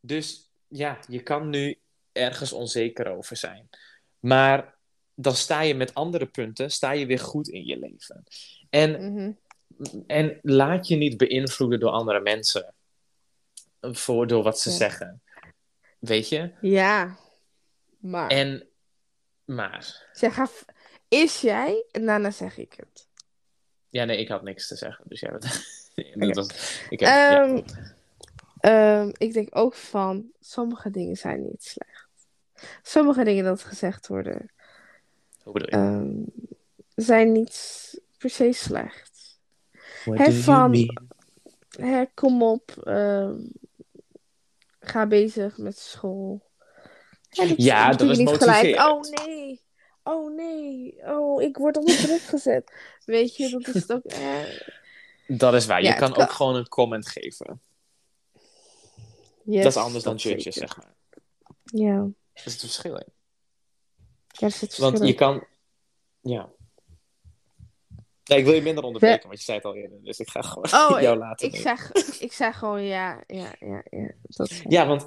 Dus 0.00 0.50
ja, 0.68 0.98
je 1.08 1.22
kan 1.22 1.48
nu 1.48 1.80
ergens 2.12 2.52
onzeker 2.52 3.06
over 3.10 3.36
zijn. 3.36 3.68
Maar 4.18 4.78
dan 5.14 5.34
sta 5.34 5.60
je 5.60 5.74
met 5.74 5.94
andere 5.94 6.26
punten, 6.26 6.70
sta 6.70 6.92
je 6.92 7.06
weer 7.06 7.18
goed 7.18 7.48
in 7.48 7.64
je 7.64 7.78
leven. 7.78 8.24
En 8.70 9.14
mhm. 9.14 9.32
en 10.06 10.38
laat 10.42 10.88
je 10.88 10.96
niet 10.96 11.16
beïnvloeden 11.16 11.80
door 11.80 11.90
andere 11.90 12.20
mensen. 12.20 12.74
Voor, 13.80 14.26
door 14.26 14.42
wat 14.42 14.60
ze 14.60 14.70
Ja. 14.70 14.76
zeggen. 14.76 15.22
Weet 15.98 16.28
je? 16.28 16.52
Ja. 16.60 17.18
Maar. 17.98 18.30
En, 18.30 18.68
maar. 19.44 20.08
Zeg, 20.12 20.36
is 21.10 21.40
jij? 21.40 21.84
En 21.90 22.06
daarna 22.06 22.30
zeg 22.30 22.58
ik 22.58 22.74
het. 22.76 23.08
Ja, 23.88 24.04
nee, 24.04 24.18
ik 24.18 24.28
had 24.28 24.42
niks 24.42 24.68
te 24.68 24.76
zeggen. 24.76 25.04
Dus 25.08 25.20
ja, 25.24 25.30
dat, 25.30 25.42
dat 26.14 26.34
was, 26.36 26.80
ik 26.90 27.00
heb, 27.00 27.08
ja. 27.08 27.42
Ehm, 27.42 27.62
ehm, 28.60 29.10
ik 29.16 29.32
denk 29.32 29.48
ook 29.50 29.74
van, 29.74 30.30
sommige 30.40 30.90
dingen 30.90 31.16
zijn 31.16 31.42
niet 31.42 31.64
slecht. 31.64 32.08
Sommige 32.82 33.24
dingen 33.24 33.44
dat 33.44 33.62
gezegd 33.62 34.06
worden, 34.06 34.50
Hoe 35.42 35.52
bedoel 35.52 35.68
je? 35.68 35.76
ehm, 35.76 36.14
zijn 36.94 37.32
niet 37.32 37.94
per 38.18 38.30
se 38.30 38.52
slecht. 38.52 39.38
Hè, 40.04 40.24
you 40.24 40.32
van-? 40.32 40.86
Hè, 41.70 42.04
kom 42.14 42.42
op, 42.42 42.76
ehm, 42.84 43.38
ga 44.80 45.06
bezig 45.06 45.58
met 45.58 45.78
school. 45.78 46.48
Dat 47.30 47.52
Ja, 47.56 47.88
doe 47.88 47.96
dat 47.96 48.16
je 48.16 48.22
is 48.22 48.30
niet 48.30 48.42
gelijk. 48.42 48.78
Oh 48.78 49.00
nee, 49.00 49.60
oh 50.10 50.34
nee, 50.36 50.94
oh 51.04 51.42
ik 51.42 51.56
word 51.56 51.76
onder 51.76 51.96
druk 51.96 52.20
gezet. 52.20 52.72
Weet 53.04 53.36
je, 53.36 53.48
dat 53.50 53.74
is 53.74 53.90
ook. 53.90 54.04
eh, 54.04 54.42
Dat 55.26 55.54
is 55.54 55.66
waar. 55.66 55.82
Ja, 55.82 55.92
je 55.92 55.98
kan 55.98 56.12
kan- 56.12 56.22
ook 56.22 56.30
gewoon 56.32 56.54
een 56.56 56.68
comment 56.68 57.08
geven. 57.08 57.60
yes, 59.44 59.62
dat 59.62 59.72
is 59.72 59.76
anders 59.82 60.04
dan 60.04 60.16
judges, 60.16 60.54
zeg 60.54 60.76
maar. 60.76 60.94
Ja, 61.64 61.96
Dat 61.96 62.12
is 62.46 62.52
het 62.52 62.60
verschil 62.60 62.96
in. 62.96 63.12
ja 64.28 64.48
zit 64.48 64.76
Want 64.76 64.98
verschil 64.98 65.06
je 65.06 65.12
in. 65.12 65.18
kan... 65.18 65.44
Ja. 66.20 66.48
Nee, 68.24 68.38
ik 68.38 68.44
wil 68.44 68.54
je 68.54 68.62
minder 68.62 68.84
onderbreken, 68.84 69.26
want 69.26 69.38
je 69.38 69.44
zei 69.44 69.56
het 69.56 69.66
al 69.66 69.74
eerder. 69.74 70.02
Dus 70.04 70.18
ik 70.18 70.28
ga 70.30 70.42
gewoon 70.42 70.64
Oh, 70.64 71.00
jou 71.06 71.14
ik, 71.14 71.20
laten 71.22 71.46
ik, 71.48 71.56
zeg, 71.56 71.92
ik 72.20 72.32
zeg 72.32 72.58
gewoon 72.58 72.82
ja, 72.82 73.24
ja, 73.26 73.54
ja, 73.60 73.82
ja. 73.90 74.12
Dat. 74.22 74.50
Ja, 74.68 74.86
want 74.86 75.06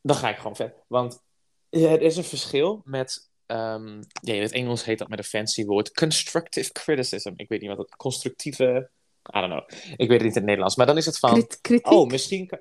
dan 0.00 0.16
ga 0.16 0.28
ik 0.28 0.36
gewoon 0.36 0.56
verder. 0.56 0.76
Want 0.86 1.22
er 1.70 2.02
is 2.02 2.16
een 2.16 2.24
verschil 2.24 2.82
met... 2.84 3.30
ehm, 3.54 4.02
ja, 4.20 4.34
in 4.34 4.42
het 4.42 4.52
Engels 4.52 4.84
heet 4.84 4.98
dat 4.98 5.08
met 5.08 5.18
een 5.18 5.24
fancy 5.24 5.64
woord. 5.64 5.92
Constructive 5.92 6.72
criticism. 6.72 7.32
Ik 7.36 7.48
weet 7.48 7.60
niet 7.60 7.68
wat 7.68 7.78
het... 7.78 7.96
Constructieve... 7.96 8.90
I 9.36 9.40
don't 9.40 9.52
know. 9.52 9.80
Ik 9.96 10.08
weet 10.08 10.10
het 10.10 10.10
niet 10.10 10.20
in 10.20 10.34
het 10.34 10.44
Nederlands. 10.44 10.76
Maar 10.76 10.86
dan 10.86 10.96
is 10.96 11.06
het 11.06 11.18
van... 11.18 11.32
Krit- 11.32 11.60
kritiek. 11.60 11.92
Oh, 11.92 12.08
misschien 12.08 12.46
kan... 12.46 12.60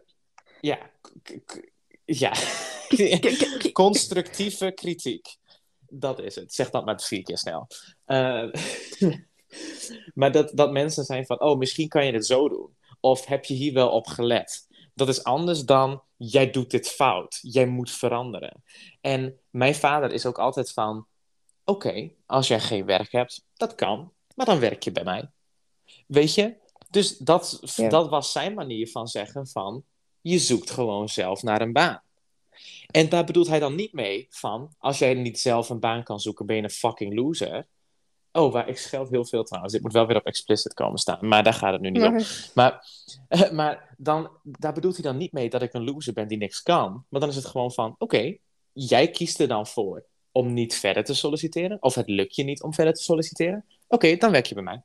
Ja. 0.61 0.79
Ja. 2.05 2.33
Constructieve 3.71 4.71
kritiek. 4.71 5.35
Dat 5.89 6.19
is 6.19 6.35
het. 6.35 6.53
Zeg 6.53 6.69
dat 6.69 6.85
maar 6.85 7.01
vier 7.01 7.23
keer 7.23 7.37
snel. 7.37 7.67
Eh, 8.05 8.47
maar 10.19 10.31
dat, 10.31 10.51
dat 10.53 10.71
mensen 10.71 11.03
zijn 11.03 11.25
van, 11.25 11.41
oh, 11.41 11.57
misschien 11.57 11.87
kan 11.87 12.05
je 12.05 12.13
het 12.13 12.25
zo 12.25 12.49
doen. 12.49 12.75
Of 12.99 13.25
heb 13.25 13.45
je 13.45 13.53
hier 13.53 13.73
wel 13.73 13.89
op 13.89 14.07
gelet? 14.07 14.67
Dat 14.93 15.07
is 15.07 15.23
anders 15.23 15.61
dan, 15.61 16.01
jij 16.17 16.49
doet 16.51 16.71
dit 16.71 16.89
fout. 16.89 17.39
Jij 17.41 17.65
moet 17.65 17.91
veranderen. 17.91 18.63
En 19.01 19.39
mijn 19.49 19.75
vader 19.75 20.11
is 20.11 20.25
ook 20.25 20.39
altijd 20.39 20.71
van, 20.71 21.07
oké, 21.63 22.11
als 22.25 22.47
jij 22.47 22.59
geen 22.59 22.85
werk 22.85 23.11
hebt, 23.11 23.45
dat 23.53 23.75
kan. 23.75 24.11
Maar 24.35 24.45
dan 24.45 24.59
werk 24.59 24.83
je 24.83 24.91
bij 24.91 25.03
mij. 25.03 25.29
Weet 26.07 26.33
je? 26.33 26.55
Dus 26.89 27.17
dat, 27.17 27.59
Ja. 27.75 27.89
dat 27.89 28.09
was 28.09 28.31
zijn 28.31 28.53
manier 28.53 28.89
van 28.89 29.07
zeggen 29.07 29.47
van, 29.47 29.83
je 30.21 30.39
zoekt 30.39 30.69
gewoon 30.69 31.09
zelf 31.09 31.43
naar 31.43 31.61
een 31.61 31.73
baan. 31.73 32.01
En 32.91 33.09
daar 33.09 33.23
bedoelt 33.23 33.47
hij 33.47 33.59
dan 33.59 33.75
niet 33.75 33.93
mee 33.93 34.27
van, 34.29 34.73
als 34.77 34.99
jij 34.99 35.13
niet 35.13 35.39
zelf 35.39 35.69
een 35.69 35.79
baan 35.79 36.03
kan 36.03 36.19
zoeken, 36.19 36.45
ben 36.45 36.55
je 36.55 36.63
een 36.63 36.69
fucking 36.69 37.15
loser. 37.15 37.67
Oh, 38.33 38.51
waar 38.51 38.67
ik 38.69 38.77
scheld 38.77 39.09
heel 39.09 39.25
veel 39.25 39.43
trouwens. 39.43 39.73
Dit 39.73 39.81
moet 39.81 39.93
wel 39.93 40.07
weer 40.07 40.15
op 40.15 40.25
explicit 40.25 40.73
komen 40.73 40.99
staan, 40.99 41.27
maar 41.27 41.43
daar 41.43 41.53
gaat 41.53 41.73
het 41.73 41.81
nu 41.81 41.89
niet 41.89 42.03
om. 42.03 42.19
Maar- 42.53 42.85
Maar, 43.51 43.95
dan, 43.97 44.29
daar 44.43 44.73
bedoelt 44.73 44.93
hij 44.95 45.03
dan 45.03 45.17
niet 45.17 45.31
mee 45.31 45.49
dat 45.49 45.61
ik 45.61 45.73
een 45.73 45.83
loser 45.83 46.13
ben 46.13 46.27
die 46.27 46.37
niks 46.37 46.63
kan. 46.63 47.05
Maar 47.09 47.19
dan 47.19 47.29
is 47.29 47.35
het 47.35 47.45
gewoon 47.45 47.71
van, 47.71 47.95
oké, 47.97 48.35
jij 48.73 49.09
kiest 49.09 49.39
er 49.39 49.47
dan 49.47 49.67
voor 49.67 50.03
om 50.31 50.53
niet 50.53 50.75
verder 50.75 51.03
te 51.03 51.13
solliciteren. 51.13 51.77
Of 51.81 51.95
het 51.95 52.07
lukt 52.09 52.35
je 52.35 52.43
niet 52.43 52.63
om 52.63 52.73
verder 52.73 52.93
te 52.93 53.01
solliciteren. 53.03 53.65
Oké, 53.87 54.15
dan 54.15 54.31
werk 54.31 54.45
je 54.45 54.53
bij 54.55 54.63
mij. 54.63 54.81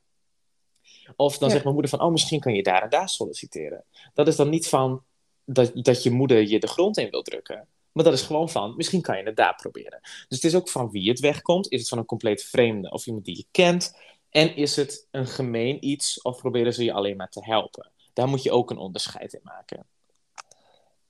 Of 1.16 1.32
dan 1.38 1.46
Ja. 1.48 1.52
zegt 1.52 1.62
mijn 1.64 1.76
moeder 1.76 1.90
van, 1.98 2.00
oh, 2.06 2.12
misschien 2.12 2.40
kan 2.40 2.54
je 2.54 2.62
daar 2.62 2.82
en 2.82 2.90
daar 2.90 3.08
solliciteren. 3.08 3.84
Dat 4.14 4.28
is 4.28 4.36
dan 4.36 4.48
niet 4.48 4.68
van 4.68 5.02
dat, 5.44 5.70
dat 5.74 6.02
je 6.02 6.10
moeder 6.10 6.48
je 6.48 6.60
de 6.60 6.66
grond 6.66 6.96
in 6.98 7.10
wil 7.10 7.22
drukken. 7.22 7.66
Maar 7.98 8.06
dat 8.06 8.16
is 8.16 8.26
gewoon 8.26 8.48
van, 8.48 8.76
misschien 8.76 9.00
kan 9.00 9.16
je 9.16 9.22
het 9.22 9.36
daar 9.36 9.54
proberen. 9.54 9.98
Dus 10.02 10.26
het 10.28 10.44
is 10.44 10.54
ook 10.54 10.68
van 10.68 10.90
wie 10.90 11.08
het 11.08 11.20
wegkomt. 11.20 11.70
Is 11.70 11.80
het 11.80 11.88
van 11.88 11.98
een 11.98 12.04
compleet 12.04 12.44
vreemde 12.44 12.90
of 12.90 13.06
iemand 13.06 13.24
die 13.24 13.36
je 13.36 13.46
kent? 13.50 13.98
En 14.30 14.56
is 14.56 14.76
het 14.76 15.08
een 15.10 15.26
gemeen 15.26 15.84
iets 15.84 16.22
of 16.22 16.38
proberen 16.38 16.74
ze 16.74 16.84
je 16.84 16.92
alleen 16.92 17.16
maar 17.16 17.28
te 17.28 17.44
helpen? 17.44 17.90
Daar 18.12 18.28
moet 18.28 18.42
je 18.42 18.50
ook 18.50 18.70
een 18.70 18.78
onderscheid 18.78 19.32
in 19.32 19.40
maken. 19.42 19.86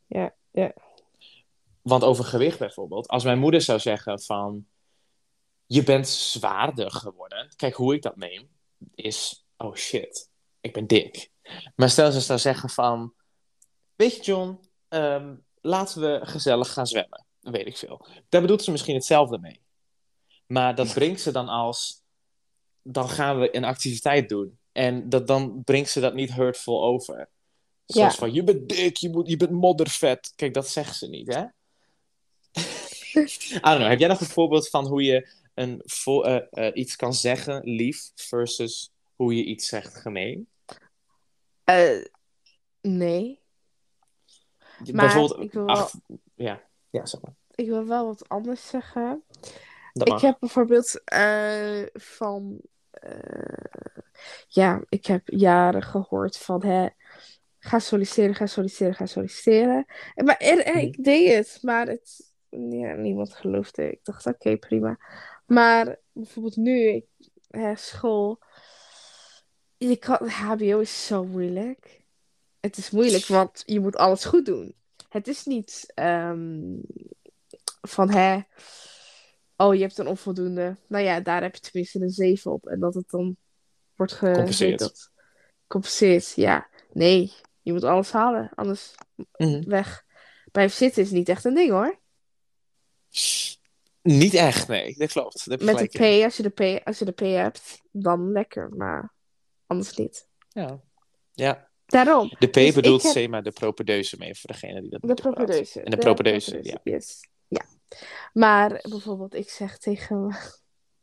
Ja, 0.07 0.35
ja. 0.51 0.75
Want 1.83 2.05
over 2.05 2.25
gewicht 2.25 2.59
bijvoorbeeld, 2.59 3.09
als 3.09 3.25
mijn 3.25 3.39
moeder 3.39 3.61
zou 3.61 3.79
zeggen 3.79 4.21
van 4.21 4.67
je 5.67 5.83
bent 5.83 6.09
zwaarder 6.09 6.91
geworden. 6.91 7.49
Kijk, 7.57 7.75
hoe 7.75 7.95
ik 7.95 8.03
dat 8.03 8.17
neem 8.17 8.49
is, 8.95 9.47
oh 9.57 9.75
shit, 9.75 10.31
ik 10.61 10.73
ben 10.73 10.87
dik. 10.87 11.31
Maar 11.77 11.91
stel 11.91 12.13
ze 12.13 12.21
zou 12.21 12.39
zeggen 12.39 12.71
van, 12.71 13.15
weet 13.95 14.17
je 14.17 14.23
John, 14.23 14.61
ehm, 14.89 15.35
laten 15.69 16.01
we 16.01 16.21
gezellig 16.27 16.73
gaan 16.73 16.87
zwemmen. 16.87 17.25
Weet 17.41 17.67
ik 17.67 17.77
veel. 17.77 18.07
Daar 18.29 18.41
bedoelt 18.41 18.63
ze 18.63 18.71
misschien 18.71 18.95
hetzelfde 18.95 19.39
mee. 19.39 19.61
Maar 20.47 20.75
dat 20.75 20.93
brengt 20.95 21.21
ze 21.21 21.33
dan 21.33 21.49
als, 21.49 22.03
dan 22.83 23.09
gaan 23.09 23.39
we 23.39 23.57
een 23.57 23.65
activiteit 23.65 24.29
doen. 24.29 24.59
En 24.73 25.09
dat, 25.09 25.27
dan 25.27 25.63
brengt 25.65 25.91
ze 25.91 26.01
dat 26.01 26.15
niet 26.15 26.33
hurtful 26.35 26.85
over. 26.85 27.29
Zoals 27.87 28.13
Ja. 28.13 28.19
van, 28.19 28.33
je 28.33 28.45
bent 28.45 28.69
dik, 28.69 28.97
je, 28.97 29.11
moet, 29.11 29.29
je 29.29 29.37
bent 29.37 29.51
moddervet. 29.51 30.33
Kijk, 30.37 30.55
dat 30.55 30.69
zegt 30.69 30.97
ze 30.97 31.09
niet, 31.09 31.35
hè? 31.35 31.41
I 33.19 33.61
don't 33.61 33.77
know. 33.77 33.89
Heb 33.89 33.99
jij 33.99 34.09
nog 34.09 34.21
een 34.21 34.27
voorbeeld 34.27 34.69
van 34.69 34.87
hoe 34.87 35.03
je 35.03 35.29
een 35.55 35.83
vo- 35.85 36.23
eh, 36.23 36.67
eh, 36.67 36.77
iets 36.77 36.97
kan 36.97 37.15
zeggen, 37.15 37.61
lief, 37.65 38.11
versus 38.15 38.91
hoe 39.17 39.37
je 39.37 39.45
iets 39.45 39.69
zegt, 39.69 39.97
gemeen? 39.97 40.49
Eh, 41.65 42.05
nee, 42.81 43.41
Maar 44.93 45.07
Bijvoorbeeld, 45.07 45.41
ik 45.43 45.53
wil 45.53 45.65
wel- 45.65 45.77
ach, 45.77 45.93
ja. 46.35 46.63
ja, 46.91 47.07
zeg 47.07 47.21
maar. 47.23 47.35
ik 47.55 47.67
wil 47.69 47.87
wel 47.87 48.07
wat 48.07 48.29
anders 48.29 48.69
zeggen. 48.69 49.23
Dat 49.93 50.07
Ik 50.07 50.13
mag. 50.13 50.23
heb 50.23 50.37
bijvoorbeeld 50.41 51.01
eh, 51.05 51.83
van. 51.93 52.61
eh, 52.91 54.03
ja, 54.49 54.83
ik 54.89 55.07
heb 55.07 55.23
jaren 55.29 55.83
gehoord 55.83 56.37
van. 56.39 56.65
Hè, 56.65 56.89
ga 57.59 57.79
solliciteren, 57.79 58.35
ga 58.35 58.47
solliciteren, 58.47 58.95
ga 58.95 59.07
solliciteren. 59.07 59.87
En, 60.15 60.25
maar 60.25 60.37
Mhm. 60.39 60.79
ik 60.79 61.05
deed 61.05 61.35
het, 61.35 61.59
maar 61.63 61.87
het, 61.87 62.33
ja, 62.49 62.95
niemand 62.95 63.35
geloofde. 63.35 63.91
Ik 63.93 64.01
dacht, 64.03 64.27
oké, 64.27 64.57
prima. 64.57 64.99
Maar 65.47 65.97
bijvoorbeeld 66.13 66.57
nu, 66.57 66.81
ik, 66.89 67.07
hè, 67.49 67.77
school. 67.77 68.39
Je 69.77 69.97
kan, 69.97 70.29
HBO 70.29 70.79
is 70.79 71.07
zo 71.07 71.25
moeilijk. 71.25 72.07
Het 72.61 72.77
is 72.77 72.91
moeilijk, 72.91 73.27
want 73.27 73.63
je 73.67 73.81
moet 73.81 73.97
alles 73.97 74.25
goed 74.25 74.47
doen. 74.47 74.75
Het 75.09 75.29
is 75.29 75.45
niet 75.45 75.93
ehm, 75.95 76.77
van 77.81 78.11
hè. 78.11 78.41
Oh, 79.57 79.75
je 79.75 79.81
hebt 79.81 79.99
een 79.99 80.07
onvoldoende. 80.07 80.77
Nou 80.87 81.05
ja, 81.05 81.21
daar 81.21 81.43
heb 81.43 81.55
je 81.55 81.61
tenminste 81.61 82.01
een 82.01 82.11
7 82.11 82.53
op. 82.53 82.67
En 82.67 82.81
dat 82.81 82.95
het 82.95 83.11
dan 83.11 83.37
wordt 83.95 84.13
ge... 84.13 84.31
Compenseert. 84.33 84.71
weet 84.71 84.79
Dat, 84.79 85.11
compenseert, 85.67 86.33
ja. 86.35 86.69
Nee, 86.93 87.33
je 87.63 87.73
moet 87.73 87.85
alles 87.85 88.11
halen. 88.13 88.51
Anders 88.55 88.95
Mhm. 89.37 89.69
weg. 89.69 90.05
Blijven 90.53 90.77
zitten 90.77 91.03
is 91.03 91.11
niet 91.11 91.29
echt 91.29 91.45
een 91.45 91.55
ding 91.55 91.71
hoor. 91.71 91.99
Niet 94.03 94.35
echt, 94.35 94.69
nee. 94.69 94.95
Dat 94.97 95.13
klopt. 95.13 95.49
Dat 95.49 95.61
Met 95.61 95.79
de 95.79 95.89
in. 95.89 96.21
P, 96.21 96.25
als 96.25 96.37
je 96.37 96.43
de 96.43 96.79
P, 96.79 96.87
als 96.87 96.99
je 96.99 97.05
de 97.05 97.13
P 97.13 97.21
hebt, 97.21 97.81
dan 97.91 98.33
lekker. 98.33 98.69
Maar 98.77 99.15
anders 99.67 99.97
niet. 99.97 100.29
Ja. 100.49 100.81
ja. 101.33 101.68
Daarom. 101.89 102.31
De 102.39 102.47
P 102.47 102.53
Dus 102.53 102.75
bedoelt 102.75 103.03
heb- 103.03 103.27
C, 103.27 103.29
maar 103.29 103.43
de 103.43 103.51
propedeuse 103.51 104.17
mee 104.19 104.35
voor 104.35 104.51
degene 104.51 104.81
die 104.81 104.91
dat 104.91 105.01
De 105.03 105.15
propedeuse. 105.15 105.81
En 105.83 105.91
de 105.91 105.97
propedeuse, 105.97 106.59
ja. 106.63 106.81
Yes. 106.83 107.29
Ja. 107.49 107.65
Maar 108.33 108.85
bijvoorbeeld, 108.89 109.35
ik 109.35 109.51
zeg 109.51 109.79
tegen... 109.79 110.37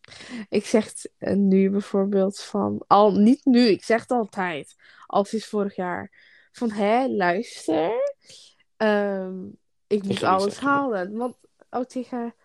Ik 0.50 0.66
zeg 0.66 0.94
nu 1.18 1.70
bijvoorbeeld 1.70 2.40
van... 2.40 2.84
Al, 2.88 3.12
niet 3.12 3.46
nu, 3.46 3.68
ik 3.68 3.84
zeg 3.84 4.02
het 4.02 4.12
altijd. 4.12 4.76
Al 5.06 5.26
sinds 5.26 5.46
vorig 5.46 5.76
jaar. 5.76 6.12
Van, 6.52 6.72
hé, 6.72 7.08
luister. 7.08 7.92
ehm, 8.78 9.46
ik 9.88 10.04
moet 10.04 10.24
alles 10.24 10.58
halen. 10.60 11.18
Want, 11.18 11.36
oh, 11.70 11.84
tegen 11.84 12.36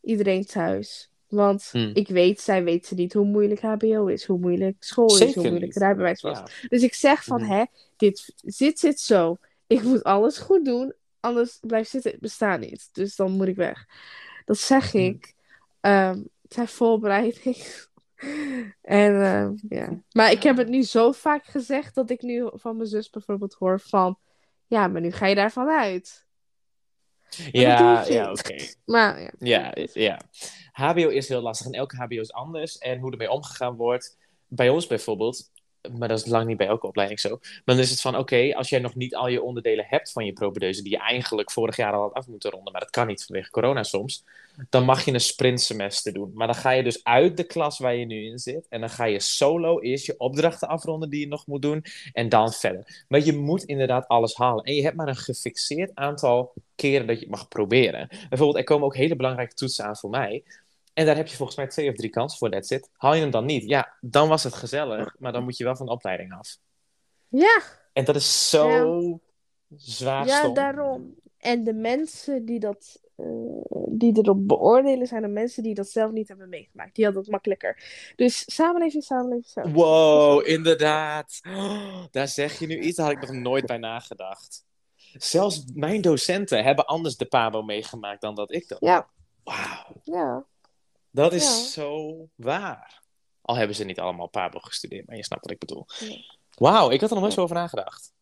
iedereen 0.00 0.44
thuis. 0.44 1.10
Want 1.36 1.68
Hmm. 1.72 1.90
ik 1.94 2.08
weet, 2.08 2.40
zij 2.40 2.64
weten 2.64 2.96
niet 2.96 3.12
hoe 3.12 3.24
moeilijk 3.24 3.60
HBO 3.60 4.06
is. 4.06 4.24
Hoe 4.24 4.38
moeilijk 4.38 4.76
school 4.78 5.18
is. 5.20 5.34
Hoe 5.34 5.48
moeilijk 5.48 5.74
rijbewijs 5.74 6.20
was. 6.20 6.38
Ja. 6.38 6.68
Dus 6.68 6.82
ik 6.82 6.94
zeg 6.94 7.24
van, 7.24 7.40
Mhm. 7.42 7.50
hè, 7.50 7.64
dit 7.96 8.32
zit, 8.44 8.78
zit 8.78 9.00
zo. 9.00 9.36
Ik 9.66 9.82
moet 9.82 10.02
alles 10.02 10.38
goed 10.38 10.64
doen, 10.64 10.94
anders 11.20 11.58
blijft 11.60 11.90
zitten. 11.90 12.10
Het 12.10 12.20
bestaat 12.20 12.60
niet. 12.60 12.88
Dus 12.92 13.16
dan 13.16 13.30
moet 13.32 13.46
ik 13.48 13.56
weg. 13.56 13.86
Dat 14.44 14.58
zeg 14.58 14.92
Mhm. 14.94 15.02
ik. 15.04 15.34
ehm 15.80 16.22
ter 16.48 16.66
voorbereiding 16.68 17.56
En 18.82 19.22
eh, 19.22 19.48
ja. 19.68 20.02
Maar 20.12 20.30
ik 20.30 20.42
heb 20.42 20.56
het 20.56 20.68
nu 20.68 20.82
zo 20.82 21.12
vaak 21.12 21.44
gezegd 21.44 21.94
dat 21.94 22.10
ik 22.10 22.22
nu 22.22 22.48
van 22.52 22.76
mijn 22.76 22.88
zus 22.88 23.10
bijvoorbeeld 23.10 23.54
hoor 23.54 23.80
van... 23.80 24.18
Ja, 24.66 24.86
maar 24.88 25.00
nu 25.00 25.10
ga 25.10 25.26
je 25.26 25.34
daarvan 25.34 25.68
uit. 25.68 26.25
Ja, 27.52 28.06
ja, 28.06 28.30
oké. 28.30 28.56
Maar 28.84 29.20
ja. 29.20 29.30
Ja, 29.38 29.72
ja. 29.92 30.20
HBO 30.72 31.08
is 31.08 31.28
heel 31.28 31.40
lastig 31.40 31.66
en 31.66 31.72
elke 31.72 31.96
HBO 31.96 32.20
is 32.20 32.32
anders. 32.32 32.78
En 32.78 32.98
hoe 32.98 33.10
ermee 33.10 33.30
omgegaan 33.30 33.76
wordt. 33.76 34.16
Bij 34.48 34.68
ons 34.68 34.86
bijvoorbeeld, 34.86 35.50
maar 35.98 36.08
dat 36.08 36.18
is 36.18 36.26
lang 36.26 36.46
niet 36.46 36.56
bij 36.56 36.66
elke 36.66 36.86
opleiding 36.86 37.20
zo. 37.20 37.28
Maar 37.40 37.62
dan 37.64 37.78
is 37.78 37.90
het 37.90 38.00
van, 38.00 38.16
oké, 38.16 38.54
als 38.54 38.68
jij 38.68 38.78
nog 38.78 38.94
niet 38.94 39.14
al 39.14 39.28
je 39.28 39.42
onderdelen 39.42 39.86
hebt 39.88 40.12
van 40.12 40.24
je 40.24 40.32
propedeuse, 40.32 40.82
die 40.82 40.92
je 40.92 40.98
eigenlijk 40.98 41.50
vorig 41.50 41.76
jaar 41.76 41.92
al 41.92 42.00
had 42.00 42.12
af 42.12 42.26
moeten 42.26 42.50
ronden, 42.50 42.72
maar 42.72 42.80
dat 42.80 42.90
kan 42.90 43.06
niet 43.06 43.24
vanwege 43.24 43.50
corona 43.50 43.82
soms, 43.82 44.24
dan 44.70 44.84
mag 44.84 45.04
je 45.04 45.12
een 45.12 45.20
sprintsemester 45.20 46.12
doen. 46.12 46.30
Maar 46.34 46.46
dan 46.46 46.56
ga 46.56 46.70
je 46.70 46.82
dus 46.82 47.04
uit 47.04 47.36
de 47.36 47.44
klas 47.44 47.78
waar 47.78 47.94
je 47.94 48.06
nu 48.06 48.24
in 48.24 48.38
zit, 48.38 48.66
en 48.68 48.80
dan 48.80 48.90
ga 48.90 49.04
je 49.04 49.20
solo 49.20 49.80
eerst 49.80 50.06
je 50.06 50.18
opdrachten 50.18 50.68
afronden 50.68 51.10
die 51.10 51.20
je 51.20 51.28
nog 51.28 51.46
moet 51.46 51.62
doen, 51.62 51.84
en 52.12 52.28
dan 52.28 52.52
verder. 52.52 53.04
Maar 53.08 53.20
je 53.20 53.32
moet 53.32 53.64
inderdaad 53.64 54.08
alles 54.08 54.34
halen. 54.34 54.64
En 54.64 54.74
je 54.74 54.82
hebt 54.82 54.96
maar 54.96 55.08
een 55.08 55.16
gefixeerd 55.16 55.90
aantal 55.94 56.52
keren 56.74 57.06
dat 57.06 57.16
je 57.16 57.22
het 57.22 57.34
mag 57.34 57.48
proberen. 57.48 58.08
Bijvoorbeeld, 58.28 58.58
er 58.58 58.64
komen 58.64 58.86
ook 58.86 58.96
hele 58.96 59.16
belangrijke 59.16 59.54
toetsen 59.54 59.84
aan 59.84 59.96
voor 59.96 60.10
mij. 60.10 60.44
En 60.96 61.06
daar 61.06 61.16
heb 61.16 61.26
je 61.26 61.36
volgens 61.36 61.56
mij 61.56 61.66
twee 61.66 61.90
of 61.90 61.96
drie 61.96 62.10
kansen 62.10 62.38
voor, 62.38 62.50
that's 62.50 62.70
it. 62.70 62.90
Haal 62.96 63.14
je 63.14 63.20
hem 63.20 63.30
dan 63.30 63.44
niet, 63.44 63.68
ja, 63.68 63.96
dan 64.00 64.28
was 64.28 64.44
het 64.44 64.54
gezellig, 64.54 65.16
maar 65.18 65.32
dan 65.32 65.44
moet 65.44 65.56
je 65.56 65.64
wel 65.64 65.76
van 65.76 65.86
de 65.86 65.92
opleiding 65.92 66.32
af. 66.32 66.56
Ja. 67.28 67.62
En 67.92 68.04
dat 68.04 68.16
is 68.16 68.50
zo 68.50 69.20
zwaar 69.76 70.26
Ja, 70.26 70.38
stom. 70.38 70.54
daarom. 70.54 71.14
En 71.38 71.64
de 71.64 71.72
mensen 71.72 72.44
die 72.44 72.60
dat 72.60 73.00
eh, 73.16 73.26
die 73.88 74.18
erop 74.18 74.48
beoordelen, 74.48 75.06
zijn 75.06 75.22
de 75.22 75.28
mensen 75.28 75.62
die 75.62 75.74
dat 75.74 75.88
zelf 75.88 76.10
niet 76.10 76.28
hebben 76.28 76.48
meegemaakt. 76.48 76.94
Die 76.94 77.04
hadden 77.04 77.22
het 77.22 77.30
makkelijker. 77.32 77.82
Dus 78.16 78.54
samenleving, 78.54 79.02
samenleving, 79.02 79.46
samenleving. 79.46 79.84
Wow, 79.84 80.48
inderdaad. 80.48 81.40
Oh, 81.48 82.04
daar 82.10 82.28
zeg 82.28 82.58
je 82.58 82.66
nu 82.66 82.78
iets, 82.78 82.96
daar 82.96 83.06
had 83.06 83.22
ik 83.22 83.30
nog 83.30 83.42
nooit 83.42 83.66
bij 83.66 83.78
nagedacht. 83.78 84.64
Zelfs 85.12 85.64
mijn 85.74 86.00
docenten 86.00 86.64
hebben 86.64 86.86
anders 86.86 87.16
de 87.16 87.26
PABO 87.26 87.62
meegemaakt 87.62 88.20
dan 88.20 88.34
dat 88.34 88.52
ik 88.52 88.68
dat. 88.68 88.80
Ja, 88.80 89.08
Wauw, 89.46 90.00
ja. 90.02 90.44
Dat 91.16 91.32
is 91.32 91.44
Ja. 91.44 91.50
zo 91.70 92.16
waar. 92.34 93.02
Al 93.42 93.56
hebben 93.56 93.76
ze 93.76 93.84
niet 93.84 94.00
allemaal 94.00 94.28
PABO 94.28 94.58
gestudeerd, 94.58 95.06
maar 95.06 95.16
je 95.16 95.24
snapt 95.24 95.42
wat 95.42 95.50
ik 95.50 95.58
bedoel. 95.58 95.86
Wauw, 96.54 96.90
ik 96.90 97.00
had 97.00 97.08
er 97.08 97.14
nog 97.14 97.24
nooit 97.24 97.36
zo 97.36 97.42
over 97.42 97.56
nagedacht. 97.56 98.12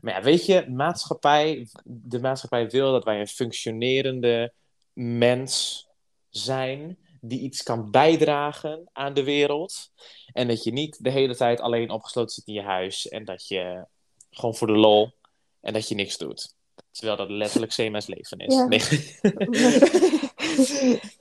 Maar 0.00 0.14
ja, 0.14 0.22
weet 0.22 0.46
je, 0.46 0.66
maatschappij, 0.70 1.68
de 1.84 2.20
maatschappij 2.20 2.70
wil 2.70 2.92
dat 2.92 3.04
wij 3.04 3.20
een 3.20 3.28
functionerende 3.28 4.52
mens 4.92 5.86
zijn 6.28 6.98
die 7.20 7.40
iets 7.40 7.62
kan 7.62 7.90
bijdragen 7.90 8.88
aan 8.92 9.14
de 9.14 9.24
wereld. 9.24 9.90
En 10.32 10.48
dat 10.48 10.64
je 10.64 10.72
niet 10.72 11.04
de 11.04 11.10
hele 11.10 11.36
tijd 11.36 11.60
alleen 11.60 11.90
opgesloten 11.90 12.34
zit 12.34 12.46
in 12.46 12.54
je 12.54 12.62
huis 12.62 13.08
en 13.08 13.24
dat 13.24 13.48
je 13.48 13.86
gewoon 14.30 14.54
voor 14.54 14.66
de 14.66 14.76
lol 14.76 15.12
en 15.60 15.72
dat 15.72 15.88
je 15.88 15.94
niks 15.94 16.18
doet. 16.18 16.54
Terwijl 16.90 17.16
dat 17.16 17.30
letterlijk 17.30 17.72
CMS 17.72 18.06
leven 18.06 18.38
is. 18.38 18.54
Ja. 18.54 18.66
Nee. 18.66 18.80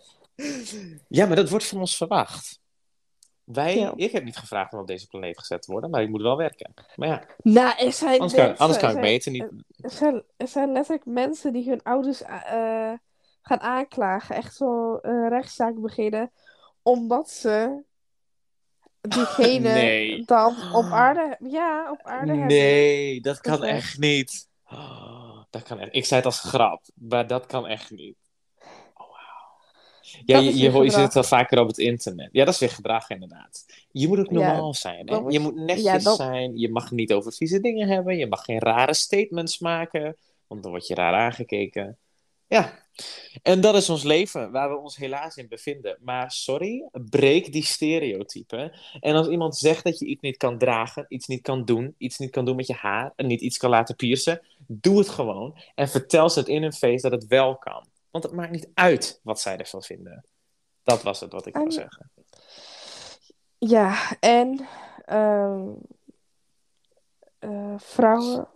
ja, 1.08 1.26
maar 1.26 1.36
dat 1.36 1.50
wordt 1.50 1.66
van 1.66 1.80
ons 1.80 1.98
verwacht. 1.98 2.60
Wij, 3.44 3.78
Ja. 3.78 3.94
ik 3.96 4.12
heb 4.12 4.24
niet 4.24 4.38
gevraagd 4.38 4.74
om 4.74 4.80
op 4.80 4.88
deze 4.88 5.08
planeet 5.08 5.40
gezet 5.40 5.62
te 5.62 5.72
worden, 5.72 5.90
maar 5.90 6.02
ik 6.02 6.10
moet 6.10 6.22
wel 6.22 6.38
werken. 6.38 6.74
Maar 6.96 7.08
ja, 7.08 7.24
Nou, 7.38 7.86
er 7.86 7.94
zijn 7.94 8.12
anders 8.12 8.34
kan, 8.34 8.46
mensen- 8.46 8.58
anders 8.58 8.80
kan 8.80 8.90
er 8.90 8.96
ik 8.96 9.02
zijn- 9.02 9.12
meten 9.14 9.32
niet. 9.32 9.64
Er 9.84 9.92
zijn, 9.92 10.24
er 10.38 10.48
zijn 10.48 10.72
letterlijk 10.72 11.06
mensen 11.06 11.54
die 11.54 11.70
hun 11.70 11.84
ouders 11.84 12.22
eh, 12.22 12.94
gaan 13.42 13.60
aanklagen. 13.60 14.36
Echt 14.36 14.56
zo 14.56 14.98
een 15.02 15.30
rechtszaak 15.30 15.82
beginnen. 15.82 16.32
Omdat 16.82 17.30
ze 17.30 17.84
diegene 19.02 19.74
Nee. 19.74 20.26
dan 20.26 20.56
op 20.74 20.84
aarde, 20.86 21.38
ja, 21.50 21.92
op 21.92 22.00
aarde 22.04 22.28
hebben. 22.32 22.48
Nee, 22.48 23.22
dat 23.22 23.40
kan 23.42 23.64
echt 23.64 23.98
niet. 23.98 24.50
Oh, 24.70 25.44
dat 25.50 25.64
kan 25.64 25.80
echt. 25.80 25.96
Ik 25.96 26.06
zei 26.06 26.16
het 26.22 26.26
als 26.26 26.40
grap, 26.40 26.86
maar 26.96 27.28
dat 27.28 27.46
kan 27.46 27.68
echt 27.68 27.92
niet. 27.92 28.16
Ja, 30.26 30.38
je, 30.40 30.58
je, 30.58 30.72
je 30.72 30.90
ziet 30.90 31.00
het 31.00 31.14
wel 31.14 31.24
vaker 31.24 31.60
op 31.60 31.68
het 31.68 31.78
internet. 31.78 32.30
Ja, 32.32 32.46
dat 32.46 32.54
is 32.54 32.60
weer 32.60 32.70
gedrag 32.70 33.10
inderdaad. 33.10 33.66
Je 33.92 34.08
moet 34.08 34.20
ook 34.20 34.30
Ja, 34.30 34.34
normaal 34.34 34.74
zijn. 34.74 34.98
Hè? 34.98 35.04
dan 35.04 35.24
moet 35.24 35.34
Je 35.34 35.40
moet 35.40 35.56
netjes 35.56 36.04
ja, 36.04 36.16
zijn. 36.16 36.58
Je 36.58 36.70
mag 36.70 36.92
niet 36.92 37.14
over 37.14 37.34
vieze 37.34 37.60
dingen 37.60 37.88
hebben. 37.88 38.18
Je 38.18 38.28
mag 38.28 38.44
geen 38.44 38.60
rare 38.60 38.94
statements 38.94 39.60
maken, 39.60 40.18
want 40.48 40.64
dan 40.64 40.72
word 40.72 40.88
je 40.88 40.96
raar 40.96 41.14
aangekeken. 41.14 41.98
Ja, 42.48 42.86
en 43.44 43.62
dat 43.62 43.76
is 43.76 43.90
ons 43.90 44.04
leven, 44.04 44.52
waar 44.52 44.70
we 44.70 44.78
ons 44.78 44.98
helaas 44.98 45.36
in 45.38 45.48
bevinden. 45.48 45.98
Maar 46.02 46.32
sorry, 46.32 46.90
breek 46.92 47.52
die 47.52 47.64
stereotypen. 47.64 48.72
En 49.00 49.16
als 49.16 49.28
iemand 49.28 49.58
zegt 49.58 49.84
dat 49.84 50.00
je 50.00 50.06
iets 50.06 50.22
niet 50.22 50.38
kan 50.38 50.58
dragen, 50.58 51.06
iets 51.08 51.28
niet 51.28 51.42
kan 51.42 51.66
doen, 51.66 51.96
iets 51.98 52.18
niet 52.18 52.30
kan 52.30 52.46
doen 52.46 52.56
met 52.56 52.68
je 52.68 52.74
haar 52.74 53.14
en 53.16 53.28
niet 53.28 53.42
iets 53.42 53.58
kan 53.58 53.70
laten 53.70 53.96
piercen, 53.96 54.42
doe 54.68 54.98
het 54.98 55.10
gewoon. 55.10 55.58
En 55.76 55.90
vertel 55.90 56.30
ze 56.30 56.40
het 56.40 56.48
in 56.48 56.62
hun 56.62 56.74
face 56.74 57.10
dat 57.10 57.22
het 57.22 57.28
wel 57.28 57.58
kan. 57.58 57.86
Want 58.18 58.30
het 58.30 58.40
maakt 58.40 58.52
niet 58.52 58.70
uit 58.74 59.20
wat 59.24 59.40
zij 59.40 59.58
ervan 59.58 59.84
vinden. 59.84 60.26
Dat 60.84 61.04
was 61.04 61.20
het 61.20 61.32
wat 61.32 61.46
ik 61.46 61.54
wil 61.54 61.66
En- 61.66 61.72
zeggen. 61.72 62.12
Ja, 63.58 64.18
en 64.20 64.68
ehm, 65.06 65.70
eh, 67.40 67.74
vrouwen. 67.78 68.48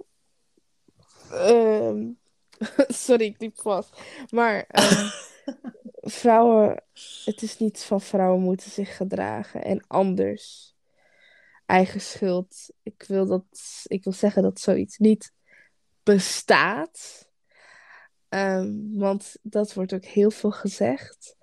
ehm, 1.32 2.10
sorry, 3.06 3.26
ik 3.26 3.40
liep 3.40 3.60
vast. 3.62 4.02
Maar 4.30 4.66
ehm, 4.68 5.10
vrouwen, 6.20 6.84
het 7.26 7.42
is 7.42 7.58
niet 7.58 7.84
van 7.84 8.02
vrouwen 8.02 8.42
moeten 8.42 8.72
zich 8.72 8.98
gedragen 8.98 9.64
en 9.64 9.84
anders. 9.88 10.76
Eigen 11.66 12.02
schuld. 12.02 12.70
Ik 12.84 13.04
wil, 13.08 13.26
dat, 13.26 13.84
ik 13.84 14.04
wil 14.04 14.14
zeggen 14.14 14.44
dat 14.44 14.60
zoiets 14.60 14.98
niet 14.98 15.34
bestaat. 16.04 17.30
Ehm, 18.32 18.72
want 18.94 19.36
dat 19.42 19.74
wordt 19.74 19.94
ook 19.94 20.06
heel 20.06 20.32
veel 20.32 20.52
gezegd. 20.52 21.36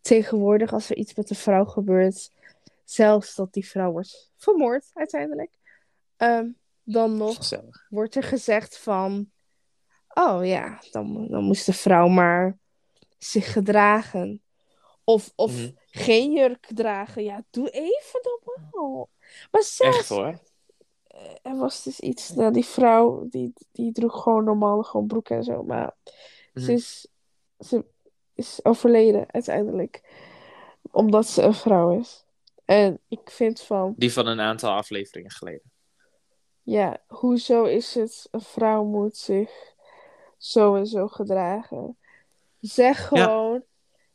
Tegenwoordig, 0.00 0.72
als 0.72 0.90
er 0.90 0.96
iets 0.96 1.14
met 1.14 1.30
een 1.30 1.36
vrouw 1.36 1.64
gebeurt, 1.64 2.30
zelfs 2.84 3.34
dat 3.34 3.52
die 3.52 3.66
vrouw 3.68 3.90
wordt 3.90 4.30
vermoord 4.36 4.90
uiteindelijk, 4.92 5.50
ehm, 6.16 6.48
dan 6.82 7.16
nog 7.16 7.36
Gezellig. 7.36 7.86
wordt 7.88 8.14
er 8.14 8.22
gezegd 8.22 8.78
van, 8.78 9.30
oh 10.08 10.46
ja, 10.46 10.82
dan, 10.90 11.28
dan 11.30 11.44
moest 11.44 11.66
de 11.66 11.72
vrouw 11.72 12.08
maar 12.08 12.58
zich 13.18 13.52
gedragen. 13.52 14.40
Of, 15.04 15.32
of 15.34 15.52
Mhm. 15.52 15.70
geen 15.86 16.32
jurk 16.32 16.66
dragen. 16.74 17.24
Ja, 17.24 17.44
doe 17.50 17.70
even 17.70 18.20
normaal. 18.22 19.08
Maar 19.50 19.62
zelfs, 19.62 19.96
Echt 19.98 20.08
hoor. 20.08 20.38
Er 21.42 21.56
was 21.56 21.82
dus 21.82 22.00
iets, 22.00 22.30
nou, 22.30 22.52
die 22.52 22.64
vrouw, 22.64 23.26
die, 23.28 23.52
die 23.72 23.92
droeg 23.92 24.22
gewoon 24.22 24.44
normaal 24.44 24.82
gewoon 24.82 25.06
broek 25.06 25.28
en 25.28 25.44
zo. 25.44 25.62
Maar 25.62 25.94
Mhm. 26.52 26.64
ze, 26.64 26.72
is, 26.72 27.06
ze 27.58 27.84
is 28.34 28.60
overleden 28.64 29.32
uiteindelijk. 29.32 30.02
Omdat 30.90 31.26
ze 31.26 31.42
een 31.42 31.54
vrouw 31.54 31.98
is. 31.98 32.24
En 32.64 33.00
ik 33.08 33.30
vind 33.30 33.60
van, 33.60 33.94
Die 33.96 34.12
van 34.12 34.26
een 34.26 34.40
aantal 34.40 34.70
afleveringen 34.72 35.30
geleden. 35.30 35.70
ja, 36.62 37.02
hoezo 37.08 37.64
is 37.64 37.94
het, 37.94 38.28
een 38.30 38.40
vrouw 38.40 38.84
moet 38.84 39.16
zich 39.16 39.74
zo 40.36 40.74
en 40.74 40.86
zo 40.86 41.08
gedragen. 41.08 41.96
Zeg 42.60 43.10
Ja. 43.10 43.24
gewoon, 43.24 43.62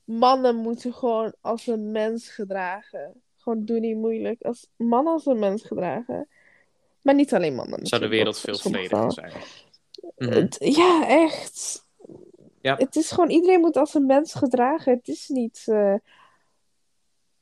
mannen 0.03 0.55
moeten 0.55 0.93
gewoon 0.93 1.33
als 1.41 1.67
een 1.67 1.91
mens 1.91 2.29
gedragen. 2.29 3.21
Gewoon 3.37 3.65
doe 3.65 3.79
niet 3.79 3.97
moeilijk. 3.97 4.41
Als 4.41 4.67
mannen 4.75 5.13
als 5.13 5.25
een 5.25 5.39
mens 5.39 5.63
gedragen. 5.63 6.27
Maar 7.01 7.15
niet 7.15 7.33
alleen 7.33 7.55
mannen. 7.55 7.85
Zou 7.87 8.01
de 8.01 8.07
wereld 8.07 8.39
veel 8.39 8.57
vrouwen. 8.57 9.11
zijn. 9.11 9.31
Mhm. 10.17 10.31
Het- 10.31 10.57
ja, 10.59 11.07
echt. 11.07 11.85
Ja. 12.61 12.75
Het 12.77 12.95
is 12.95 13.11
gewoon, 13.11 13.29
iedereen 13.29 13.59
moet 13.59 13.77
als 13.77 13.93
een 13.93 14.05
mens 14.05 14.33
gedragen. 14.33 14.93
Het 14.93 15.07
is 15.07 15.27
niet, 15.27 15.63
eh, 15.65 15.95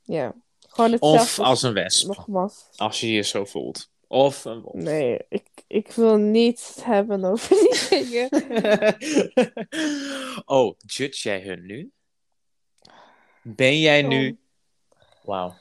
ja, 0.02 0.34
gewoon 0.68 0.90
hetzelfde. 0.92 1.20
Of 1.22 1.38
als 1.48 1.62
een 1.62 1.72
wesp, 1.72 2.06
Nogmaals. 2.06 2.68
als 2.76 3.00
je 3.00 3.12
je 3.12 3.22
zo 3.22 3.44
voelt. 3.44 3.90
Of 4.06 4.44
een 4.44 4.60
wolf. 4.60 4.74
Nee, 4.74 5.18
ik, 5.28 5.46
ik 5.66 5.92
wil 5.92 6.16
niet 6.16 6.76
hebben 6.82 7.24
over 7.24 7.48
die 7.56 7.88
dingen. 7.90 8.28
oh, 10.56 10.74
judge 10.86 11.28
jij 11.28 11.42
hun 11.42 11.66
nu? 11.66 11.92
Ben 13.42 13.78
jij 13.80 14.02
nu... 14.02 14.38
Wauw. 15.22 15.54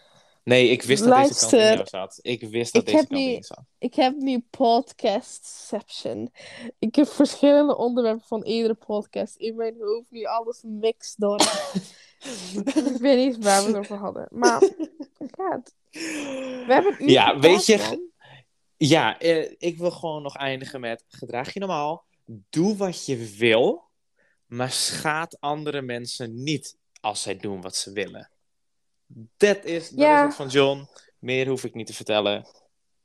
Nee, 0.49 0.69
ik 0.69 0.83
wist 0.83 1.03
dat 1.03 1.17
deze 1.17 1.39
kant 1.39 1.53
in 1.53 1.59
jou 1.59 1.87
zat. 1.87 2.19
Ik 2.21 2.41
wist 2.41 2.73
dat 2.73 2.81
Ik 2.81 2.87
deze 2.87 3.07
kant 3.07 3.19
in 3.19 3.31
je 3.31 3.43
zat. 3.43 3.63
Ik 3.77 3.95
heb 3.95 4.15
nu 4.15 4.45
podcastception. 4.49 6.31
Ik 6.79 6.95
heb 6.95 7.07
verschillende 7.07 7.77
onderwerpen 7.77 8.27
van 8.27 8.43
iedere 8.43 8.73
podcast 8.73 9.35
in 9.35 9.55
mijn 9.55 9.75
hoofd. 9.79 10.11
Nu 10.11 10.23
alles 10.23 10.61
mixed 10.63 11.15
door. 11.17 11.41
ik 12.93 12.97
weet 12.99 13.25
niet 13.25 13.43
waar 13.43 13.61
we 13.61 13.67
het 13.67 13.77
over 13.77 13.97
hadden. 13.97 14.27
Maar 14.31 14.61
ja, 15.37 15.61
we 15.91 16.65
hebben 16.67 16.91
het 16.91 16.99
nu 16.99 17.11
Ja, 17.11 17.39
weet 17.39 17.65
je. 17.65 18.07
Ja, 18.77 19.19
eh, 19.19 19.51
ik 19.57 19.77
wil 19.77 19.91
gewoon 19.91 20.21
nog 20.21 20.35
eindigen 20.35 20.79
met... 20.79 21.03
Gedraag 21.07 21.53
je 21.53 21.59
normaal. 21.59 22.05
Doe 22.49 22.75
wat 22.77 23.05
je 23.05 23.33
wil. 23.37 23.83
Maar 24.45 24.71
schaad 24.71 25.39
andere 25.39 25.81
mensen 25.81 26.43
niet 26.43 26.77
als 27.01 27.21
zij 27.21 27.37
doen 27.37 27.61
wat 27.61 27.75
ze 27.75 27.91
willen. 27.91 28.29
Dat 29.37 29.63
is, 29.65 29.89
dat 29.89 29.99
Ja. 29.99 30.19
is 30.19 30.25
het 30.25 30.35
van 30.35 30.47
John. 30.47 30.87
Meer 31.19 31.47
hoef 31.47 31.63
ik 31.63 31.73
niet 31.73 31.87
te 31.87 31.93
vertellen. 31.93 32.47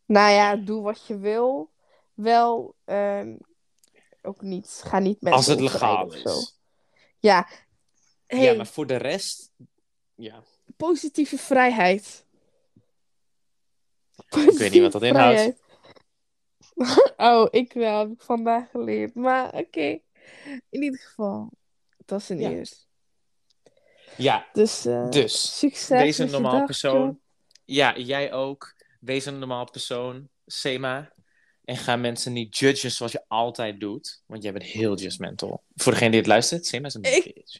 Nou 0.06 0.32
ja, 0.32 0.56
doe 0.56 0.82
wat 0.82 1.06
je 1.06 1.18
wil. 1.18 1.70
Wel, 2.14 2.74
ehm, 2.85 3.36
ook 4.22 4.40
niet. 4.40 4.81
Ga 4.85 4.98
niet 4.98 5.20
met 5.20 5.32
Als 5.32 5.47
het 5.47 5.60
legaal 5.60 6.10
zo. 6.10 6.39
is. 6.39 6.59
Ja. 7.18 7.48
Hey, 8.26 8.43
Ja, 8.44 8.55
maar 8.55 8.66
voor 8.66 8.86
de 8.86 8.97
rest... 8.97 9.52
Ja, 10.14 10.43
positieve 10.76 11.39
vrijheid. 11.39 12.26
ik 14.16 14.59
weet 14.59 14.72
niet 14.72 14.82
wat 14.82 14.93
dat 14.93 15.02
inhoudt. 15.02 15.62
Oh, 17.16 17.47
ik 17.51 17.72
wel. 17.72 17.98
Heb 17.98 18.10
ik 18.10 18.22
vandaag 18.22 18.70
geleerd. 18.70 19.14
Maar 19.14 19.55
oké. 19.55 20.01
In 20.68 20.82
ieder 20.82 20.98
geval. 21.01 21.51
Dat 22.05 22.20
is 22.20 22.28
een 22.28 22.39
Ja. 22.39 22.51
eerst. 22.51 22.89
Ja, 24.16 24.47
Dus, 24.53 24.86
eh, 24.86 25.09
dus. 25.11 25.59
succes 25.59 25.89
Wees 25.89 26.19
een 26.19 26.31
normaal 26.31 26.53
dag, 26.53 26.65
persoon. 26.65 27.20
Ja, 27.65 27.97
jij 27.99 28.32
ook. 28.32 28.74
Wees 29.01 29.24
een 29.27 29.39
normaal 29.39 29.70
persoon. 29.70 30.28
Sema. 30.47 31.12
En 31.65 31.77
ga 31.77 31.97
mensen 31.97 32.32
niet 32.32 32.59
judgen 32.59 32.91
zoals 32.91 33.12
je 33.12 33.24
altijd 33.28 33.81
doet. 33.81 34.23
Want 34.27 34.43
jij 34.43 34.53
bent 34.53 34.65
heel 34.65 34.97
judgmental. 34.97 35.62
Voor 35.74 35.93
degene 35.93 36.11
die 36.11 36.19
het 36.19 36.28
luistert, 36.28 36.66
Sema 36.66 36.86
is 36.86 36.95
een 36.95 37.03
Ik- 37.03 37.35
bitch. 37.35 37.59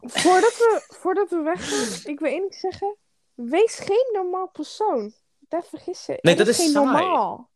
Voordat 0.00 0.56
we, 0.56 0.84
voordat 0.88 1.30
we 1.30 1.36
weggaan, 1.42 2.10
ik 2.12 2.18
wil 2.20 2.30
één 2.30 2.40
ding 2.40 2.54
zeggen. 2.54 2.96
Wees 3.34 3.74
geen 3.78 4.08
normaal 4.12 4.48
persoon. 4.48 5.14
Daar 5.38 5.64
vergis 5.64 6.06
je. 6.06 6.18
Nee, 6.20 6.32
er 6.36 6.38
dat 6.44 6.48
is 6.48 6.56
geen 6.56 6.70
saai. 6.70 6.86
normaal. 6.86 7.50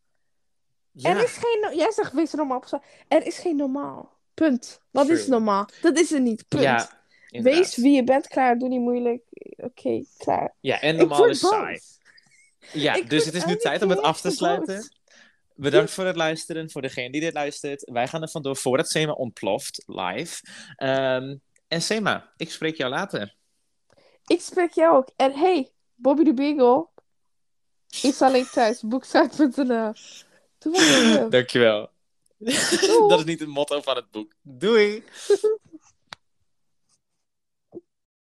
Ja, 0.92 1.10
Er 1.10 1.22
is 1.24 1.32
geen... 1.36 1.58
no- 1.60 1.72
Jij 1.76 1.90
zegt 1.92 2.12
wees 2.12 2.32
een 2.32 2.38
normaal 2.38 2.58
persoon. 2.58 2.82
Er 3.08 3.26
is 3.26 3.38
geen 3.38 3.56
normaal. 3.56 4.18
Punt. 4.34 4.80
Wat 4.90 5.08
is 5.08 5.26
normaal? 5.26 5.68
Dat 5.82 5.98
is 5.98 6.12
er 6.12 6.20
niet. 6.20 6.44
Punt. 6.48 6.62
ja 6.62 7.01
inderdaad. 7.32 7.60
wees 7.60 7.76
wie 7.76 7.94
je 7.94 8.04
bent. 8.04 8.26
Klaar. 8.28 8.58
Doe 8.58 8.68
niet 8.68 8.80
moeilijk. 8.80 9.22
Oké, 9.56 10.04
klaar. 10.16 10.54
Ja, 10.60 10.80
en 10.80 10.96
normaal 10.96 11.26
is 11.26 11.40
saai. 11.40 11.80
Ja, 12.72 12.94
Ik 12.94 13.10
dus 13.10 13.24
het 13.24 13.34
is 13.34 13.44
nu 13.44 13.56
tijd 13.56 13.82
om 13.82 13.90
het 13.90 14.00
af 14.00 14.20
te 14.20 14.30
sluiten. 14.30 14.74
boos. 14.76 15.00
Bedankt 15.54 15.90
voor 15.90 16.04
het 16.04 16.16
luisteren. 16.16 16.70
Voor 16.70 16.82
degene 16.82 17.10
die 17.10 17.20
dit 17.20 17.32
luistert. 17.32 17.90
Wij 17.92 18.08
gaan 18.08 18.22
er 18.22 18.28
vandoor 18.30 18.56
voordat 18.56 18.88
Sema 18.88 19.12
ontploft, 19.12 19.82
live. 19.86 20.42
Ehm, 20.76 21.36
en 21.68 21.82
Sema, 21.82 22.32
ik 22.36 22.50
spreek 22.50 22.76
jou 22.76 22.90
later. 22.90 23.34
Ik 24.26 24.40
spreek 24.40 24.72
jou 24.72 24.96
ook. 24.96 25.10
En 25.16 25.32
hey, 25.32 25.70
Bobby 25.94 26.22
de 26.22 26.34
Beagle. 26.34 26.88
Is 28.02 28.22
alleen 28.22 28.46
thuis. 28.46 28.80
Wil. 30.62 31.30
Dankjewel. 31.30 31.90
Doei. 32.38 33.08
Dat 33.08 33.18
is 33.18 33.24
niet 33.24 33.40
het 33.40 33.48
motto 33.48 33.80
van 33.80 33.96
het 33.96 34.10
boek. 34.10 34.32
Doei! 34.42 35.04